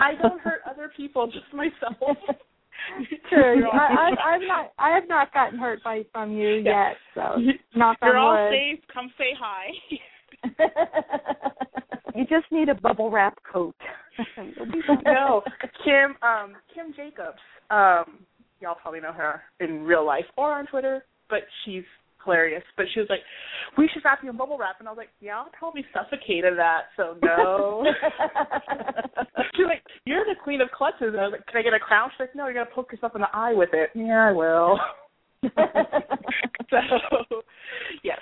I 0.00 0.14
don't 0.22 0.40
hurt 0.40 0.60
other 0.68 0.92
people, 0.96 1.26
just 1.26 1.52
myself. 1.52 1.98
True. 3.28 3.68
I, 3.70 4.08
I've, 4.08 4.18
I've 4.24 4.42
not 4.46 4.72
I 4.78 4.90
have 4.90 5.08
not 5.08 5.32
gotten 5.34 5.58
hurt 5.58 5.82
by 5.82 6.04
from 6.12 6.32
you 6.32 6.62
Yeah. 6.64 6.90
yet. 6.90 6.96
So 7.14 7.40
knock 7.74 7.98
You're 8.02 8.16
all 8.16 8.30
on 8.36 8.44
wood. 8.44 8.52
safe. 8.52 8.80
Come 8.92 9.12
say 9.18 9.34
hi. 9.38 9.72
You 12.14 12.24
just 12.26 12.50
need 12.50 12.68
a 12.68 12.74
bubble 12.74 13.10
wrap 13.10 13.38
coat. 13.50 13.74
You'll 14.36 14.66
be 14.66 14.80
fine. 14.86 15.02
no, 15.04 15.42
Kim, 15.84 16.16
um, 16.22 16.54
Kim 16.74 16.92
Jacobs. 16.94 17.38
Um, 17.70 18.24
y'all 18.60 18.76
probably 18.80 19.00
know 19.00 19.12
her 19.12 19.42
in 19.60 19.82
real 19.82 20.04
life 20.04 20.24
or 20.36 20.52
on 20.52 20.66
Twitter, 20.66 21.04
but 21.30 21.40
she's 21.64 21.84
hilarious. 22.24 22.62
But 22.76 22.86
she 22.92 23.00
was 23.00 23.08
like, 23.08 23.20
"We 23.78 23.88
should 23.92 24.04
wrap 24.04 24.20
you 24.22 24.30
in 24.30 24.36
bubble 24.36 24.58
wrap," 24.58 24.76
and 24.78 24.88
I 24.88 24.92
was 24.92 24.98
like, 24.98 25.10
"Yeah, 25.20 25.38
I'll 25.38 25.50
probably 25.58 25.84
suffocate 25.92 26.44
in 26.44 26.56
that, 26.56 26.82
so 26.96 27.16
no." 27.22 27.84
She's 29.54 29.66
like, 29.66 29.82
"You're 30.04 30.24
the 30.24 30.36
queen 30.42 30.60
of 30.60 30.70
clutches," 30.70 31.12
and 31.12 31.20
I 31.20 31.24
was 31.24 31.32
like, 31.32 31.46
"Can 31.46 31.58
I 31.58 31.62
get 31.62 31.74
a 31.74 31.78
crown?" 31.78 32.10
She's 32.12 32.20
like, 32.20 32.34
"No, 32.34 32.44
you're 32.44 32.54
gonna 32.54 32.74
poke 32.74 32.92
yourself 32.92 33.12
in 33.14 33.22
the 33.22 33.28
eye 33.32 33.54
with 33.54 33.70
it." 33.72 33.90
Yeah, 33.94 34.28
I 34.28 34.32
will. 34.32 34.78
so, 36.70 37.42
yes. 38.04 38.20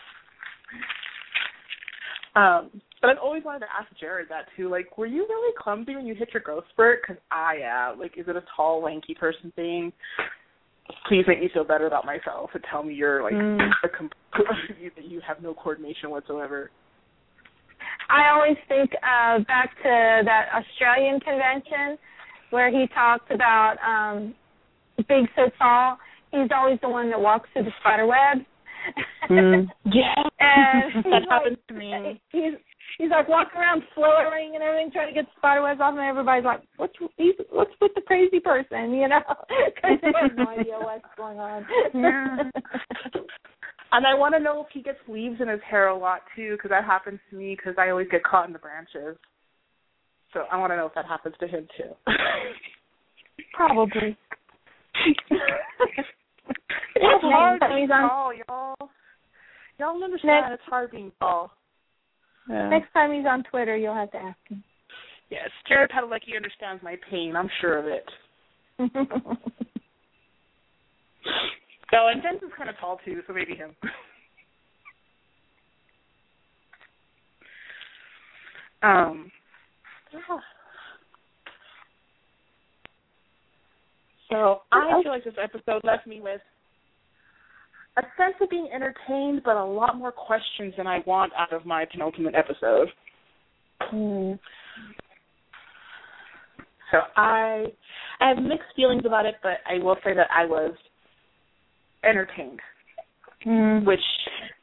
Um, 2.37 2.71
but 3.01 3.11
I've 3.11 3.19
always 3.23 3.45
wanted 3.45 3.61
to 3.61 3.67
ask 3.67 3.89
Jared 3.99 4.29
that 4.29 4.47
too. 4.57 4.69
Like, 4.69 4.97
were 4.99 5.07
you 5.07 5.27
really 5.29 5.55
clumsy 5.59 5.97
when 5.97 6.07
you 6.07 6.15
hit 6.15 6.31
your 6.35 6.43
growth 6.43 6.65
spurt? 6.71 7.01
Because 7.03 7.23
I 7.31 7.57
am. 7.65 7.99
Like, 7.99 8.13
is 8.17 8.27
it 8.29 8.37
a 8.37 8.43
tall, 8.57 8.83
lanky 8.83 9.15
person 9.15 9.53
thing? 9.57 9.93
Please 11.09 11.25
make 11.27 11.41
me 11.41 11.49
feel 11.53 11.65
better 11.65 11.87
about 11.87 12.05
myself 12.05 12.51
and 12.55 12.65
tell 12.71 12.83
me 12.83 12.95
you're 12.95 13.23
like 13.23 13.33
Mm. 13.33 13.71
a 13.85 13.89
comp- 13.89 14.13
that 14.33 15.05
you 15.05 15.21
have 15.27 15.43
no 15.43 15.55
coordination 15.55 16.11
whatsoever. 16.11 16.71
I 18.11 18.31
always 18.35 18.57
think 18.69 18.91
uh, 19.03 19.39
back 19.45 19.71
to 19.83 20.23
that 20.25 20.49
Australian 20.53 21.21
convention 21.21 21.97
where 22.51 22.71
he 22.71 22.87
talked 22.93 23.31
about 23.31 23.77
um 23.87 24.35
being 25.09 25.27
so 25.37 25.43
tall. 25.59 25.97
He's 26.33 26.51
always 26.55 26.79
the 26.83 26.89
one 26.89 27.09
that 27.11 27.21
walks 27.21 27.49
through 27.53 27.65
the 27.65 27.71
spider 27.81 28.07
web. 28.07 28.45
Mm. 29.31 29.69
Yeah, 29.87 30.15
and 30.41 31.05
that 31.05 31.11
like, 31.11 31.23
happens 31.31 31.59
to 31.69 31.75
me. 31.75 32.21
He's 32.33 32.55
he's 32.99 33.11
like 33.11 33.29
walking 33.29 33.61
around 33.61 33.83
fluttering 33.95 34.55
and 34.55 34.63
everything, 34.63 34.91
trying 34.93 35.09
to 35.09 35.15
get 35.15 35.27
the 35.27 35.33
spider 35.37 35.63
webs 35.63 35.81
off, 35.81 35.93
and 35.93 36.01
everybody's 36.01 36.45
like, 36.45 36.61
"What's 36.77 36.95
he's, 37.17 37.35
what's 37.51 37.71
with 37.81 37.93
the 37.95 38.01
crazy 38.03 38.41
person?" 38.41 38.93
You 38.95 39.09
know, 39.09 39.21
because 39.75 39.99
they 40.03 40.13
have 40.21 40.37
no 40.37 40.49
idea 40.49 40.79
what's 40.79 41.05
going 41.17 41.39
on. 41.39 41.67
And 43.93 44.07
I 44.07 44.15
want 44.15 44.37
to 44.37 44.41
know 44.41 44.61
if 44.61 44.69
he 44.73 44.83
gets 44.83 44.99
leaves 45.09 45.41
in 45.41 45.49
his 45.49 45.59
hair 45.69 45.89
a 45.89 45.99
lot 45.99 46.21
too, 46.37 46.53
because 46.53 46.71
that 46.71 46.85
happens 46.85 47.19
to 47.29 47.37
me. 47.37 47.57
Because 47.57 47.75
I 47.77 47.91
always 47.91 48.07
get 48.09 48.23
caught 48.23 48.47
in 48.47 48.53
the 48.53 48.61
branches. 48.61 49.17
So 50.33 50.45
I 50.53 50.57
want 50.59 50.71
to 50.73 50.77
know 50.77 50.87
if 50.87 50.95
that 50.95 51.07
happens 51.07 51.35
to 51.41 51.49
him 51.49 51.67
too. 51.77 51.91
Probably. 53.53 54.17
it's 56.95 57.25
hard 57.25 57.61
to 57.61 57.67
So 57.69 57.75
be 57.75 57.81
he's 57.81 57.91
on- 57.91 58.09
tall, 58.09 58.33
y'all. 58.35 58.77
Y'all 59.81 60.05
understand 60.05 60.47
Next- 60.51 60.61
it's 60.61 60.63
hard 60.71 60.91
being 60.93 61.11
tall. 61.19 61.51
Yeah. 62.49 62.69
Next 62.69 62.93
time 62.93 63.13
he's 63.13 63.27
on 63.27 63.43
Twitter, 63.45 63.77
you'll 63.77 63.95
have 63.95 64.11
to 64.13 64.19
ask 64.19 64.39
him. 64.49 64.63
Yes, 65.31 65.49
Jared 65.69 65.91
Padalecki 65.91 66.37
understands 66.37 66.83
my 66.83 66.97
pain. 67.09 67.37
I'm 67.37 67.51
sure 67.61 67.79
of 67.79 67.87
it. 67.87 68.11
No, 71.93 72.09
and 72.09 72.23
Jensen's 72.23 72.53
kind 72.57 72.71
of 72.71 72.79
tall 72.79 72.99
too, 73.05 73.21
so 73.27 73.33
maybe 73.33 73.55
him. 73.55 73.75
um. 78.83 79.31
So 84.31 84.61
I 84.71 85.01
feel 85.03 85.11
like 85.11 85.25
this 85.25 85.35
episode 85.43 85.81
left 85.83 86.07
me 86.07 86.21
with 86.21 86.41
a 87.97 88.03
sense 88.17 88.35
of 88.41 88.49
being 88.49 88.69
entertained, 88.73 89.43
but 89.45 89.57
a 89.57 89.65
lot 89.65 89.97
more 89.97 90.13
questions 90.13 90.75
than 90.77 90.87
I 90.87 91.01
want 91.07 91.33
out 91.37 91.53
of 91.53 91.67
my 91.67 91.85
penultimate 91.91 92.35
episode. 92.35 92.89
Mm. 93.93 94.39
So 96.91 96.99
I 97.17 97.67
I 98.21 98.29
have 98.29 98.39
mixed 98.39 98.69
feelings 98.77 99.03
about 99.07 99.27
it, 99.27 99.37
but 99.43 99.59
I 99.69 99.83
will 99.83 99.97
say 100.05 100.15
that 100.15 100.29
I 100.35 100.45
was 100.45 100.73
entertained. 102.05 102.61
Mm. 103.47 103.87
Which 103.87 104.01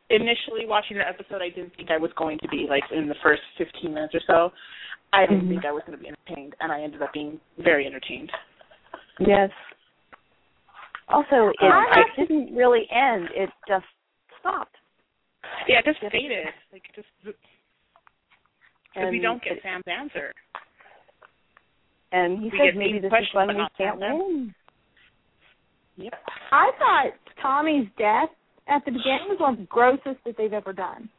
initially 0.10 0.66
watching 0.66 0.98
the 0.98 1.08
episode 1.08 1.42
I 1.42 1.50
didn't 1.50 1.76
think 1.76 1.90
I 1.92 1.98
was 1.98 2.12
going 2.18 2.38
to 2.40 2.48
be 2.48 2.68
like 2.70 2.84
in 2.96 3.08
the 3.08 3.16
first 3.24 3.42
fifteen 3.58 3.94
minutes 3.94 4.14
or 4.16 4.22
so. 4.28 4.54
I 5.14 5.26
didn't 5.26 5.46
Mhm. 5.46 5.50
think 5.50 5.66
I 5.66 5.72
was 5.72 5.84
going 5.86 5.98
to 5.98 6.04
be 6.04 6.10
entertained 6.10 6.54
and 6.60 6.72
I 6.72 6.82
ended 6.82 7.02
up 7.02 7.14
being 7.14 7.40
very 7.58 7.88
entertained. 7.88 8.32
Yes. 9.20 9.52
Also, 11.10 11.50
it, 11.50 11.56
I- 11.62 12.04
it 12.18 12.28
didn't 12.28 12.56
really 12.56 12.88
end. 12.92 13.30
It 13.36 13.50
just 13.68 13.86
stopped. 14.40 14.76
Yeah, 15.68 15.80
it 15.80 15.86
just 15.86 16.00
faded. 16.12 16.48
Like 16.74 16.84
just 16.96 17.08
because 17.24 19.12
we 19.12 19.20
don't 19.20 19.42
get 19.44 19.54
it- 19.54 19.64
Sam's 19.64 19.84
answer. 19.88 20.34
And 22.12 22.40
he 22.40 22.46
we 22.46 22.58
said 22.58 22.78
maybe 22.78 23.00
this 23.00 23.08
is 23.08 23.10
questions, 23.10 23.34
when 23.36 23.58
we 23.58 23.68
can't 23.78 24.00
win. 24.00 24.54
Yep. 25.98 26.14
I 26.52 26.72
thought 26.80 27.12
Tommy's 27.42 27.88
death 27.98 28.30
at 28.68 28.86
the 28.86 28.92
beginning 28.92 29.28
was 29.28 29.38
one 29.40 29.54
of 29.54 29.60
the 29.60 29.66
grossest 29.66 30.24
that 30.26 30.36
they've 30.38 30.54
ever 30.54 30.72
done. 30.72 31.10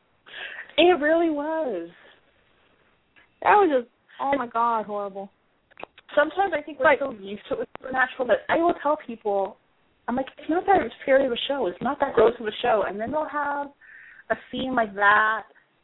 It 0.78 0.98
really 1.00 1.28
was. 1.30 1.90
That 3.42 3.52
was 3.54 3.82
just, 3.82 3.90
oh 4.20 4.36
my 4.38 4.46
god, 4.46 4.86
horrible. 4.86 5.30
sometimes 6.14 6.52
I 6.56 6.62
think 6.62 6.78
we're 6.80 6.98
so 6.98 7.12
used 7.20 7.42
to 7.48 7.54
it 7.54 7.58
with 7.60 7.68
supernatural 7.78 8.26
that 8.28 8.38
I 8.48 8.56
will 8.56 8.74
tell 8.82 8.96
people, 9.06 9.57
I'm 10.08 10.16
like, 10.16 10.26
it's 10.38 10.48
not 10.48 10.64
that 10.66 10.80
scary 11.02 11.26
of 11.26 11.32
a 11.32 11.36
show. 11.46 11.66
It's 11.66 11.82
not 11.82 12.00
that 12.00 12.14
gross 12.14 12.32
of 12.40 12.46
a 12.46 12.50
show. 12.62 12.84
And 12.88 12.98
then 12.98 13.12
they'll 13.12 13.28
have 13.30 13.68
a 14.30 14.36
scene 14.50 14.74
like 14.74 14.94
that, 14.94 15.42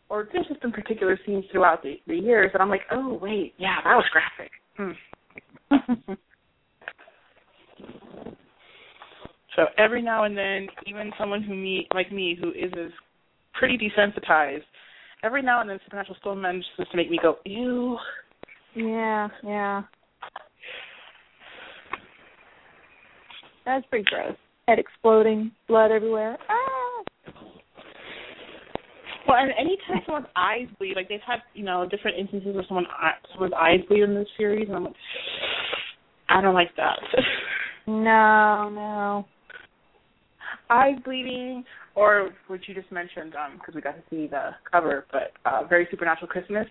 or 0.08 0.28
there's 0.32 0.46
just 0.48 0.62
been 0.62 0.72
particular 0.72 1.18
scenes 1.26 1.44
throughout 1.52 1.82
the, 1.82 1.96
the 2.06 2.16
years, 2.16 2.50
and 2.54 2.62
I'm 2.62 2.70
like, 2.70 2.82
oh 2.90 3.18
wait, 3.20 3.54
yeah, 3.58 3.76
that 3.84 3.94
was 3.94 4.04
graphic. 4.12 4.50
Hmm. 4.76 4.92
so 9.56 9.66
every 9.78 10.02
now 10.02 10.24
and 10.24 10.36
then, 10.36 10.68
even 10.86 11.12
someone 11.18 11.42
who 11.42 11.54
me 11.54 11.86
like 11.94 12.12
me 12.12 12.36
who 12.38 12.50
is 12.50 12.72
is 12.76 12.92
pretty 13.58 13.78
desensitized, 13.78 14.64
every 15.22 15.42
now 15.42 15.60
and 15.60 15.70
then 15.70 15.78
supernatural 15.84 16.16
still 16.20 16.34
manages 16.34 16.66
to 16.78 16.96
make 16.96 17.10
me 17.10 17.18
go, 17.20 17.36
ew. 17.44 17.96
Yeah, 18.74 19.28
yeah. 19.42 19.82
That's 23.64 23.86
pretty 23.86 24.04
gross. 24.08 24.36
Head 24.68 24.78
exploding, 24.78 25.52
blood 25.68 25.90
everywhere. 25.90 26.38
Ah! 26.48 27.02
Well, 29.26 29.38
and 29.38 29.52
anytime 29.58 30.02
someone's 30.04 30.26
eyes 30.36 30.68
bleed, 30.78 30.96
like 30.96 31.08
they've 31.08 31.18
had, 31.26 31.38
you 31.54 31.64
know, 31.64 31.88
different 31.88 32.18
instances 32.18 32.54
where 32.54 32.64
someone 32.68 32.84
someone's 33.32 33.54
eyes 33.58 33.80
bleed 33.88 34.02
in 34.02 34.14
this 34.14 34.28
series, 34.36 34.68
and 34.68 34.76
I'm 34.76 34.84
like, 34.84 34.94
I 36.28 36.40
don't 36.40 36.54
like 36.54 36.74
that. 36.76 36.98
No, 37.86 38.70
no. 38.70 39.26
eyes 40.70 40.96
bleeding, 41.04 41.64
or 41.94 42.30
what 42.46 42.60
you 42.66 42.74
just 42.74 42.90
mentioned, 42.90 43.34
um, 43.34 43.58
because 43.58 43.74
we 43.74 43.80
got 43.82 43.92
to 43.96 44.02
see 44.08 44.26
the 44.26 44.50
cover, 44.70 45.04
but 45.12 45.32
uh, 45.44 45.64
very 45.68 45.86
supernatural 45.90 46.28
Christmas. 46.28 46.66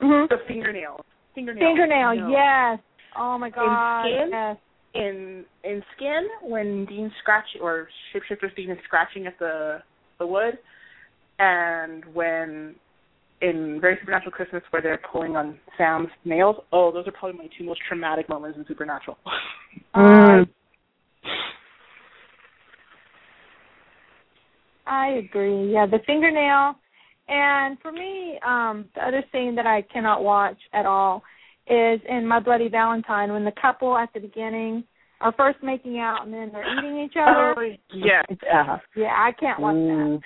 hmm 0.00 0.24
The 0.28 0.36
fingernails, 0.46 1.00
fingernails, 1.34 1.64
Fingernail, 1.66 2.14
you 2.14 2.30
yes. 2.30 2.78
Oh 3.18 3.38
my 3.38 3.48
god, 3.48 4.04
skin? 4.04 4.28
yes. 4.30 4.56
In 4.94 5.44
in 5.64 5.82
skin, 5.96 6.26
when 6.42 6.86
Dean's 6.86 7.12
scratch 7.20 7.44
or 7.60 7.88
shapeshifter 8.12 8.54
Dean 8.56 8.70
is 8.70 8.78
scratching 8.84 9.26
at 9.26 9.38
the 9.38 9.82
the 10.18 10.26
wood, 10.26 10.58
and 11.38 12.04
when 12.14 12.74
in 13.40 13.78
Very 13.80 13.96
Supernatural 14.00 14.32
Christmas 14.32 14.62
where 14.70 14.82
they're 14.82 15.00
pulling 15.12 15.36
on 15.36 15.58
Sam's 15.76 16.08
nails. 16.24 16.56
Oh, 16.72 16.90
those 16.92 17.06
are 17.06 17.12
probably 17.12 17.38
my 17.38 17.48
two 17.56 17.64
most 17.64 17.80
traumatic 17.86 18.28
moments 18.28 18.58
in 18.58 18.66
Supernatural. 18.66 19.16
Uh, 19.94 20.44
I 24.86 25.08
agree. 25.24 25.72
Yeah, 25.72 25.86
the 25.86 26.00
fingernail. 26.06 26.74
And 27.28 27.78
for 27.80 27.92
me, 27.92 28.40
um, 28.46 28.86
the 28.94 29.02
other 29.06 29.22
scene 29.30 29.54
that 29.56 29.66
I 29.66 29.82
cannot 29.92 30.24
watch 30.24 30.56
at 30.72 30.86
all 30.86 31.22
is 31.70 32.00
in 32.08 32.26
My 32.26 32.40
Bloody 32.40 32.68
Valentine 32.68 33.32
when 33.32 33.44
the 33.44 33.52
couple 33.60 33.96
at 33.96 34.08
the 34.14 34.20
beginning 34.20 34.84
are 35.20 35.32
first 35.36 35.58
making 35.62 35.98
out 35.98 36.24
and 36.24 36.32
then 36.32 36.50
they're 36.52 36.78
eating 36.78 36.98
each 37.04 37.14
other. 37.20 37.54
oh, 37.58 37.60
yeah. 37.92 38.22
Yeah. 38.42 38.78
Yeah, 38.96 39.12
I 39.16 39.32
can't 39.38 39.58
watch 39.60 39.74
that. 39.74 39.80
Mm. 39.80 40.20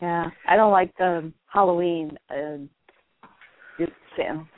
Yeah, 0.00 0.30
I 0.48 0.56
don't 0.56 0.72
like 0.72 0.96
the 0.98 1.32
Halloween. 1.46 2.18
Uh, 2.28 2.58
you're, 3.78 3.88
Sam, 4.16 4.48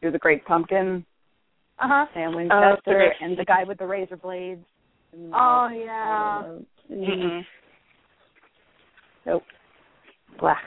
you're 0.00 0.10
the 0.10 0.18
Great 0.18 0.44
Pumpkin, 0.44 1.04
Uh 1.78 1.86
huh. 1.88 2.06
Sam 2.14 2.32
Oh, 2.32 2.36
Winchester, 2.36 2.78
okay. 2.86 3.12
and 3.20 3.38
the 3.38 3.44
guy 3.44 3.62
with 3.64 3.78
the 3.78 3.86
razor 3.86 4.16
blades. 4.16 4.64
And, 5.12 5.32
Oh 5.32 5.68
yeah. 5.72 6.42
uh, 6.44 6.92
Mm-mm. 6.92 7.42
Nope. 9.24 9.44
Black. 10.40 10.58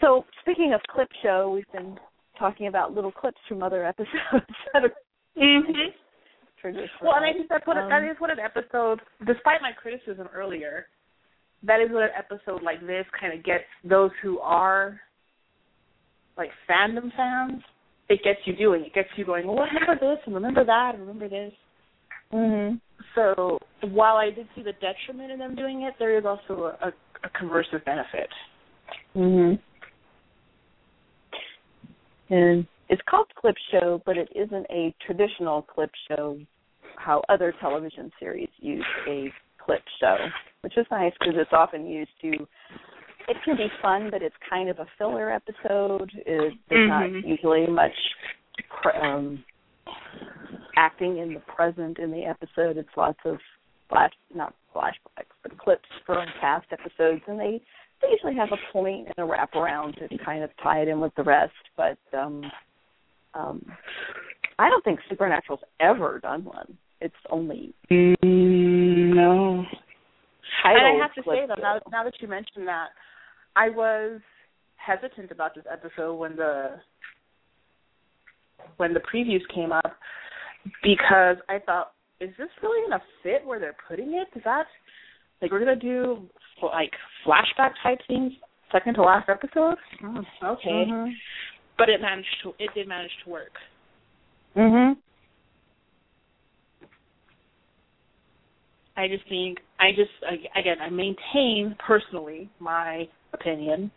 So 0.00 0.24
speaking 0.40 0.72
of 0.74 0.80
clip 0.90 1.08
show, 1.22 1.50
we've 1.54 1.70
been 1.72 1.98
talking 2.38 2.66
about 2.68 2.94
little 2.94 3.12
clips 3.12 3.38
from 3.48 3.62
other 3.62 3.84
episodes 3.84 4.08
that 4.72 4.84
are 4.84 4.92
Mhm. 5.36 5.92
Well, 7.00 7.14
and 7.14 7.24
I 7.24 7.32
think 7.32 7.48
that's 7.48 7.64
what 7.66 7.76
Um, 7.76 7.88
that 7.88 8.02
is 8.02 8.18
what 8.18 8.30
an 8.30 8.40
episode. 8.40 9.00
Despite 9.24 9.62
my 9.62 9.70
criticism 9.72 10.28
earlier, 10.34 10.88
that 11.62 11.80
is 11.80 11.90
what 11.90 12.02
an 12.02 12.10
episode 12.16 12.62
like 12.62 12.80
this 12.84 13.06
kind 13.18 13.32
of 13.32 13.44
gets 13.44 13.64
those 13.84 14.10
who 14.22 14.40
are 14.40 15.00
like 16.36 16.50
fandom 16.68 17.14
fans. 17.16 17.62
It 18.08 18.22
gets 18.24 18.40
you 18.44 18.56
doing. 18.56 18.84
It 18.84 18.94
gets 18.94 19.08
you 19.16 19.24
going. 19.24 19.46
Well, 19.46 19.66
remember 19.72 19.94
this 20.00 20.18
and 20.26 20.34
remember 20.34 20.64
that 20.64 20.94
and 20.94 21.06
remember 21.06 21.28
this. 21.28 21.52
Mhm. 22.32 22.80
So 23.14 23.60
while 23.82 24.16
I 24.16 24.30
did 24.30 24.48
see 24.54 24.62
the 24.62 24.72
detriment 24.74 25.30
in 25.30 25.38
them 25.38 25.54
doing 25.54 25.82
it, 25.82 25.94
there 25.98 26.16
is 26.18 26.24
also 26.24 26.76
a, 26.80 26.88
a, 26.88 26.92
a 27.22 27.28
conversive 27.30 27.84
benefit. 27.84 28.30
Mhm. 29.14 29.60
And 32.30 32.66
it's 32.88 33.02
called 33.08 33.26
clip 33.38 33.56
show, 33.70 34.02
but 34.04 34.16
it 34.16 34.28
isn't 34.34 34.66
a 34.70 34.94
traditional 35.04 35.62
clip 35.62 35.90
show. 36.08 36.38
How 36.96 37.22
other 37.28 37.54
television 37.60 38.10
series 38.18 38.48
use 38.58 38.84
a 39.06 39.32
clip 39.64 39.82
show, 40.00 40.16
which 40.62 40.76
is 40.76 40.86
nice 40.90 41.12
because 41.20 41.34
it's 41.36 41.52
often 41.52 41.86
used 41.86 42.10
to. 42.22 42.32
It 43.28 43.36
can 43.44 43.56
be 43.56 43.68
fun, 43.80 44.08
but 44.10 44.22
it's 44.22 44.34
kind 44.48 44.68
of 44.68 44.78
a 44.78 44.86
filler 44.96 45.30
episode. 45.30 46.10
It, 46.26 46.54
there's 46.68 46.88
Mhm. 46.90 47.12
not 47.12 47.24
usually 47.24 47.66
much 47.66 47.94
um, 49.00 49.44
acting 50.76 51.18
in 51.18 51.34
the 51.34 51.40
present 51.40 51.98
in 51.98 52.10
the 52.10 52.24
episode. 52.24 52.76
It's 52.76 52.96
lots 52.96 53.18
of 53.24 53.38
flash, 53.88 54.12
not 54.34 54.54
flashbacks, 54.74 55.34
but 55.42 55.56
clips 55.58 55.88
from 56.04 56.26
past 56.40 56.66
episodes, 56.72 57.22
and 57.26 57.38
they 57.38 57.60
they 58.00 58.08
usually 58.10 58.36
have 58.36 58.50
a 58.52 58.72
point 58.72 59.08
and 59.16 59.28
a 59.28 59.28
wraparound 59.28 59.96
to 59.98 60.24
kind 60.24 60.44
of 60.44 60.50
tie 60.62 60.82
it 60.82 60.88
in 60.88 61.00
with 61.00 61.14
the 61.16 61.22
rest. 61.22 61.52
But 61.76 61.98
um, 62.16 62.42
um, 63.34 63.64
I 64.58 64.68
don't 64.68 64.84
think 64.84 65.00
Supernatural's 65.08 65.60
ever 65.80 66.20
done 66.20 66.44
one. 66.44 66.76
It's 67.00 67.14
only 67.30 67.74
Mm, 67.90 68.16
no. 69.14 69.64
And 70.64 71.00
I 71.00 71.02
have 71.02 71.14
to 71.14 71.22
say 71.22 71.46
though, 71.46 71.60
now, 71.60 71.80
now 71.90 72.04
that 72.04 72.14
you 72.20 72.28
mentioned 72.28 72.66
that, 72.66 72.88
I 73.54 73.68
was 73.68 74.20
hesitant 74.76 75.30
about 75.30 75.54
this 75.54 75.64
episode 75.70 76.14
when 76.14 76.36
the 76.36 76.76
when 78.76 78.94
the 78.94 79.00
previews 79.00 79.42
came 79.54 79.72
up 79.72 79.96
because 80.82 81.36
I 81.48 81.58
thought, 81.64 81.92
is 82.20 82.30
this 82.38 82.48
really 82.62 82.88
gonna 82.88 83.02
fit 83.22 83.44
where 83.44 83.60
they're 83.60 83.76
putting 83.88 84.14
it? 84.14 84.28
Is 84.36 84.42
that 84.44 84.66
like 85.40 85.50
we're 85.50 85.58
gonna 85.60 85.76
do 85.76 86.28
like 86.62 86.92
flashback 87.26 87.72
type 87.82 87.98
things 88.08 88.32
second 88.72 88.94
to 88.94 89.02
last 89.02 89.28
episode? 89.28 89.76
Hmm, 90.00 90.20
okay, 90.42 90.86
Mhm. 90.86 91.14
but 91.76 91.88
it 91.88 92.00
managed 92.00 92.40
to 92.42 92.54
it 92.58 92.72
did 92.74 92.88
manage 92.88 93.16
to 93.24 93.30
work. 93.30 93.52
Mhm. 94.56 94.96
I 98.96 99.06
just 99.06 99.26
think 99.28 99.58
I 99.78 99.92
just 99.92 100.10
again 100.56 100.80
I 100.80 100.90
maintain 100.90 101.76
personally 101.78 102.48
my 102.58 103.08
opinion. 103.32 103.90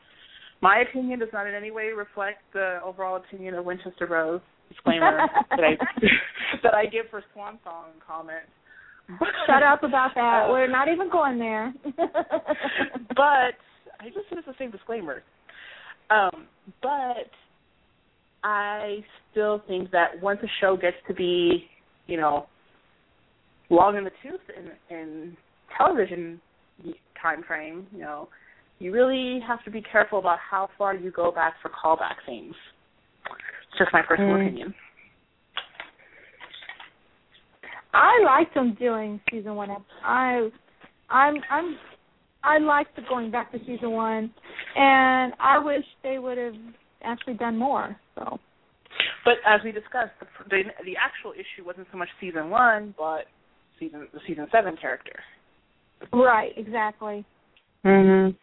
My 0.61 0.79
opinion 0.81 1.19
does 1.19 1.29
not 1.33 1.47
in 1.47 1.55
any 1.55 1.71
way 1.71 1.91
reflect 1.91 2.43
the 2.53 2.79
overall 2.83 3.15
opinion 3.15 3.55
of 3.55 3.65
Winchester 3.65 4.05
Rose. 4.05 4.41
Disclaimer 4.69 5.27
that 5.49 5.63
I 5.63 5.75
that 6.63 6.75
I 6.75 6.85
give 6.85 7.09
for 7.09 7.23
Swan 7.33 7.57
Song 7.63 7.85
comment. 8.05 8.45
Shut 9.47 9.63
up 9.63 9.83
about 9.83 10.11
that. 10.15 10.47
We're 10.49 10.69
not 10.69 10.87
even 10.87 11.09
going 11.09 11.39
there. 11.39 11.73
but 11.85 13.55
I 13.99 14.05
just 14.05 14.29
said 14.29 14.37
it's 14.37 14.47
the 14.47 14.53
same 14.57 14.71
disclaimer. 14.71 15.23
Um, 16.09 16.47
but 16.81 17.29
I 18.43 19.03
still 19.31 19.61
think 19.67 19.91
that 19.91 20.21
once 20.21 20.39
a 20.43 20.47
show 20.59 20.75
gets 20.75 20.97
to 21.07 21.13
be, 21.13 21.65
you 22.07 22.17
know, 22.17 22.47
long 23.69 23.95
in 23.97 24.03
the 24.03 24.11
tooth 24.21 24.41
in, 24.57 24.95
in 24.95 25.37
television 25.77 26.41
time 27.21 27.43
frame, 27.47 27.87
you 27.93 27.99
know, 27.99 28.27
you 28.79 28.91
really 28.91 29.39
have 29.47 29.63
to 29.63 29.71
be 29.71 29.81
careful 29.81 30.19
about 30.19 30.39
how 30.39 30.69
far 30.77 30.95
you 30.95 31.11
go 31.11 31.31
back 31.31 31.53
for 31.61 31.69
callback 31.69 32.15
things. 32.25 32.55
It's 33.25 33.77
just 33.77 33.93
my 33.93 34.01
personal 34.01 34.35
mm. 34.35 34.47
opinion. 34.47 34.73
I 37.93 38.23
liked 38.25 38.53
them 38.53 38.75
doing 38.79 39.19
season 39.29 39.55
one. 39.55 39.69
I, 40.03 40.49
I'm, 41.09 41.35
I'm, 41.49 41.77
I 42.43 42.57
liked 42.57 42.95
the 42.95 43.01
going 43.09 43.31
back 43.31 43.51
to 43.51 43.59
season 43.59 43.91
one, 43.91 44.31
and 44.75 45.33
I 45.39 45.59
wish 45.63 45.83
they 46.03 46.19
would 46.19 46.37
have 46.37 46.55
actually 47.03 47.35
done 47.35 47.57
more. 47.57 47.95
So. 48.15 48.39
But 49.25 49.35
as 49.45 49.61
we 49.63 49.71
discussed, 49.71 50.11
the, 50.19 50.25
the 50.49 50.63
the 50.83 50.95
actual 50.97 51.33
issue 51.33 51.65
wasn't 51.65 51.87
so 51.91 51.97
much 51.97 52.09
season 52.19 52.49
one, 52.49 52.95
but 52.97 53.25
season 53.79 54.07
the 54.13 54.19
season 54.27 54.47
seven 54.51 54.75
character. 54.77 55.19
Right. 56.11 56.51
Exactly. 56.57 57.25
Mhm. 57.85 58.35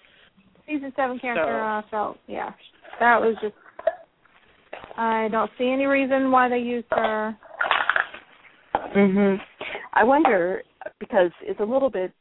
Season 0.67 0.93
seven 0.97 1.19
character 1.19 1.61
so. 1.61 1.65
uh, 1.65 1.83
felt 1.91 2.19
yeah 2.27 2.53
that 3.01 3.21
was 3.21 3.37
just 3.41 3.55
I 4.97 5.29
don't 5.31 5.51
see 5.59 5.71
any 5.71 5.87
reason 5.87 6.31
why 6.31 6.49
they 6.49 6.59
used 6.59 6.87
her. 6.91 7.37
Mhm. 8.95 9.41
I 9.95 10.05
wonder 10.05 10.63
because 10.99 11.31
it's 11.43 11.61
a 11.61 11.65
little 11.65 11.91
bit 11.91 12.13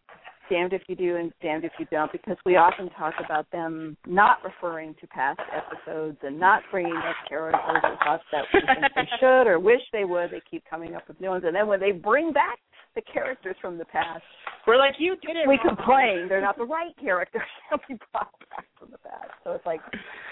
damned 0.49 0.71
if 0.73 0.81
you 0.87 0.95
do 0.95 1.17
and 1.17 1.33
damned 1.41 1.65
if 1.65 1.73
you 1.77 1.85
don't 1.91 2.11
because 2.11 2.37
we 2.45 2.55
often 2.55 2.89
talk 2.91 3.13
about 3.23 3.49
them 3.51 3.97
not 4.05 4.37
referring 4.45 4.95
to 4.95 5.07
past 5.07 5.39
episodes 5.51 6.17
and 6.23 6.39
not 6.39 6.63
bringing 6.71 6.95
up 6.95 7.15
characters 7.27 7.81
with 7.83 8.07
us 8.07 8.21
that 8.31 8.45
we 8.53 8.61
think 8.61 8.93
they 8.95 9.07
should 9.19 9.47
or 9.47 9.59
wish 9.59 9.81
they 9.91 10.05
would. 10.05 10.31
They 10.31 10.41
keep 10.49 10.63
coming 10.69 10.95
up 10.95 11.07
with 11.07 11.19
new 11.19 11.29
ones, 11.29 11.43
and 11.45 11.55
then 11.55 11.67
when 11.67 11.79
they 11.79 11.91
bring 11.91 12.31
back 12.31 12.59
the 12.95 13.01
characters 13.01 13.55
from 13.61 13.77
the 13.77 13.85
past, 13.85 14.23
we're 14.65 14.77
like, 14.77 14.95
you 14.97 15.15
did 15.17 15.35
it. 15.35 15.47
We 15.47 15.59
wrong. 15.63 15.75
complain 15.75 16.27
they're 16.29 16.41
not 16.41 16.57
the 16.57 16.65
right 16.65 16.95
characters 16.99 17.41
that 17.69 17.79
we 17.89 17.97
brought 18.11 18.31
back 18.49 18.65
from 18.79 18.89
the 18.91 18.97
past. 18.99 19.31
So 19.43 19.51
it's 19.51 19.65
like, 19.65 19.81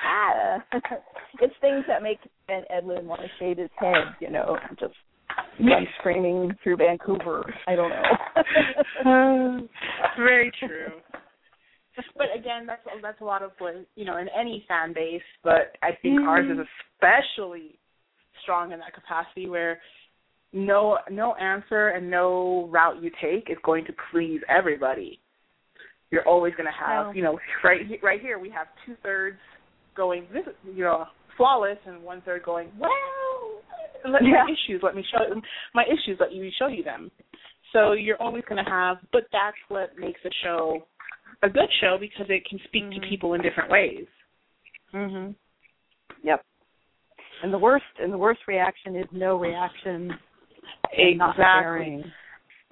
ah, 0.05 0.63
it's 1.41 1.53
things 1.61 1.83
that 1.87 2.01
make 2.01 2.19
Ben 2.47 2.63
Edlund 2.73 3.03
want 3.03 3.21
to 3.21 3.27
shave 3.37 3.57
his 3.57 3.69
head, 3.77 4.15
you 4.19 4.29
know, 4.29 4.57
just 4.79 4.93
run 5.60 5.88
screaming 5.99 6.52
through 6.64 6.77
Vancouver. 6.77 7.53
I 7.68 7.76
don't 7.76 7.89
know. 9.03 9.68
Very 10.18 10.52
true. 10.60 10.88
But 12.18 12.27
again, 12.38 12.65
that's 12.65 12.81
that's 13.02 13.22
a 13.22 13.23
lot 13.23 13.41
of 13.41 13.52
what 13.60 13.73
you 13.95 14.06
know 14.06 14.18
in 14.18 14.27
any 14.38 14.65
fan 14.68 14.93
base. 14.93 15.22
But 15.43 15.77
I 15.81 15.91
think 16.02 16.19
mm-hmm. 16.19 16.27
ours 16.27 16.45
is 16.52 16.65
especially 16.97 17.80
strong 18.43 18.73
in 18.73 18.80
that 18.80 18.93
capacity 18.93 19.47
where 19.47 19.80
no 20.52 20.97
no 21.10 21.35
answer 21.35 21.89
and 21.89 22.10
no 22.10 22.68
route 22.72 23.02
you 23.02 23.11
take 23.22 23.49
is 23.49 23.57
going 23.64 23.85
to 23.85 23.93
please 24.11 24.41
everybody. 24.49 25.19
You're 26.11 26.27
always 26.27 26.53
going 26.53 26.68
to 26.68 26.85
have, 26.85 27.07
oh. 27.07 27.11
you 27.11 27.23
know, 27.23 27.39
right 27.64 27.81
right 28.03 28.22
here 28.22 28.39
we 28.39 28.49
have 28.49 28.68
two 28.85 28.95
thirds 29.02 29.38
going 29.95 30.27
this, 30.34 30.43
you 30.65 30.84
know, 30.84 31.06
flawless, 31.38 31.77
and 31.85 32.03
one 32.03 32.22
third 32.22 32.43
going 32.43 32.69
well. 32.80 32.91
Let 34.07 34.23
yeah. 34.23 34.44
my 34.44 34.52
issues. 34.52 34.82
Let 34.84 34.95
me 34.95 35.03
show 35.11 35.41
my 35.73 35.84
issues. 35.84 36.18
Let 36.19 36.34
you 36.34 36.49
show 36.57 36.68
you 36.68 36.84
them. 36.84 37.11
So 37.73 37.94
you're 37.94 38.22
always 38.22 38.44
going 38.48 38.64
to 38.64 38.69
have, 38.69 38.98
but 39.11 39.23
that's 39.32 39.57
what 39.68 39.98
makes 39.98 40.19
a 40.26 40.30
show 40.44 40.86
a 41.44 41.49
good 41.49 41.69
show 41.82 41.98
because 41.99 42.27
it 42.30 42.48
can 42.49 42.60
speak 42.65 42.84
mm-hmm. 42.84 43.02
to 43.02 43.10
people 43.10 43.34
in 43.34 43.41
different 43.41 43.69
ways. 43.69 44.06
Mhm. 44.94 45.36
Yep. 46.23 46.41
And 47.44 47.53
the 47.53 47.57
worst 47.57 47.86
and 47.99 48.14
the 48.14 48.18
worst 48.18 48.41
reaction 48.48 48.95
is 48.95 49.06
no 49.11 49.38
reaction 49.38 50.11
Exactly. 50.94 52.03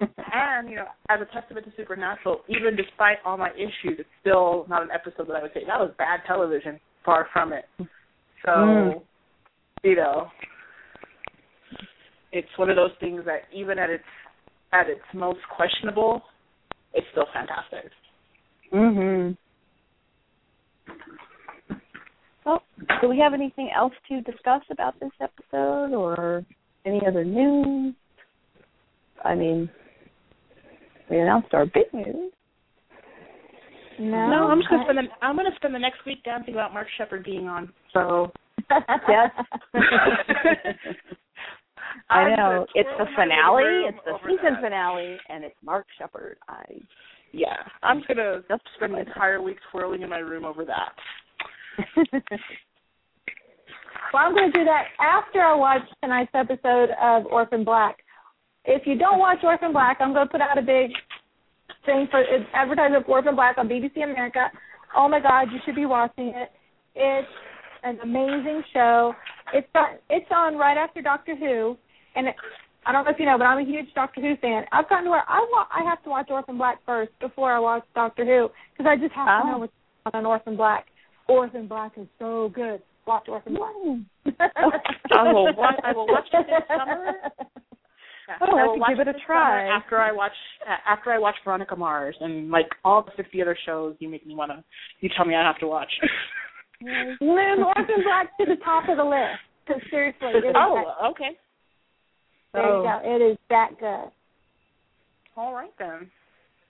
and 0.00 0.68
you 0.68 0.76
know, 0.76 0.86
as 1.08 1.20
a 1.20 1.32
testament 1.32 1.66
to 1.66 1.72
Supernatural, 1.76 2.40
even 2.48 2.74
despite 2.74 3.18
all 3.24 3.36
my 3.36 3.50
issues, 3.52 3.98
it's 3.98 4.08
still 4.20 4.66
not 4.68 4.82
an 4.82 4.88
episode 4.92 5.28
that 5.28 5.36
I 5.36 5.42
would 5.42 5.52
say 5.54 5.60
that 5.66 5.78
was 5.78 5.92
bad 5.98 6.20
television. 6.26 6.80
Far 7.04 7.28
from 7.32 7.52
it. 7.52 7.66
So, 7.78 8.50
mm. 8.50 9.02
you 9.82 9.94
know, 9.94 10.28
it's 12.34 12.48
one 12.56 12.68
of 12.68 12.76
those 12.76 12.90
things 12.98 13.22
that 13.24 13.42
even 13.54 13.78
at 13.78 13.88
its 13.88 14.04
at 14.72 14.88
its 14.88 15.00
most 15.14 15.38
questionable, 15.56 16.20
it's 16.92 17.06
still 17.12 17.26
fantastic. 17.32 17.92
Mhm. 18.72 19.36
Well, 22.44 22.62
do 23.00 23.08
we 23.08 23.18
have 23.20 23.34
anything 23.34 23.70
else 23.70 23.94
to 24.08 24.20
discuss 24.22 24.62
about 24.70 24.98
this 24.98 25.12
episode, 25.20 25.94
or 25.94 26.44
any 26.84 27.06
other 27.06 27.24
news? 27.24 27.94
I 29.24 29.34
mean, 29.36 29.70
we 31.08 31.20
announced 31.20 31.54
our 31.54 31.66
big 31.66 31.92
news. 31.94 32.32
No, 33.96 34.26
no, 34.28 34.48
I'm 34.48 34.58
just 34.58 34.70
gonna 34.70 34.84
spend 34.84 34.98
the 34.98 35.24
I'm 35.24 35.36
gonna 35.36 35.54
spend 35.54 35.72
the 35.72 35.78
next 35.78 36.04
week 36.04 36.24
dancing 36.24 36.54
about 36.54 36.74
Mark 36.74 36.88
Sheppard 36.98 37.24
being 37.24 37.46
on. 37.46 37.72
So 37.92 38.32
yes. 39.08 39.30
I 42.10 42.34
know 42.36 42.66
it's 42.74 42.88
the 42.98 43.06
finale. 43.16 43.88
It's 43.88 43.98
the 44.04 44.18
season 44.26 44.54
that. 44.54 44.62
finale, 44.62 45.18
and 45.28 45.44
it's 45.44 45.56
Mark 45.64 45.86
Sheppard. 45.98 46.38
I 46.48 46.64
yeah, 47.32 47.56
I'm 47.82 48.02
gonna 48.06 48.42
just 48.48 48.62
spend 48.76 48.94
the 48.94 49.00
entire 49.00 49.42
week 49.42 49.56
twirling 49.70 50.02
in 50.02 50.10
my 50.10 50.18
room 50.18 50.44
over 50.44 50.64
that. 50.64 50.92
well, 54.12 54.22
I'm 54.22 54.34
gonna 54.34 54.52
do 54.52 54.64
that 54.64 54.84
after 55.00 55.40
I 55.40 55.54
watch 55.54 55.82
tonight's 56.02 56.30
episode 56.34 56.90
of 57.00 57.26
Orphan 57.26 57.64
Black 57.64 57.96
if 58.64 58.86
you 58.86 58.96
don't 58.96 59.18
watch 59.18 59.38
Orphan 59.42 59.72
Black, 59.72 59.98
I'm 60.00 60.12
going 60.12 60.26
to 60.26 60.32
put 60.32 60.40
out 60.40 60.58
a 60.58 60.62
big 60.62 60.90
thing 61.84 62.08
for 62.10 62.22
advertising 62.54 63.02
for 63.04 63.12
Orphan 63.12 63.34
Black 63.34 63.58
on 63.58 63.68
BBC 63.68 64.02
America. 64.02 64.50
Oh 64.96 65.08
my 65.08 65.20
God, 65.20 65.48
you 65.52 65.58
should 65.64 65.74
be 65.74 65.86
watching 65.86 66.28
it. 66.28 66.50
It's 66.94 67.28
an 67.82 67.98
amazing 68.02 68.62
show. 68.72 69.12
It's 69.52 69.68
on, 69.74 69.98
it's 70.08 70.30
on 70.30 70.56
right 70.56 70.78
after 70.78 71.02
Doctor 71.02 71.36
Who, 71.36 71.76
and 72.16 72.28
it, 72.28 72.34
I 72.86 72.92
don't 72.92 73.04
know 73.04 73.10
if 73.10 73.18
you 73.18 73.26
know, 73.26 73.38
but 73.38 73.44
I'm 73.44 73.58
a 73.58 73.68
huge 73.68 73.92
Doctor 73.94 74.20
Who 74.20 74.36
fan. 74.36 74.64
I've 74.72 74.88
gotten 74.88 75.04
to 75.04 75.10
where 75.10 75.24
I 75.28 75.46
wa- 75.50 75.66
I 75.70 75.82
have 75.88 76.02
to 76.04 76.10
watch 76.10 76.28
Orphan 76.30 76.58
Black 76.58 76.78
first 76.84 77.12
before 77.20 77.52
I 77.52 77.58
watch 77.58 77.84
Doctor 77.94 78.24
Who 78.24 78.48
because 78.76 78.90
I 78.90 79.00
just 79.00 79.14
have 79.14 79.28
oh. 79.28 79.42
to 79.42 79.50
know 79.50 79.56
oh. 79.56 79.60
what's 79.60 79.72
on 80.14 80.26
Orphan 80.26 80.56
Black. 80.56 80.86
Orphan 81.28 81.66
Black 81.66 81.92
is 81.96 82.06
so 82.18 82.50
good. 82.54 82.82
Watch 83.06 83.28
Orphan 83.28 83.56
Black. 83.56 84.40
I 85.16 85.32
will 85.32 85.54
watch. 85.56 85.80
I 85.82 85.92
will 85.92 86.06
watch 86.06 86.26
it 86.32 86.46
this 86.46 86.68
summer. 86.68 87.12
Yeah. 88.26 88.36
Oh, 88.40 88.56
I 88.56 88.64
will 88.64 88.82
give 88.88 89.00
it 89.00 89.08
a 89.08 89.18
try 89.26 89.68
after 89.68 89.98
I 89.98 90.10
watch 90.10 90.32
after 90.86 91.10
I 91.10 91.18
watch 91.18 91.34
Veronica 91.44 91.76
Mars 91.76 92.16
and 92.20 92.50
like 92.50 92.68
all 92.84 93.02
the 93.02 93.10
fifty 93.22 93.42
other 93.42 93.56
shows. 93.66 93.96
You 93.98 94.08
make 94.08 94.26
me 94.26 94.34
want 94.34 94.50
to. 94.50 94.64
You 95.00 95.10
tell 95.16 95.26
me 95.26 95.34
I 95.34 95.42
have 95.42 95.58
to 95.58 95.66
watch. 95.66 95.90
Move 96.80 97.18
Orphan 97.20 98.02
Black 98.04 98.36
to 98.38 98.46
the 98.46 98.56
top 98.64 98.88
of 98.88 98.96
the 98.96 99.04
list. 99.04 99.40
Because 99.66 99.82
seriously, 99.90 100.28
it 100.28 100.44
is 100.44 100.54
oh, 100.54 101.10
okay. 101.10 101.36
There 102.54 102.62
you 102.62 102.82
go. 102.82 103.00
It 103.02 103.32
is 103.32 103.38
that 103.50 103.70
good. 103.78 104.10
All 105.36 105.52
right 105.52 105.72
then. 105.78 106.10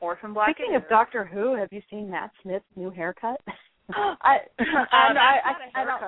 Orphan 0.00 0.34
Black. 0.34 0.56
Speaking 0.56 0.74
of 0.76 0.88
Doctor 0.88 1.24
Who, 1.24 1.54
have 1.54 1.68
you 1.72 1.82
seen 1.90 2.10
Matt 2.10 2.30
Smith's 2.42 2.64
new 2.74 2.90
haircut? 2.90 3.40
I, 3.90 3.92
I, 4.24 4.32
uh, 4.32 4.36
I, 4.58 5.12
I, 5.76 5.82
I, 5.82 5.84
don't. 5.84 6.02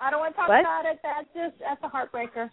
I 0.00 0.10
don't 0.10 0.20
want 0.20 0.34
to 0.34 0.36
talk 0.36 0.48
what? 0.48 0.60
about 0.60 0.84
it. 0.84 0.98
That's 1.02 1.28
just 1.34 1.60
that's 1.60 1.80
a 1.82 1.88
heartbreaker. 1.88 2.50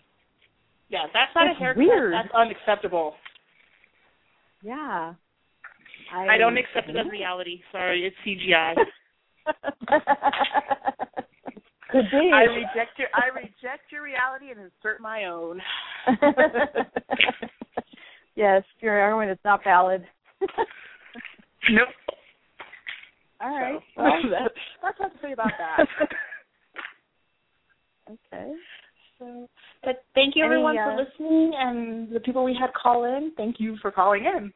Yeah, 0.90 1.06
that's 1.14 1.34
not 1.34 1.48
that's 1.48 1.58
a 1.58 1.60
haircut. 1.60 1.84
Weird. 1.84 2.14
That's 2.14 2.34
unacceptable. 2.34 3.16
Yeah. 4.64 5.14
I, 6.14 6.28
I 6.28 6.38
don't 6.38 6.58
accept 6.58 6.90
it 6.90 6.96
as 6.96 7.08
reality. 7.12 7.62
Sorry, 7.72 8.06
it's 8.06 8.16
CGI. 8.26 8.76
Could 11.92 12.06
be. 12.12 12.32
I 12.34 12.44
reject 12.44 12.98
your 12.98 13.08
I 13.14 13.28
reject 13.36 13.92
your 13.92 14.02
reality 14.04 14.50
and 14.52 14.60
insert 14.60 15.02
my 15.02 15.26
own. 15.26 15.62
yes, 18.36 18.64
your 18.80 19.00
argument 19.00 19.32
is 19.32 19.38
not 19.46 19.64
valid. 19.64 20.04
nope. 21.70 21.88
All 23.42 23.50
right. 23.50 23.80
So, 23.96 24.02
well, 24.02 24.14
that's, 24.32 24.54
that's 24.82 25.00
what 25.00 25.14
to 25.14 25.20
say 25.22 25.34
about 25.34 25.52
that. 25.60 25.86
okay. 28.10 28.54
So, 29.20 29.48
but 29.84 30.04
thank 30.16 30.36
you 30.36 30.44
everyone 30.44 30.78
Any, 30.78 30.80
uh, 30.80 30.96
for 30.96 31.04
listening, 31.04 31.54
and 31.56 32.12
the 32.12 32.20
people 32.20 32.44
we 32.44 32.58
had 32.60 32.74
call 32.74 33.06
in. 33.06 33.32
Thank 33.38 33.60
you 33.60 33.78
for 33.82 33.92
calling 33.92 34.26
in. 34.26 34.52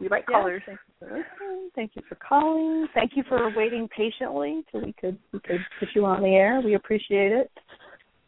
We 0.00 0.08
like 0.08 0.24
Yes, 0.28 0.36
callers. 0.36 0.62
Thank 0.66 0.78
you 0.88 0.94
for 0.98 1.06
listening. 1.06 1.70
Thank 1.74 1.92
you 1.94 2.02
for 2.08 2.16
calling. 2.16 2.86
Thank 2.94 3.12
you 3.14 3.22
for 3.28 3.52
waiting 3.56 3.88
patiently 3.96 4.64
till 4.70 4.82
we 4.82 4.92
could 4.94 5.18
we 5.32 5.40
could 5.40 5.60
put 5.78 5.88
you 5.94 6.04
on 6.04 6.22
the 6.22 6.34
air. 6.34 6.60
We 6.60 6.74
appreciate 6.74 7.32
it. 7.32 7.50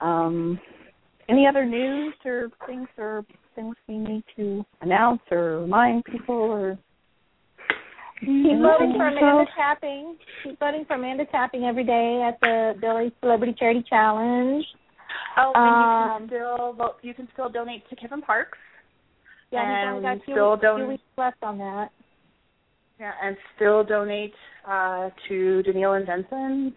Um, 0.01 0.61
any 1.29 1.47
other 1.47 1.65
news 1.65 2.15
or 2.25 2.49
things 2.67 2.89
or 2.99 3.25
things 3.55 3.75
we 3.89 3.97
need 3.97 4.25
to 4.37 4.65
announce 4.83 5.23
or 5.31 5.61
remind 5.61 6.05
people 6.05 6.35
or 6.35 6.79
Keep 8.21 8.61
voting 8.63 8.95
for 8.97 9.09
Amanda? 9.09 9.45
Tapping. 9.57 10.17
Keep 10.43 10.59
voting 10.59 10.85
for 10.87 10.95
Amanda 10.95 11.25
Tapping 11.27 11.65
every 11.65 11.85
day 11.85 12.23
at 12.27 12.39
the 12.41 12.75
Billy 12.81 13.13
Celebrity 13.21 13.55
Charity 13.59 13.85
Challenge. 13.89 14.65
Oh, 15.37 15.53
and 15.55 15.65
you 15.65 15.87
Um, 15.87 16.19
can 16.21 16.29
still 16.29 16.73
vote. 16.73 16.97
You 17.03 17.15
can 17.15 17.29
still 17.33 17.49
donate 17.49 17.89
to 17.91 17.97
Kevin 17.97 18.23
Parks. 18.23 18.59
Yeah, 19.55 19.97
And 20.13 20.23
still 20.23 20.57
don't- 20.57 20.89
weeks 20.89 21.03
left 21.17 21.43
on 21.43 21.59
that. 21.59 21.91
Yeah, 23.01 23.13
and 23.23 23.37
still 23.57 23.83
donate 23.85 24.35
uh, 24.69 25.11
to 25.29 25.63
Danneel 25.67 25.97
and 25.97 26.07
Jensen. 26.07 26.75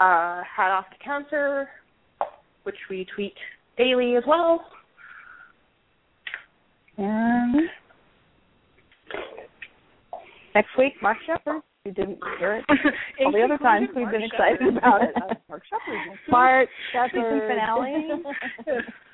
Uh, 0.00 0.42
Hat 0.42 0.70
off 0.70 0.86
to 0.90 1.04
cancer, 1.04 1.68
which 2.62 2.76
we 2.88 3.06
tweet 3.14 3.34
daily 3.76 4.16
as 4.16 4.24
well. 4.26 4.64
And 6.96 7.68
next 10.54 10.70
week, 10.78 10.94
Mark 11.02 11.18
Sheppard. 11.26 11.62
We 11.84 11.92
didn't 11.92 12.18
hear 12.38 12.56
it 12.56 12.64
all 13.24 13.32
the 13.32 13.40
other 13.42 13.56
times 13.56 13.88
we've 13.96 14.10
been 14.10 14.22
excited 14.22 14.76
about 14.76 15.02
it. 15.02 15.14
Mark 15.48 15.62
Sheppard. 15.64 16.18
Mark 16.30 16.68
Sheppard. 16.92 17.42
finale. 17.48 18.22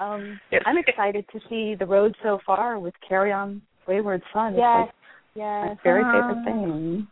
Um, 0.00 0.40
Yes. 0.50 0.62
I'm 0.66 0.78
excited 0.78 1.24
to 1.32 1.40
see 1.48 1.74
the 1.74 1.86
road 1.86 2.14
so 2.22 2.38
far 2.46 2.78
with 2.78 2.94
Carry 3.08 3.32
On 3.32 3.60
Wayward 3.86 4.22
Son. 4.32 4.52
It's 4.54 4.58
yes, 4.58 4.86
like 4.86 4.94
yes. 5.34 5.68
my 5.68 5.76
very 5.82 6.02
Uh-huh. 6.02 6.12
favorite 6.34 6.44
thing. 6.44 7.06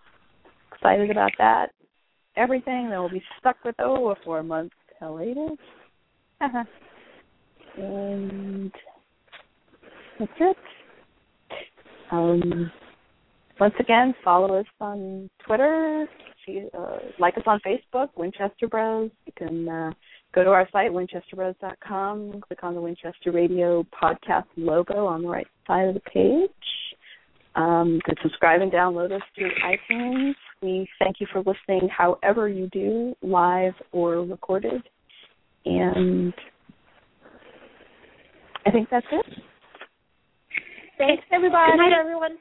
Excited 0.73 1.11
about 1.11 1.33
that. 1.39 1.73
Everything. 2.37 2.91
Then 2.91 2.99
we'll 3.01 3.09
be 3.09 3.23
stuck 3.39 3.57
with 3.65 3.75
Oa 3.81 4.15
for 4.25 4.39
a 4.41 4.45
month 4.45 4.73
hiatus. 5.01 5.59
and 7.77 8.73
that's 10.19 10.33
it. 10.41 10.57
Um, 12.11 12.71
once 13.59 13.75
again, 13.81 14.15
follow 14.23 14.59
us 14.61 14.67
on 14.81 15.29
Twitter. 15.47 16.07
See, 16.45 16.69
uh, 16.79 16.99
like 17.19 17.37
us 17.37 17.43
on 17.47 17.61
Facebook, 17.67 18.11
Winchester 18.17 18.69
Bros. 18.69 19.11
You 19.27 19.33
can 19.37 19.69
uh, 19.69 19.93
go 20.37 20.45
to 20.45 20.51
our 20.51 20.69
site, 20.71 20.91
winchesterbros.com, 20.91 22.41
click 22.47 22.63
on 22.63 22.75
the 22.75 22.81
Winchester 22.81 23.33
Radio 23.33 23.85
podcast 23.85 24.45
logo 24.57 25.07
on 25.07 25.23
the 25.23 25.29
right 25.29 25.47
side 25.67 25.89
of 25.89 25.95
the 25.95 26.01
page. 26.01 26.51
Um, 27.55 27.95
you 27.95 28.01
can 28.05 28.17
subscribe 28.23 28.61
and 28.61 28.71
download 28.71 29.13
us 29.13 29.23
through 29.35 29.51
iTunes. 29.65 30.35
We 30.61 30.87
thank 30.99 31.21
you 31.21 31.27
for 31.33 31.39
listening, 31.39 31.89
however 31.89 32.49
you 32.49 32.69
do, 32.69 33.17
live 33.23 33.73
or 33.93 34.17
recorded. 34.27 34.83
And 35.65 36.35
I 38.67 38.71
think 38.71 38.89
that's 38.91 39.07
it. 39.11 39.27
Thanks, 40.99 41.23
everybody. 41.33 41.73
Good 41.73 41.79
night, 41.79 41.99
everyone. 41.99 42.37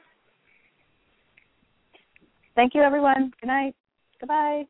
Thank 2.54 2.74
you, 2.74 2.82
everyone. 2.82 3.32
Good 3.40 3.46
night. 3.46 3.74
Goodbye. 4.20 4.64